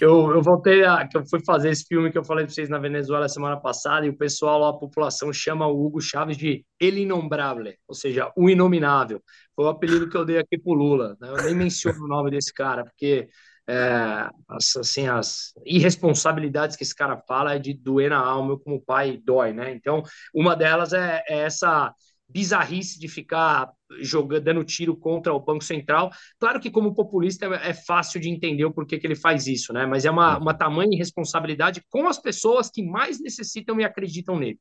eu, 0.00 0.34
eu 0.34 0.42
voltei 0.42 0.84
a. 0.84 1.06
que 1.06 1.16
Eu 1.16 1.26
fui 1.26 1.44
fazer 1.44 1.68
esse 1.70 1.84
filme 1.84 2.10
que 2.10 2.16
eu 2.16 2.24
falei 2.24 2.46
para 2.46 2.54
vocês 2.54 2.70
na 2.70 2.78
Venezuela 2.78 3.28
semana 3.28 3.60
passada, 3.60 4.06
e 4.06 4.08
o 4.08 4.16
pessoal, 4.16 4.64
a 4.64 4.78
população, 4.78 5.32
chama 5.32 5.66
o 5.66 5.84
Hugo 5.84 6.00
Chaves 6.00 6.36
de 6.36 6.64
El 6.80 6.96
Inombrable, 6.96 7.76
ou 7.86 7.94
seja, 7.94 8.32
o 8.34 8.48
Inominável. 8.48 9.22
Foi 9.54 9.66
o 9.66 9.68
apelido 9.68 10.08
que 10.08 10.16
eu 10.16 10.24
dei 10.24 10.38
aqui 10.38 10.58
pro 10.58 10.72
Lula. 10.72 11.16
Né? 11.20 11.28
Eu 11.28 11.44
nem 11.44 11.54
menciono 11.54 12.02
o 12.04 12.08
nome 12.08 12.30
desse 12.30 12.52
cara, 12.54 12.84
porque 12.84 13.28
é, 13.68 14.28
as, 14.48 14.76
assim, 14.76 15.06
as 15.06 15.52
irresponsabilidades 15.66 16.76
que 16.76 16.82
esse 16.82 16.94
cara 16.94 17.18
fala 17.28 17.54
é 17.54 17.58
de 17.58 17.74
doer 17.74 18.10
na 18.10 18.18
alma, 18.18 18.58
como 18.58 18.76
o 18.76 18.82
pai 18.82 19.20
dói, 19.22 19.52
né? 19.52 19.72
Então, 19.72 20.02
uma 20.34 20.56
delas 20.56 20.92
é, 20.92 21.22
é 21.28 21.40
essa 21.40 21.94
bizarrice 22.32 22.98
de 22.98 23.08
ficar 23.08 23.70
jogando, 24.00 24.42
dando 24.42 24.64
tiro 24.64 24.96
contra 24.96 25.32
o 25.32 25.40
Banco 25.40 25.64
Central. 25.64 26.10
Claro 26.38 26.60
que, 26.60 26.70
como 26.70 26.94
populista, 26.94 27.46
é, 27.46 27.70
é 27.70 27.74
fácil 27.74 28.20
de 28.20 28.28
entender 28.28 28.64
o 28.64 28.72
porquê 28.72 28.98
que 28.98 29.06
ele 29.06 29.16
faz 29.16 29.46
isso, 29.46 29.72
né? 29.72 29.86
Mas 29.86 30.04
é 30.04 30.10
uma, 30.10 30.38
uma 30.38 30.54
tamanha 30.54 30.94
irresponsabilidade 30.94 31.82
com 31.90 32.06
as 32.06 32.18
pessoas 32.18 32.70
que 32.70 32.82
mais 32.82 33.20
necessitam 33.20 33.80
e 33.80 33.84
acreditam 33.84 34.38
nele. 34.38 34.58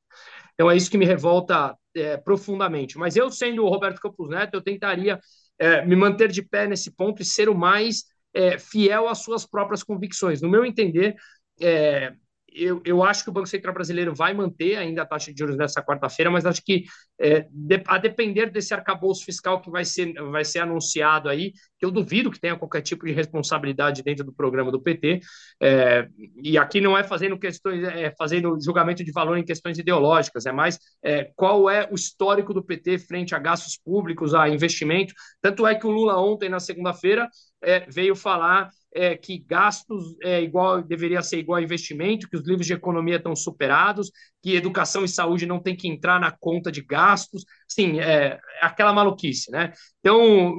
Então, 0.54 0.70
é 0.70 0.76
isso 0.76 0.92
que 0.92 0.98
me 0.98 1.06
revolta 1.06 1.76
é, 1.96 2.18
profundamente. 2.18 2.98
Mas 2.98 3.16
eu, 3.16 3.30
sendo 3.30 3.64
o 3.64 3.70
Roberto 3.70 4.02
Campos 4.02 4.30
Neto, 4.30 4.56
eu 4.56 4.62
tentaria 4.62 5.20
é, 5.58 5.86
me 5.86 5.96
manter 5.96 6.32
de 6.32 6.42
pé 6.42 6.68
nesse 6.68 6.92
ponto 6.96 7.22
e 7.22 7.26
ser 7.26 7.50
o 7.50 7.56
mais 7.56 8.06
é, 8.34 8.58
fiel 8.58 9.08
às 9.08 9.20
suas 9.20 9.46
próprias 9.46 9.84
convicções. 9.84 10.42
No 10.42 10.50
meu 10.50 10.66
entender, 10.66 11.16
é, 11.62 12.14
eu, 12.54 12.82
eu 12.86 13.04
acho 13.04 13.24
que 13.24 13.30
o 13.30 13.34
Banco 13.34 13.48
Central 13.48 13.74
brasileiro 13.74 14.14
vai 14.14 14.34
manter 14.34 14.76
ainda 14.76 15.02
a 15.02 15.06
taxa 15.06 15.32
de 15.32 15.40
juros 15.40 15.58
nessa 15.58 15.82
quarta-feira, 15.82 16.32
mas 16.32 16.46
acho 16.46 16.62
que 16.64 16.86
é, 17.20 17.48
de, 17.52 17.82
a 17.88 17.98
depender 17.98 18.50
desse 18.50 18.74
arcabouço 18.74 19.26
fiscal 19.26 19.62
que 19.62 19.70
vai 19.70 19.86
ser, 19.86 20.14
vai 20.32 20.44
ser 20.44 20.60
anunciado 20.60 21.30
aí, 21.30 21.54
que 21.78 21.86
eu 21.86 21.92
duvido 21.92 22.32
que 22.32 22.40
tenha 22.40 22.56
qualquer 22.56 22.82
tipo 22.82 23.06
de 23.06 23.12
responsabilidade 23.12 24.04
dentro 24.04 24.26
do 24.26 24.34
programa 24.34 24.72
do 24.72 24.82
PT, 24.82 25.20
é, 25.62 26.08
e 26.42 26.58
aqui 26.58 26.82
não 26.82 26.98
é 26.98 27.04
fazendo 27.04 27.38
questões, 27.38 27.84
é 27.84 28.14
fazendo 28.18 28.58
julgamento 28.62 29.04
de 29.04 29.12
valor 29.12 29.38
em 29.38 29.44
questões 29.44 29.78
ideológicas, 29.78 30.46
é 30.46 30.52
mais 30.52 30.80
é, 31.04 31.32
qual 31.36 31.70
é 31.70 31.88
o 31.92 31.96
histórico 31.96 32.54
do 32.54 32.64
PT 32.64 33.00
frente 33.00 33.36
a 33.36 33.40
gastos 33.40 33.78
públicos, 33.78 34.34
a 34.34 34.50
investimento. 34.50 35.14
Tanto 35.42 35.66
é 35.66 35.76
que 35.76 35.86
o 35.86 35.92
Lula 35.92 36.20
ontem, 36.20 36.50
na 36.50 36.60
segunda-feira, 36.60 37.28
é, 37.62 37.86
veio 37.90 38.16
falar 38.16 38.70
é, 38.94 39.16
que 39.16 39.38
gastos 39.38 40.16
é 40.22 40.42
igual 40.42 40.82
deveria 40.82 41.22
ser 41.22 41.38
igual 41.38 41.60
a 41.60 41.62
investimento, 41.62 42.28
que 42.28 42.36
os 42.36 42.48
livros 42.48 42.66
de 42.66 42.74
economia 42.74 43.18
estão 43.18 43.36
superados, 43.36 44.12
que 44.42 44.56
educação 44.56 45.04
e 45.04 45.08
saúde 45.08 45.46
não 45.46 45.60
tem 45.62 45.76
que 45.76 45.88
entrar 45.88 46.20
na 46.20 46.32
conta 46.32 46.72
de 46.72 46.82
gastos, 46.82 47.44
sim, 47.68 48.00
é, 48.00 48.40
aquela 48.62 48.94
maluquice, 48.94 49.52
né? 49.52 49.74
Então, 50.00 50.56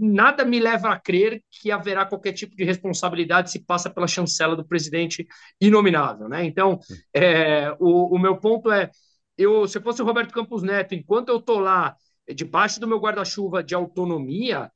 nada 0.00 0.44
me 0.44 0.58
leva 0.58 0.90
a 0.90 0.98
crer 0.98 1.42
que 1.50 1.70
haverá 1.70 2.04
qualquer 2.04 2.32
tipo 2.32 2.56
de 2.56 2.64
responsabilidade 2.64 3.50
se 3.50 3.64
passa 3.64 3.90
pela 3.90 4.08
chancela 4.08 4.56
do 4.56 4.66
presidente 4.66 5.26
inominável, 5.60 6.28
né? 6.28 6.44
Então, 6.44 6.78
é, 7.14 7.70
o, 7.78 8.16
o 8.16 8.18
meu 8.18 8.36
ponto 8.38 8.70
é, 8.72 8.90
eu, 9.38 9.66
se 9.68 9.78
eu 9.78 9.82
fosse 9.82 10.02
o 10.02 10.04
Roberto 10.04 10.32
Campos 10.32 10.62
Neto, 10.62 10.94
enquanto 10.94 11.28
eu 11.28 11.36
estou 11.38 11.58
lá 11.58 11.94
debaixo 12.34 12.80
do 12.80 12.88
meu 12.88 12.98
guarda-chuva 12.98 13.62
de 13.62 13.74
autonomia, 13.74 14.70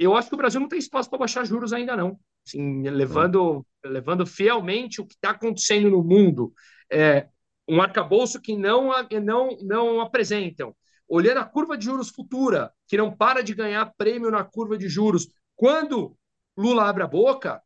eu 0.00 0.16
acho 0.16 0.28
que 0.28 0.34
o 0.34 0.38
Brasil 0.38 0.58
não 0.58 0.68
tem 0.68 0.78
espaço 0.78 1.10
para 1.10 1.18
baixar 1.18 1.44
juros 1.44 1.74
ainda 1.74 1.94
não. 1.94 2.18
Assim, 2.46 2.88
levando, 2.88 3.66
levando 3.84 4.26
fielmente 4.26 5.00
o 5.00 5.06
que 5.06 5.12
está 5.14 5.30
acontecendo 5.30 5.90
no 5.90 6.02
mundo, 6.02 6.54
é, 6.90 7.28
um 7.68 7.82
arcabouço 7.82 8.40
que 8.40 8.56
não, 8.56 8.90
não, 9.22 9.58
não 9.60 10.00
apresentam. 10.00 10.74
Olhando 11.06 11.38
a 11.38 11.44
curva 11.44 11.76
de 11.76 11.84
juros 11.84 12.08
futura, 12.08 12.72
que 12.88 12.96
não 12.96 13.14
para 13.14 13.42
de 13.42 13.54
ganhar 13.54 13.92
prêmio 13.98 14.30
na 14.30 14.42
curva 14.42 14.78
de 14.78 14.88
juros. 14.88 15.28
Quando 15.54 16.16
Lula 16.56 16.88
abre 16.88 17.02
a 17.02 17.06
boca 17.06 17.60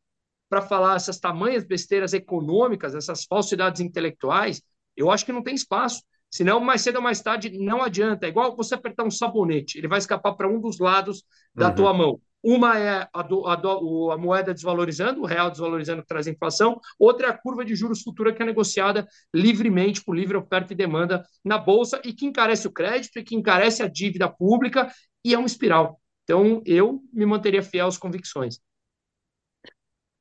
para 0.49 0.61
falar 0.61 0.97
essas 0.97 1.21
tamanhas 1.21 1.65
besteiras 1.65 2.13
econômicas, 2.13 2.97
essas 2.97 3.25
falsidades 3.25 3.81
intelectuais, 3.81 4.61
eu 4.97 5.09
acho 5.09 5.25
que 5.25 5.33
não 5.33 5.43
tem 5.43 5.55
espaço. 5.55 6.03
Senão, 6.35 6.59
mais 6.59 6.81
cedo 6.81 6.97
ou 6.97 7.03
mais 7.03 7.21
tarde, 7.21 7.57
não 7.61 7.81
adianta. 7.81 8.27
É 8.27 8.29
igual 8.29 8.57
você 8.57 8.75
apertar 8.75 9.05
um 9.05 9.11
sabonete, 9.11 9.79
ele 9.79 9.87
vai 9.87 10.01
escapar 10.01 10.33
para 10.33 10.49
um 10.49 10.61
dos 10.61 10.81
lados 10.81 11.23
da 11.55 11.69
uhum. 11.69 11.75
tua 11.77 11.95
mão. 11.95 12.21
Uma 12.43 12.77
é 12.77 13.09
a, 13.13 13.23
do, 13.23 13.47
a, 13.47 13.55
do, 13.55 14.11
a, 14.11 14.19
moeda 14.19 14.53
desvalorizando, 14.53 15.23
o 15.23 15.27
real 15.27 15.49
desvalorizando 15.49 16.03
que 16.03 16.09
traz 16.09 16.27
inflação, 16.27 16.81
outra 16.99 17.29
é 17.29 17.31
a 17.31 17.39
curva 17.39 17.65
de 17.65 17.77
juros 17.77 18.03
futura 18.03 18.35
que 18.35 18.43
é 18.43 18.47
negociada 18.47 19.07
livremente 19.33 20.03
por 20.03 20.17
livre 20.17 20.37
oferta 20.37 20.73
e 20.73 20.77
demanda 20.77 21.25
na 21.45 21.57
bolsa 21.57 22.03
e 22.05 22.13
que 22.13 22.27
encarece 22.27 22.67
o 22.67 22.73
crédito 22.73 23.17
e 23.17 23.23
que 23.23 23.37
encarece 23.37 23.85
a 23.85 23.87
dívida 23.87 24.29
pública 24.29 24.91
e 25.25 25.35
é 25.35 25.39
uma 25.39 25.47
espiral. 25.47 26.01
Então, 26.25 26.61
eu 26.67 27.01
me 27.13 27.25
manteria 27.25 27.63
fiel 27.63 27.87
às 27.87 27.97
convicções. 27.97 28.59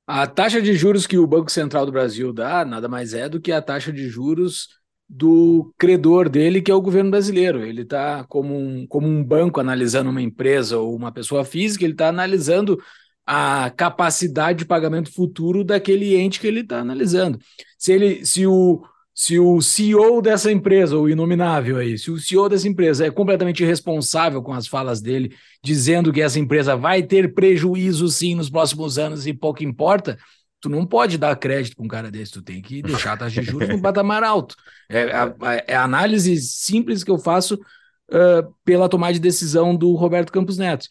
A 0.05 0.27
taxa 0.27 0.61
de 0.61 0.75
juros 0.75 1.07
que 1.07 1.17
o 1.17 1.25
Banco 1.25 1.51
Central 1.51 1.87
do 1.87 1.91
Brasil 1.91 2.31
dá 2.31 2.63
nada 2.63 2.87
mais 2.87 3.15
é 3.15 3.27
do 3.27 3.41
que 3.41 3.51
a 3.51 3.61
taxa 3.63 3.91
de 3.91 4.07
juros 4.07 4.82
do 5.09 5.73
credor 5.77 6.29
dele, 6.29 6.61
que 6.61 6.71
é 6.71 6.75
o 6.75 6.81
governo 6.81 7.11
brasileiro. 7.11 7.63
Ele 7.63 7.81
está 7.81 8.23
como 8.23 8.57
um, 8.57 8.87
como 8.87 9.07
um 9.07 9.23
banco 9.23 9.59
analisando 9.59 10.09
uma 10.09 10.21
empresa 10.21 10.77
ou 10.77 10.95
uma 10.95 11.11
pessoa 11.11 11.45
física, 11.45 11.83
ele 11.83 11.93
está 11.93 12.07
analisando 12.07 12.79
a 13.25 13.69
capacidade 13.71 14.59
de 14.59 14.65
pagamento 14.65 15.11
futuro 15.13 15.63
daquele 15.63 16.15
ente 16.15 16.39
que 16.39 16.47
ele 16.47 16.61
está 16.61 16.79
analisando. 16.79 17.39
Se 17.77 17.93
ele, 17.93 18.25
se 18.25 18.45
o, 18.45 18.83
se 19.13 19.39
o 19.39 19.61
CEO 19.61 20.21
dessa 20.21 20.51
empresa, 20.51 20.97
o 20.97 21.07
inominável 21.07 21.77
aí, 21.77 21.97
se 21.97 22.11
o 22.11 22.19
CEO 22.19 22.49
dessa 22.49 22.67
empresa 22.67 23.05
é 23.05 23.11
completamente 23.11 23.63
irresponsável 23.63 24.41
com 24.41 24.51
as 24.51 24.67
falas 24.67 25.01
dele, 25.01 25.33
dizendo 25.63 26.11
que 26.11 26.21
essa 26.21 26.39
empresa 26.39 26.75
vai 26.75 27.03
ter 27.03 27.33
prejuízo 27.33 28.09
sim 28.09 28.35
nos 28.35 28.49
próximos 28.49 28.97
anos 28.97 29.25
e 29.25 29.33
pouco 29.33 29.63
importa, 29.63 30.17
tu 30.63 30.69
não 30.69 30.85
pode 30.85 31.17
dar 31.17 31.35
crédito 31.35 31.75
para 31.75 31.83
um 31.83 31.89
cara 31.89 32.09
desse, 32.09 32.31
tu 32.31 32.41
tem 32.41 32.61
que 32.61 32.81
deixar 32.81 33.13
a 33.13 33.17
taxa 33.17 33.41
de 33.41 33.51
juros 33.51 33.67
no 33.67 33.81
patamar 33.83 34.23
alto. 34.23 34.55
É 34.89 35.11
a, 35.11 35.35
é 35.67 35.75
a, 35.75 35.83
análise 35.83 36.37
simples 36.37 37.03
que 37.03 37.11
eu 37.11 37.17
faço 37.17 37.55
uh, 37.55 38.55
pela 38.63 38.87
tomada 38.87 39.11
de 39.11 39.19
decisão 39.19 39.75
do 39.75 39.93
Roberto 39.93 40.31
Campos 40.31 40.57
Neto. 40.57 40.87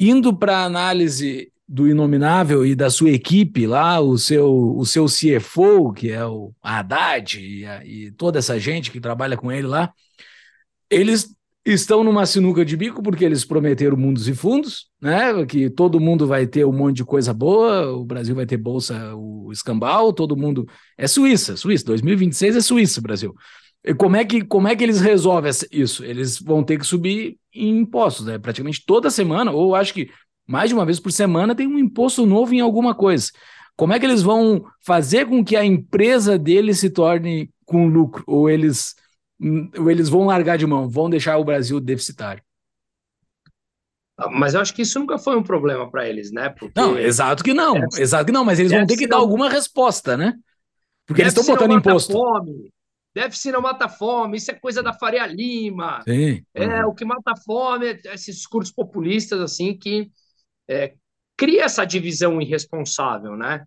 Indo 0.00 0.36
para 0.36 0.58
a 0.58 0.64
análise 0.64 1.52
do 1.68 1.86
Inominável 1.86 2.66
e 2.66 2.74
da 2.74 2.90
sua 2.90 3.10
equipe 3.10 3.64
lá, 3.64 4.00
o 4.00 4.18
seu, 4.18 4.76
o 4.76 4.84
seu 4.84 5.06
CFO, 5.06 5.92
que 5.92 6.10
é 6.10 6.26
o 6.26 6.52
Haddad, 6.60 7.38
e, 7.38 7.64
e 7.84 8.10
toda 8.10 8.40
essa 8.40 8.58
gente 8.58 8.90
que 8.90 8.98
trabalha 8.98 9.36
com 9.36 9.52
ele 9.52 9.68
lá, 9.68 9.92
eles 10.90 11.32
estão 11.72 12.04
numa 12.04 12.24
sinuca 12.24 12.64
de 12.64 12.76
bico 12.76 13.02
porque 13.02 13.24
eles 13.24 13.44
prometeram 13.44 13.96
mundos 13.96 14.28
e 14.28 14.34
fundos, 14.34 14.86
né? 15.00 15.44
Que 15.46 15.68
todo 15.68 16.00
mundo 16.00 16.26
vai 16.26 16.46
ter 16.46 16.64
um 16.64 16.72
monte 16.72 16.96
de 16.96 17.04
coisa 17.04 17.34
boa, 17.34 17.92
o 17.92 18.04
Brasil 18.04 18.34
vai 18.34 18.46
ter 18.46 18.56
bolsa, 18.56 19.14
o 19.16 19.50
escambau, 19.50 20.12
todo 20.12 20.36
mundo 20.36 20.66
é 20.96 21.06
Suíça, 21.06 21.56
Suíça, 21.56 21.84
2026 21.86 22.56
é 22.56 22.60
Suíça, 22.60 23.00
Brasil. 23.00 23.34
E 23.84 23.94
como 23.94 24.16
é 24.16 24.24
que 24.24 24.44
como 24.44 24.68
é 24.68 24.76
que 24.76 24.84
eles 24.84 25.00
resolvem 25.00 25.50
isso? 25.72 26.04
Eles 26.04 26.38
vão 26.38 26.62
ter 26.62 26.78
que 26.78 26.86
subir 26.86 27.36
impostos, 27.54 28.26
né? 28.26 28.38
Praticamente 28.38 28.84
toda 28.86 29.10
semana, 29.10 29.50
ou 29.50 29.74
acho 29.74 29.92
que 29.92 30.08
mais 30.46 30.68
de 30.68 30.74
uma 30.74 30.86
vez 30.86 31.00
por 31.00 31.10
semana 31.10 31.54
tem 31.54 31.66
um 31.66 31.78
imposto 31.78 32.24
novo 32.24 32.54
em 32.54 32.60
alguma 32.60 32.94
coisa. 32.94 33.30
Como 33.76 33.92
é 33.92 33.98
que 33.98 34.06
eles 34.06 34.22
vão 34.22 34.64
fazer 34.84 35.26
com 35.26 35.44
que 35.44 35.56
a 35.56 35.64
empresa 35.64 36.38
deles 36.38 36.78
se 36.78 36.90
torne 36.90 37.50
com 37.64 37.88
lucro? 37.88 38.24
Ou 38.26 38.48
eles 38.48 38.94
eles 39.40 40.08
vão 40.08 40.26
largar 40.26 40.56
de 40.56 40.66
mão, 40.66 40.88
vão 40.88 41.10
deixar 41.10 41.36
o 41.38 41.44
Brasil 41.44 41.78
deficitário. 41.80 42.42
Mas 44.30 44.54
eu 44.54 44.60
acho 44.60 44.74
que 44.74 44.82
isso 44.82 44.98
nunca 44.98 45.18
foi 45.18 45.36
um 45.36 45.42
problema 45.42 45.90
para 45.90 46.08
eles, 46.08 46.32
né? 46.32 46.48
Porque 46.48 46.80
não, 46.80 46.98
exato 46.98 47.44
que 47.44 47.52
não, 47.52 47.76
é, 47.76 47.86
exato 47.98 48.24
que 48.24 48.32
não, 48.32 48.44
mas 48.44 48.58
eles 48.58 48.72
vão 48.72 48.86
ter 48.86 48.96
que 48.96 49.06
dar 49.06 49.18
alguma 49.18 49.50
resposta, 49.50 50.16
né? 50.16 50.34
Porque 51.06 51.20
eles 51.20 51.36
estão 51.36 51.54
botando 51.54 51.74
imposto. 51.74 52.12
Fome, 52.12 52.72
deve-se 53.14 53.52
não 53.52 53.60
mata 53.60 53.88
fome, 53.88 54.38
isso 54.38 54.50
é 54.50 54.54
coisa 54.54 54.82
da 54.82 54.94
Faria 54.94 55.26
Lima. 55.26 56.02
Sim. 56.02 56.42
É, 56.54 56.82
uhum. 56.82 56.90
o 56.90 56.94
que 56.94 57.04
mata 57.04 57.34
fome 57.44 57.88
é 57.88 58.14
esses 58.14 58.36
discursos 58.36 58.74
populistas, 58.74 59.38
assim, 59.38 59.76
que 59.76 60.10
é, 60.66 60.94
cria 61.36 61.64
essa 61.64 61.84
divisão 61.84 62.40
irresponsável, 62.40 63.36
né? 63.36 63.66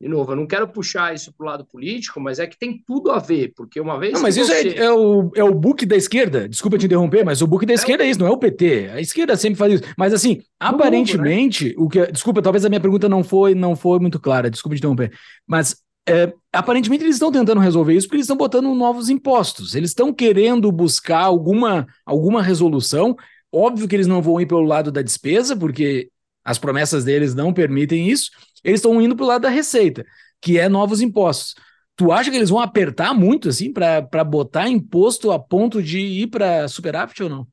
De 0.00 0.08
novo, 0.08 0.32
eu 0.32 0.36
não 0.36 0.46
quero 0.46 0.66
puxar 0.66 1.14
isso 1.14 1.30
para 1.30 1.44
o 1.44 1.46
lado 1.46 1.64
político, 1.66 2.18
mas 2.18 2.38
é 2.38 2.46
que 2.46 2.58
tem 2.58 2.82
tudo 2.86 3.10
a 3.10 3.18
ver, 3.18 3.52
porque 3.54 3.78
uma 3.78 3.98
vez. 3.98 4.14
Não, 4.14 4.22
mas 4.22 4.34
isso 4.34 4.50
é, 4.50 4.62
você... 4.62 4.68
é, 4.70 4.84
é, 4.84 4.90
o, 4.90 5.30
é 5.34 5.44
o 5.44 5.52
book 5.52 5.84
da 5.84 5.94
esquerda. 5.94 6.48
Desculpa 6.48 6.78
te 6.78 6.86
interromper, 6.86 7.22
mas 7.22 7.42
o 7.42 7.46
book 7.46 7.66
da 7.66 7.72
é 7.72 7.74
esquerda 7.74 8.02
o... 8.02 8.06
é 8.06 8.10
isso, 8.10 8.18
não 8.18 8.26
é 8.26 8.30
o 8.30 8.38
PT. 8.38 8.90
A 8.94 9.00
esquerda 9.00 9.36
sempre 9.36 9.58
faz 9.58 9.74
isso. 9.74 9.82
Mas 9.98 10.14
assim, 10.14 10.40
aparentemente, 10.58 11.66
mundo, 11.66 11.74
né? 11.76 11.84
o 11.84 11.88
que. 11.88 12.06
Desculpa, 12.12 12.40
talvez 12.40 12.64
a 12.64 12.70
minha 12.70 12.80
pergunta 12.80 13.10
não 13.10 13.22
foi, 13.22 13.54
não 13.54 13.76
foi 13.76 13.98
muito 13.98 14.18
clara, 14.18 14.50
desculpa 14.50 14.74
te 14.74 14.78
interromper. 14.78 15.12
Mas 15.46 15.76
é, 16.08 16.32
aparentemente 16.50 17.04
eles 17.04 17.16
estão 17.16 17.30
tentando 17.30 17.60
resolver 17.60 17.94
isso 17.94 18.06
porque 18.06 18.16
eles 18.16 18.24
estão 18.24 18.38
botando 18.38 18.74
novos 18.74 19.10
impostos. 19.10 19.74
Eles 19.74 19.90
estão 19.90 20.14
querendo 20.14 20.72
buscar 20.72 21.24
alguma, 21.24 21.86
alguma 22.06 22.42
resolução. 22.42 23.14
Óbvio 23.52 23.86
que 23.86 23.96
eles 23.96 24.06
não 24.06 24.22
vão 24.22 24.40
ir 24.40 24.46
pelo 24.46 24.62
lado 24.62 24.90
da 24.90 25.02
despesa, 25.02 25.54
porque 25.54 26.08
as 26.50 26.58
promessas 26.58 27.04
deles 27.04 27.34
não 27.34 27.52
permitem 27.52 28.08
isso 28.08 28.30
eles 28.62 28.80
estão 28.80 29.00
indo 29.00 29.16
para 29.16 29.24
o 29.24 29.28
lado 29.28 29.42
da 29.42 29.48
receita, 29.48 30.04
que 30.40 30.58
é 30.58 30.68
novos 30.68 31.00
impostos. 31.00 31.54
Tu 31.96 32.12
acha 32.12 32.30
que 32.30 32.36
eles 32.36 32.50
vão 32.50 32.60
apertar 32.60 33.12
muito 33.14 33.48
assim 33.48 33.72
para 33.72 34.24
botar 34.24 34.68
imposto 34.68 35.30
a 35.32 35.38
ponto 35.38 35.82
de 35.82 35.98
ir 35.98 36.28
para 36.28 36.68
superávit 36.68 37.22
ou 37.22 37.28
não? 37.28 37.48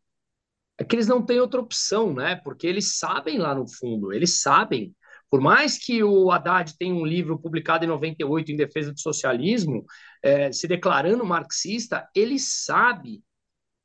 É 0.78 0.84
que 0.84 0.96
eles 0.96 1.08
não 1.08 1.26
têm 1.26 1.40
outra 1.40 1.60
opção, 1.60 2.14
né? 2.14 2.36
Porque 2.36 2.68
eles 2.68 2.98
sabem 2.98 3.38
lá 3.38 3.54
no 3.54 3.68
fundo, 3.68 4.14
eles 4.14 4.42
sabem. 4.42 4.94
Por 5.30 5.42
mais 5.42 5.78
que 5.78 6.02
o 6.04 6.32
Haddad 6.32 6.78
tenha 6.78 6.94
um 6.94 7.06
livro 7.06 7.38
publicado 7.38 7.84
em 7.84 7.88
98 7.88 8.52
em 8.52 8.56
defesa 8.56 8.94
do 8.94 9.00
socialismo, 9.00 9.84
é, 10.24 10.52
se 10.52 10.68
declarando 10.68 11.26
marxista, 11.26 12.08
ele 12.16 12.40
sabe 12.40 13.22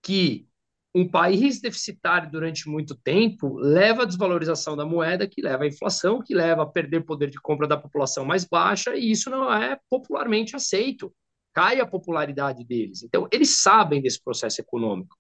que 0.03 0.47
um 0.95 1.09
país 1.09 1.61
deficitário 1.61 2.31
durante 2.31 2.69
muito 2.69 2.95
tempo 2.95 3.57
leva 3.57 4.03
à 4.03 4.05
desvalorização 4.05 4.77
da 4.77 4.85
moeda, 4.85 5.27
que 5.27 5.41
leva 5.41 5.65
à 5.65 5.67
inflação, 5.67 6.21
que 6.21 6.35
leva 6.35 6.63
a 6.63 6.67
perder 6.67 7.05
poder 7.05 7.31
de 7.31 7.41
compra 7.41 7.67
da 7.67 7.77
população 7.79 8.25
mais 8.25 8.45
baixa, 8.45 8.95
e 8.95 9.11
isso 9.11 9.31
não 9.31 9.53
é 9.53 9.79
popularmente 9.89 10.55
aceito. 10.55 11.13
Cai 11.55 11.81
a 11.81 11.87
popularidade 11.87 12.65
deles. 12.65 13.03
Então, 13.03 13.27
eles 13.33 13.61
sabem 13.61 14.03
desse 14.03 14.23
processo 14.23 14.61
econômico. 14.61 15.17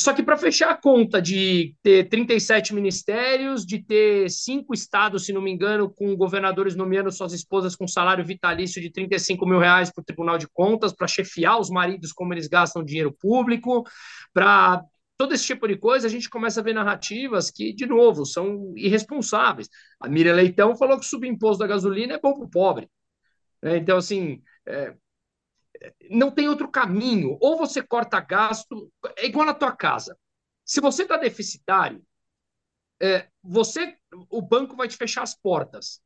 Só 0.00 0.12
que 0.12 0.22
para 0.22 0.36
fechar 0.36 0.70
a 0.70 0.76
conta 0.76 1.20
de 1.20 1.74
ter 1.82 2.08
37 2.08 2.72
ministérios, 2.72 3.66
de 3.66 3.82
ter 3.82 4.30
cinco 4.30 4.72
estados, 4.72 5.26
se 5.26 5.32
não 5.32 5.42
me 5.42 5.50
engano, 5.50 5.92
com 5.92 6.14
governadores 6.14 6.76
nomeando 6.76 7.10
suas 7.10 7.32
esposas 7.32 7.74
com 7.74 7.88
salário 7.88 8.24
vitalício 8.24 8.80
de 8.80 8.92
35 8.92 9.44
mil 9.44 9.58
reais 9.58 9.90
para 9.90 10.00
o 10.00 10.04
Tribunal 10.04 10.38
de 10.38 10.46
Contas, 10.52 10.92
para 10.92 11.08
chefiar 11.08 11.58
os 11.58 11.68
maridos 11.68 12.12
como 12.12 12.32
eles 12.32 12.46
gastam 12.46 12.84
dinheiro 12.84 13.12
público, 13.12 13.82
para 14.32 14.84
todo 15.16 15.34
esse 15.34 15.44
tipo 15.44 15.66
de 15.66 15.76
coisa, 15.76 16.06
a 16.06 16.10
gente 16.10 16.30
começa 16.30 16.60
a 16.60 16.62
ver 16.62 16.74
narrativas 16.74 17.50
que, 17.50 17.72
de 17.72 17.84
novo, 17.84 18.24
são 18.24 18.72
irresponsáveis. 18.76 19.68
A 20.00 20.08
Miriam 20.08 20.34
Leitão 20.34 20.76
falou 20.76 20.96
que 21.00 21.06
subir 21.06 21.26
imposto 21.26 21.58
da 21.58 21.66
gasolina 21.66 22.14
é 22.14 22.20
bom 22.20 22.34
para 22.34 22.44
o 22.44 22.50
pobre. 22.50 22.88
É, 23.60 23.76
então, 23.76 23.96
assim, 23.98 24.40
é, 24.64 24.94
não 26.10 26.30
tem 26.30 26.48
outro 26.48 26.70
caminho. 26.70 27.36
Ou 27.40 27.56
você 27.56 27.82
corta 27.82 28.20
gasto, 28.20 28.90
é 29.16 29.26
igual 29.26 29.46
na 29.46 29.54
tua 29.54 29.72
casa. 29.72 30.16
Se 30.64 30.80
você 30.80 31.02
está 31.02 31.16
deficitário, 31.16 32.02
é, 33.00 33.28
você, 33.42 33.96
o 34.30 34.42
banco 34.42 34.76
vai 34.76 34.88
te 34.88 34.96
fechar 34.96 35.22
as 35.22 35.34
portas. 35.34 36.00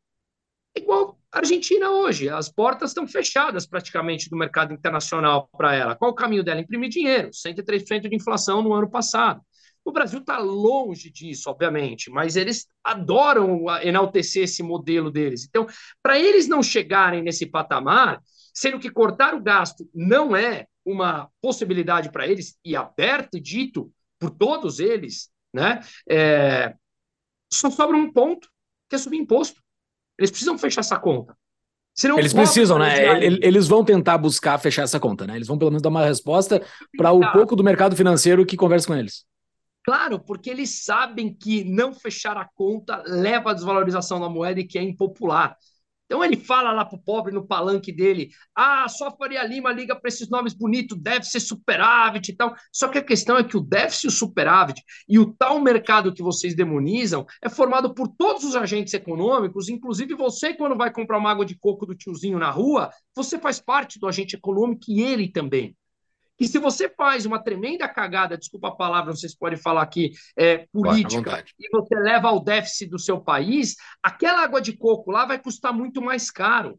É 0.75 0.81
igual 0.81 1.19
a 1.31 1.39
Argentina 1.39 1.91
hoje, 1.91 2.29
as 2.29 2.49
portas 2.49 2.91
estão 2.91 3.07
fechadas 3.07 3.67
praticamente 3.67 4.31
do 4.31 4.37
mercado 4.37 4.73
internacional 4.73 5.49
para 5.57 5.75
ela. 5.75 5.97
Qual 5.97 6.11
o 6.11 6.15
caminho 6.15 6.45
dela? 6.45 6.61
Imprimir 6.61 6.91
dinheiro, 6.91 7.31
103% 7.31 8.09
de 8.09 8.17
inflação 8.17 8.63
no 8.63 8.73
ano 8.73 8.91
passado. 8.91 9.43
O 9.85 9.93
Brasil 9.93 10.21
está 10.21 10.39
longe 10.39 11.11
disso, 11.11 11.51
obviamente, 11.51 12.09
mas 12.11 12.37
eles 12.37 12.67
adoram 12.85 13.65
enaltecer 13.83 14.45
esse 14.45 14.63
modelo 14.63 15.11
deles. 15.11 15.45
Então, 15.45 15.67
para 16.01 16.19
eles 16.19 16.47
não 16.47 16.63
chegarem 16.63 17.23
nesse 17.23 17.47
patamar, 17.47 18.23
sendo 18.53 18.79
que 18.79 18.91
cortar 18.91 19.35
o 19.35 19.43
gasto 19.43 19.89
não 19.95 20.37
é 20.37 20.67
uma 20.85 21.29
possibilidade 21.41 22.11
para 22.11 22.27
eles, 22.27 22.57
e 22.65 22.75
aberto 22.75 23.37
e 23.37 23.41
dito 23.41 23.93
por 24.19 24.31
todos 24.31 24.79
eles, 24.81 25.31
né? 25.53 25.81
É, 26.09 26.75
só 27.53 27.71
sobra 27.71 27.97
um 27.97 28.13
ponto, 28.13 28.49
que 28.89 28.97
é 28.97 28.99
subir 28.99 29.19
imposto. 29.19 29.63
Eles 30.19 30.31
precisam 30.31 30.59
fechar 30.59 30.81
essa 30.81 30.99
conta. 30.99 31.37
Senão, 31.95 32.19
eles 32.19 32.33
precisam, 32.33 32.79
né? 32.79 33.23
Eles 33.23 33.69
vão 33.69 33.85
tentar 33.85 34.17
buscar 34.17 34.59
fechar 34.59 34.83
essa 34.83 34.99
conta, 34.99 35.27
né? 35.27 35.37
Eles 35.37 35.47
vão 35.47 35.59
pelo 35.59 35.71
menos 35.71 35.83
dar 35.83 35.91
uma 35.91 36.05
resposta 36.05 36.65
para 36.97 37.13
o 37.13 37.33
pouco 37.33 37.55
do 37.55 37.63
mercado 37.63 37.95
financeiro 37.95 38.47
que 38.47 38.57
conversa 38.57 38.87
com 38.87 38.95
eles. 38.95 39.27
Claro, 39.85 40.19
porque 40.19 40.49
eles 40.49 40.85
sabem 40.85 41.35
que 41.35 41.65
não 41.65 41.93
fechar 41.93 42.37
a 42.37 42.49
conta 42.55 43.03
leva 43.05 43.51
à 43.51 43.55
desvalorização 43.55 44.21
da 44.21 44.29
moeda 44.29 44.61
e 44.61 44.65
que 44.65 44.79
é 44.79 44.83
impopular. 44.83 45.57
Então 46.13 46.23
ele 46.23 46.37
fala 46.37 46.73
lá 46.73 46.85
pro 46.85 46.99
pobre 46.99 47.33
no 47.33 47.47
palanque 47.47 47.91
dele: 47.91 48.29
ah, 48.55 48.87
só 48.87 49.11
Faria 49.17 49.43
Lima 49.45 49.73
liga 49.73 49.97
para 49.99 50.09
esses 50.09 50.29
nomes 50.29 50.53
bonitos, 50.53 50.99
deve 51.01 51.25
ser 51.25 51.41
superávit 51.41 52.31
e 52.31 52.37
tal. 52.37 52.55
Só 52.71 52.87
que 52.89 52.99
a 52.99 53.03
questão 53.03 53.39
é 53.39 53.43
que 53.43 53.57
o 53.57 53.63
déficit 53.63 54.09
o 54.09 54.11
superávit 54.11 54.83
e 55.09 55.19
o 55.19 55.33
tal 55.33 55.59
mercado 55.59 56.13
que 56.13 56.23
vocês 56.23 56.55
demonizam 56.55 57.25
é 57.41 57.49
formado 57.49 57.95
por 57.95 58.09
todos 58.09 58.45
os 58.45 58.55
agentes 58.55 58.93
econômicos, 58.93 59.71
inclusive 59.71 60.15
você, 60.15 60.53
quando 60.53 60.77
vai 60.77 60.93
comprar 60.93 61.17
uma 61.17 61.31
água 61.31 61.47
de 61.47 61.59
coco 61.59 61.87
do 61.87 61.95
tiozinho 61.95 62.39
na 62.39 62.51
rua, 62.51 62.91
você 63.17 63.39
faz 63.39 63.59
parte 63.59 63.99
do 63.99 64.07
agente 64.07 64.37
econômico 64.37 64.83
e 64.89 65.01
ele 65.01 65.29
também. 65.33 65.75
E 66.39 66.49
se 66.49 66.59
você 66.59 66.89
faz 66.89 67.25
uma 67.25 67.43
tremenda 67.43 67.89
cagada, 67.89 68.37
desculpa 68.37 68.69
a 68.69 68.75
palavra, 68.75 69.15
vocês 69.15 69.35
podem 69.35 69.59
falar 69.59 69.83
aqui, 69.83 70.11
é, 70.37 70.67
política, 70.73 71.45
e 71.59 71.69
você 71.71 71.95
leva 71.95 72.29
ao 72.29 72.43
déficit 72.43 72.91
do 72.91 72.99
seu 72.99 73.21
país, 73.21 73.77
aquela 74.03 74.43
água 74.43 74.61
de 74.61 74.77
coco 74.77 75.11
lá 75.11 75.25
vai 75.25 75.39
custar 75.39 75.73
muito 75.73 76.03
mais 76.03 76.31
caro 76.31 76.79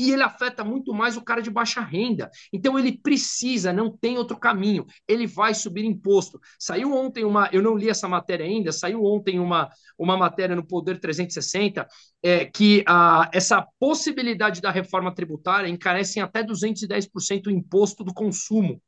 e 0.00 0.12
ele 0.12 0.22
afeta 0.22 0.64
muito 0.64 0.94
mais 0.94 1.14
o 1.18 1.22
cara 1.22 1.42
de 1.42 1.50
baixa 1.50 1.82
renda. 1.82 2.30
Então 2.50 2.78
ele 2.78 2.96
precisa, 2.96 3.70
não 3.70 3.94
tem 3.94 4.16
outro 4.16 4.38
caminho. 4.38 4.86
Ele 5.06 5.26
vai 5.26 5.52
subir 5.52 5.84
imposto. 5.84 6.40
Saiu 6.58 6.94
ontem 6.94 7.22
uma, 7.22 7.50
eu 7.52 7.60
não 7.60 7.76
li 7.76 7.90
essa 7.90 8.08
matéria 8.08 8.46
ainda, 8.46 8.72
saiu 8.72 9.04
ontem 9.04 9.38
uma, 9.38 9.68
uma 9.98 10.16
matéria 10.16 10.56
no 10.56 10.66
Poder 10.66 10.98
360 10.98 11.86
é, 12.22 12.46
que 12.46 12.82
a, 12.88 13.28
essa 13.34 13.66
possibilidade 13.78 14.62
da 14.62 14.70
reforma 14.70 15.14
tributária 15.14 15.68
encarece 15.68 16.18
em 16.18 16.22
até 16.22 16.42
210% 16.42 17.48
o 17.48 17.50
imposto 17.50 18.02
do 18.02 18.14
consumo. 18.14 18.80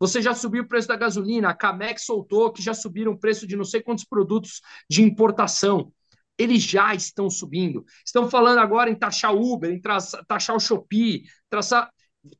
Você 0.00 0.22
já 0.22 0.34
subiu 0.34 0.62
o 0.62 0.68
preço 0.68 0.88
da 0.88 0.96
gasolina, 0.96 1.50
a 1.50 1.54
Camex 1.54 2.04
soltou 2.04 2.50
que 2.50 2.62
já 2.62 2.72
subiram 2.72 3.12
o 3.12 3.18
preço 3.18 3.46
de 3.46 3.54
não 3.54 3.64
sei 3.64 3.82
quantos 3.82 4.04
produtos 4.04 4.62
de 4.88 5.02
importação 5.02 5.92
eles 6.38 6.62
já 6.62 6.94
estão 6.94 7.30
subindo. 7.30 7.84
Estão 8.04 8.28
falando 8.30 8.58
agora 8.58 8.90
em 8.90 8.94
taxar 8.94 9.34
Uber, 9.34 9.70
em 9.70 9.80
taxar 9.80 10.56
o 10.56 10.60
Shopee, 10.60 11.24
traçar, 11.48 11.90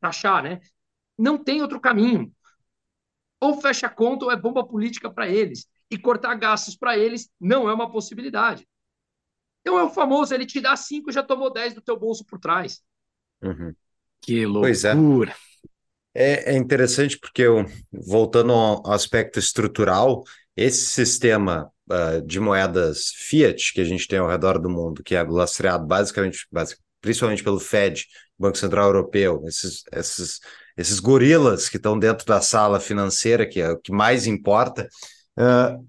taxar, 0.01 0.43
né? 0.43 0.61
Não 1.19 1.43
tem 1.43 1.63
outro 1.63 1.81
caminho. 1.81 2.33
Ou 3.41 3.61
fecha 3.61 3.87
a 3.87 3.91
conta 3.91 4.27
ou 4.27 4.31
é 4.31 4.37
bomba 4.37 4.67
política 4.67 5.11
para 5.11 5.29
eles. 5.29 5.67
E 5.91 5.97
cortar 5.97 6.35
gastos 6.35 6.77
para 6.77 6.99
eles 6.99 7.31
não 7.41 7.69
é 7.69 7.75
uma 7.75 7.91
possibilidade. 7.91 8.67
Então 9.61 9.79
é 9.79 9.83
o 9.83 9.91
famoso, 9.91 10.35
ele 10.35 10.47
te 10.47 10.61
dá 10.61 10.77
cinco 10.77 11.11
e 11.11 11.13
já 11.13 11.23
tomou 11.23 11.53
dez 11.53 11.75
do 11.75 11.81
teu 11.81 11.99
bolso 11.99 12.25
por 12.25 12.39
trás. 12.39 12.83
Uhum. 13.43 13.75
Que 14.21 14.45
loucura. 14.45 14.63
Pois 14.63 14.85
é. 14.85 14.95
É, 16.15 16.55
é 16.55 16.57
interessante 16.57 17.19
porque, 17.19 17.43
eu, 17.43 17.67
voltando 17.93 18.53
ao 18.53 18.91
aspecto 18.91 19.39
estrutural, 19.39 20.25
esse 20.57 20.87
sistema 20.87 21.71
uh, 21.91 22.21
de 22.23 22.41
moedas 22.41 23.11
fiat 23.29 23.73
que 23.73 23.81
a 23.81 23.85
gente 23.85 24.07
tem 24.07 24.19
ao 24.19 24.29
redor 24.29 24.59
do 24.59 24.69
mundo, 24.71 25.03
que 25.03 25.15
é 25.15 25.23
lastreado 25.23 25.87
basicamente, 25.87 26.47
principalmente 27.01 27.43
pelo 27.43 27.61
Fed, 27.61 28.07
Banco 28.39 28.59
Central 28.59 28.87
Europeu, 28.87 29.43
esses, 29.47 29.83
esses, 29.93 30.41
esses 30.77 31.01
gorilas 31.01 31.69
que 31.69 31.77
estão 31.77 31.99
dentro 31.99 32.27
da 32.27 32.41
sala 32.41 32.81
financeira, 32.81 33.47
que 33.49 33.61
é 33.61 33.71
o 33.71 33.79
que 33.79 33.93
mais 33.93 34.27
importa, 34.27 34.89
uh, 35.39 35.87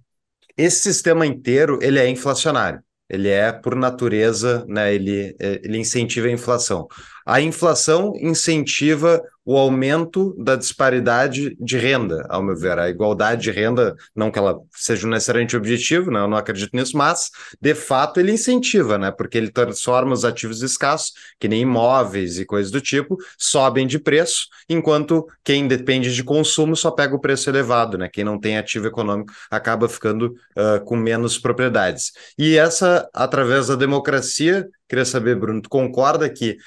esse 0.58 0.82
sistema 0.82 1.26
inteiro 1.26 1.80
ele 1.82 2.00
é 2.00 2.10
inflacionário. 2.10 2.82
Ele 3.10 3.30
é, 3.30 3.54
por 3.54 3.74
natureza, 3.74 4.66
né, 4.68 4.94
ele, 4.94 5.34
ele 5.40 5.78
incentiva 5.78 6.28
a 6.28 6.32
inflação. 6.32 6.88
A 7.28 7.42
inflação 7.42 8.14
incentiva 8.16 9.22
o 9.44 9.58
aumento 9.58 10.34
da 10.38 10.56
disparidade 10.56 11.58
de 11.60 11.78
renda, 11.78 12.26
ao 12.30 12.42
meu 12.42 12.56
ver. 12.56 12.80
A 12.80 12.90
igualdade 12.90 13.44
de 13.44 13.52
renda, 13.52 13.98
não 14.16 14.32
que 14.32 14.40
ela 14.40 14.58
seja 14.72 15.06
necessariamente 15.08 15.58
objetivo, 15.58 16.10
né? 16.10 16.22
eu 16.22 16.28
não 16.28 16.38
acredito 16.38 16.74
nisso, 16.74 16.96
mas 16.98 17.30
de 17.60 17.76
fato 17.76 18.22
ele 18.22 18.32
incentiva, 18.32 18.98
né? 18.98 19.12
Porque 19.12 19.38
ele 19.38 19.52
transforma 19.52 20.14
os 20.14 20.24
ativos 20.24 20.62
escassos, 20.62 21.12
que 21.38 21.50
nem 21.50 21.64
imóveis 21.64 22.40
e 22.40 22.46
coisas 22.46 22.72
do 22.72 22.80
tipo, 22.80 23.18
sobem 23.38 23.86
de 23.86 24.00
preço, 24.00 24.48
enquanto 24.70 25.26
quem 25.44 25.68
depende 25.68 26.16
de 26.16 26.24
consumo 26.24 26.78
só 26.78 26.92
pega 26.92 27.14
o 27.14 27.20
preço 27.20 27.50
elevado, 27.50 27.98
né? 27.98 28.10
Quem 28.12 28.24
não 28.24 28.40
tem 28.40 28.58
ativo 28.58 28.88
econômico 28.88 29.34
acaba 29.52 29.90
ficando 29.90 30.36
uh, 30.58 30.84
com 30.86 30.96
menos 30.96 31.38
propriedades. 31.38 32.14
E 32.38 32.58
essa, 32.58 33.10
através 33.14 33.68
da 33.68 33.76
democracia, 33.76 34.66
queria 34.88 35.06
saber, 35.06 35.38
Bruno, 35.38 35.62
tu 35.62 35.70
concorda 35.70 36.30
que 36.30 36.58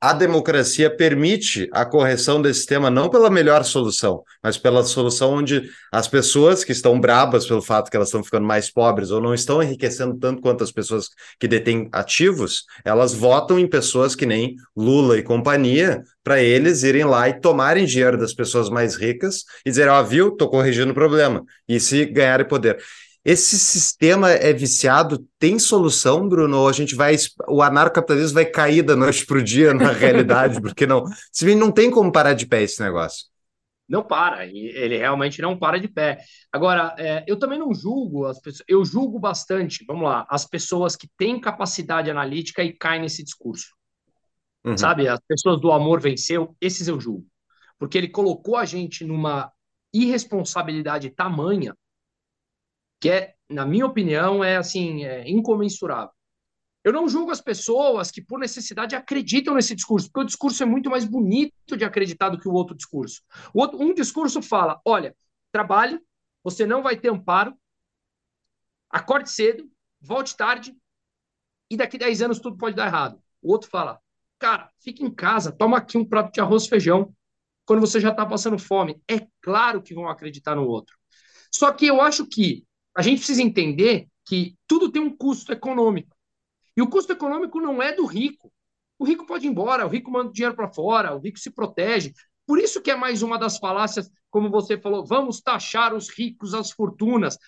a 0.00 0.12
democracia 0.12 0.88
permite 0.88 1.68
a 1.72 1.84
correção 1.84 2.40
desse 2.40 2.64
tema 2.64 2.88
não 2.88 3.10
pela 3.10 3.28
melhor 3.28 3.64
solução, 3.64 4.22
mas 4.40 4.56
pela 4.56 4.84
solução 4.84 5.32
onde 5.32 5.68
as 5.90 6.06
pessoas 6.06 6.62
que 6.62 6.70
estão 6.70 7.00
brabas 7.00 7.46
pelo 7.46 7.60
fato 7.60 7.90
que 7.90 7.96
elas 7.96 8.08
estão 8.08 8.22
ficando 8.22 8.46
mais 8.46 8.70
pobres 8.70 9.10
ou 9.10 9.20
não 9.20 9.34
estão 9.34 9.60
enriquecendo 9.60 10.16
tanto 10.16 10.40
quanto 10.40 10.62
as 10.62 10.70
pessoas 10.70 11.08
que 11.40 11.48
detêm 11.48 11.88
ativos, 11.90 12.64
elas 12.84 13.12
votam 13.12 13.58
em 13.58 13.66
pessoas 13.66 14.14
que 14.14 14.24
nem 14.24 14.54
Lula 14.76 15.18
e 15.18 15.22
companhia, 15.22 16.02
para 16.22 16.40
eles 16.40 16.84
irem 16.84 17.04
lá 17.04 17.28
e 17.28 17.40
tomarem 17.40 17.84
dinheiro 17.84 18.16
das 18.16 18.32
pessoas 18.32 18.70
mais 18.70 18.94
ricas 18.94 19.44
e 19.66 19.70
dizer, 19.70 19.88
ó, 19.88 20.00
oh, 20.00 20.04
viu, 20.04 20.30
tô 20.30 20.48
corrigindo 20.48 20.92
o 20.92 20.94
problema, 20.94 21.42
e 21.68 21.80
se 21.80 22.04
ganharem 22.04 22.46
poder. 22.46 22.78
Esse 23.28 23.58
sistema 23.58 24.30
é 24.30 24.54
viciado, 24.54 25.18
tem 25.38 25.58
solução, 25.58 26.26
Bruno? 26.26 26.60
Ou 26.60 26.66
a 26.66 26.72
gente 26.72 26.94
vai. 26.94 27.14
O 27.46 27.60
anarcocapitalismo 27.60 28.36
vai 28.36 28.46
cair 28.46 28.80
da 28.80 28.96
noite 28.96 29.26
para 29.26 29.36
o 29.36 29.44
dia 29.44 29.74
na 29.74 29.92
realidade, 29.92 30.58
porque 30.62 30.86
não. 30.86 31.04
Se 31.30 31.54
não 31.54 31.70
tem 31.70 31.90
como 31.90 32.10
parar 32.10 32.32
de 32.32 32.46
pé 32.46 32.62
esse 32.62 32.80
negócio. 32.80 33.26
Não 33.86 34.02
para, 34.02 34.46
ele 34.46 34.96
realmente 34.96 35.42
não 35.42 35.58
para 35.58 35.78
de 35.78 35.88
pé. 35.88 36.20
Agora, 36.50 36.94
é, 36.98 37.22
eu 37.26 37.38
também 37.38 37.58
não 37.58 37.74
julgo 37.74 38.24
as 38.24 38.40
pessoas, 38.40 38.64
eu 38.66 38.82
julgo 38.82 39.18
bastante, 39.18 39.84
vamos 39.86 40.04
lá, 40.04 40.26
as 40.30 40.46
pessoas 40.46 40.96
que 40.96 41.06
têm 41.18 41.38
capacidade 41.38 42.10
analítica 42.10 42.64
e 42.64 42.72
caem 42.72 43.02
nesse 43.02 43.22
discurso. 43.22 43.74
Uhum. 44.64 44.76
Sabe, 44.76 45.06
as 45.06 45.20
pessoas 45.28 45.60
do 45.60 45.70
amor 45.70 46.00
venceu, 46.00 46.56
esses 46.62 46.88
eu 46.88 46.98
julgo. 46.98 47.26
Porque 47.78 47.98
ele 47.98 48.08
colocou 48.08 48.56
a 48.56 48.64
gente 48.64 49.04
numa 49.04 49.52
irresponsabilidade 49.92 51.10
tamanha 51.10 51.74
que 53.00 53.10
é, 53.10 53.34
na 53.48 53.64
minha 53.64 53.86
opinião, 53.86 54.42
é 54.42 54.56
assim, 54.56 55.04
é 55.04 55.28
incomensurável. 55.28 56.12
Eu 56.84 56.92
não 56.92 57.08
julgo 57.08 57.30
as 57.30 57.40
pessoas 57.40 58.10
que, 58.10 58.22
por 58.22 58.38
necessidade, 58.38 58.94
acreditam 58.94 59.54
nesse 59.54 59.74
discurso, 59.74 60.08
porque 60.08 60.24
o 60.24 60.26
discurso 60.26 60.62
é 60.62 60.66
muito 60.66 60.88
mais 60.88 61.04
bonito 61.04 61.76
de 61.76 61.84
acreditar 61.84 62.30
do 62.30 62.38
que 62.38 62.48
o 62.48 62.52
outro 62.52 62.74
discurso. 62.74 63.22
O 63.52 63.60
outro, 63.60 63.80
um 63.80 63.92
discurso 63.92 64.40
fala: 64.40 64.80
olha, 64.84 65.14
trabalhe, 65.52 66.00
você 66.42 66.64
não 66.64 66.82
vai 66.82 66.96
ter 66.96 67.10
amparo, 67.10 67.54
acorde 68.88 69.30
cedo, 69.30 69.70
volte 70.00 70.36
tarde, 70.36 70.74
e 71.70 71.76
daqui 71.76 71.98
10 71.98 72.22
anos 72.22 72.38
tudo 72.38 72.56
pode 72.56 72.76
dar 72.76 72.86
errado. 72.86 73.20
O 73.42 73.52
outro 73.52 73.68
fala: 73.68 74.00
cara, 74.38 74.70
fique 74.80 75.04
em 75.04 75.12
casa, 75.12 75.52
toma 75.52 75.78
aqui 75.78 75.98
um 75.98 76.04
prato 76.04 76.32
de 76.32 76.40
arroz 76.40 76.64
e 76.64 76.68
feijão, 76.68 77.14
quando 77.66 77.80
você 77.80 78.00
já 78.00 78.10
está 78.10 78.24
passando 78.24 78.58
fome. 78.58 79.02
É 79.06 79.26
claro 79.42 79.82
que 79.82 79.94
vão 79.94 80.08
acreditar 80.08 80.54
no 80.54 80.66
outro. 80.66 80.96
Só 81.52 81.72
que 81.72 81.86
eu 81.86 82.00
acho 82.00 82.26
que 82.26 82.64
a 82.98 83.02
gente 83.02 83.18
precisa 83.18 83.42
entender 83.42 84.08
que 84.26 84.56
tudo 84.66 84.90
tem 84.90 85.00
um 85.00 85.16
custo 85.16 85.52
econômico. 85.52 86.16
E 86.76 86.82
o 86.82 86.88
custo 86.90 87.12
econômico 87.12 87.60
não 87.60 87.80
é 87.80 87.92
do 87.92 88.04
rico. 88.04 88.52
O 88.98 89.04
rico 89.04 89.24
pode 89.24 89.46
ir 89.46 89.50
embora, 89.50 89.86
o 89.86 89.88
rico 89.88 90.10
manda 90.10 90.32
dinheiro 90.32 90.56
para 90.56 90.66
fora, 90.66 91.14
o 91.14 91.20
rico 91.20 91.38
se 91.38 91.48
protege. 91.48 92.12
Por 92.44 92.58
isso 92.58 92.82
que 92.82 92.90
é 92.90 92.96
mais 92.96 93.22
uma 93.22 93.38
das 93.38 93.56
falácias, 93.56 94.10
como 94.28 94.50
você 94.50 94.76
falou, 94.76 95.06
vamos 95.06 95.40
taxar 95.40 95.94
os 95.94 96.08
ricos, 96.08 96.54
as 96.54 96.72
fortunas. 96.72 97.38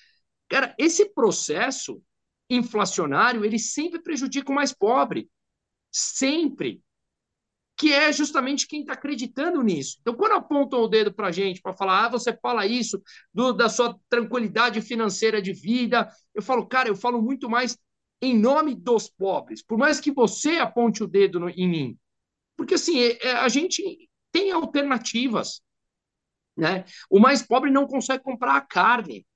Cara, 0.48 0.72
esse 0.78 1.12
processo 1.12 2.00
inflacionário, 2.48 3.44
ele 3.44 3.58
sempre 3.58 4.00
prejudica 4.00 4.52
o 4.52 4.54
mais 4.54 4.72
pobre. 4.72 5.28
Sempre 5.90 6.80
que 7.80 7.94
é 7.94 8.12
justamente 8.12 8.66
quem 8.66 8.82
está 8.82 8.92
acreditando 8.92 9.62
nisso. 9.62 9.96
Então, 10.02 10.14
quando 10.14 10.32
apontam 10.32 10.80
o 10.80 10.86
dedo 10.86 11.14
para 11.14 11.28
a 11.28 11.32
gente 11.32 11.62
para 11.62 11.72
falar, 11.72 12.04
ah, 12.04 12.08
você 12.10 12.30
fala 12.36 12.66
isso 12.66 13.02
do, 13.32 13.54
da 13.54 13.70
sua 13.70 13.98
tranquilidade 14.06 14.82
financeira 14.82 15.40
de 15.40 15.54
vida, 15.54 16.06
eu 16.34 16.42
falo, 16.42 16.66
cara, 16.66 16.90
eu 16.90 16.94
falo 16.94 17.22
muito 17.22 17.48
mais 17.48 17.78
em 18.20 18.38
nome 18.38 18.74
dos 18.74 19.08
pobres, 19.08 19.62
por 19.62 19.78
mais 19.78 19.98
que 19.98 20.12
você 20.12 20.58
aponte 20.58 21.02
o 21.02 21.06
dedo 21.06 21.40
no, 21.40 21.48
em 21.48 21.66
mim. 21.66 21.98
Porque, 22.54 22.74
assim, 22.74 23.00
é, 23.00 23.28
é, 23.28 23.32
a 23.32 23.48
gente 23.48 23.82
tem 24.30 24.52
alternativas. 24.52 25.62
Né? 26.54 26.84
O 27.08 27.18
mais 27.18 27.40
pobre 27.40 27.70
não 27.70 27.86
consegue 27.86 28.22
comprar 28.22 28.56
a 28.56 28.60
carne. 28.60 29.26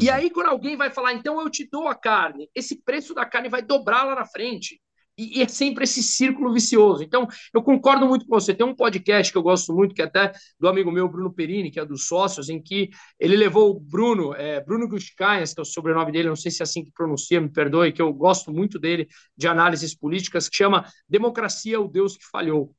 E 0.00 0.08
uhum. 0.08 0.14
aí, 0.16 0.30
quando 0.30 0.48
alguém 0.48 0.76
vai 0.76 0.90
falar, 0.90 1.12
então 1.12 1.40
eu 1.40 1.48
te 1.48 1.64
dou 1.64 1.86
a 1.86 1.94
carne, 1.94 2.50
esse 2.52 2.82
preço 2.82 3.14
da 3.14 3.24
carne 3.24 3.48
vai 3.48 3.62
dobrar 3.62 4.02
lá 4.02 4.16
na 4.16 4.26
frente. 4.26 4.82
E, 5.16 5.42
é 5.42 5.48
sempre 5.48 5.84
esse 5.84 6.02
círculo 6.02 6.52
vicioso. 6.52 7.02
Então, 7.02 7.26
eu 7.52 7.62
concordo 7.62 8.06
muito 8.06 8.26
com 8.26 8.38
você. 8.38 8.52
Tem 8.52 8.66
um 8.66 8.74
podcast 8.74 9.30
que 9.30 9.38
eu 9.38 9.42
gosto 9.42 9.72
muito, 9.72 9.94
que 9.94 10.02
é 10.02 10.04
até 10.04 10.32
do 10.58 10.68
amigo 10.68 10.90
meu, 10.90 11.08
Bruno 11.08 11.32
Perini, 11.32 11.70
que 11.70 11.78
é 11.78 11.84
dos 11.84 12.06
sócios, 12.06 12.48
em 12.48 12.60
que 12.60 12.90
ele 13.18 13.36
levou 13.36 13.70
o 13.70 13.80
Bruno, 13.80 14.34
é, 14.34 14.60
Bruno 14.60 14.88
Gushkayas, 14.88 15.54
que 15.54 15.60
é 15.60 15.62
o 15.62 15.66
sobrenome 15.66 16.12
dele, 16.12 16.28
não 16.28 16.36
sei 16.36 16.50
se 16.50 16.62
é 16.62 16.64
assim 16.64 16.84
que 16.84 16.92
pronuncia, 16.92 17.40
me 17.40 17.48
perdoe, 17.48 17.92
que 17.92 18.02
eu 18.02 18.12
gosto 18.12 18.52
muito 18.52 18.78
dele, 18.78 19.08
de 19.36 19.46
análises 19.46 19.94
políticas, 19.94 20.48
que 20.48 20.56
chama 20.56 20.84
Democracia, 21.08 21.80
o 21.80 21.88
Deus 21.88 22.16
que 22.16 22.24
Falhou. 22.24 22.74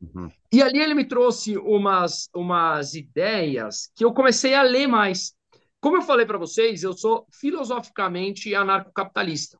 Uhum. 0.00 0.30
E 0.52 0.62
ali 0.62 0.78
ele 0.78 0.94
me 0.94 1.06
trouxe 1.06 1.56
umas, 1.56 2.28
umas 2.34 2.94
ideias 2.94 3.90
que 3.94 4.04
eu 4.04 4.12
comecei 4.12 4.54
a 4.54 4.62
ler 4.62 4.86
mais. 4.86 5.34
Como 5.80 5.96
eu 5.96 6.02
falei 6.02 6.26
para 6.26 6.38
vocês, 6.38 6.82
eu 6.82 6.92
sou 6.92 7.26
filosoficamente 7.32 8.54
anarcocapitalista. 8.54 9.58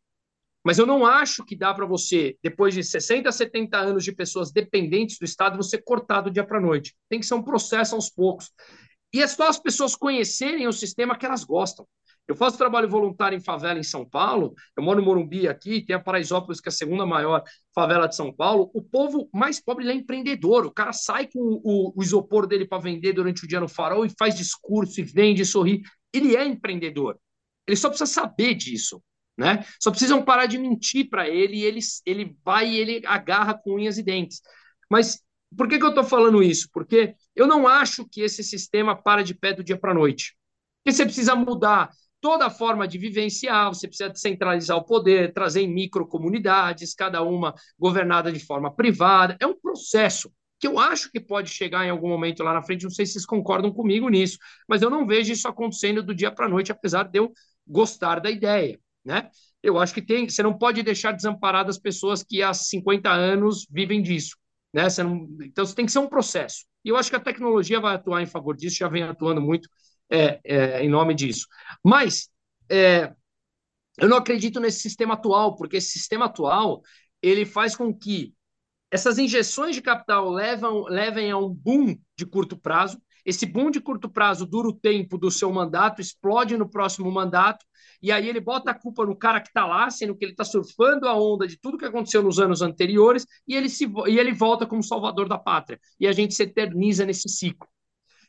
Mas 0.66 0.78
eu 0.78 0.84
não 0.84 1.06
acho 1.06 1.44
que 1.44 1.54
dá 1.54 1.72
para 1.72 1.86
você, 1.86 2.36
depois 2.42 2.74
de 2.74 2.82
60, 2.82 3.30
70 3.30 3.78
anos 3.78 4.02
de 4.02 4.10
pessoas 4.10 4.50
dependentes 4.50 5.16
do 5.16 5.24
Estado, 5.24 5.56
você 5.56 5.80
cortar 5.80 6.22
do 6.22 6.30
dia 6.30 6.44
para 6.44 6.58
a 6.58 6.60
noite. 6.60 6.92
Tem 7.08 7.20
que 7.20 7.26
ser 7.26 7.34
um 7.34 7.42
processo 7.44 7.94
aos 7.94 8.10
poucos. 8.10 8.50
E 9.14 9.22
é 9.22 9.28
só 9.28 9.46
as 9.46 9.60
pessoas 9.60 9.94
conhecerem 9.94 10.66
o 10.66 10.72
sistema 10.72 11.16
que 11.16 11.24
elas 11.24 11.44
gostam. 11.44 11.86
Eu 12.26 12.34
faço 12.34 12.58
trabalho 12.58 12.88
voluntário 12.88 13.38
em 13.38 13.40
favela 13.40 13.78
em 13.78 13.84
São 13.84 14.04
Paulo, 14.04 14.56
eu 14.76 14.82
moro 14.82 14.98
no 14.98 15.06
Morumbi 15.06 15.46
aqui, 15.46 15.86
tem 15.86 15.94
a 15.94 16.00
Paraisópolis, 16.00 16.60
que 16.60 16.68
é 16.68 16.70
a 16.70 16.72
segunda 16.72 17.06
maior 17.06 17.44
favela 17.72 18.08
de 18.08 18.16
São 18.16 18.34
Paulo. 18.34 18.68
O 18.74 18.82
povo 18.82 19.30
mais 19.32 19.60
pobre 19.60 19.88
é 19.88 19.94
empreendedor. 19.94 20.66
O 20.66 20.72
cara 20.72 20.92
sai 20.92 21.28
com 21.28 21.60
o, 21.62 21.92
o 21.94 22.02
isopor 22.02 22.44
dele 22.44 22.66
para 22.66 22.82
vender 22.82 23.12
durante 23.12 23.44
o 23.44 23.48
dia 23.48 23.60
no 23.60 23.68
farol 23.68 24.04
e 24.04 24.10
faz 24.18 24.34
discurso 24.34 24.98
e 24.98 25.04
vende, 25.04 25.42
e 25.42 25.46
sorri. 25.46 25.82
Ele 26.12 26.34
é 26.34 26.44
empreendedor. 26.44 27.16
Ele 27.68 27.76
só 27.76 27.88
precisa 27.88 28.10
saber 28.10 28.54
disso 28.54 29.00
né? 29.36 29.64
Só 29.80 29.90
precisam 29.90 30.24
parar 30.24 30.46
de 30.46 30.58
mentir 30.58 31.08
para 31.08 31.28
ele 31.28 31.58
e 31.58 31.64
ele, 31.64 31.80
ele 32.06 32.36
vai 32.44 32.68
e 32.68 32.78
ele 32.78 33.02
agarra 33.06 33.54
com 33.54 33.74
unhas 33.74 33.98
e 33.98 34.02
dentes. 34.02 34.40
Mas 34.90 35.20
por 35.56 35.68
que, 35.68 35.78
que 35.78 35.84
eu 35.84 35.90
estou 35.90 36.04
falando 36.04 36.42
isso? 36.42 36.68
Porque 36.72 37.14
eu 37.34 37.46
não 37.46 37.68
acho 37.68 38.06
que 38.08 38.22
esse 38.22 38.42
sistema 38.42 39.00
para 39.00 39.22
de 39.22 39.34
pé 39.34 39.52
do 39.52 39.62
dia 39.62 39.78
para 39.78 39.90
a 39.92 39.94
noite. 39.94 40.34
Porque 40.82 40.96
você 40.96 41.04
precisa 41.04 41.34
mudar 41.34 41.90
toda 42.20 42.46
a 42.46 42.50
forma 42.50 42.88
de 42.88 42.98
vivenciar, 42.98 43.68
você 43.68 43.86
precisa 43.86 44.08
descentralizar 44.08 44.76
o 44.76 44.84
poder, 44.84 45.32
trazer 45.32 45.60
em 45.60 45.72
microcomunidades, 45.72 46.94
cada 46.94 47.22
uma 47.22 47.54
governada 47.78 48.32
de 48.32 48.40
forma 48.40 48.74
privada. 48.74 49.36
É 49.40 49.46
um 49.46 49.58
processo 49.58 50.32
que 50.58 50.66
eu 50.66 50.78
acho 50.78 51.10
que 51.10 51.20
pode 51.20 51.50
chegar 51.50 51.84
em 51.84 51.90
algum 51.90 52.08
momento 52.08 52.42
lá 52.42 52.54
na 52.54 52.62
frente. 52.62 52.84
Não 52.84 52.90
sei 52.90 53.04
se 53.04 53.12
vocês 53.12 53.26
concordam 53.26 53.70
comigo 53.72 54.08
nisso, 54.08 54.38
mas 54.66 54.80
eu 54.82 54.88
não 54.90 55.06
vejo 55.06 55.32
isso 55.32 55.46
acontecendo 55.46 56.02
do 56.02 56.14
dia 56.14 56.30
para 56.30 56.46
a 56.46 56.48
noite, 56.48 56.72
apesar 56.72 57.04
de 57.04 57.18
eu 57.18 57.32
gostar 57.66 58.20
da 58.20 58.30
ideia 58.30 58.80
né? 59.06 59.30
Eu 59.62 59.78
acho 59.78 59.94
que 59.94 60.02
tem, 60.02 60.28
você 60.28 60.42
não 60.42 60.56
pode 60.56 60.82
deixar 60.82 61.12
desamparadas 61.12 61.78
pessoas 61.78 62.22
que 62.22 62.42
há 62.42 62.52
50 62.52 63.10
anos 63.10 63.66
vivem 63.70 64.02
disso, 64.02 64.36
né? 64.72 64.88
Você 64.88 65.02
não, 65.02 65.28
então 65.42 65.64
você 65.64 65.74
tem 65.74 65.86
que 65.86 65.92
ser 65.92 66.00
um 66.00 66.08
processo. 66.08 66.64
E 66.84 66.88
eu 66.88 66.96
acho 66.96 67.10
que 67.10 67.16
a 67.16 67.20
tecnologia 67.20 67.80
vai 67.80 67.94
atuar 67.94 68.22
em 68.22 68.26
favor 68.26 68.56
disso, 68.56 68.76
já 68.76 68.88
vem 68.88 69.02
atuando 69.02 69.40
muito 69.40 69.68
é, 70.10 70.40
é, 70.44 70.84
em 70.84 70.88
nome 70.88 71.14
disso. 71.14 71.46
Mas 71.84 72.28
é, 72.70 73.12
eu 73.98 74.08
não 74.08 74.16
acredito 74.18 74.60
nesse 74.60 74.80
sistema 74.80 75.14
atual, 75.14 75.56
porque 75.56 75.78
esse 75.78 75.90
sistema 75.90 76.26
atual 76.26 76.82
ele 77.22 77.44
faz 77.46 77.74
com 77.74 77.92
que 77.94 78.34
essas 78.90 79.18
injeções 79.18 79.74
de 79.74 79.82
capital 79.82 80.30
levam, 80.30 80.84
levem 80.84 81.30
a 81.30 81.38
um 81.38 81.48
boom 81.48 81.96
de 82.16 82.24
curto 82.24 82.56
prazo. 82.56 83.00
Esse 83.24 83.44
boom 83.44 83.70
de 83.70 83.80
curto 83.80 84.08
prazo 84.08 84.46
dura 84.46 84.68
o 84.68 84.72
tempo 84.72 85.18
do 85.18 85.30
seu 85.30 85.52
mandato, 85.52 86.00
explode 86.00 86.56
no 86.56 86.68
próximo 86.68 87.10
mandato, 87.10 87.66
e 88.02 88.12
aí 88.12 88.28
ele 88.28 88.40
bota 88.40 88.70
a 88.70 88.74
culpa 88.74 89.04
no 89.04 89.16
cara 89.16 89.40
que 89.40 89.48
está 89.48 89.66
lá, 89.66 89.90
sendo 89.90 90.16
que 90.16 90.24
ele 90.24 90.32
está 90.32 90.44
surfando 90.44 91.08
a 91.08 91.14
onda 91.14 91.46
de 91.46 91.58
tudo 91.58 91.78
que 91.78 91.84
aconteceu 91.84 92.22
nos 92.22 92.38
anos 92.38 92.62
anteriores, 92.62 93.26
e 93.46 93.54
ele, 93.54 93.68
se, 93.68 93.86
e 94.06 94.18
ele 94.18 94.32
volta 94.32 94.66
como 94.66 94.82
salvador 94.82 95.28
da 95.28 95.38
pátria. 95.38 95.80
E 95.98 96.06
a 96.06 96.12
gente 96.12 96.34
se 96.34 96.42
eterniza 96.42 97.04
nesse 97.04 97.28
ciclo. 97.28 97.68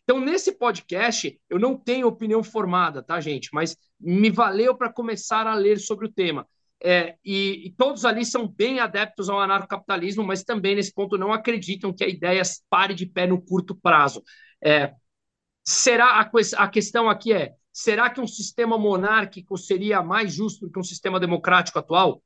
Então, 0.03 0.21
nesse 0.21 0.53
podcast, 0.53 1.37
eu 1.49 1.59
não 1.59 1.77
tenho 1.77 2.07
opinião 2.07 2.41
formada, 2.41 3.03
tá, 3.03 3.19
gente? 3.19 3.49
Mas 3.51 3.75
me 3.99 4.29
valeu 4.29 4.73
para 4.73 4.91
começar 4.91 5.45
a 5.45 5.53
ler 5.53 5.79
sobre 5.79 6.05
o 6.05 6.11
tema. 6.11 6.47
É, 6.81 7.15
e, 7.25 7.67
e, 7.67 7.71
todos 7.71 8.05
ali 8.05 8.23
são 8.23 8.47
bem 8.47 8.79
adeptos 8.79 9.29
ao 9.29 9.39
anarcocapitalismo, 9.39 10.23
mas 10.23 10.43
também 10.43 10.75
nesse 10.75 10.93
ponto 10.93 11.17
não 11.17 11.33
acreditam 11.33 11.93
que 11.93 12.03
a 12.03 12.07
ideia 12.07 12.41
pare 12.69 12.93
de 12.93 13.05
pé 13.05 13.27
no 13.27 13.41
curto 13.41 13.75
prazo. 13.75 14.23
É, 14.63 14.93
será 15.65 16.21
a, 16.21 16.31
a 16.57 16.67
questão 16.69 17.09
aqui 17.09 17.33
é 17.33 17.53
Será 17.79 18.09
que 18.09 18.19
um 18.19 18.25
sistema 18.25 18.75
monárquico 18.75 19.55
seria 19.55 20.01
mais 20.01 20.33
justo 20.33 20.67
que 20.67 20.79
um 20.79 20.83
sistema 20.83 21.19
democrático 21.19 21.77
atual, 21.77 22.23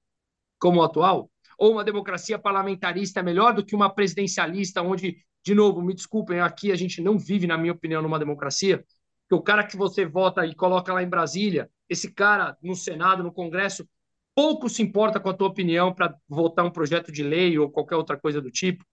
como 0.58 0.80
o 0.80 0.82
atual? 0.82 1.30
Ou 1.58 1.74
uma 1.74 1.84
democracia 1.84 2.40
parlamentarista 2.40 3.20
é 3.20 3.24
melhor 3.24 3.54
do 3.54 3.66
que 3.66 3.76
uma 3.76 3.94
presidencialista, 3.94 4.82
onde, 4.82 5.18
de 5.44 5.54
novo, 5.54 5.82
me 5.82 5.94
desculpem, 5.94 6.40
aqui 6.40 6.72
a 6.72 6.76
gente 6.78 7.02
não 7.02 7.20
vive, 7.20 7.48
na 7.48 7.58
minha 7.58 7.74
opinião, 7.74 8.02
numa 8.02 8.18
democracia, 8.18 8.82
que 9.28 9.36
o 9.36 9.42
cara 9.42 9.68
que 9.68 9.76
você 9.76 10.06
vota 10.06 10.46
e 10.46 10.56
coloca 10.56 10.94
lá 10.94 11.04
em 11.04 11.10
Brasília, 11.10 11.70
esse 11.90 12.14
cara 12.14 12.56
no 12.64 12.74
Senado, 12.74 13.22
no 13.22 13.34
Congresso, 13.34 13.86
pouco 14.34 14.70
se 14.70 14.82
importa 14.82 15.20
com 15.20 15.32
a 15.32 15.34
tua 15.34 15.50
opinião 15.50 15.94
para 15.94 16.16
votar 16.30 16.64
um 16.64 16.72
projeto 16.72 17.12
de 17.12 17.24
lei 17.24 17.60
ou 17.60 17.70
qualquer 17.70 17.98
outra 17.98 18.18
coisa 18.18 18.40
do 18.40 18.50
tipo. 18.50 18.86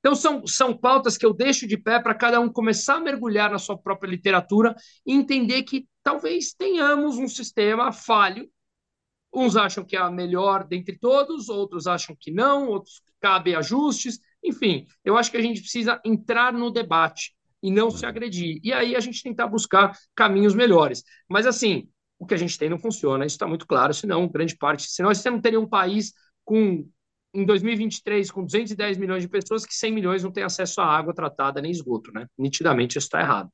Então, 0.00 0.14
são, 0.14 0.46
são 0.46 0.76
pautas 0.76 1.18
que 1.18 1.26
eu 1.26 1.34
deixo 1.34 1.66
de 1.66 1.76
pé 1.76 2.00
para 2.00 2.14
cada 2.14 2.40
um 2.40 2.48
começar 2.48 2.96
a 2.96 3.00
mergulhar 3.00 3.50
na 3.50 3.58
sua 3.58 3.76
própria 3.76 4.08
literatura 4.08 4.74
e 5.04 5.12
entender 5.12 5.64
que 5.64 5.86
talvez 6.08 6.54
tenhamos 6.54 7.18
um 7.18 7.28
sistema 7.28 7.92
falho. 7.92 8.48
Uns 9.30 9.56
acham 9.56 9.84
que 9.84 9.94
é 9.94 10.00
a 10.00 10.10
melhor 10.10 10.64
dentre 10.64 10.98
todos, 10.98 11.50
outros 11.50 11.86
acham 11.86 12.16
que 12.18 12.30
não, 12.30 12.66
outros 12.68 13.02
cabem 13.20 13.54
ajustes. 13.54 14.18
Enfim, 14.42 14.86
eu 15.04 15.18
acho 15.18 15.30
que 15.30 15.36
a 15.36 15.42
gente 15.42 15.60
precisa 15.60 16.00
entrar 16.02 16.50
no 16.50 16.70
debate 16.70 17.36
e 17.62 17.70
não 17.70 17.90
se 17.90 18.06
agredir. 18.06 18.58
E 18.64 18.72
aí 18.72 18.96
a 18.96 19.00
gente 19.00 19.22
tentar 19.22 19.48
buscar 19.48 19.94
caminhos 20.14 20.54
melhores. 20.54 21.04
Mas, 21.28 21.44
assim, 21.44 21.90
o 22.18 22.24
que 22.24 22.32
a 22.32 22.38
gente 22.38 22.58
tem 22.58 22.70
não 22.70 22.78
funciona, 22.78 23.26
isso 23.26 23.34
está 23.34 23.46
muito 23.46 23.66
claro, 23.66 23.92
senão, 23.92 24.26
grande 24.26 24.56
parte, 24.56 24.90
senão 24.90 25.12
você 25.12 25.28
não 25.28 25.42
teria 25.42 25.60
um 25.60 25.68
país 25.68 26.14
com 26.42 26.88
em 27.34 27.44
2023, 27.44 28.30
com 28.30 28.42
210 28.42 28.96
milhões 28.96 29.22
de 29.22 29.28
pessoas, 29.28 29.66
que 29.66 29.74
100 29.74 29.92
milhões 29.92 30.24
não 30.24 30.32
têm 30.32 30.42
acesso 30.42 30.80
à 30.80 30.86
água 30.86 31.12
tratada 31.12 31.60
nem 31.60 31.70
esgoto, 31.70 32.10
né? 32.10 32.26
Nitidamente 32.38 32.96
isso 32.96 33.08
está 33.08 33.20
errado. 33.20 33.50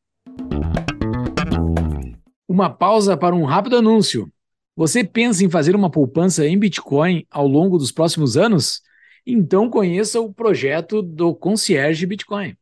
Uma 2.55 2.71
pausa 2.71 3.17
para 3.17 3.35
um 3.35 3.43
rápido 3.43 3.79
anúncio. 3.79 4.33
Você 4.77 5.03
pensa 5.03 5.45
em 5.45 5.51
fazer 5.51 5.75
uma 5.75 5.91
poupança 5.91 6.47
em 6.47 6.57
Bitcoin 6.57 7.27
ao 7.29 7.49
longo 7.49 7.77
dos 7.77 7.91
próximos 7.91 8.37
anos? 8.37 8.81
Então 9.27 9.69
conheça 9.69 10.21
o 10.21 10.33
projeto 10.33 11.03
do 11.03 11.35
Concierge 11.35 12.07
Bitcoin. 12.07 12.57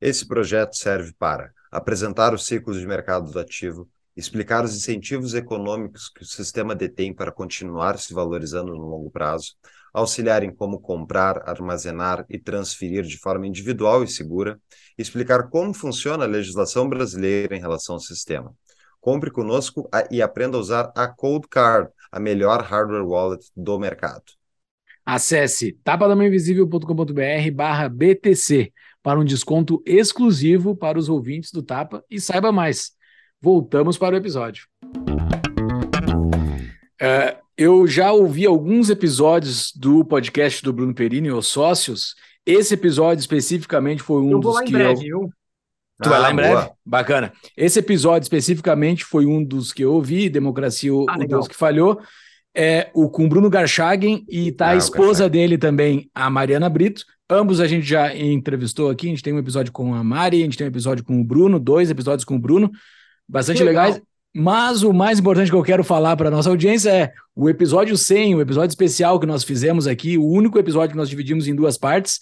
Esse 0.00 0.26
projeto 0.26 0.74
serve 0.74 1.12
para 1.16 1.52
apresentar 1.70 2.34
os 2.34 2.46
ciclos 2.46 2.80
de 2.80 2.84
mercado 2.84 3.30
do 3.30 3.38
ativo, 3.38 3.88
explicar 4.16 4.64
os 4.64 4.74
incentivos 4.74 5.34
econômicos 5.34 6.08
que 6.08 6.24
o 6.24 6.26
sistema 6.26 6.74
detém 6.74 7.14
para 7.14 7.30
continuar 7.30 8.00
se 8.00 8.12
valorizando 8.12 8.74
no 8.74 8.88
longo 8.88 9.08
prazo, 9.08 9.52
auxiliar 9.94 10.42
em 10.42 10.52
como 10.52 10.80
comprar, 10.80 11.48
armazenar 11.48 12.26
e 12.28 12.40
transferir 12.40 13.04
de 13.04 13.18
forma 13.18 13.46
individual 13.46 14.02
e 14.02 14.08
segura, 14.08 14.60
explicar 14.98 15.48
como 15.48 15.72
funciona 15.72 16.24
a 16.24 16.26
legislação 16.26 16.88
brasileira 16.88 17.54
em 17.54 17.60
relação 17.60 17.94
ao 17.94 18.00
sistema. 18.00 18.52
Compre 19.06 19.30
conosco 19.30 19.88
e 20.10 20.20
aprenda 20.20 20.56
a 20.56 20.60
usar 20.60 20.92
a 20.96 21.06
Cold 21.06 21.46
Card, 21.48 21.88
a 22.10 22.18
melhor 22.18 22.60
hardware 22.60 23.06
wallet 23.06 23.46
do 23.56 23.78
mercado. 23.78 24.24
Acesse 25.04 25.78
tapadamainvisível.com.br 25.84 27.50
barra 27.54 27.88
BTC 27.88 28.72
para 29.04 29.20
um 29.20 29.24
desconto 29.24 29.80
exclusivo 29.86 30.74
para 30.74 30.98
os 30.98 31.08
ouvintes 31.08 31.52
do 31.52 31.62
Tapa 31.62 32.02
e 32.10 32.20
saiba 32.20 32.50
mais. 32.50 32.94
Voltamos 33.40 33.96
para 33.96 34.16
o 34.16 34.18
episódio. 34.18 34.66
Uh, 37.00 37.38
eu 37.56 37.86
já 37.86 38.10
ouvi 38.10 38.44
alguns 38.44 38.90
episódios 38.90 39.70
do 39.76 40.04
podcast 40.04 40.64
do 40.64 40.72
Bruno 40.72 40.92
Perini, 40.92 41.30
Os 41.30 41.46
Sócios. 41.46 42.16
Esse 42.44 42.74
episódio 42.74 43.20
especificamente 43.20 44.02
foi 44.02 44.20
um 44.20 44.32
eu 44.32 44.40
dos 44.40 44.60
que 44.62 44.72
breve, 44.72 45.06
eu... 45.06 45.30
Tu 46.02 46.08
ah, 46.08 46.10
vai 46.10 46.20
lá 46.20 46.32
em 46.32 46.36
breve? 46.36 46.54
Boa. 46.54 46.72
Bacana. 46.84 47.32
Esse 47.56 47.78
episódio 47.78 48.24
especificamente 48.24 49.04
foi 49.04 49.26
um 49.26 49.42
dos 49.42 49.72
que 49.72 49.82
eu 49.82 49.94
ouvi, 49.94 50.28
Democracia, 50.28 50.92
ah, 51.08 51.16
o 51.18 51.26
Deus 51.26 51.48
que 51.48 51.56
falhou. 51.56 52.00
É 52.54 52.90
o 52.94 53.10
com 53.10 53.28
Bruno 53.28 53.50
Garchagen 53.50 54.24
e 54.28 54.50
tá 54.50 54.68
ah, 54.68 54.70
a 54.70 54.76
esposa 54.76 55.28
dele 55.28 55.58
também, 55.58 56.10
a 56.14 56.30
Mariana 56.30 56.68
Brito. 56.68 57.04
Ambos 57.28 57.60
a 57.60 57.66
gente 57.66 57.86
já 57.86 58.14
entrevistou 58.16 58.88
aqui. 58.88 59.06
A 59.06 59.10
gente 59.10 59.22
tem 59.22 59.32
um 59.32 59.38
episódio 59.38 59.72
com 59.72 59.94
a 59.94 60.02
Mari, 60.02 60.40
a 60.40 60.44
gente 60.44 60.56
tem 60.56 60.66
um 60.66 60.70
episódio 60.70 61.04
com 61.04 61.20
o 61.20 61.24
Bruno, 61.24 61.58
dois 61.58 61.90
episódios 61.90 62.24
com 62.24 62.36
o 62.36 62.38
Bruno, 62.38 62.70
bastante 63.28 63.62
legal. 63.62 63.86
legais. 63.86 64.02
Mas 64.34 64.82
o 64.82 64.92
mais 64.92 65.18
importante 65.18 65.50
que 65.50 65.56
eu 65.56 65.62
quero 65.62 65.82
falar 65.82 66.14
para 66.14 66.30
nossa 66.30 66.50
audiência 66.50 66.90
é 66.90 67.12
o 67.34 67.48
episódio 67.48 67.96
100, 67.96 68.34
o 68.34 68.40
episódio 68.42 68.68
especial 68.68 69.18
que 69.18 69.26
nós 69.26 69.42
fizemos 69.42 69.86
aqui, 69.86 70.18
o 70.18 70.26
único 70.26 70.58
episódio 70.58 70.90
que 70.90 70.96
nós 70.96 71.08
dividimos 71.08 71.48
em 71.48 71.54
duas 71.54 71.78
partes. 71.78 72.20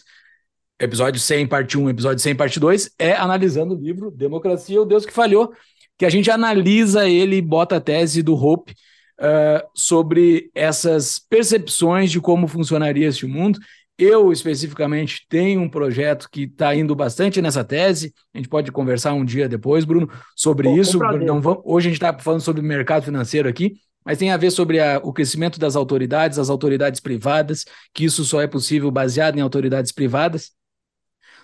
Episódio 0.81 1.21
100, 1.21 1.47
parte 1.47 1.79
1, 1.79 1.91
episódio 1.91 2.19
100, 2.19 2.35
parte 2.35 2.61
2, 2.61 2.91
é 2.99 3.13
analisando 3.13 3.75
o 3.75 3.81
livro 3.81 4.11
Democracia, 4.11 4.81
o 4.81 4.85
Deus 4.85 5.07
que 5.07 5.13
Falhou, 5.13 5.53
que 5.97 6.05
a 6.05 6.11
gente 6.11 6.31
analisa 6.31 7.09
ele 7.09 7.37
e 7.37 7.43
bota 7.43 7.77
a 7.77 7.81
tese 7.81 8.23
do 8.23 8.35
Hope 8.35 8.73
uh, 9.21 9.67
sobre 9.75 10.51
essas 10.55 11.19
percepções 11.19 12.11
de 12.11 12.21
como 12.21 12.49
funcionaria 12.49 13.07
este 13.07 13.27
mundo 13.27 13.61
eu, 13.97 14.33
especificamente, 14.33 15.25
tenho 15.29 15.61
um 15.61 15.69
projeto 15.69 16.29
que 16.31 16.43
está 16.43 16.75
indo 16.75 16.95
bastante 16.97 17.41
nessa 17.41 17.63
tese. 17.63 18.13
A 18.33 18.39
gente 18.39 18.49
pode 18.49 18.73
conversar 18.73 19.13
um 19.13 19.25
dia 19.25 19.49
depois, 19.49 19.85
Bruno, 19.85 20.11
sobre 20.35 20.69
Pô, 20.69 20.77
isso. 20.77 20.99
Não 20.99 21.41
vamos, 21.41 21.63
hoje 21.65 21.87
a 21.87 21.91
gente 21.91 22.03
está 22.03 22.19
falando 22.19 22.41
sobre 22.41 22.61
mercado 22.61 23.05
financeiro 23.05 23.49
aqui, 23.49 23.77
mas 24.05 24.19
tem 24.19 24.33
a 24.33 24.37
ver 24.37 24.51
sobre 24.51 24.81
a, 24.81 25.01
o 25.03 25.13
crescimento 25.13 25.61
das 25.61 25.77
autoridades, 25.77 26.41
as 26.41 26.51
autoridades 26.51 26.99
privadas, 26.99 27.65
que 27.93 28.05
isso 28.05 28.25
só 28.25 28.41
é 28.41 28.49
possível 28.49 28.91
baseado 28.91 29.39
em 29.39 29.41
autoridades 29.41 29.93
privadas. 29.93 30.51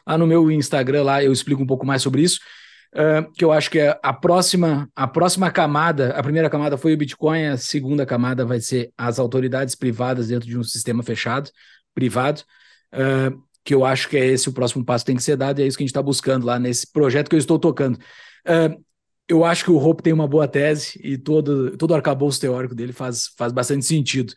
Lá 0.06 0.18
no 0.18 0.26
meu 0.26 0.50
Instagram, 0.50 1.02
lá 1.02 1.22
eu 1.22 1.32
explico 1.32 1.62
um 1.62 1.66
pouco 1.66 1.86
mais 1.86 2.02
sobre 2.02 2.22
isso. 2.22 2.40
Uh, 2.92 3.30
que 3.32 3.44
eu 3.44 3.52
acho 3.52 3.70
que 3.70 3.78
é 3.78 3.96
a 4.02 4.12
próxima, 4.12 4.90
a 4.96 5.06
próxima 5.06 5.48
camada, 5.50 6.10
a 6.10 6.22
primeira 6.22 6.50
camada 6.50 6.76
foi 6.76 6.92
o 6.92 6.96
Bitcoin, 6.96 7.46
a 7.46 7.56
segunda 7.56 8.04
camada 8.04 8.44
vai 8.44 8.60
ser 8.60 8.92
as 8.98 9.20
autoridades 9.20 9.76
privadas 9.76 10.26
dentro 10.26 10.48
de 10.48 10.58
um 10.58 10.64
sistema 10.64 11.00
fechado 11.00 11.50
privado, 11.94 12.42
uh, 12.92 13.40
que 13.64 13.74
eu 13.74 13.84
acho 13.84 14.08
que 14.08 14.16
é 14.16 14.26
esse 14.26 14.48
o 14.48 14.52
próximo 14.52 14.84
passo 14.84 15.04
que 15.04 15.10
tem 15.10 15.16
que 15.16 15.22
ser 15.22 15.36
dado, 15.36 15.60
e 15.60 15.62
é 15.62 15.66
isso 15.68 15.76
que 15.76 15.84
a 15.84 15.86
gente 15.86 15.92
está 15.92 16.02
buscando 16.02 16.44
lá 16.44 16.58
nesse 16.58 16.90
projeto 16.90 17.28
que 17.28 17.36
eu 17.36 17.38
estou 17.38 17.58
tocando. 17.60 17.96
Uh, 18.44 18.82
eu 19.28 19.44
acho 19.44 19.64
que 19.64 19.70
o 19.70 19.76
Hope 19.76 20.02
tem 20.02 20.12
uma 20.12 20.26
boa 20.26 20.48
tese 20.48 21.00
e 21.04 21.16
todo, 21.16 21.76
todo 21.76 21.92
o 21.92 21.94
arcabouço 21.94 22.40
teórico 22.40 22.74
dele 22.74 22.92
faz, 22.92 23.28
faz 23.38 23.52
bastante 23.52 23.86
sentido. 23.86 24.34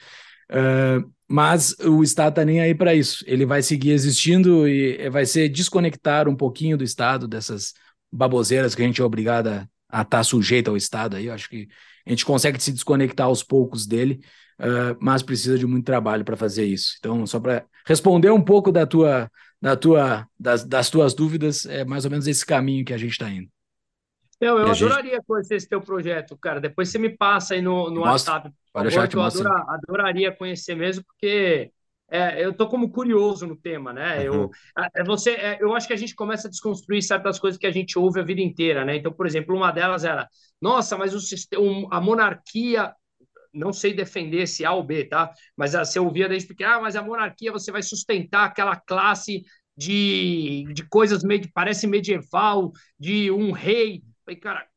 Uh, 0.52 1.10
mas 1.28 1.76
o 1.80 2.04
Estado 2.04 2.30
está 2.30 2.46
nem 2.46 2.60
aí 2.60 2.76
para 2.76 2.94
isso. 2.94 3.24
Ele 3.28 3.46
vai 3.46 3.62
seguir 3.62 3.92
existindo 3.92 4.68
e 4.68 5.10
vai 5.10 5.26
ser 5.26 5.50
desconectar 5.50 6.28
um 6.28 6.36
pouquinho 6.36 6.78
do 6.78 6.84
Estado, 6.84 7.28
dessas 7.28 7.74
baboseiras 8.12 8.76
que 8.76 8.84
a 8.84 8.86
gente 8.86 9.02
é 9.02 9.04
obrigado 9.04 9.48
a 9.48 9.62
estar 10.02 10.06
tá 10.06 10.24
sujeito 10.24 10.70
ao 10.70 10.78
Estado 10.78 11.16
aí. 11.16 11.28
Eu 11.28 11.34
acho 11.34 11.50
que 11.50 11.68
a 12.06 12.10
gente 12.10 12.26
consegue 12.26 12.62
se 12.62 12.72
desconectar 12.72 13.28
aos 13.28 13.42
poucos 13.42 13.88
dele 13.88 14.20
uh, 14.60 14.98
mas 15.00 15.24
precisa 15.24 15.58
de 15.58 15.66
muito 15.66 15.86
trabalho 15.86 16.24
para 16.24 16.38
fazer 16.38 16.66
isso. 16.66 16.96
Então, 17.00 17.26
só 17.26 17.40
para 17.40 17.66
responder 17.86 18.32
um 18.32 18.42
pouco 18.42 18.72
da 18.72 18.86
tua, 18.86 19.30
da 19.62 19.76
tua, 19.76 20.28
das, 20.40 20.64
das 20.64 20.90
tuas 20.90 21.14
dúvidas, 21.14 21.66
é 21.66 21.84
mais 21.86 22.06
ou 22.06 22.12
menos 22.12 22.28
esse 22.28 22.46
caminho 22.46 22.86
que 22.86 22.94
a 22.94 22.98
gente 22.98 23.12
está 23.12 23.30
indo. 23.30 23.50
Eu, 24.44 24.60
eu 24.60 24.68
adoraria 24.68 25.16
gente... 25.16 25.26
conhecer 25.26 25.56
esse 25.56 25.70
teu 25.70 25.82
projeto, 25.82 26.38
cara. 26.38 26.60
Depois 26.60 26.90
você 26.90 26.98
me 26.98 27.10
passa 27.10 27.54
aí 27.54 27.62
no, 27.62 27.90
no 27.90 28.02
WhatsApp. 28.02 28.52
Pode 28.72 28.90
que 29.08 29.16
eu 29.16 29.22
adora, 29.22 29.66
adoraria 29.68 30.36
conhecer 30.36 30.76
mesmo, 30.76 31.04
porque 31.06 31.72
é, 32.10 32.44
eu 32.44 32.52
estou 32.52 32.68
como 32.68 32.92
curioso 32.92 33.48
no 33.48 33.56
tema, 33.56 33.94
né? 33.94 34.30
Uhum. 34.30 34.44
Eu, 34.44 34.52
é, 34.96 35.04
você, 35.04 35.32
é, 35.32 35.58
eu 35.62 35.76
acho 35.76 35.88
que 35.88 35.94
a 35.94 35.98
gente 35.98 36.16
começa 36.16 36.48
a 36.48 36.52
desconstruir 36.52 37.02
certas 37.02 37.40
coisas 37.40 37.58
que 37.60 37.68
a 37.68 37.72
gente 37.72 37.98
ouve 37.98 38.20
a 38.20 38.24
vida 38.24 38.42
inteira, 38.42 38.84
né? 38.84 38.96
Então, 38.96 39.12
por 39.12 39.26
exemplo, 39.26 39.56
uma 39.56 39.72
delas 39.72 40.04
era: 40.04 40.28
nossa, 40.62 40.98
mas 40.98 41.14
o 41.14 41.20
sistema, 41.20 41.88
a 41.92 42.02
monarquia 42.02 42.94
não 43.54 43.72
sei 43.72 43.94
defender 43.94 44.42
esse 44.42 44.66
A 44.66 44.74
ou 44.74 44.84
B, 44.84 45.06
tá? 45.06 45.32
Mas 45.56 45.74
você 45.74 46.00
ouvia 46.00 46.28
desde 46.28 46.48
pequeno, 46.48 46.72
ah, 46.74 46.82
mas 46.82 46.96
a 46.96 47.04
monarquia 47.04 47.52
você 47.52 47.72
vai 47.72 47.84
sustentar 47.84 48.46
aquela 48.46 48.76
classe 48.76 49.44
de, 49.78 50.66
de 50.74 50.88
coisas 50.88 51.24
meio 51.24 51.50
parece 51.54 51.88
medieval, 51.88 52.72
de 53.00 53.32
um 53.32 53.52
rei. 53.52 54.04
Falei, 54.26 54.40
cara, 54.40 54.68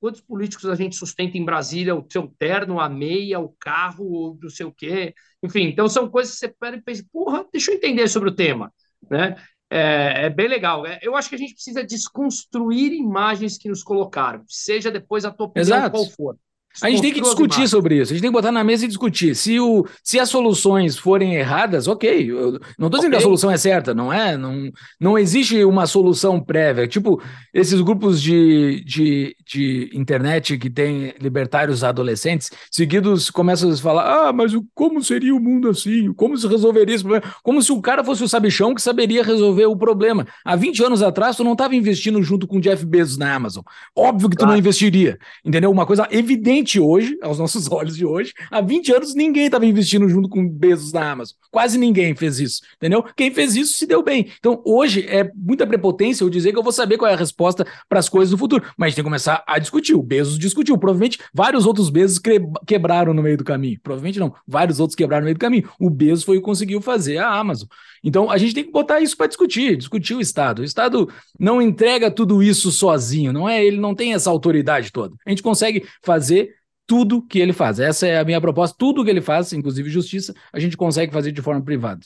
quantos 0.00 0.20
políticos 0.20 0.66
a 0.66 0.74
gente 0.74 0.96
sustenta 0.96 1.36
em 1.36 1.44
Brasília? 1.44 1.94
O 1.94 2.06
seu 2.10 2.28
terno, 2.38 2.80
a 2.80 2.88
meia, 2.88 3.40
o 3.40 3.54
carro, 3.58 4.38
não 4.42 4.50
sei 4.50 4.66
o 4.66 4.72
quê. 4.72 5.14
Enfim, 5.42 5.64
então 5.64 5.88
são 5.88 6.08
coisas 6.08 6.34
que 6.34 6.40
você 6.40 6.48
pega 6.48 6.76
e 6.76 6.82
pensa, 6.82 7.04
porra, 7.12 7.46
deixa 7.52 7.70
eu 7.70 7.76
entender 7.76 8.08
sobre 8.08 8.30
o 8.30 8.34
tema, 8.34 8.72
né? 9.10 9.36
É, 9.68 10.26
é, 10.26 10.30
bem 10.30 10.48
legal. 10.48 10.86
É, 10.86 10.98
eu 11.02 11.16
acho 11.16 11.28
que 11.28 11.34
a 11.34 11.38
gente 11.38 11.54
precisa 11.54 11.84
desconstruir 11.84 12.92
imagens 12.92 13.58
que 13.58 13.68
nos 13.68 13.82
colocaram, 13.82 14.44
seja 14.46 14.90
depois 14.90 15.24
a 15.24 15.30
tua 15.30 15.46
opinião 15.46 15.78
Exato. 15.78 15.90
qual 15.90 16.06
for. 16.10 16.38
A 16.82 16.90
gente 16.90 17.02
tem 17.02 17.12
que 17.12 17.20
discutir 17.20 17.68
sobre 17.68 18.00
isso, 18.00 18.12
a 18.12 18.14
gente 18.14 18.22
tem 18.22 18.30
que 18.30 18.36
botar 18.36 18.52
na 18.52 18.62
mesa 18.62 18.84
e 18.84 18.88
discutir. 18.88 19.34
Se, 19.34 19.58
o, 19.58 19.86
se 20.02 20.18
as 20.18 20.28
soluções 20.28 20.98
forem 20.98 21.34
erradas, 21.34 21.88
ok. 21.88 22.30
Eu 22.30 22.60
não 22.78 22.88
estou 22.88 22.90
dizendo 22.90 23.06
okay. 23.06 23.10
que 23.10 23.16
a 23.16 23.20
solução 23.20 23.50
é 23.50 23.56
certa, 23.56 23.94
não 23.94 24.12
é? 24.12 24.36
Não, 24.36 24.70
não 25.00 25.18
existe 25.18 25.64
uma 25.64 25.86
solução 25.86 26.40
prévia. 26.40 26.86
Tipo, 26.86 27.22
esses 27.52 27.80
grupos 27.80 28.20
de, 28.20 28.82
de, 28.84 29.36
de 29.46 29.90
internet 29.94 30.58
que 30.58 30.68
tem 30.68 31.14
libertários 31.20 31.82
adolescentes, 31.82 32.50
seguidos 32.70 33.30
começam 33.30 33.70
a 33.70 33.76
falar: 33.76 34.28
ah, 34.28 34.32
mas 34.32 34.52
como 34.74 35.02
seria 35.02 35.34
o 35.34 35.40
mundo 35.40 35.70
assim? 35.70 36.12
Como 36.12 36.36
se 36.36 36.46
resolveria 36.46 36.94
esse 36.94 37.04
problema? 37.04 37.32
Como 37.42 37.62
se 37.62 37.72
o 37.72 37.80
cara 37.80 38.04
fosse 38.04 38.22
o 38.22 38.28
sabichão 38.28 38.74
que 38.74 38.82
saberia 38.82 39.22
resolver 39.22 39.66
o 39.66 39.76
problema. 39.76 40.26
Há 40.44 40.56
20 40.56 40.84
anos 40.84 41.02
atrás, 41.02 41.36
tu 41.36 41.44
não 41.44 41.52
estava 41.52 41.74
investindo 41.74 42.22
junto 42.22 42.46
com 42.46 42.58
o 42.58 42.60
Jeff 42.60 42.84
Bezos 42.84 43.16
na 43.16 43.34
Amazon. 43.34 43.62
Óbvio 43.94 44.28
que 44.28 44.36
tu 44.36 44.40
claro. 44.40 44.52
não 44.52 44.58
investiria, 44.58 45.18
entendeu? 45.44 45.70
Uma 45.70 45.86
coisa 45.86 46.06
evidente 46.10 46.65
evidente 46.66 46.80
hoje, 46.80 47.16
aos 47.22 47.38
nossos 47.38 47.70
olhos 47.70 47.96
de 47.96 48.04
hoje, 48.04 48.32
há 48.50 48.60
20 48.60 48.92
anos 48.92 49.14
ninguém 49.14 49.46
estava 49.46 49.64
investindo 49.64 50.08
junto 50.08 50.28
com 50.28 50.46
Bezos 50.46 50.92
na 50.92 51.12
Amazon. 51.12 51.36
Quase 51.50 51.78
ninguém 51.78 52.14
fez 52.14 52.40
isso, 52.40 52.62
entendeu? 52.76 53.04
Quem 53.16 53.32
fez 53.32 53.54
isso 53.54 53.78
se 53.78 53.86
deu 53.86 54.02
bem. 54.02 54.30
Então, 54.38 54.60
hoje 54.64 55.06
é 55.08 55.30
muita 55.34 55.66
prepotência 55.66 56.24
eu 56.24 56.28
dizer 56.28 56.52
que 56.52 56.58
eu 56.58 56.62
vou 56.62 56.72
saber 56.72 56.98
qual 56.98 57.10
é 57.10 57.14
a 57.14 57.16
resposta 57.16 57.64
para 57.88 57.98
as 57.98 58.08
coisas 58.08 58.30
do 58.30 58.38
futuro, 58.38 58.64
mas 58.76 58.88
gente 58.88 58.96
tem 58.96 59.04
que 59.04 59.08
começar 59.08 59.44
a 59.46 59.58
discutir. 59.58 59.94
O 59.94 60.02
Bezos 60.02 60.38
discutiu. 60.38 60.76
Provavelmente 60.76 61.18
vários 61.32 61.64
outros 61.64 61.88
Bezos 61.88 62.20
quebraram 62.66 63.14
no 63.14 63.22
meio 63.22 63.36
do 63.36 63.44
caminho. 63.44 63.78
Provavelmente 63.82 64.18
não, 64.18 64.34
vários 64.46 64.80
outros 64.80 64.96
quebraram 64.96 65.22
no 65.22 65.26
meio 65.26 65.36
do 65.36 65.40
caminho. 65.40 65.68
O 65.78 65.88
Bezos 65.88 66.24
foi 66.24 66.36
o 66.36 66.40
que 66.40 66.44
conseguiu 66.44 66.80
fazer 66.80 67.18
a 67.18 67.30
Amazon. 67.30 67.68
Então, 68.02 68.30
a 68.30 68.38
gente 68.38 68.54
tem 68.54 68.64
que 68.64 68.70
botar 68.70 69.00
isso 69.00 69.16
para 69.16 69.26
discutir, 69.26 69.76
discutir 69.76 70.14
o 70.14 70.20
Estado. 70.20 70.60
O 70.60 70.64
Estado 70.64 71.08
não 71.38 71.60
entrega 71.60 72.10
tudo 72.10 72.42
isso 72.42 72.70
sozinho, 72.70 73.32
não 73.32 73.48
é? 73.48 73.64
Ele 73.64 73.78
não 73.78 73.94
tem 73.94 74.14
essa 74.14 74.30
autoridade 74.30 74.92
toda. 74.92 75.16
A 75.26 75.30
gente 75.30 75.42
consegue 75.42 75.84
fazer 76.02 76.55
tudo 76.86 77.22
que 77.22 77.38
ele 77.38 77.52
faz. 77.52 77.80
Essa 77.80 78.06
é 78.06 78.18
a 78.18 78.24
minha 78.24 78.40
proposta. 78.40 78.76
Tudo 78.78 79.04
que 79.04 79.10
ele 79.10 79.20
faz, 79.20 79.52
inclusive 79.52 79.90
justiça, 79.90 80.34
a 80.52 80.60
gente 80.60 80.76
consegue 80.76 81.12
fazer 81.12 81.32
de 81.32 81.42
forma 81.42 81.62
privada. 81.62 82.00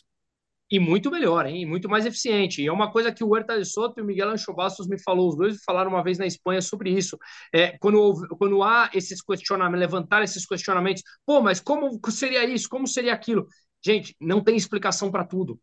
E 0.70 0.78
muito 0.78 1.10
melhor, 1.10 1.46
hein? 1.46 1.66
muito 1.66 1.88
mais 1.88 2.06
eficiente. 2.06 2.62
E 2.62 2.68
é 2.68 2.72
uma 2.72 2.92
coisa 2.92 3.12
que 3.12 3.24
o 3.24 3.28
Huerta 3.28 3.58
de 3.58 3.64
Soto 3.64 3.98
e 3.98 4.02
o 4.02 4.06
Miguel 4.06 4.30
Ancho 4.30 4.54
Bastos 4.54 4.86
me 4.86 5.02
falou, 5.02 5.28
os 5.28 5.36
dois 5.36 5.64
falaram 5.64 5.90
uma 5.90 6.02
vez 6.02 6.16
na 6.16 6.26
Espanha 6.26 6.62
sobre 6.62 6.90
isso. 6.90 7.18
É, 7.52 7.76
quando, 7.78 8.28
quando 8.38 8.62
há 8.62 8.88
esses 8.94 9.20
questionamentos, 9.20 9.80
levantar 9.80 10.22
esses 10.22 10.46
questionamentos, 10.46 11.02
pô, 11.26 11.40
mas 11.40 11.58
como 11.58 11.98
seria 12.08 12.44
isso? 12.44 12.68
Como 12.68 12.86
seria 12.86 13.12
aquilo? 13.12 13.48
Gente, 13.84 14.14
não 14.20 14.40
tem 14.40 14.54
explicação 14.54 15.10
para 15.10 15.24
tudo. 15.24 15.58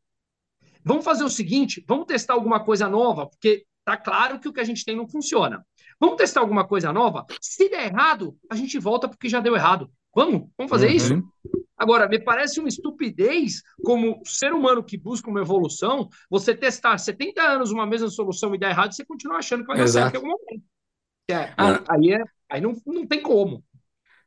Vamos 0.83 1.05
fazer 1.05 1.23
o 1.23 1.29
seguinte: 1.29 1.83
vamos 1.87 2.05
testar 2.05 2.33
alguma 2.33 2.63
coisa 2.63 2.89
nova, 2.89 3.27
porque 3.27 3.65
tá 3.85 3.95
claro 3.95 4.41
que 4.41 4.49
o 4.49 4.53
que 4.53 4.59
a 4.59 4.65
gente 4.65 4.83
tem 4.83 4.95
não 4.95 5.07
funciona. 5.07 5.65
Vamos 5.99 6.17
testar 6.17 6.41
alguma 6.41 6.67
coisa 6.67 6.93
nova? 6.93 7.25
Se 7.41 7.69
der 7.69 7.87
errado, 7.87 8.37
a 8.49 8.55
gente 8.55 8.77
volta 8.77 9.07
porque 9.07 9.29
já 9.29 9.39
deu 9.39 9.55
errado. 9.55 9.89
Vamos? 10.15 10.49
Vamos 10.57 10.69
fazer 10.69 10.87
uhum. 10.87 10.93
isso? 10.93 11.23
Agora, 11.77 12.07
me 12.07 12.19
parece 12.19 12.59
uma 12.59 12.69
estupidez, 12.69 13.61
como 13.83 14.19
ser 14.25 14.51
humano 14.51 14.83
que 14.83 14.97
busca 14.97 15.29
uma 15.29 15.41
evolução, 15.41 16.09
você 16.29 16.55
testar 16.55 16.97
70 16.97 17.41
anos 17.41 17.71
uma 17.71 17.85
mesma 17.85 18.09
solução 18.09 18.53
e 18.55 18.57
dar 18.57 18.71
errado, 18.71 18.93
você 18.93 19.05
continua 19.05 19.37
achando 19.37 19.61
que 19.61 19.67
vai 19.67 19.77
dar 19.77 19.87
certo 19.87 20.15
em 20.15 20.17
algum 20.17 20.29
momento. 20.29 20.63
É, 21.29 21.53
ah. 21.57 21.83
Aí, 21.89 22.13
é, 22.13 22.23
aí 22.49 22.61
não, 22.61 22.75
não 22.85 23.05
tem 23.05 23.21
como. 23.21 23.63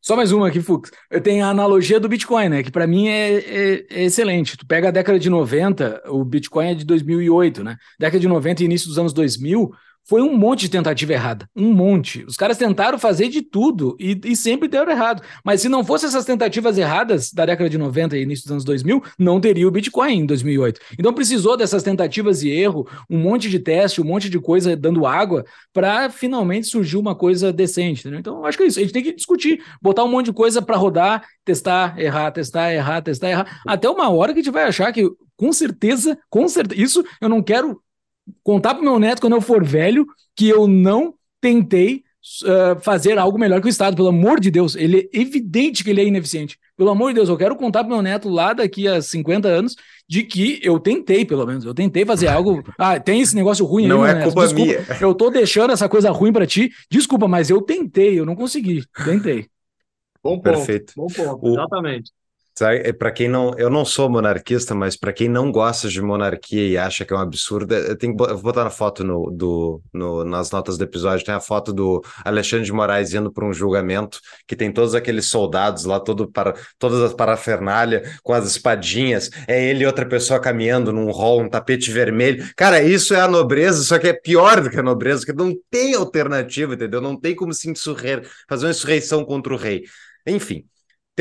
Só 0.01 0.17
mais 0.17 0.33
uma 0.33 0.49
aqui, 0.49 0.61
Fux. 0.63 0.91
Eu 1.11 1.21
tenho 1.21 1.45
a 1.45 1.51
analogia 1.51 2.01
do 2.01 2.09
Bitcoin, 2.09 2.49
né? 2.49 2.63
Que 2.63 2.71
para 2.71 2.87
mim 2.87 3.09
é, 3.09 3.35
é, 3.35 3.87
é, 3.91 4.05
excelente. 4.05 4.57
Tu 4.57 4.67
pega 4.67 4.89
a 4.89 4.91
década 4.91 5.19
de 5.19 5.29
90, 5.29 6.05
o 6.07 6.25
Bitcoin 6.25 6.69
é 6.69 6.75
de 6.75 6.87
2008, 6.87 7.63
né? 7.63 7.77
Década 7.99 8.19
de 8.19 8.29
90 8.29 8.63
e 8.63 8.65
início 8.65 8.89
dos 8.89 8.99
anos 8.99 9.13
2000, 9.13 9.71
foi 10.05 10.23
um 10.23 10.37
monte 10.37 10.63
de 10.63 10.71
tentativa 10.71 11.13
errada. 11.13 11.49
Um 11.55 11.73
monte. 11.73 12.25
Os 12.25 12.37
caras 12.37 12.59
tentaram 12.59 12.99
fazer 12.99 13.29
de 13.29 13.43
tudo 13.43 13.97
e, 13.99 14.21
e, 14.25 14.35
sempre 14.35 14.69
deram 14.69 14.91
errado. 14.91 15.23
Mas 15.45 15.61
se 15.61 15.69
não 15.69 15.85
fossem 15.85 16.09
essas 16.09 16.25
tentativas 16.25 16.77
erradas 16.79 17.33
da 17.33 17.47
década 17.47 17.71
de 17.71 17.79
90 17.79 18.17
e 18.17 18.23
início 18.23 18.45
dos 18.45 18.53
anos 18.53 18.65
2000, 18.65 19.03
não 19.19 19.41
teria 19.41 19.69
o 19.69 19.71
Bitcoin 19.71 20.21
em 20.21 20.27
2008. 20.27 20.81
Então 20.99 21.13
precisou 21.13 21.57
dessas 21.57 21.83
tentativas 21.83 22.43
e 22.43 22.51
erro, 22.51 22.89
um 23.09 23.19
monte 23.19 23.49
de 23.49 23.59
teste, 23.59 24.01
um 24.01 24.05
monte 24.05 24.29
de 24.29 24.39
coisa 24.41 24.77
dando 24.77 25.07
água 25.07 25.45
para 25.73 26.11
finalmente 26.11 26.67
surgir 26.67 26.97
uma 26.97 27.15
coisa 27.15 27.53
decente. 27.53 28.01
Entendeu? 28.01 28.21
Então 28.21 28.45
acho 28.45 28.59
que 28.59 28.65
é 28.65 28.67
isso. 28.67 28.79
A 28.79 28.83
gente 28.83 28.93
tem 28.93 29.03
que 29.03 29.15
discutir, 29.15 29.63
botar 29.81 30.05
um 30.05 30.09
monte 30.09 30.27
de 30.27 30.33
coisa 30.33 30.61
para 30.61 30.77
rodar, 30.77 31.25
testar, 31.45 31.99
errar, 31.99 32.31
testar, 32.33 32.73
errar, 32.73 33.03
testar, 33.03 33.31
errar, 33.31 33.61
até 33.67 33.89
uma 33.89 34.11
hora 34.11 34.33
que 34.33 34.41
a 34.41 34.43
gente 34.43 34.53
vai 34.53 34.65
achar 34.65 34.93
que 34.93 35.09
com 35.37 35.53
certeza, 35.53 36.19
com 36.29 36.47
certeza, 36.49 36.83
isso 36.83 37.05
eu 37.21 37.29
não 37.29 37.43
quero 37.43 37.81
contar 38.43 38.75
pro 38.75 38.85
meu 38.85 38.99
neto 38.99 39.21
quando 39.21 39.35
eu 39.35 39.41
for 39.41 39.65
velho 39.65 40.07
que 40.37 40.49
eu 40.49 40.67
não 40.67 41.15
tentei 41.41 42.05
uh, 42.45 42.81
fazer 42.81 43.19
algo 43.19 43.39
melhor 43.39 43.61
que 43.61 43.67
o 43.67 43.71
Estado, 43.71 43.97
pelo 43.97 44.09
amor 44.09 44.41
de 44.41 44.51
Deus. 44.51 44.75
Ele 44.75 45.09
é 45.13 45.19
evidente 45.19 45.83
que 45.83 45.91
ele 45.91 46.01
é 46.01 46.05
ineficiente. 46.05 46.59
Pelo 46.77 46.91
amor 46.91 47.09
de 47.09 47.15
Deus, 47.15 47.29
eu 47.29 47.37
quero 47.37 47.57
contar 47.57 47.85
pro 47.85 47.93
meu 47.93 48.03
neto 48.03 48.29
lá 48.29 48.53
daqui 48.53 48.87
a 48.89 49.03
50 49.03 49.49
anos 49.49 49.77
de 50.09 50.23
que 50.23 50.61
eu 50.63 50.79
tentei, 50.79 51.25
pelo 51.25 51.47
menos. 51.47 51.65
Eu 51.65 51.75
tentei 51.75 52.05
fazer 52.05 52.29
algo. 52.29 52.63
Ah, 52.79 52.99
tem 52.99 53.21
esse 53.21 53.35
negócio 53.35 53.65
ruim 53.65 53.87
não 53.87 54.03
aí, 54.03 54.13
é 54.19 54.23
culpa 54.23 54.43
Desculpa, 54.43 54.73
minha. 54.73 54.99
Eu 55.01 55.15
tô 55.15 55.31
deixando 55.31 55.73
essa 55.73 55.89
coisa 55.89 56.11
ruim 56.11 56.33
para 56.33 56.47
ti. 56.47 56.71
Desculpa, 56.91 57.29
mas 57.29 57.51
eu 57.51 57.61
tentei, 57.63 58.19
eu 58.19 58.27
não 58.27 58.37
consegui. 58.37 58.85
Tentei. 59.05 59.47
Bom 60.23 60.39
ponto. 60.39 60.43
Perfeito. 60.43 60.93
Bom 60.97 61.07
ponto, 61.07 61.47
o, 61.47 61.53
exatamente. 61.53 62.13
É, 62.63 62.93
para 62.93 63.11
quem 63.11 63.29
não, 63.29 63.53
eu 63.59 63.71
não 63.71 63.85
sou 63.85 64.09
monarquista, 64.09 64.75
mas 64.75 64.97
para 64.97 65.13
quem 65.13 65.29
não 65.29 65.51
gosta 65.51 65.89
de 65.89 66.01
monarquia 66.01 66.69
e 66.69 66.77
acha 66.77 67.05
que 67.05 67.13
é 67.13 67.17
um 67.17 67.21
absurdo, 67.21 67.75
eu 67.75 67.97
tenho 67.97 68.17
que 68.17 68.19
vou 68.19 68.43
botar 68.43 68.67
a 68.67 68.71
foto 68.71 69.03
no, 69.05 69.31
do, 69.31 69.83
no, 69.93 70.25
nas 70.25 70.51
notas 70.51 70.77
do 70.77 70.85
episódio, 70.85 71.25
tem 71.25 71.35
a 71.35 71.41
foto 71.41 71.73
do 71.73 72.03
Alexandre 72.25 72.65
de 72.67 72.73
Moraes 72.73 73.15
indo 73.15 73.33
para 73.33 73.47
um 73.47 73.53
julgamento 73.53 74.21
que 74.47 74.57
tem 74.57 74.73
todos 74.73 74.95
aqueles 74.95 75.27
soldados 75.27 75.85
lá, 75.85 76.01
todo 76.01 76.31
para 76.31 76.55
todas 76.79 77.01
as 77.01 77.15
parafernália 77.15 78.03
com 78.23 78.33
as 78.33 78.47
espadinhas, 78.47 79.31
é 79.47 79.63
ele 79.71 79.85
e 79.85 79.87
outra 79.87 80.07
pessoa 80.07 80.41
caminhando 80.41 80.93
num 80.93 81.11
rol, 81.11 81.43
um 81.43 81.49
tapete 81.49 81.91
vermelho. 81.91 82.51
Cara, 82.57 82.83
isso 82.83 83.15
é 83.15 83.21
a 83.21 83.29
nobreza, 83.29 83.83
só 83.83 83.99
que 83.99 84.09
é 84.09 84.13
pior 84.13 84.61
do 84.61 84.71
que 84.71 84.79
a 84.79 84.83
nobreza, 84.83 85.25
porque 85.25 85.33
não 85.33 85.55
tem 85.71 85.95
alternativa, 85.95 86.75
entendeu? 86.75 87.01
Não 87.01 87.19
tem 87.19 87.35
como 87.35 87.53
se 87.53 87.71
insurrer, 87.71 88.27
fazer 88.49 88.67
uma 88.67 88.71
insurreição 88.71 89.25
contra 89.25 89.55
o 89.55 89.57
rei. 89.57 89.85
Enfim, 90.27 90.65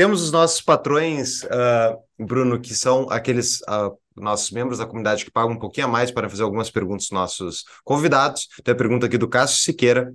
temos 0.00 0.22
os 0.22 0.32
nossos 0.32 0.62
patrões, 0.62 1.42
uh, 1.42 1.94
Bruno, 2.18 2.58
que 2.58 2.74
são 2.74 3.06
aqueles 3.10 3.60
uh, 3.68 3.94
nossos 4.16 4.50
membros 4.50 4.78
da 4.78 4.86
comunidade 4.86 5.26
que 5.26 5.30
pagam 5.30 5.52
um 5.52 5.58
pouquinho 5.58 5.88
a 5.88 5.90
mais 5.90 6.10
para 6.10 6.26
fazer 6.26 6.42
algumas 6.42 6.70
perguntas 6.70 7.08
aos 7.10 7.10
nossos 7.10 7.64
convidados. 7.84 8.48
Tem 8.64 8.72
a 8.72 8.74
pergunta 8.74 9.04
aqui 9.04 9.18
do 9.18 9.28
Cássio 9.28 9.62
Siqueira. 9.62 10.10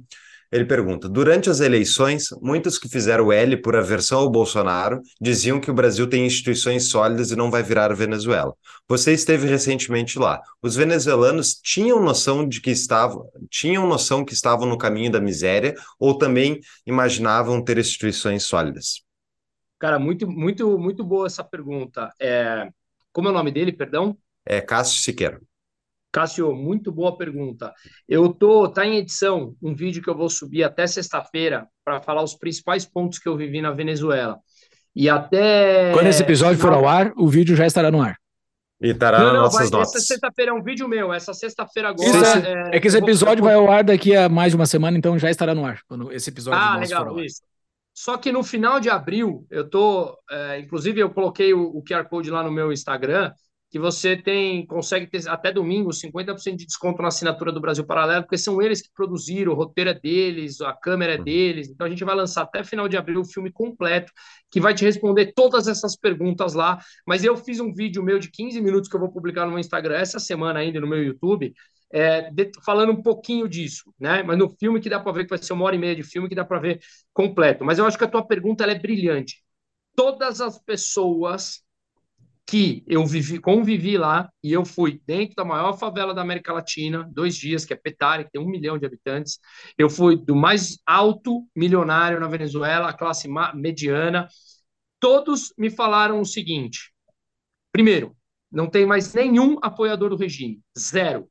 Ele 0.51 0.65
pergunta: 0.65 1.07
Durante 1.07 1.51
as 1.51 1.59
eleições, 1.59 2.29
muitos 2.41 2.79
que 2.79 2.89
fizeram 2.89 3.31
L 3.31 3.57
por 3.57 3.75
aversão 3.75 4.21
ao 4.21 4.29
Bolsonaro 4.31 5.03
diziam 5.21 5.59
que 5.59 5.69
o 5.69 5.73
Brasil 5.75 6.07
tem 6.07 6.25
instituições 6.25 6.89
sólidas 6.89 7.29
e 7.29 7.35
não 7.35 7.51
vai 7.51 7.61
virar 7.61 7.93
Venezuela. 7.93 8.55
Você 8.89 9.13
esteve 9.13 9.47
recentemente 9.47 10.17
lá. 10.17 10.41
Os 10.63 10.75
venezuelanos 10.75 11.59
tinham 11.61 12.01
noção 12.01 12.47
de 12.49 12.59
que 12.59 12.71
estavam, 12.71 13.29
tinham 13.51 13.87
noção 13.87 14.25
que 14.25 14.33
estavam 14.33 14.67
no 14.67 14.79
caminho 14.79 15.11
da 15.11 15.21
miséria 15.21 15.75
ou 15.99 16.17
também 16.17 16.59
imaginavam 16.87 17.63
ter 17.63 17.77
instituições 17.77 18.45
sólidas? 18.45 19.04
Cara, 19.85 19.99
muito, 19.99 20.27
muito, 20.27 20.79
muito 20.79 21.03
boa 21.03 21.27
essa 21.27 21.43
pergunta. 21.43 22.11
É, 22.19 22.67
como 23.13 23.27
é 23.27 23.31
o 23.31 23.33
nome 23.35 23.51
dele, 23.51 23.71
perdão? 23.71 24.17
É 24.43 24.59
Cássio 24.59 24.99
Siqueira. 24.99 25.39
Cássio, 26.11 26.55
muito 26.55 26.91
boa 26.91 27.15
pergunta. 27.15 27.71
Eu 28.09 28.33
tô, 28.33 28.67
tá 28.67 28.83
em 28.83 28.97
edição 28.97 29.53
um 29.61 29.75
vídeo 29.75 30.01
que 30.01 30.09
eu 30.09 30.17
vou 30.17 30.27
subir 30.27 30.63
até 30.63 30.87
sexta-feira 30.87 31.67
para 31.83 32.01
falar 32.01 32.23
os 32.23 32.33
principais 32.33 32.83
pontos 32.83 33.19
que 33.19 33.29
eu 33.29 33.37
vivi 33.37 33.61
na 33.61 33.69
Venezuela. 33.69 34.39
E 34.95 35.07
até 35.07 35.93
quando 35.93 36.07
esse 36.07 36.23
episódio 36.23 36.59
for 36.59 36.73
ao 36.73 36.87
ar, 36.87 37.13
o 37.15 37.27
vídeo 37.27 37.55
já 37.55 37.67
estará 37.67 37.91
no 37.91 38.01
ar. 38.01 38.17
E 38.81 38.89
estará 38.89 39.19
nas 39.19 39.33
nossas 39.33 39.69
vai, 39.69 39.79
notas. 39.79 39.95
Essa 39.97 40.05
sexta-feira 40.07 40.49
é 40.49 40.53
um 40.55 40.63
vídeo 40.63 40.87
meu. 40.87 41.13
Essa 41.13 41.31
sexta-feira 41.31 41.89
agora. 41.89 42.71
É, 42.71 42.77
é, 42.77 42.79
que 42.79 42.87
esse 42.87 42.97
episódio 42.97 43.43
vou... 43.43 43.51
vai 43.51 43.53
ao 43.53 43.71
ar 43.71 43.83
daqui 43.83 44.15
a 44.15 44.27
mais 44.27 44.51
de 44.51 44.55
uma 44.55 44.65
semana, 44.65 44.97
então 44.97 45.19
já 45.19 45.29
estará 45.29 45.53
no 45.53 45.63
ar. 45.63 45.81
Quando 45.87 46.11
esse 46.11 46.31
episódio 46.31 46.59
ah, 46.59 46.77
legal, 46.77 47.19
isso. 47.19 47.43
Só 47.95 48.17
que 48.17 48.29
no 48.29 48.43
final 48.43 48.77
de 48.81 48.89
abril, 48.89 49.47
eu 49.49 49.69
tô, 49.69 50.19
é, 50.29 50.59
inclusive 50.59 50.99
eu 50.99 51.09
coloquei 51.09 51.53
o, 51.53 51.77
o, 51.77 51.81
QR 51.81 52.03
Code 52.09 52.29
lá 52.29 52.43
no 52.43 52.51
meu 52.51 52.73
Instagram, 52.73 53.31
que 53.71 53.79
você 53.79 54.17
tem, 54.17 54.65
consegue 54.65 55.07
ter 55.07 55.27
até 55.29 55.49
domingo 55.49 55.91
50% 55.91 56.57
de 56.57 56.65
desconto 56.65 57.01
na 57.01 57.07
assinatura 57.07 57.53
do 57.53 57.61
Brasil 57.61 57.85
Paralelo, 57.85 58.23
porque 58.23 58.37
são 58.37 58.61
eles 58.61 58.81
que 58.81 58.89
produziram, 58.93 59.53
o 59.53 59.55
roteiro 59.55 59.91
é 59.91 59.93
deles, 59.93 60.59
a 60.59 60.73
câmera 60.73 61.13
é 61.15 61.17
uhum. 61.17 61.23
deles. 61.23 61.69
Então 61.69 61.87
a 61.87 61.89
gente 61.89 62.03
vai 62.03 62.15
lançar 62.15 62.41
até 62.41 62.65
final 62.65 62.89
de 62.89 62.97
abril 62.97 63.21
o 63.21 63.25
filme 63.25 63.49
completo, 63.49 64.11
que 64.51 64.59
vai 64.59 64.73
te 64.73 64.83
responder 64.83 65.31
todas 65.33 65.65
essas 65.67 65.95
perguntas 65.95 66.53
lá. 66.53 66.77
Mas 67.07 67.23
eu 67.23 67.37
fiz 67.37 67.61
um 67.61 67.73
vídeo 67.73 68.03
meu 68.03 68.19
de 68.19 68.29
15 68.29 68.59
minutos 68.59 68.89
que 68.89 68.95
eu 68.95 68.99
vou 68.99 69.11
publicar 69.11 69.45
no 69.45 69.51
meu 69.51 69.59
Instagram 69.59 69.95
essa 69.97 70.19
semana 70.19 70.59
ainda, 70.59 70.81
no 70.81 70.87
meu 70.87 71.01
YouTube, 71.01 71.53
é, 71.91 72.29
de, 72.31 72.51
falando 72.63 72.91
um 72.91 73.01
pouquinho 73.01 73.47
disso, 73.47 73.93
né? 73.99 74.23
Mas 74.23 74.37
no 74.37 74.49
filme 74.49 74.79
que 74.79 74.89
dá 74.89 74.99
para 74.99 75.11
ver, 75.11 75.23
que 75.23 75.29
vai 75.29 75.37
ser 75.37 75.53
uma 75.53 75.65
hora 75.65 75.75
e 75.75 75.79
meia 75.79 75.95
de 75.95 76.03
filme, 76.03 76.29
que 76.29 76.35
dá 76.35 76.45
para 76.45 76.59
ver 76.59 76.79
completo. 77.13 77.63
Mas 77.63 77.77
eu 77.77 77.85
acho 77.85 77.97
que 77.97 78.03
a 78.03 78.09
tua 78.09 78.25
pergunta 78.25 78.63
é 78.65 78.77
brilhante. 78.77 79.43
Todas 79.95 80.41
as 80.41 80.59
pessoas 80.59 81.63
que 82.47 82.83
eu 82.87 83.05
vivi, 83.05 83.39
convivi 83.39 83.97
lá, 83.97 84.29
e 84.43 84.53
eu 84.53 84.63
fui 84.63 85.01
dentro 85.07 85.35
da 85.35 85.43
maior 85.43 85.73
favela 85.73 86.13
da 86.13 86.21
América 86.21 86.53
Latina, 86.53 87.09
dois 87.11 87.35
dias, 87.35 87.65
que 87.65 87.73
é 87.73 87.75
Petare, 87.75 88.25
que 88.25 88.31
tem 88.31 88.41
um 88.41 88.47
milhão 88.47 88.77
de 88.77 88.85
habitantes. 88.85 89.39
Eu 89.77 89.89
fui 89.89 90.15
do 90.15 90.35
mais 90.35 90.77
alto 90.85 91.47
milionário 91.55 92.19
na 92.19 92.27
Venezuela, 92.27 92.89
a 92.89 92.93
classe 92.93 93.27
mediana. 93.55 94.27
Todos 94.99 95.53
me 95.57 95.71
falaram 95.71 96.19
o 96.21 96.25
seguinte: 96.25 96.93
primeiro, 97.71 98.15
não 98.51 98.69
tem 98.69 98.85
mais 98.85 99.13
nenhum 99.13 99.57
apoiador 99.61 100.09
do 100.09 100.15
regime, 100.15 100.61
zero. 100.77 101.27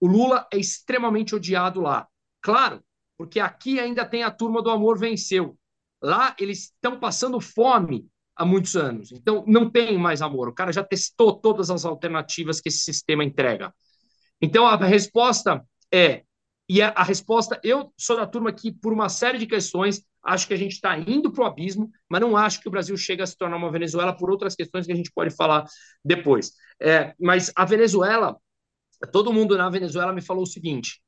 O 0.00 0.06
Lula 0.06 0.46
é 0.52 0.58
extremamente 0.58 1.34
odiado 1.34 1.80
lá. 1.80 2.08
Claro, 2.40 2.82
porque 3.18 3.38
aqui 3.38 3.78
ainda 3.78 4.04
tem 4.04 4.22
a 4.22 4.30
turma 4.30 4.62
do 4.62 4.70
amor 4.70 4.98
venceu. 4.98 5.56
Lá 6.02 6.34
eles 6.38 6.72
estão 6.74 6.98
passando 6.98 7.40
fome 7.40 8.08
há 8.34 8.44
muitos 8.44 8.76
anos. 8.76 9.12
Então 9.12 9.44
não 9.46 9.68
tem 9.70 9.98
mais 9.98 10.22
amor. 10.22 10.48
O 10.48 10.54
cara 10.54 10.72
já 10.72 10.82
testou 10.82 11.34
todas 11.34 11.70
as 11.70 11.84
alternativas 11.84 12.60
que 12.60 12.68
esse 12.68 12.78
sistema 12.78 13.24
entrega. 13.24 13.74
Então 14.40 14.66
a 14.66 14.76
resposta 14.76 15.62
é 15.92 16.24
e 16.68 16.80
a, 16.80 16.90
a 16.90 17.02
resposta 17.02 17.60
eu 17.62 17.92
sou 17.98 18.16
da 18.16 18.26
turma 18.26 18.52
que 18.52 18.72
por 18.72 18.92
uma 18.92 19.08
série 19.08 19.38
de 19.38 19.46
questões 19.46 20.02
Acho 20.22 20.46
que 20.46 20.54
a 20.54 20.56
gente 20.56 20.72
está 20.72 20.98
indo 20.98 21.32
para 21.32 21.44
o 21.44 21.46
abismo, 21.46 21.90
mas 22.08 22.20
não 22.20 22.36
acho 22.36 22.60
que 22.60 22.68
o 22.68 22.70
Brasil 22.70 22.96
chega 22.96 23.24
a 23.24 23.26
se 23.26 23.36
tornar 23.36 23.56
uma 23.56 23.72
Venezuela 23.72 24.14
por 24.14 24.30
outras 24.30 24.54
questões 24.54 24.86
que 24.86 24.92
a 24.92 24.96
gente 24.96 25.10
pode 25.12 25.34
falar 25.34 25.64
depois. 26.04 26.52
É, 26.80 27.14
mas 27.18 27.50
a 27.56 27.64
Venezuela, 27.64 28.36
todo 29.06 29.32
mundo 29.32 29.56
na 29.56 29.70
Venezuela 29.70 30.12
me 30.12 30.22
falou 30.22 30.42
o 30.42 30.46
seguinte: 30.46 31.00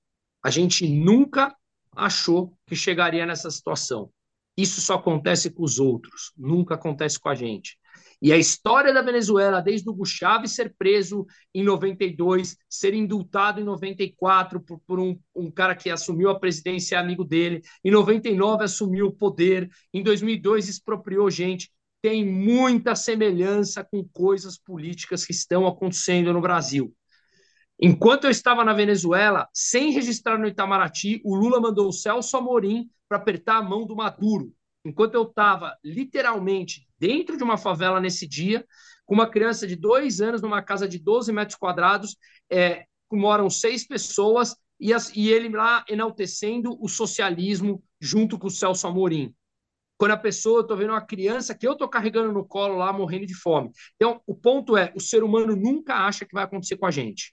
a 0.42 0.50
gente 0.50 0.88
nunca 0.88 1.54
achou 1.94 2.56
que 2.66 2.74
chegaria 2.74 3.26
nessa 3.26 3.50
situação. 3.50 4.10
Isso 4.56 4.80
só 4.80 4.94
acontece 4.94 5.50
com 5.50 5.62
os 5.62 5.78
outros, 5.78 6.32
nunca 6.36 6.74
acontece 6.74 7.18
com 7.18 7.28
a 7.28 7.34
gente. 7.34 7.78
E 8.20 8.32
a 8.32 8.36
história 8.36 8.94
da 8.94 9.02
Venezuela, 9.02 9.60
desde 9.60 9.88
o 9.88 9.92
Hugo 9.92 10.06
Chávez 10.06 10.52
ser 10.54 10.74
preso 10.78 11.26
em 11.52 11.64
92, 11.64 12.56
ser 12.68 12.94
indultado 12.94 13.60
em 13.60 13.64
94 13.64 14.60
por, 14.60 14.78
por 14.86 15.00
um, 15.00 15.18
um, 15.34 15.50
cara 15.50 15.74
que 15.74 15.90
assumiu 15.90 16.30
a 16.30 16.38
presidência, 16.38 17.00
amigo 17.00 17.24
dele, 17.24 17.62
em 17.84 17.90
99 17.90 18.62
assumiu 18.62 19.06
o 19.06 19.12
poder, 19.12 19.68
em 19.92 20.02
2002 20.02 20.68
expropriou 20.68 21.28
gente, 21.30 21.72
tem 22.00 22.24
muita 22.24 22.94
semelhança 22.94 23.84
com 23.84 24.06
coisas 24.12 24.56
políticas 24.58 25.24
que 25.24 25.32
estão 25.32 25.66
acontecendo 25.66 26.32
no 26.32 26.40
Brasil. 26.40 26.94
Enquanto 27.80 28.24
eu 28.24 28.30
estava 28.30 28.64
na 28.64 28.72
Venezuela, 28.72 29.48
sem 29.52 29.90
registrar 29.90 30.38
no 30.38 30.46
Itamaraty, 30.46 31.20
o 31.24 31.34
Lula 31.34 31.60
mandou 31.60 31.88
o 31.88 31.92
Celso 31.92 32.36
Amorim 32.36 32.88
para 33.08 33.18
apertar 33.18 33.56
a 33.56 33.62
mão 33.62 33.86
do 33.86 33.96
Maduro. 33.96 34.52
Enquanto 34.84 35.14
eu 35.14 35.22
estava 35.22 35.76
literalmente 35.84 36.86
dentro 36.98 37.36
de 37.36 37.42
uma 37.42 37.56
favela 37.56 38.00
nesse 38.00 38.26
dia, 38.26 38.64
com 39.04 39.14
uma 39.14 39.28
criança 39.28 39.66
de 39.66 39.76
dois 39.76 40.20
anos 40.20 40.40
numa 40.40 40.62
casa 40.62 40.88
de 40.88 40.98
12 40.98 41.32
metros 41.32 41.56
quadrados, 41.56 42.16
é, 42.50 42.84
moram 43.12 43.50
seis 43.50 43.86
pessoas, 43.86 44.56
e, 44.80 44.92
as, 44.92 45.14
e 45.14 45.28
ele 45.28 45.48
lá 45.48 45.84
enaltecendo 45.88 46.76
o 46.80 46.88
socialismo 46.88 47.82
junto 48.00 48.38
com 48.38 48.46
o 48.46 48.50
Celso 48.50 48.86
Amorim 48.86 49.34
quando 50.02 50.10
a 50.10 50.16
pessoa, 50.16 50.58
eu 50.58 50.62
estou 50.62 50.76
vendo 50.76 50.90
uma 50.90 51.00
criança 51.00 51.54
que 51.54 51.64
eu 51.64 51.74
estou 51.74 51.88
carregando 51.88 52.32
no 52.32 52.44
colo 52.44 52.76
lá, 52.76 52.92
morrendo 52.92 53.24
de 53.24 53.36
fome. 53.36 53.70
Então, 53.94 54.20
o 54.26 54.34
ponto 54.34 54.76
é, 54.76 54.92
o 54.96 55.00
ser 55.00 55.22
humano 55.22 55.54
nunca 55.54 55.94
acha 55.94 56.26
que 56.26 56.34
vai 56.34 56.42
acontecer 56.42 56.76
com 56.76 56.86
a 56.86 56.90
gente. 56.90 57.32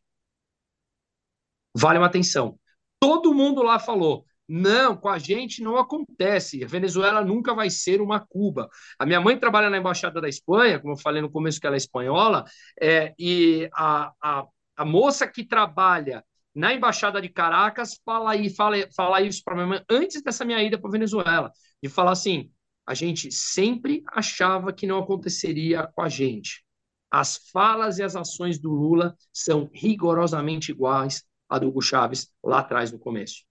Vale 1.76 2.00
uma 2.00 2.08
atenção. 2.08 2.58
Todo 3.00 3.34
mundo 3.34 3.64
lá 3.64 3.80
falou, 3.80 4.26
não, 4.48 4.98
com 4.98 5.08
a 5.08 5.20
gente 5.20 5.62
não 5.62 5.78
acontece. 5.78 6.64
A 6.64 6.68
Venezuela 6.68 7.24
nunca 7.24 7.54
vai 7.54 7.70
ser 7.70 8.02
uma 8.02 8.20
Cuba. 8.20 8.68
A 8.98 9.06
minha 9.06 9.22
mãe 9.22 9.38
trabalha 9.38 9.70
na 9.70 9.78
Embaixada 9.78 10.20
da 10.20 10.28
Espanha, 10.28 10.80
como 10.80 10.94
eu 10.94 10.98
falei 10.98 11.22
no 11.22 11.30
começo 11.30 11.60
que 11.60 11.68
ela 11.68 11.76
é 11.76 11.78
espanhola, 11.78 12.44
é, 12.82 13.14
e 13.18 13.70
a, 13.74 14.12
a, 14.22 14.46
a 14.76 14.86
moça 14.86 15.28
que 15.28 15.46
trabalha 15.46 16.26
na 16.56 16.74
Embaixada 16.74 17.22
de 17.22 17.30
Caracas 17.30 18.00
fala, 18.04 18.32
aí, 18.32 18.50
fala, 18.50 18.76
fala 18.96 19.22
isso 19.22 19.44
para 19.46 19.54
minha 19.54 19.68
mãe 19.68 19.84
antes 19.88 20.24
dessa 20.24 20.44
minha 20.44 20.62
ida 20.64 20.80
para 20.80 20.90
Venezuela, 20.90 21.52
de 21.82 21.88
falar 21.88 22.12
assim: 22.12 22.52
a 22.88 22.96
gente 22.96 23.32
sempre 23.32 24.04
achava 24.08 24.74
que 24.74 24.88
não 24.88 24.98
aconteceria 24.98 25.88
com 25.94 26.02
a 26.02 26.10
gente. 26.10 26.66
As 27.12 27.38
falas 27.52 28.00
e 28.00 28.04
as 28.04 28.16
ações 28.16 28.60
do 28.60 28.72
Lula 28.72 29.16
são 29.32 29.70
rigorosamente 29.72 30.72
iguais 30.72 31.24
a 31.50 31.60
do 31.60 31.68
Hugo 31.68 31.82
Chávez 31.82 32.32
lá 32.44 32.60
atrás 32.60 32.92
no 32.92 33.00
começo 33.00 33.50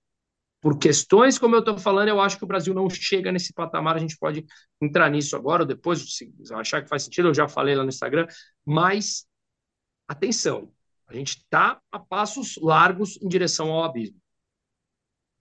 por 0.60 0.78
questões 0.78 1.38
como 1.38 1.54
eu 1.54 1.60
estou 1.60 1.78
falando, 1.78 2.08
eu 2.08 2.20
acho 2.20 2.36
que 2.36 2.44
o 2.44 2.46
Brasil 2.46 2.74
não 2.74 2.88
chega 2.90 3.30
nesse 3.30 3.52
patamar. 3.52 3.96
A 3.96 4.00
gente 4.00 4.16
pode 4.18 4.44
entrar 4.80 5.10
nisso 5.10 5.36
agora 5.36 5.62
ou 5.62 5.66
depois, 5.66 6.00
se 6.14 6.32
achar 6.52 6.82
que 6.82 6.88
faz 6.88 7.04
sentido, 7.04 7.28
eu 7.28 7.34
já 7.34 7.48
falei 7.48 7.74
lá 7.74 7.82
no 7.82 7.88
Instagram. 7.88 8.26
Mas, 8.64 9.26
atenção, 10.06 10.72
a 11.06 11.14
gente 11.14 11.38
está 11.38 11.80
a 11.92 11.98
passos 11.98 12.56
largos 12.60 13.18
em 13.22 13.28
direção 13.28 13.70
ao 13.70 13.84
abismo. 13.84 14.18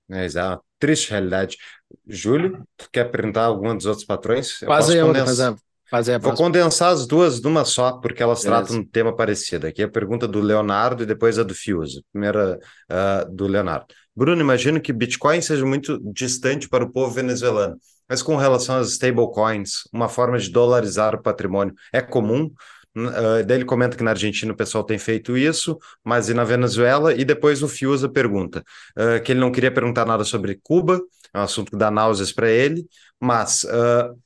É, 0.09 0.23
exato. 0.23 0.63
Triste 0.79 1.09
realidade. 1.09 1.57
Júlio, 2.05 2.65
tu 2.77 2.87
quer 2.91 3.11
perguntar 3.11 3.45
algum 3.45 3.75
dos 3.75 3.85
outros 3.85 4.05
patrões? 4.05 4.59
Faz 4.59 4.89
aí, 4.89 5.01
condensar... 5.01 5.55
fazer, 5.89 6.19
Vou 6.19 6.33
condensar 6.33 6.91
as 6.91 7.07
duas 7.07 7.41
numa 7.41 7.65
só, 7.65 7.93
porque 7.93 8.21
elas 8.21 8.43
Beleza. 8.43 8.61
tratam 8.61 8.77
um 8.77 8.85
tema 8.85 9.15
parecido. 9.15 9.67
Aqui 9.67 9.81
é 9.81 9.85
a 9.85 9.89
pergunta 9.89 10.27
do 10.27 10.39
Leonardo 10.39 11.03
e 11.03 11.05
depois 11.05 11.39
a 11.39 11.43
do 11.43 11.55
Fiuza. 11.55 12.01
Primeira 12.11 12.59
uh, 12.91 13.35
do 13.35 13.47
Leonardo. 13.47 13.87
Bruno, 14.15 14.41
imagino 14.41 14.81
que 14.81 14.91
Bitcoin 14.91 15.41
seja 15.41 15.65
muito 15.65 15.99
distante 16.11 16.67
para 16.67 16.83
o 16.83 16.91
povo 16.91 17.13
venezuelano, 17.13 17.77
mas 18.09 18.23
com 18.23 18.35
relação 18.35 18.77
às 18.77 18.89
stablecoins, 18.91 19.83
uma 19.93 20.09
forma 20.09 20.39
de 20.39 20.49
dolarizar 20.49 21.13
o 21.13 21.21
patrimônio, 21.21 21.75
é 21.93 22.01
comum? 22.01 22.51
Uh, 22.97 23.45
daí 23.45 23.57
ele 23.57 23.65
comenta 23.65 23.95
que 23.95 24.03
na 24.03 24.09
Argentina 24.09 24.51
o 24.51 24.55
pessoal 24.55 24.83
tem 24.83 24.97
feito 24.97 25.37
isso, 25.37 25.77
mas 26.03 26.29
e 26.29 26.33
na 26.33 26.43
Venezuela? 26.43 27.13
E 27.13 27.23
depois 27.23 27.61
o 27.61 27.67
Fiuza 27.67 28.09
pergunta 28.09 28.63
uh, 28.97 29.21
que 29.21 29.31
ele 29.31 29.39
não 29.39 29.51
queria 29.51 29.71
perguntar 29.71 30.03
nada 30.03 30.23
sobre 30.23 30.59
Cuba, 30.63 30.99
é 31.31 31.37
um 31.37 31.43
assunto 31.43 31.71
que 31.71 31.77
dá 31.77 31.91
náuseas 31.91 32.31
para 32.31 32.49
ele, 32.49 32.87
mas 33.19 33.65
uh, 33.65 34.17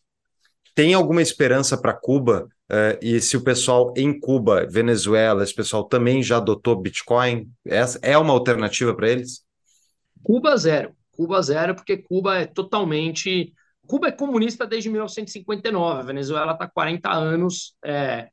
tem 0.82 0.96
alguma 0.96 1.22
esperança 1.22 1.80
para 1.80 1.94
Cuba? 1.94 2.50
e 3.02 3.20
se 3.20 3.38
o 3.38 3.44
pessoal 3.44 3.94
em 3.96 4.18
Cuba, 4.18 4.66
Venezuela, 4.66 5.44
esse 5.44 5.54
pessoal 5.54 5.84
também 5.84 6.24
já 6.24 6.38
adotou 6.38 6.82
Bitcoin? 6.82 7.52
Essa 7.64 8.00
é 8.02 8.18
uma 8.18 8.34
alternativa 8.34 8.96
para 8.96 9.10
eles? 9.10 9.44
Cuba 10.24 10.58
zero. 10.58 10.96
Cuba 11.12 11.40
zero, 11.44 11.76
porque 11.76 11.98
Cuba 11.98 12.40
é 12.40 12.46
totalmente. 12.48 13.54
Cuba 13.86 14.08
é 14.08 14.12
comunista 14.12 14.66
desde 14.66 14.90
1959. 14.90 16.00
A 16.00 16.04
Venezuela 16.04 16.54
está 16.54 16.68
40 16.68 17.12
anos, 17.12 17.76
é, 17.86 18.30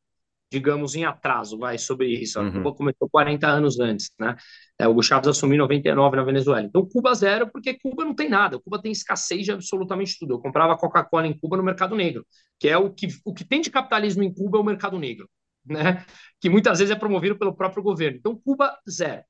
digamos, 0.51 0.95
em 0.95 1.05
atraso, 1.05 1.59
vai, 1.59 1.79
sobre 1.79 2.09
isso. 2.09 2.39
A 2.39 2.43
uhum. 2.43 2.53
Cuba 2.53 2.75
começou 2.75 3.09
40 3.09 3.47
anos 3.47 3.79
antes, 3.79 4.11
né? 4.19 4.35
É, 4.79 4.89
o 4.89 5.03
Chávez 5.03 5.29
assumiu 5.29 5.57
em 5.57 5.59
99 5.59 6.17
na 6.17 6.23
Venezuela. 6.23 6.67
Então, 6.67 6.87
Cuba 6.87 7.15
zero, 7.15 7.51
porque 7.51 7.75
Cuba 7.75 8.05
não 8.05 8.15
tem 8.15 8.29
nada. 8.29 8.59
Cuba 8.59 8.81
tem 8.81 8.93
escassez 8.93 9.45
de 9.45 9.53
absolutamente 9.53 10.17
tudo. 10.19 10.35
Eu 10.35 10.39
comprava 10.39 10.77
Coca-Cola 10.77 11.27
em 11.27 11.39
Cuba 11.39 11.57
no 11.57 11.63
mercado 11.63 11.95
negro, 11.95 12.27
que 12.59 12.69
é 12.69 12.79
o 12.79 12.91
que, 12.91 13.09
o 13.25 13.35
que 13.35 13.45
tem 13.45 13.61
de 13.61 13.71
capitalismo 13.71 14.23
em 14.23 14.33
Cuba 14.33 14.59
é 14.59 14.61
o 14.61 14.65
mercado 14.65 14.99
negro, 14.99 15.29
né? 15.67 16.05
Que 16.41 16.49
muitas 16.49 16.79
vezes 16.79 16.95
é 16.95 16.99
promovido 16.99 17.39
pelo 17.39 17.55
próprio 17.55 17.83
governo. 17.83 18.19
Então, 18.19 18.41
Cuba 18.43 18.79
zero. 18.89 19.23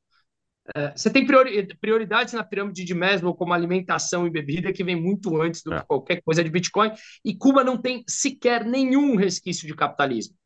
É, 0.76 0.92
você 0.94 1.10
tem 1.10 1.26
priori, 1.26 1.66
prioridades 1.80 2.34
na 2.34 2.44
pirâmide 2.44 2.84
de 2.84 2.94
Maslow, 2.94 3.34
como 3.34 3.54
alimentação 3.54 4.26
e 4.26 4.30
bebida, 4.30 4.72
que 4.72 4.84
vem 4.84 4.96
muito 4.96 5.40
antes 5.40 5.62
do 5.62 5.72
é. 5.72 5.80
que 5.80 5.86
qualquer 5.86 6.20
coisa 6.22 6.44
de 6.44 6.50
Bitcoin, 6.50 6.92
e 7.24 7.34
Cuba 7.34 7.64
não 7.64 7.78
tem 7.78 8.04
sequer 8.06 8.64
nenhum 8.64 9.16
resquício 9.16 9.66
de 9.66 9.74
capitalismo. 9.74 10.36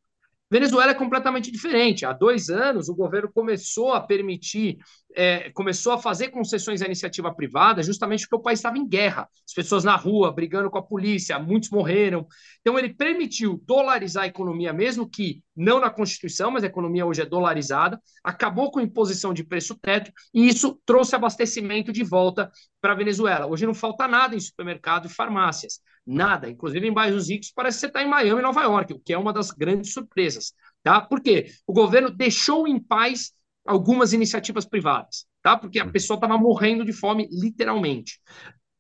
Venezuela 0.52 0.90
é 0.90 0.94
completamente 0.94 1.50
diferente. 1.50 2.04
Há 2.04 2.12
dois 2.12 2.50
anos, 2.50 2.90
o 2.90 2.94
governo 2.94 3.32
começou 3.32 3.94
a 3.94 4.00
permitir, 4.02 4.76
é, 5.16 5.48
começou 5.52 5.94
a 5.94 5.98
fazer 5.98 6.28
concessões 6.28 6.82
à 6.82 6.84
iniciativa 6.84 7.34
privada, 7.34 7.82
justamente 7.82 8.28
porque 8.28 8.36
o 8.36 8.42
país 8.42 8.58
estava 8.58 8.76
em 8.76 8.86
guerra. 8.86 9.26
As 9.48 9.54
pessoas 9.54 9.82
na 9.82 9.96
rua, 9.96 10.30
brigando 10.30 10.68
com 10.68 10.76
a 10.76 10.82
polícia, 10.82 11.38
muitos 11.38 11.70
morreram. 11.70 12.26
Então, 12.60 12.78
ele 12.78 12.92
permitiu 12.92 13.62
dolarizar 13.66 14.24
a 14.24 14.26
economia, 14.26 14.74
mesmo 14.74 15.08
que 15.08 15.42
não 15.56 15.80
na 15.80 15.88
Constituição, 15.88 16.50
mas 16.50 16.64
a 16.64 16.66
economia 16.66 17.06
hoje 17.06 17.22
é 17.22 17.26
dolarizada, 17.26 17.98
acabou 18.22 18.70
com 18.70 18.78
a 18.78 18.82
imposição 18.82 19.32
de 19.32 19.42
preço 19.42 19.74
teto, 19.80 20.12
e 20.34 20.46
isso 20.46 20.78
trouxe 20.84 21.16
abastecimento 21.16 21.90
de 21.90 22.04
volta 22.04 22.52
para 22.78 22.92
a 22.92 22.96
Venezuela. 22.96 23.46
Hoje 23.46 23.64
não 23.64 23.72
falta 23.72 24.06
nada 24.06 24.36
em 24.36 24.40
supermercado 24.40 25.06
e 25.06 25.08
farmácias. 25.08 25.80
Nada. 26.06 26.50
Inclusive, 26.50 26.86
em 26.86 26.92
bairros 26.92 27.28
ricos, 27.28 27.52
parece 27.54 27.76
que 27.76 27.80
você 27.80 27.86
está 27.86 28.02
em 28.02 28.08
Miami 28.08 28.40
e 28.40 28.42
Nova 28.42 28.62
York, 28.62 28.92
o 28.92 28.98
que 28.98 29.12
é 29.12 29.18
uma 29.18 29.32
das 29.32 29.50
grandes 29.50 29.92
surpresas. 29.92 30.52
Tá? 30.82 31.00
Por 31.00 31.20
quê? 31.20 31.46
O 31.66 31.72
governo 31.72 32.10
deixou 32.10 32.66
em 32.66 32.80
paz 32.80 33.32
algumas 33.64 34.12
iniciativas 34.12 34.64
privadas, 34.64 35.24
tá? 35.40 35.56
Porque 35.56 35.78
a 35.78 35.88
pessoa 35.88 36.16
estava 36.16 36.36
morrendo 36.36 36.84
de 36.84 36.92
fome, 36.92 37.28
literalmente. 37.30 38.20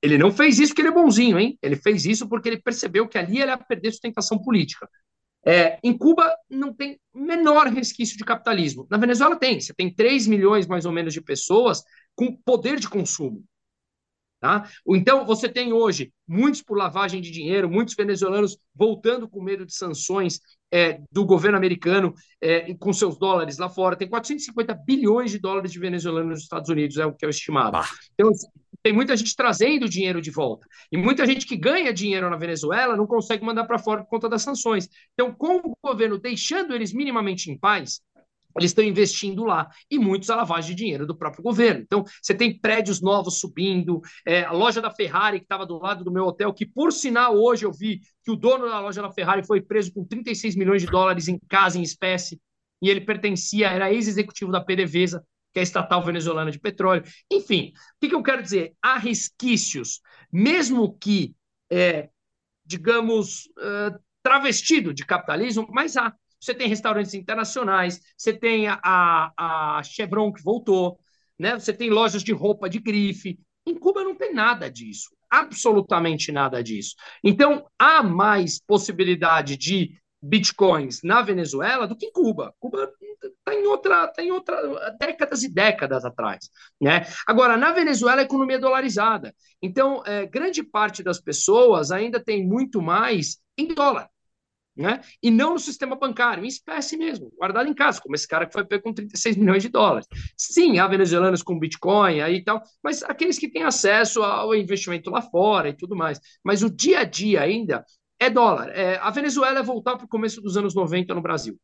Ele 0.02 0.18
não 0.18 0.32
fez 0.32 0.58
isso 0.58 0.72
porque 0.72 0.82
ele 0.82 0.88
é 0.88 0.92
bonzinho, 0.92 1.38
hein? 1.38 1.56
Ele 1.62 1.76
fez 1.76 2.04
isso 2.04 2.28
porque 2.28 2.48
ele 2.48 2.60
percebeu 2.60 3.06
que 3.06 3.16
ali 3.16 3.40
ele 3.40 3.50
ia 3.50 3.56
perder 3.56 3.92
sustentação 3.92 4.36
política. 4.38 4.88
É, 5.44 5.78
em 5.82 5.96
Cuba 5.96 6.36
não 6.50 6.72
tem 6.72 7.00
menor 7.14 7.66
resquício 7.68 8.16
de 8.16 8.24
capitalismo. 8.24 8.86
Na 8.90 8.96
Venezuela 8.96 9.36
tem. 9.36 9.60
Você 9.60 9.72
tem 9.72 9.92
3 9.92 10.26
milhões 10.26 10.66
mais 10.66 10.84
ou 10.84 10.92
menos 10.92 11.12
de 11.12 11.20
pessoas 11.20 11.82
com 12.14 12.36
poder 12.44 12.78
de 12.78 12.88
consumo. 12.88 13.44
Tá? 14.42 14.68
Então, 14.88 15.24
você 15.24 15.48
tem 15.48 15.72
hoje 15.72 16.12
muitos 16.26 16.60
por 16.60 16.76
lavagem 16.76 17.20
de 17.20 17.30
dinheiro, 17.30 17.70
muitos 17.70 17.94
venezuelanos 17.94 18.58
voltando 18.74 19.28
com 19.28 19.40
medo 19.40 19.64
de 19.64 19.72
sanções 19.72 20.40
é, 20.68 21.00
do 21.12 21.24
governo 21.24 21.56
americano 21.56 22.12
é, 22.40 22.74
com 22.74 22.92
seus 22.92 23.16
dólares 23.16 23.56
lá 23.58 23.68
fora. 23.68 23.94
Tem 23.94 24.08
450 24.08 24.74
bilhões 24.84 25.30
de 25.30 25.38
dólares 25.38 25.70
de 25.70 25.78
venezuelanos 25.78 26.30
nos 26.30 26.42
Estados 26.42 26.68
Unidos, 26.68 26.96
é 26.96 27.06
o 27.06 27.12
que 27.12 27.24
é 27.24 27.28
o 27.28 27.30
estimado. 27.30 27.76
Ah. 27.76 27.88
Então, 28.14 28.32
tem 28.82 28.92
muita 28.92 29.16
gente 29.16 29.36
trazendo 29.36 29.88
dinheiro 29.88 30.20
de 30.20 30.32
volta. 30.32 30.66
E 30.90 30.96
muita 30.96 31.24
gente 31.24 31.46
que 31.46 31.56
ganha 31.56 31.94
dinheiro 31.94 32.28
na 32.28 32.36
Venezuela 32.36 32.96
não 32.96 33.06
consegue 33.06 33.44
mandar 33.44 33.64
para 33.64 33.78
fora 33.78 34.02
por 34.02 34.10
conta 34.10 34.28
das 34.28 34.42
sanções. 34.42 34.88
Então, 35.14 35.32
com 35.32 35.58
o 35.58 35.76
governo 35.80 36.18
deixando 36.18 36.74
eles 36.74 36.92
minimamente 36.92 37.48
em 37.48 37.56
paz, 37.56 38.00
eles 38.58 38.70
estão 38.70 38.84
investindo 38.84 39.44
lá 39.44 39.68
e 39.90 39.98
muitos 39.98 40.30
a 40.30 40.36
lavagem 40.36 40.70
de 40.70 40.82
dinheiro 40.82 41.06
do 41.06 41.16
próprio 41.16 41.42
governo. 41.42 41.80
Então, 41.82 42.04
você 42.20 42.34
tem 42.34 42.58
prédios 42.58 43.00
novos 43.00 43.38
subindo, 43.38 44.00
é, 44.26 44.44
a 44.44 44.52
loja 44.52 44.80
da 44.80 44.90
Ferrari, 44.90 45.38
que 45.38 45.44
estava 45.44 45.66
do 45.66 45.78
lado 45.78 46.04
do 46.04 46.12
meu 46.12 46.24
hotel, 46.24 46.52
que 46.52 46.66
por 46.66 46.92
sinal 46.92 47.36
hoje 47.36 47.64
eu 47.64 47.72
vi 47.72 48.00
que 48.24 48.30
o 48.30 48.36
dono 48.36 48.68
da 48.68 48.80
loja 48.80 49.02
da 49.02 49.12
Ferrari 49.12 49.44
foi 49.46 49.60
preso 49.60 49.92
com 49.92 50.04
36 50.04 50.56
milhões 50.56 50.82
de 50.82 50.88
dólares 50.88 51.28
em 51.28 51.38
casa, 51.48 51.78
em 51.78 51.82
espécie, 51.82 52.40
e 52.80 52.90
ele 52.90 53.00
pertencia, 53.00 53.68
era 53.68 53.92
ex-executivo 53.92 54.50
da 54.50 54.60
PDVSA, 54.60 55.24
que 55.52 55.58
é 55.58 55.60
a 55.60 55.62
estatal 55.62 56.02
venezuelana 56.02 56.50
de 56.50 56.58
petróleo. 56.58 57.04
Enfim, 57.30 57.72
o 57.96 58.00
que, 58.00 58.08
que 58.08 58.14
eu 58.14 58.22
quero 58.22 58.42
dizer? 58.42 58.74
Há 58.82 58.98
resquícios, 58.98 60.00
mesmo 60.32 60.96
que 60.98 61.34
é, 61.70 62.10
digamos, 62.64 63.46
uh, 63.58 63.98
travestido 64.22 64.92
de 64.92 65.04
capitalismo, 65.04 65.66
mas 65.70 65.96
há. 65.96 66.14
Você 66.42 66.52
tem 66.52 66.66
restaurantes 66.66 67.14
internacionais, 67.14 68.00
você 68.16 68.32
tem 68.32 68.66
a, 68.66 68.80
a 69.38 69.80
Chevron 69.84 70.32
que 70.32 70.42
voltou, 70.42 70.98
né? 71.38 71.54
você 71.54 71.72
tem 71.72 71.88
lojas 71.88 72.24
de 72.24 72.32
roupa 72.32 72.68
de 72.68 72.80
grife. 72.80 73.38
Em 73.64 73.78
Cuba 73.78 74.02
não 74.02 74.16
tem 74.16 74.34
nada 74.34 74.68
disso, 74.68 75.10
absolutamente 75.30 76.32
nada 76.32 76.60
disso. 76.60 76.96
Então, 77.22 77.64
há 77.78 78.02
mais 78.02 78.60
possibilidade 78.60 79.56
de 79.56 79.96
bitcoins 80.20 81.00
na 81.04 81.22
Venezuela 81.22 81.86
do 81.86 81.96
que 81.96 82.06
em 82.06 82.12
Cuba. 82.12 82.52
Cuba 82.58 82.90
está 83.22 83.54
em 83.54 83.64
outra, 83.66 84.08
tá 84.08 84.20
em 84.20 84.32
outra 84.32 84.90
décadas 84.98 85.44
e 85.44 85.48
décadas 85.48 86.04
atrás, 86.04 86.50
né? 86.80 87.06
Agora 87.24 87.56
na 87.56 87.70
Venezuela 87.70 88.20
a 88.20 88.24
economia 88.24 88.56
é 88.56 88.60
dolarizada, 88.60 89.32
então 89.60 90.02
é, 90.04 90.26
grande 90.26 90.64
parte 90.64 91.04
das 91.04 91.20
pessoas 91.20 91.92
ainda 91.92 92.18
tem 92.22 92.44
muito 92.44 92.82
mais 92.82 93.38
em 93.56 93.68
dólar. 93.68 94.08
Né? 94.74 95.02
E 95.22 95.30
não 95.30 95.52
no 95.52 95.58
sistema 95.58 95.94
bancário, 95.94 96.44
em 96.44 96.48
espécie 96.48 96.96
mesmo, 96.96 97.30
guardado 97.36 97.68
em 97.68 97.74
casa, 97.74 98.00
como 98.00 98.14
esse 98.14 98.26
cara 98.26 98.46
que 98.46 98.54
foi 98.54 98.64
pego 98.64 98.84
com 98.84 98.94
36 98.94 99.36
milhões 99.36 99.62
de 99.62 99.68
dólares. 99.68 100.06
Sim, 100.34 100.78
há 100.78 100.88
venezuelanos 100.88 101.42
com 101.42 101.58
Bitcoin 101.58 102.22
aí 102.22 102.36
e 102.36 102.44
tal, 102.44 102.62
mas 102.82 103.02
aqueles 103.02 103.38
que 103.38 103.50
têm 103.50 103.64
acesso 103.64 104.22
ao 104.22 104.54
investimento 104.54 105.10
lá 105.10 105.20
fora 105.20 105.68
e 105.68 105.76
tudo 105.76 105.94
mais. 105.94 106.18
Mas 106.42 106.62
o 106.62 106.70
dia 106.70 107.00
a 107.00 107.04
dia 107.04 107.42
ainda 107.42 107.84
é 108.18 108.30
dólar. 108.30 108.70
É, 108.70 108.96
a 108.96 109.10
Venezuela 109.10 109.58
é 109.58 109.62
voltar 109.62 109.96
para 109.96 110.06
o 110.06 110.08
começo 110.08 110.40
dos 110.40 110.56
anos 110.56 110.74
90 110.74 111.12
no 111.14 111.20
Brasil. 111.20 111.58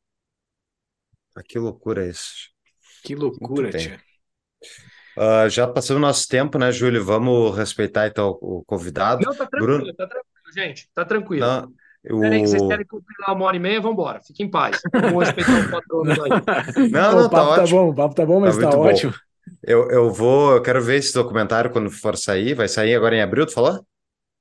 Ah, 1.35 1.43
que 1.43 1.59
loucura 1.59 2.06
isso. 2.06 2.51
Que 3.05 3.14
loucura, 3.14 3.70
tia. 3.70 4.01
Uh, 5.16 5.48
já 5.48 5.66
passou 5.66 5.97
o 5.97 6.01
nosso 6.01 6.28
tempo, 6.28 6.59
né, 6.59 6.70
Júlio? 6.70 7.05
Vamos 7.05 7.56
respeitar 7.56 8.06
então 8.06 8.39
o 8.40 8.64
convidado. 8.64 9.24
Não, 9.24 9.35
tá 9.35 9.47
tranquilo, 9.47 9.78
Bruno... 9.78 9.94
tá 9.94 10.06
tranquilo, 10.06 10.52
gente. 10.55 10.90
Tá 10.94 11.05
tranquilo. 11.05 11.47
Não, 11.47 11.72
eu... 12.05 12.20
Peraí, 12.20 12.43
que 12.43 12.49
vocês 12.49 12.66
querem 12.66 12.87
cumprir 12.87 13.16
lá 13.27 13.35
uma 13.35 13.45
hora 13.47 13.57
e 13.57 13.61
meia, 13.61 13.81
vamos 13.81 13.95
embora. 13.95 14.20
Fique 14.23 14.43
em 14.43 14.51
paz. 14.51 14.81
Vamos 14.93 15.25
respeitar 15.25 15.66
o 15.66 15.70
patrono 15.70 16.11
aí. 16.12 16.89
Não, 16.91 17.12
não, 17.12 17.27
o 17.27 17.29
tá, 17.29 17.57
tá 17.57 17.66
bom, 17.66 17.91
o 17.91 17.95
papo 17.95 18.15
tá 18.15 18.25
bom, 18.25 18.41
mas 18.41 18.57
tá, 18.57 18.70
tá 18.70 18.79
ótimo. 18.79 19.12
Bom. 19.12 19.19
Eu, 19.62 19.91
eu 19.91 20.12
vou, 20.12 20.55
eu 20.55 20.62
quero 20.62 20.81
ver 20.81 20.97
esse 20.97 21.12
documentário 21.12 21.70
quando 21.70 21.91
for 21.91 22.16
sair. 22.16 22.55
Vai 22.55 22.69
sair 22.69 22.95
agora 22.95 23.16
em 23.16 23.23
abril, 23.23 23.47
tu 23.47 23.53
falou? 23.53 23.85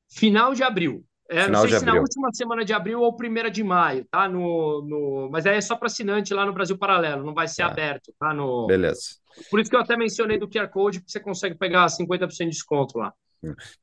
Final 0.10 0.54
de 0.54 0.64
abril. 0.64 1.04
É, 1.30 1.44
Final 1.44 1.64
não 1.64 1.70
sei 1.70 1.70
se 1.70 1.76
abril. 1.78 1.94
na 1.94 2.00
última 2.02 2.34
semana 2.34 2.64
de 2.64 2.74
abril 2.74 3.02
ou 3.02 3.16
primeira 3.16 3.52
de 3.52 3.64
maio, 3.64 4.06
tá? 4.10 4.30
No, 4.30 4.82
no... 4.88 5.30
Mas 5.32 5.46
é 5.46 5.60
só 5.60 5.76
para 5.76 5.88
assinante 5.88 6.34
lá 6.34 6.46
no 6.46 6.54
Brasil 6.54 6.78
Paralelo, 6.78 7.26
não 7.26 7.34
vai 7.34 7.48
ser 7.48 7.64
é. 7.64 7.66
aberto, 7.66 8.14
tá? 8.18 8.34
No... 8.34 8.66
Beleza. 8.68 9.18
Por 9.50 9.60
isso 9.60 9.70
que 9.70 9.76
eu 9.76 9.82
até 9.82 9.98
mencionei 9.98 10.40
do 10.40 10.48
QR 10.48 10.70
Code, 10.70 11.00
porque 11.00 11.12
você 11.12 11.20
consegue 11.20 11.56
pegar 11.56 11.86
50% 11.88 12.30
de 12.30 12.50
desconto 12.50 12.98
lá. 12.98 13.14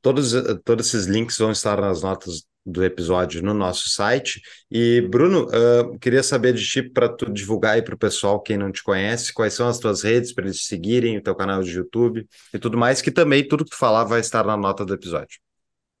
Todos, 0.01 0.33
todos 0.63 0.87
esses 0.87 1.05
links 1.05 1.37
vão 1.37 1.51
estar 1.51 1.79
nas 1.79 2.01
notas 2.01 2.45
do 2.65 2.83
episódio 2.83 3.43
no 3.43 3.53
nosso 3.53 3.89
site. 3.89 4.41
E, 4.71 5.01
Bruno, 5.01 5.45
uh, 5.45 5.99
queria 5.99 6.23
saber 6.23 6.53
de 6.53 6.65
ti 6.65 6.81
para 6.81 7.07
tu 7.07 7.31
divulgar 7.31 7.75
aí 7.75 7.81
para 7.81 7.93
o 7.93 7.97
pessoal, 7.97 8.41
quem 8.41 8.57
não 8.57 8.71
te 8.71 8.83
conhece, 8.83 9.33
quais 9.33 9.53
são 9.53 9.67
as 9.67 9.77
tuas 9.77 10.01
redes 10.01 10.33
para 10.33 10.45
eles 10.45 10.65
seguirem, 10.65 11.17
o 11.17 11.21
teu 11.21 11.35
canal 11.35 11.61
de 11.61 11.71
YouTube 11.71 12.27
e 12.53 12.59
tudo 12.59 12.77
mais, 12.77 13.01
que 13.01 13.11
também 13.11 13.47
tudo 13.47 13.63
que 13.63 13.71
tu 13.71 13.77
falar 13.77 14.03
vai 14.03 14.19
estar 14.19 14.43
na 14.45 14.57
nota 14.57 14.83
do 14.83 14.93
episódio. 14.93 15.39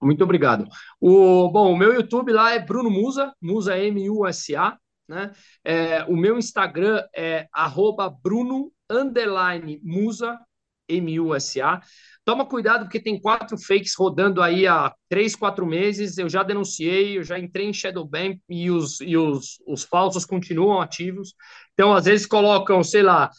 Muito 0.01 0.23
obrigado. 0.23 0.67
O, 0.99 1.49
bom, 1.51 1.71
o 1.71 1.77
meu 1.77 1.93
YouTube 1.93 2.31
lá 2.31 2.53
é 2.53 2.59
Bruno 2.59 2.89
Musa, 2.89 3.33
Musa 3.41 3.77
M-U-S-A, 3.77 4.77
né? 5.07 5.31
É, 5.63 6.03
o 6.05 6.15
meu 6.15 6.37
Instagram 6.37 7.03
é 7.15 7.47
arroba 7.53 8.09
Bruno 8.09 8.71
Musa, 9.83 10.39
M-U-S-A. 10.87 11.81
Toma 12.25 12.43
cuidado, 12.45 12.85
porque 12.85 12.99
tem 12.99 13.21
quatro 13.21 13.55
fakes 13.55 13.93
rodando 13.95 14.41
aí 14.41 14.65
há 14.65 14.91
três, 15.07 15.35
quatro 15.35 15.65
meses. 15.65 16.17
Eu 16.17 16.27
já 16.27 16.41
denunciei, 16.41 17.19
eu 17.19 17.23
já 17.23 17.37
entrei 17.37 17.67
em 17.67 17.73
Shadowban 17.73 18.37
e 18.49 18.71
os, 18.71 18.99
e 18.99 19.15
os, 19.15 19.61
os 19.67 19.83
falsos 19.83 20.25
continuam 20.25 20.81
ativos. 20.81 21.35
Então, 21.73 21.93
às 21.93 22.05
vezes 22.05 22.25
colocam, 22.25 22.83
sei 22.83 23.03
lá, 23.03 23.29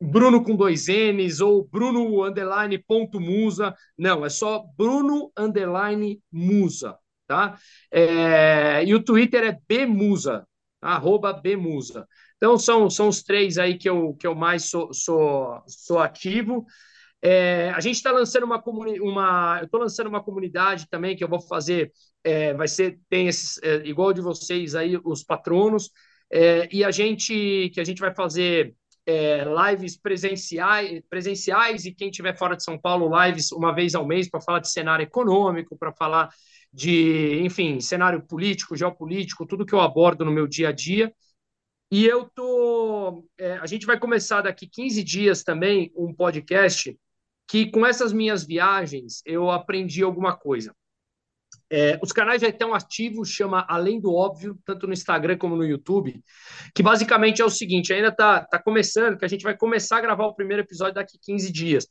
Bruno 0.00 0.42
com 0.42 0.56
dois 0.56 0.86
N's 0.88 1.40
ou 1.40 1.64
Bruno 1.70 2.24
underline 2.24 2.78
ponto 2.78 3.20
Musa. 3.20 3.74
Não, 3.96 4.24
é 4.24 4.28
só 4.28 4.64
Bruno 4.76 5.32
underline 5.36 6.20
Musa, 6.30 6.96
tá? 7.26 7.56
É, 7.90 8.84
e 8.84 8.94
o 8.94 9.02
Twitter 9.02 9.44
é 9.44 9.58
Bmusa, 9.68 10.46
arroba 10.80 11.32
Bmusa. 11.32 12.06
Então 12.36 12.58
são, 12.58 12.90
são 12.90 13.08
os 13.08 13.22
três 13.22 13.58
aí 13.58 13.78
que 13.78 13.88
eu, 13.88 14.14
que 14.14 14.26
eu 14.26 14.34
mais 14.34 14.64
sou, 14.70 14.92
sou, 14.92 15.62
sou 15.68 16.00
ativo. 16.00 16.66
É, 17.22 17.70
a 17.70 17.80
gente 17.80 17.94
está 17.94 18.10
lançando 18.10 18.44
uma 18.44 18.60
comunidade, 18.60 19.00
uma, 19.00 19.58
eu 19.60 19.66
estou 19.66 19.80
lançando 19.80 20.08
uma 20.08 20.22
comunidade 20.22 20.88
também 20.90 21.14
que 21.16 21.22
eu 21.22 21.28
vou 21.28 21.40
fazer, 21.40 21.92
é, 22.24 22.52
vai 22.52 22.66
ser, 22.66 22.98
tem 23.08 23.28
esses, 23.28 23.62
é, 23.62 23.76
igual 23.86 24.12
de 24.12 24.20
vocês 24.20 24.74
aí, 24.74 24.98
os 25.04 25.22
patronos, 25.22 25.90
é, 26.30 26.68
e 26.72 26.82
a 26.82 26.90
gente, 26.90 27.70
que 27.72 27.80
a 27.80 27.84
gente 27.84 28.00
vai 28.00 28.12
fazer 28.12 28.74
é, 29.06 29.44
lives 29.44 29.96
presenciais, 29.96 31.00
presenciais 31.08 31.84
e 31.84 31.94
quem 31.94 32.08
estiver 32.10 32.36
fora 32.36 32.56
de 32.56 32.64
São 32.64 32.78
Paulo, 32.78 33.10
lives 33.24 33.52
uma 33.52 33.72
vez 33.72 33.94
ao 33.94 34.06
mês 34.06 34.28
para 34.28 34.40
falar 34.40 34.58
de 34.58 34.70
cenário 34.70 35.04
econômico, 35.04 35.76
para 35.76 35.92
falar 35.92 36.28
de, 36.72 37.40
enfim, 37.42 37.80
cenário 37.80 38.22
político, 38.26 38.76
geopolítico, 38.76 39.46
tudo 39.46 39.66
que 39.66 39.74
eu 39.74 39.80
abordo 39.80 40.24
no 40.24 40.32
meu 40.32 40.46
dia 40.46 40.70
a 40.70 40.72
dia. 40.72 41.12
E 41.90 42.06
eu 42.06 42.24
tô. 42.24 43.24
É, 43.38 43.58
a 43.58 43.66
gente 43.66 43.84
vai 43.84 43.98
começar 43.98 44.40
daqui 44.40 44.66
15 44.66 45.04
dias 45.04 45.42
também 45.44 45.92
um 45.94 46.14
podcast 46.14 46.96
que, 47.52 47.70
com 47.70 47.84
essas 47.84 48.14
minhas 48.14 48.46
viagens, 48.46 49.20
eu 49.26 49.50
aprendi 49.50 50.02
alguma 50.02 50.34
coisa. 50.34 50.74
É, 51.68 51.98
os 52.02 52.10
canais 52.10 52.40
já 52.40 52.48
estão 52.48 52.72
ativos, 52.72 53.28
chama 53.28 53.66
Além 53.68 54.00
do 54.00 54.10
Óbvio, 54.10 54.58
tanto 54.64 54.86
no 54.86 54.94
Instagram 54.94 55.36
como 55.36 55.54
no 55.54 55.62
YouTube, 55.62 56.18
que 56.74 56.82
basicamente 56.82 57.42
é 57.42 57.44
o 57.44 57.50
seguinte, 57.50 57.92
ainda 57.92 58.08
está 58.08 58.42
tá 58.46 58.58
começando, 58.58 59.18
que 59.18 59.24
a 59.26 59.28
gente 59.28 59.42
vai 59.42 59.54
começar 59.54 59.98
a 59.98 60.00
gravar 60.00 60.24
o 60.24 60.34
primeiro 60.34 60.62
episódio 60.62 60.94
daqui 60.94 61.18
15 61.20 61.52
dias. 61.52 61.86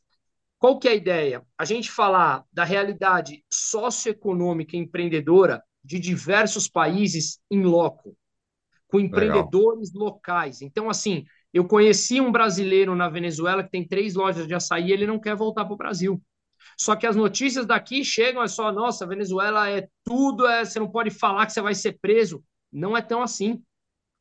Qual 0.58 0.80
que 0.80 0.88
é 0.88 0.90
a 0.90 0.96
ideia? 0.96 1.46
A 1.56 1.64
gente 1.64 1.92
falar 1.92 2.42
da 2.52 2.64
realidade 2.64 3.44
socioeconômica 3.48 4.74
e 4.74 4.80
empreendedora 4.80 5.62
de 5.84 6.00
diversos 6.00 6.66
países 6.66 7.38
em 7.48 7.62
loco, 7.62 8.16
com 8.88 8.98
empreendedores 8.98 9.92
Legal. 9.92 10.08
locais. 10.08 10.60
Então, 10.60 10.90
assim, 10.90 11.24
eu 11.52 11.66
conheci 11.66 12.20
um 12.20 12.32
brasileiro 12.32 12.94
na 12.94 13.08
Venezuela 13.08 13.62
que 13.62 13.70
tem 13.70 13.86
três 13.86 14.14
lojas 14.14 14.46
de 14.46 14.54
açaí 14.54 14.88
e 14.88 14.92
ele 14.92 15.06
não 15.06 15.20
quer 15.20 15.36
voltar 15.36 15.64
para 15.64 15.74
o 15.74 15.76
Brasil. 15.76 16.22
Só 16.78 16.96
que 16.96 17.06
as 17.06 17.14
notícias 17.14 17.66
daqui 17.66 18.04
chegam, 18.04 18.42
é 18.42 18.48
só, 18.48 18.72
nossa, 18.72 19.06
Venezuela 19.06 19.68
é 19.68 19.88
tudo, 20.04 20.46
é, 20.46 20.64
você 20.64 20.78
não 20.78 20.90
pode 20.90 21.10
falar 21.10 21.46
que 21.46 21.52
você 21.52 21.60
vai 21.60 21.74
ser 21.74 21.98
preso. 22.00 22.42
Não 22.72 22.96
é 22.96 23.02
tão 23.02 23.22
assim. 23.22 23.62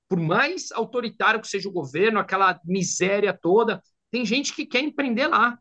Por 0.09 0.19
mais 0.19 0.71
autoritário 0.73 1.39
que 1.39 1.47
seja 1.47 1.69
o 1.69 1.71
governo, 1.71 2.19
aquela 2.19 2.59
miséria 2.65 3.37
toda, 3.39 3.81
tem 4.11 4.25
gente 4.25 4.53
que 4.53 4.65
quer 4.65 4.81
empreender 4.81 5.27
lá. 5.27 5.57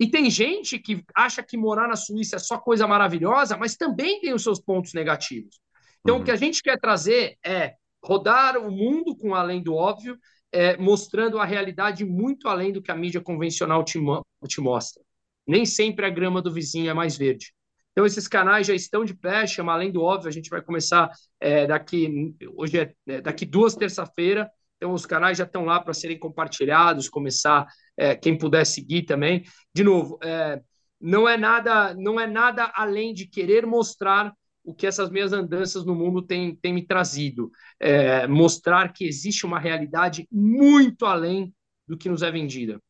E 0.00 0.10
tem 0.10 0.28
gente 0.28 0.78
que 0.78 1.04
acha 1.14 1.42
que 1.42 1.56
morar 1.56 1.86
na 1.86 1.96
Suíça 1.96 2.36
é 2.36 2.38
só 2.38 2.58
coisa 2.58 2.86
maravilhosa, 2.86 3.56
mas 3.56 3.76
também 3.76 4.20
tem 4.20 4.34
os 4.34 4.42
seus 4.42 4.60
pontos 4.60 4.92
negativos. 4.92 5.60
Então, 6.00 6.16
uhum. 6.16 6.22
o 6.22 6.24
que 6.24 6.30
a 6.32 6.36
gente 6.36 6.62
quer 6.62 6.80
trazer 6.80 7.36
é 7.44 7.76
rodar 8.02 8.56
o 8.58 8.70
mundo 8.70 9.16
com 9.16 9.34
além 9.34 9.62
do 9.62 9.74
óbvio, 9.74 10.18
é, 10.50 10.76
mostrando 10.76 11.38
a 11.38 11.44
realidade 11.44 12.04
muito 12.04 12.48
além 12.48 12.72
do 12.72 12.82
que 12.82 12.90
a 12.90 12.96
mídia 12.96 13.20
convencional 13.20 13.84
te, 13.84 13.98
te 14.46 14.60
mostra. 14.60 15.02
Nem 15.46 15.64
sempre 15.64 16.04
a 16.06 16.10
grama 16.10 16.42
do 16.42 16.52
vizinho 16.52 16.90
é 16.90 16.94
mais 16.94 17.16
verde. 17.16 17.52
Então, 17.92 18.06
esses 18.06 18.26
canais 18.26 18.66
já 18.66 18.74
estão 18.74 19.04
de 19.04 19.14
pé, 19.14 19.46
chama 19.46 19.72
Além 19.72 19.90
do 19.90 20.02
Óbvio, 20.02 20.28
a 20.28 20.32
gente 20.32 20.48
vai 20.48 20.62
começar 20.62 21.10
é, 21.38 21.66
daqui, 21.66 22.34
hoje 22.54 22.78
é, 22.78 22.94
é 23.06 23.20
daqui 23.20 23.44
duas 23.44 23.74
terça-feira, 23.74 24.50
então 24.76 24.92
os 24.92 25.04
canais 25.04 25.38
já 25.38 25.44
estão 25.44 25.64
lá 25.64 25.78
para 25.78 25.92
serem 25.92 26.18
compartilhados, 26.18 27.08
começar, 27.08 27.66
é, 27.96 28.16
quem 28.16 28.36
puder 28.36 28.64
seguir 28.64 29.02
também. 29.02 29.44
De 29.74 29.84
novo, 29.84 30.18
é, 30.22 30.60
não 31.00 31.28
é 31.28 31.36
nada 31.36 31.94
não 31.94 32.18
é 32.18 32.26
nada 32.26 32.70
além 32.74 33.12
de 33.12 33.26
querer 33.26 33.66
mostrar 33.66 34.32
o 34.64 34.74
que 34.74 34.86
essas 34.86 35.10
minhas 35.10 35.32
andanças 35.32 35.84
no 35.84 35.94
mundo 35.94 36.22
têm, 36.22 36.54
têm 36.54 36.72
me 36.72 36.86
trazido. 36.86 37.50
É, 37.80 38.26
mostrar 38.26 38.92
que 38.92 39.04
existe 39.04 39.44
uma 39.44 39.58
realidade 39.58 40.26
muito 40.30 41.04
além 41.04 41.52
do 41.86 41.96
que 41.96 42.08
nos 42.08 42.22
é 42.22 42.30
vendida. 42.30 42.80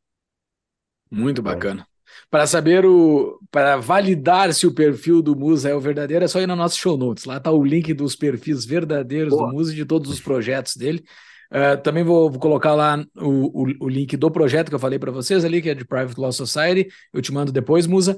Muito 1.10 1.42
bacana. 1.42 1.86
Para 2.30 2.46
saber 2.46 2.84
o. 2.84 3.38
Para 3.50 3.76
validar 3.76 4.52
se 4.52 4.66
o 4.66 4.74
perfil 4.74 5.22
do 5.22 5.34
Musa 5.34 5.70
é 5.70 5.74
o 5.74 5.80
verdadeiro, 5.80 6.24
é 6.24 6.28
só 6.28 6.40
ir 6.40 6.46
no 6.46 6.56
nosso 6.56 6.78
show 6.78 6.96
notes. 6.96 7.24
Lá 7.24 7.38
está 7.38 7.50
o 7.50 7.64
link 7.64 7.92
dos 7.94 8.14
perfis 8.14 8.64
verdadeiros 8.64 9.30
Boa. 9.30 9.48
do 9.48 9.54
Musa 9.54 9.72
e 9.72 9.76
de 9.76 9.84
todos 9.84 10.10
os 10.10 10.20
projetos 10.20 10.76
dele. 10.76 11.02
Uh, 11.50 11.80
também 11.82 12.02
vou, 12.02 12.30
vou, 12.30 12.40
colocar 12.40 12.74
lá 12.74 13.04
o, 13.14 13.62
o, 13.62 13.66
o, 13.80 13.88
link 13.88 14.16
do 14.16 14.30
projeto 14.30 14.70
que 14.70 14.74
eu 14.74 14.78
falei 14.78 14.98
para 14.98 15.12
vocês 15.12 15.44
ali, 15.44 15.60
que 15.60 15.68
é 15.68 15.74
de 15.74 15.84
Private 15.84 16.18
Law 16.18 16.32
Society. 16.32 16.90
Eu 17.12 17.20
te 17.20 17.30
mando 17.30 17.52
depois, 17.52 17.86
Musa. 17.86 18.16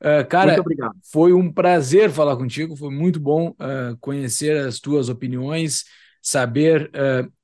Uh, 0.00 0.26
cara, 0.28 0.62
foi 1.10 1.32
um 1.32 1.50
prazer 1.50 2.10
falar 2.10 2.36
contigo, 2.36 2.76
foi 2.76 2.90
muito 2.90 3.18
bom 3.18 3.50
uh, 3.50 3.96
conhecer 4.00 4.56
as 4.56 4.78
tuas 4.80 5.08
opiniões, 5.08 5.84
saber 6.22 6.90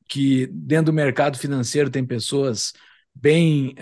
que 0.09 0.47
dentro 0.53 0.87
do 0.87 0.93
mercado 0.93 1.39
financeiro 1.39 1.91
tem 1.91 2.05
pessoas 2.05 2.73
bem 3.15 3.75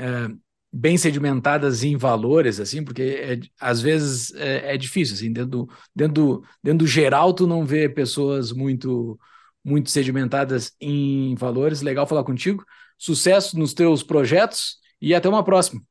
bem 0.73 0.99
sedimentadas 0.99 1.83
em 1.83 1.97
valores, 1.97 2.61
assim, 2.61 2.85
porque 2.85 3.03
é, 3.03 3.41
às 3.59 3.81
vezes 3.81 4.35
é, 4.35 4.75
é, 4.75 4.77
difícil, 4.77 5.15
assim, 5.15 5.33
dentro 5.33 5.51
do, 5.51 5.69
dentro, 5.95 6.15
do, 6.15 6.45
dentro 6.63 6.79
do 6.81 6.87
geral 6.87 7.33
tu 7.33 7.47
não 7.47 7.65
vê 7.65 7.89
pessoas 7.89 8.53
muito 8.53 9.19
muito 9.65 9.91
sedimentadas 9.91 10.73
em 10.81 11.35
valores. 11.35 11.83
Legal 11.83 12.07
falar 12.07 12.25
contigo. 12.25 12.65
Sucesso 12.97 13.59
nos 13.59 13.75
teus 13.75 14.03
projetos 14.03 14.79
e 15.01 15.15
até 15.15 15.29
uma 15.29 15.45
próxima. 15.45 15.83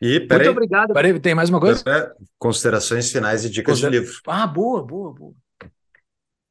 E, 0.00 0.20
peraí, 0.20 0.46
Muito 0.46 0.56
obrigado. 0.56 0.92
Peraí, 0.92 1.18
tem 1.18 1.34
mais 1.34 1.50
uma 1.50 1.58
coisa? 1.58 1.82
Considerações 2.38 3.10
finais 3.10 3.44
e 3.44 3.50
dicas 3.50 3.80
Considera... 3.80 3.92
de 3.92 4.06
livro. 4.06 4.20
Ah, 4.26 4.46
boa, 4.46 4.84
boa, 4.84 5.12
boa. 5.12 5.34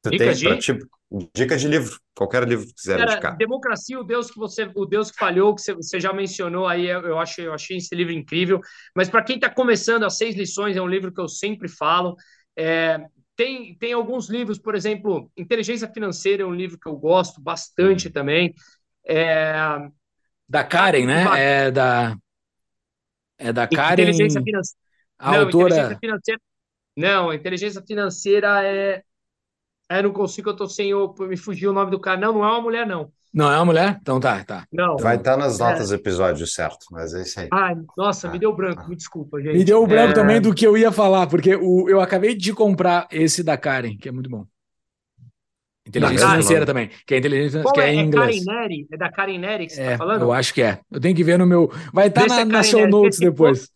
Tu 0.02 0.10
dicas 0.10 0.40
tem 0.40 0.54
de... 0.54 0.58
Tipo, 0.58 0.86
dicas 1.34 1.60
de 1.60 1.68
livro, 1.68 1.98
qualquer 2.14 2.46
livro 2.46 2.66
que 2.66 2.74
quiser 2.74 2.98
Cara, 2.98 3.12
indicar. 3.12 3.36
Democracia, 3.36 3.98
o 3.98 4.04
Deus 4.04 4.30
que 4.30 4.38
você, 4.38 4.70
o 4.74 4.84
Deus 4.84 5.10
que 5.10 5.18
falhou, 5.18 5.54
que 5.54 5.62
você 5.72 5.98
já 5.98 6.12
mencionou 6.12 6.66
aí, 6.66 6.86
eu 6.86 7.18
achei, 7.18 7.46
eu 7.46 7.54
achei 7.54 7.78
esse 7.78 7.94
livro 7.94 8.12
incrível. 8.12 8.60
Mas 8.94 9.08
para 9.08 9.22
quem 9.22 9.36
está 9.36 9.48
começando, 9.48 10.04
as 10.04 10.18
seis 10.18 10.36
lições 10.36 10.76
é 10.76 10.82
um 10.82 10.86
livro 10.86 11.12
que 11.12 11.20
eu 11.20 11.28
sempre 11.28 11.68
falo. 11.68 12.14
É, 12.54 13.00
tem, 13.34 13.74
tem 13.78 13.92
alguns 13.92 14.28
livros, 14.28 14.58
por 14.58 14.74
exemplo, 14.74 15.30
Inteligência 15.36 15.88
Financeira 15.88 16.42
é 16.42 16.46
um 16.46 16.54
livro 16.54 16.78
que 16.78 16.88
eu 16.88 16.96
gosto 16.96 17.40
bastante 17.40 18.10
também. 18.10 18.52
É... 19.06 19.54
Da 20.46 20.64
Karen, 20.64 21.06
né? 21.06 21.24
É 21.36 21.70
da 21.70 22.16
é 23.38 23.52
da 23.52 23.66
Karen. 23.66 24.02
Inteligência 24.02 24.42
financeira. 24.42 24.78
A 25.18 25.32
não, 25.32 25.40
autora. 25.40 25.66
Inteligência 25.66 25.98
financeira... 25.98 26.40
Não, 26.96 27.32
inteligência 27.32 27.82
financeira 27.82 28.64
é. 28.64 29.02
É, 29.90 30.02
não 30.02 30.12
consigo, 30.12 30.50
eu 30.50 30.56
tô 30.56 30.68
sem. 30.68 30.90
Eu, 30.90 31.14
me 31.20 31.36
fugiu 31.36 31.70
o 31.70 31.72
nome 31.72 31.90
do 31.90 32.00
cara. 32.00 32.20
Não, 32.20 32.32
não 32.32 32.44
é 32.44 32.48
uma 32.48 32.60
mulher, 32.60 32.86
não. 32.86 33.10
Não 33.32 33.50
é 33.52 33.56
uma 33.56 33.64
mulher? 33.66 33.98
Então 34.00 34.18
tá, 34.18 34.42
tá. 34.42 34.66
Não. 34.72 34.96
Vai 34.96 35.16
estar 35.16 35.32
tá 35.32 35.36
nas 35.36 35.58
notas 35.58 35.92
é. 35.92 35.96
do 35.96 36.00
episódio, 36.00 36.46
certo? 36.46 36.86
Mas 36.90 37.14
é 37.14 37.22
isso 37.22 37.40
aí. 37.40 37.48
Ai, 37.52 37.76
nossa, 37.96 38.28
me 38.28 38.38
deu 38.38 38.54
branco, 38.54 38.88
me 38.88 38.96
desculpa, 38.96 39.40
gente. 39.40 39.56
Me 39.56 39.64
deu 39.64 39.86
branco 39.86 40.10
é... 40.10 40.14
também 40.14 40.40
do 40.40 40.54
que 40.54 40.66
eu 40.66 40.76
ia 40.76 40.90
falar, 40.90 41.26
porque 41.26 41.54
o, 41.54 41.88
eu 41.88 42.00
acabei 42.00 42.34
de 42.34 42.52
comprar 42.52 43.06
esse 43.10 43.42
da 43.42 43.56
Karen, 43.56 43.96
que 43.96 44.08
é 44.08 44.12
muito 44.12 44.28
bom. 44.28 44.46
Inteligência 45.88 46.26
não, 46.26 46.30
financeira 46.32 46.66
também, 46.66 46.90
que 47.06 47.14
é 47.14 47.18
inteligência 47.18 47.62
Qual 47.62 47.74
que 47.74 47.80
é, 47.80 47.88
é 47.88 47.94
em 47.94 48.00
inglês. 48.00 48.44
Karen 48.44 48.60
Neri? 48.60 48.86
É 48.92 48.96
da 48.96 49.10
Karen 49.10 49.38
Neri 49.38 49.66
que 49.66 49.72
você 49.72 49.82
é, 49.82 49.90
tá 49.92 49.98
falando? 49.98 50.22
Eu 50.22 50.32
acho 50.32 50.52
que 50.52 50.62
é. 50.62 50.80
Eu 50.90 51.00
tenho 51.00 51.16
que 51.16 51.24
ver 51.24 51.38
no 51.38 51.46
meu. 51.46 51.72
Vai 51.92 52.08
estar 52.08 52.26
tá 52.26 52.28
na, 52.28 52.40
é 52.40 52.44
na 52.44 52.62
show 52.62 52.86
notes 52.86 53.18
depois. 53.18 53.60
For, 53.60 53.68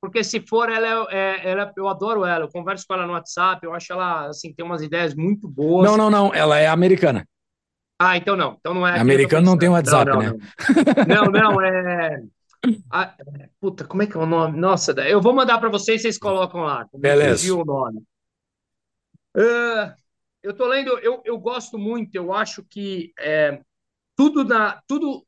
porque 0.00 0.22
se 0.22 0.40
for, 0.40 0.70
ela 0.70 1.08
é, 1.10 1.16
é, 1.18 1.50
ela, 1.50 1.72
eu 1.76 1.88
adoro 1.88 2.24
ela, 2.24 2.44
eu 2.44 2.48
converso 2.48 2.84
com 2.86 2.94
ela 2.94 3.06
no 3.06 3.12
WhatsApp, 3.12 3.64
eu 3.64 3.74
acho 3.74 3.92
ela, 3.92 4.28
assim, 4.28 4.52
tem 4.52 4.64
umas 4.64 4.82
ideias 4.82 5.14
muito 5.14 5.48
boas. 5.48 5.88
Não, 5.88 5.96
não, 5.96 6.10
não, 6.10 6.34
ela 6.34 6.58
é 6.58 6.68
americana. 6.68 7.26
Ah, 7.98 8.16
então 8.16 8.36
não, 8.36 8.56
então 8.60 8.74
não 8.74 8.86
é. 8.86 8.98
Americano 9.00 9.46
não 9.46 9.58
tem 9.58 9.68
WhatsApp, 9.68 10.10
não, 10.10 10.22
não, 10.22 10.22
né? 10.22 10.38
Não, 11.08 11.24
não, 11.24 11.52
não 11.52 11.60
é... 11.60 12.22
Ah, 12.90 13.14
puta, 13.60 13.84
como 13.84 14.02
é 14.02 14.06
que 14.06 14.16
é 14.16 14.20
o 14.20 14.26
nome? 14.26 14.58
Nossa, 14.58 14.92
eu 15.02 15.20
vou 15.20 15.32
mandar 15.32 15.58
para 15.58 15.68
vocês, 15.68 16.02
vocês 16.02 16.18
colocam 16.18 16.62
lá. 16.62 16.86
Beleza. 16.94 17.54
o 17.54 17.64
nome. 17.64 18.02
Uh, 19.36 19.92
eu 20.46 20.54
tô 20.54 20.66
lendo, 20.66 20.96
eu, 21.00 21.20
eu 21.24 21.38
gosto 21.38 21.76
muito, 21.76 22.14
eu 22.14 22.32
acho 22.32 22.62
que 22.64 23.12
é, 23.18 23.60
tudo, 24.14 24.44
na, 24.44 24.80
tudo 24.86 25.26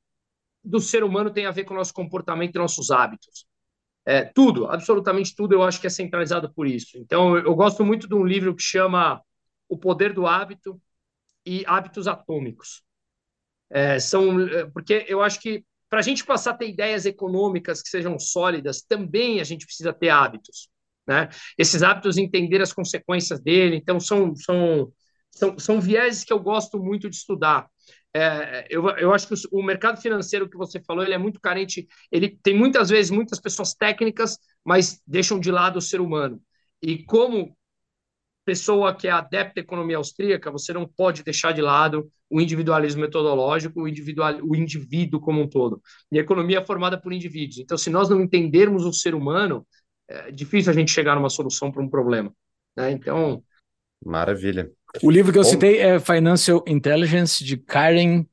do 0.62 0.80
ser 0.80 1.02
humano 1.02 1.30
tem 1.32 1.44
a 1.44 1.50
ver 1.50 1.64
com 1.64 1.74
o 1.74 1.76
nosso 1.76 1.92
comportamento 1.92 2.54
e 2.54 2.58
nossos 2.58 2.90
hábitos. 2.92 3.46
É, 4.06 4.24
tudo, 4.24 4.66
absolutamente 4.68 5.34
tudo, 5.34 5.54
eu 5.54 5.62
acho 5.64 5.80
que 5.80 5.88
é 5.88 5.90
centralizado 5.90 6.52
por 6.54 6.68
isso. 6.68 6.96
Então, 6.98 7.36
eu, 7.36 7.46
eu 7.46 7.54
gosto 7.56 7.84
muito 7.84 8.08
de 8.08 8.14
um 8.14 8.24
livro 8.24 8.54
que 8.54 8.62
chama 8.62 9.20
O 9.68 9.76
Poder 9.76 10.12
do 10.12 10.26
Hábito 10.26 10.80
e 11.44 11.64
Hábitos 11.66 12.06
Atômicos. 12.06 12.82
É, 13.70 13.98
são, 13.98 14.40
é, 14.40 14.66
porque 14.66 15.04
eu 15.08 15.20
acho 15.20 15.40
que 15.40 15.64
para 15.90 15.98
a 15.98 16.02
gente 16.02 16.24
passar 16.24 16.52
a 16.52 16.56
ter 16.56 16.68
ideias 16.68 17.06
econômicas 17.06 17.82
que 17.82 17.88
sejam 17.88 18.18
sólidas, 18.20 18.82
também 18.82 19.40
a 19.40 19.44
gente 19.44 19.66
precisa 19.66 19.92
ter 19.92 20.10
hábitos. 20.10 20.68
Né? 21.08 21.28
Esses 21.56 21.82
hábitos, 21.82 22.18
entender 22.18 22.60
as 22.60 22.72
consequências 22.72 23.40
dele. 23.40 23.76
Então, 23.76 23.98
são, 23.98 24.36
são 24.36 24.92
são, 25.30 25.58
são 25.58 25.80
vieses 25.80 26.24
que 26.24 26.32
eu 26.32 26.38
gosto 26.38 26.78
muito 26.78 27.08
de 27.08 27.16
estudar. 27.16 27.68
É, 28.14 28.66
eu, 28.70 28.88
eu 28.90 29.12
acho 29.12 29.28
que 29.28 29.34
o, 29.34 29.60
o, 29.60 29.62
mercado 29.62 30.00
financeiro 30.00 30.48
que 30.48 30.56
você 30.56 30.80
falou 30.80 31.04
ele 31.04 31.14
é 31.14 31.18
muito 31.18 31.40
carente. 31.40 31.86
Ele 32.10 32.28
tem 32.42 32.56
muitas 32.56 32.88
vezes 32.88 33.10
muitas 33.10 33.40
pessoas 33.40 33.74
técnicas, 33.74 34.38
mas 34.64 35.00
deixam 35.06 35.38
de 35.38 35.50
lado 35.50 35.76
o 35.78 35.82
ser 35.82 36.00
humano. 36.00 36.40
E 36.82 37.04
como 37.04 37.56
pessoa 38.44 38.94
que 38.94 39.06
é 39.06 39.10
adepta 39.10 39.60
à 39.60 39.62
economia 39.62 39.98
austríaca, 39.98 40.50
você 40.50 40.72
não 40.72 40.88
pode 40.88 41.22
deixar 41.22 41.52
de 41.52 41.60
lado 41.60 42.10
o 42.30 42.40
individualismo 42.40 43.02
metodológico, 43.02 43.82
o, 43.82 43.86
individual, 43.86 44.38
o 44.42 44.56
indivíduo 44.56 45.20
como 45.20 45.42
um 45.42 45.48
todo. 45.48 45.82
E 46.10 46.18
a 46.18 46.22
economia 46.22 46.60
é 46.60 46.64
formada 46.64 46.98
por 46.98 47.12
indivíduos. 47.12 47.58
Então, 47.58 47.76
se 47.76 47.90
nós 47.90 48.08
não 48.08 48.22
entendermos 48.22 48.86
o 48.86 48.92
ser 48.92 49.14
humano, 49.14 49.66
é 50.08 50.32
difícil 50.32 50.72
a 50.72 50.74
gente 50.74 50.90
chegar 50.90 51.14
numa 51.14 51.28
solução 51.28 51.70
para 51.70 51.82
um 51.82 51.90
problema. 51.90 52.34
Né? 52.74 52.90
Então. 52.92 53.44
Maravilha. 54.02 54.72
O 55.02 55.10
livro 55.10 55.32
que 55.32 55.38
eu 55.38 55.42
Bom. 55.42 55.48
citei 55.48 55.78
é 55.78 55.98
Financial 56.00 56.64
Intelligence, 56.66 57.44
de 57.44 57.56
Karen, 57.56 58.24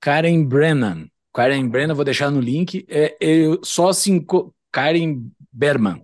Karen 0.00 0.44
Brennan. 0.44 1.08
Karen 1.34 1.68
Brennan, 1.68 1.94
vou 1.94 2.04
deixar 2.04 2.30
no 2.30 2.40
link. 2.40 2.84
É, 2.88 3.16
eu 3.20 3.60
só 3.62 3.92
se 3.92 4.24
Karen 4.70 5.22
Berman. 5.52 6.02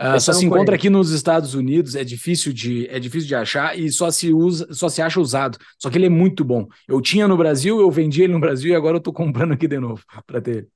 Uh, 0.00 0.18
só 0.18 0.32
se 0.32 0.46
encontra 0.46 0.76
aqui 0.76 0.88
nos 0.88 1.10
Estados 1.10 1.52
Unidos, 1.52 1.94
é 1.94 2.02
difícil 2.02 2.54
de 2.54 2.86
é 2.88 2.98
difícil 2.98 3.28
de 3.28 3.34
achar 3.34 3.78
e 3.78 3.92
só 3.92 4.10
se 4.10 4.32
usa, 4.32 4.72
só 4.72 4.88
se 4.88 5.02
acha 5.02 5.20
usado. 5.20 5.58
Só 5.78 5.90
que 5.90 5.98
ele 5.98 6.06
é 6.06 6.10
muito 6.10 6.42
bom. 6.42 6.66
Eu 6.88 7.02
tinha 7.02 7.28
no 7.28 7.36
Brasil, 7.36 7.78
eu 7.78 7.90
vendi 7.90 8.22
ele 8.22 8.32
no 8.32 8.40
Brasil 8.40 8.72
e 8.72 8.74
agora 8.74 8.96
eu 8.96 8.98
estou 8.98 9.12
comprando 9.12 9.52
aqui 9.52 9.68
de 9.68 9.78
novo 9.78 10.02
para 10.26 10.40
ter. 10.40 10.68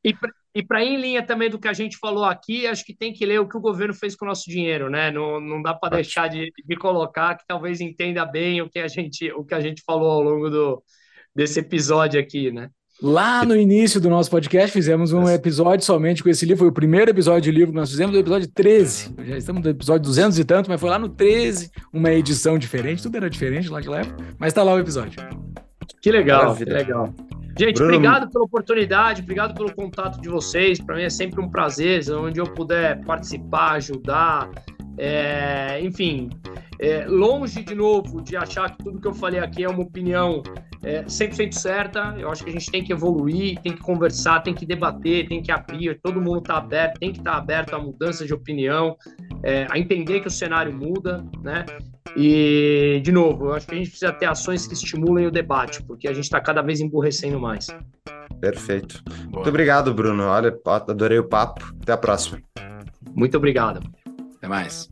E 0.57 0.63
para 0.63 0.85
ir 0.85 0.89
em 0.91 1.01
linha 1.01 1.27
também 1.27 1.51
do 1.51 1.59
que 1.59 1.67
a 1.67 1.73
gente 1.73 1.97
falou 1.97 2.25
aqui, 2.25 2.67
acho 2.67 2.85
que 2.85 2.95
tem 2.95 3.13
que 3.13 3.27
ler 3.27 3.41
o 3.41 3.49
que 3.49 3.57
o 3.57 3.61
governo 3.61 3.93
fez 3.93 4.15
com 4.15 4.25
o 4.25 4.29
nosso 4.29 4.49
dinheiro, 4.49 4.89
né? 4.89 5.11
Não, 5.11 5.41
não 5.41 5.61
dá 5.61 5.75
para 5.75 5.97
deixar 5.97 6.29
de, 6.29 6.53
de 6.65 6.77
colocar 6.77 7.35
que 7.35 7.45
talvez 7.49 7.81
entenda 7.81 8.25
bem 8.25 8.61
o 8.63 8.69
que 8.69 8.79
a 8.79 8.87
gente 8.87 9.33
o 9.33 9.45
que 9.45 9.55
a 9.55 9.61
gente 9.61 9.83
falou 9.85 10.11
ao 10.11 10.23
longo 10.23 10.51
do, 10.51 10.83
desse 11.35 11.59
episódio 11.59 12.21
aqui, 12.21 12.53
né? 12.53 12.69
Lá 13.07 13.45
no 13.45 13.55
início 13.55 14.01
do 14.01 14.09
nosso 14.09 14.31
podcast, 14.31 14.73
fizemos 14.73 15.13
um 15.13 15.29
episódio 15.29 15.85
somente 15.85 16.23
com 16.23 16.31
esse 16.31 16.47
livro. 16.47 16.61
Foi 16.61 16.69
o 16.69 16.73
primeiro 16.73 17.11
episódio 17.11 17.43
de 17.43 17.51
livro 17.51 17.69
que 17.69 17.77
nós 17.77 17.91
fizemos, 17.91 18.17
o 18.17 18.19
episódio 18.19 18.49
13. 18.49 19.15
Já 19.27 19.37
estamos 19.37 19.63
no 19.63 19.69
episódio 19.69 20.05
200 20.05 20.39
e 20.39 20.43
tanto, 20.43 20.71
mas 20.71 20.81
foi 20.81 20.89
lá 20.89 20.99
no 20.99 21.11
13, 21.11 21.71
uma 21.93 22.11
edição 22.11 22.59
diferente. 22.59 23.03
Tudo 23.03 23.19
era 23.19 23.29
diferente 23.29 23.69
lá 23.69 23.79
de 23.79 23.91
leva, 23.91 24.17
mas 24.39 24.53
está 24.53 24.63
lá 24.63 24.73
o 24.73 24.79
episódio. 24.79 25.23
Que 26.01 26.11
legal, 26.11 26.57
que 26.57 26.65
legal. 26.65 27.13
Gente, 27.59 27.75
Bruno. 27.75 27.95
obrigado 27.95 28.31
pela 28.31 28.45
oportunidade, 28.47 29.21
obrigado 29.21 29.55
pelo 29.55 29.71
contato 29.75 30.19
de 30.19 30.31
vocês. 30.31 30.81
Para 30.81 30.97
mim 30.97 31.03
é 31.03 31.11
sempre 31.11 31.43
um 31.43 31.51
prazer, 31.51 32.11
onde 32.11 32.41
eu 32.41 32.47
puder 32.47 33.05
participar, 33.05 33.73
ajudar. 33.73 34.49
É, 34.97 35.79
enfim, 35.83 36.31
é, 36.79 37.07
longe 37.07 37.63
de 37.63 37.75
novo 37.75 38.23
de 38.23 38.37
achar 38.37 38.77
que 38.77 38.85
tudo 38.85 39.01
que 39.01 39.07
eu 39.07 39.15
falei 39.15 39.41
aqui 39.41 39.65
é 39.65 39.69
uma 39.69 39.83
opinião 39.83 40.43
é, 40.83 41.03
100% 41.05 41.53
certa. 41.53 42.15
Eu 42.19 42.31
acho 42.31 42.45
que 42.45 42.51
a 42.51 42.53
gente 42.53 42.71
tem 42.71 42.85
que 42.85 42.93
evoluir, 42.93 43.61
tem 43.61 43.73
que 43.73 43.81
conversar, 43.81 44.41
tem 44.41 44.55
que 44.55 44.67
debater, 44.67 45.29
tem 45.29 45.43
que 45.43 45.51
abrir. 45.51 45.99
Todo 46.03 46.21
mundo 46.21 46.39
está 46.39 46.59
aberto, 46.59 46.99
tem 46.99 47.13
que 47.13 47.19
estar 47.19 47.33
tá 47.33 47.39
aberto 47.39 47.75
à 47.75 47.79
mudança 47.79 48.27
de 48.27 48.35
opinião, 48.35 48.97
é, 49.43 49.67
a 49.71 49.79
entender 49.79 50.21
que 50.21 50.29
o 50.29 50.31
cenário 50.31 50.73
muda, 50.73 51.25
né? 51.43 51.65
E, 52.17 53.01
de 53.03 53.11
novo, 53.11 53.47
eu 53.47 53.55
acho 53.55 53.67
que 53.67 53.75
a 53.75 53.79
gente 53.79 53.91
precisa 53.91 54.13
ter 54.13 54.27
ações 54.27 54.67
que 54.67 54.75
estimulem 54.75 55.27
o 55.27 55.31
debate, 55.31 55.83
porque 55.83 56.07
a 56.07 56.13
gente 56.13 56.25
está 56.25 56.41
cada 56.41 56.63
vez 56.63 56.81
emburrecendo 56.81 57.41
mais. 57.41 57.67
Perfeito. 58.41 59.03
Boa. 59.05 59.31
Muito 59.33 59.49
obrigado, 59.49 59.93
Bruno. 59.95 60.25
Olha, 60.25 60.55
adorei 60.67 61.19
o 61.19 61.25
papo. 61.25 61.75
Até 61.83 61.93
a 61.93 61.97
próxima. 61.97 62.41
Muito 63.15 63.37
obrigado. 63.37 63.81
Até 64.37 64.49
mais. 64.49 64.89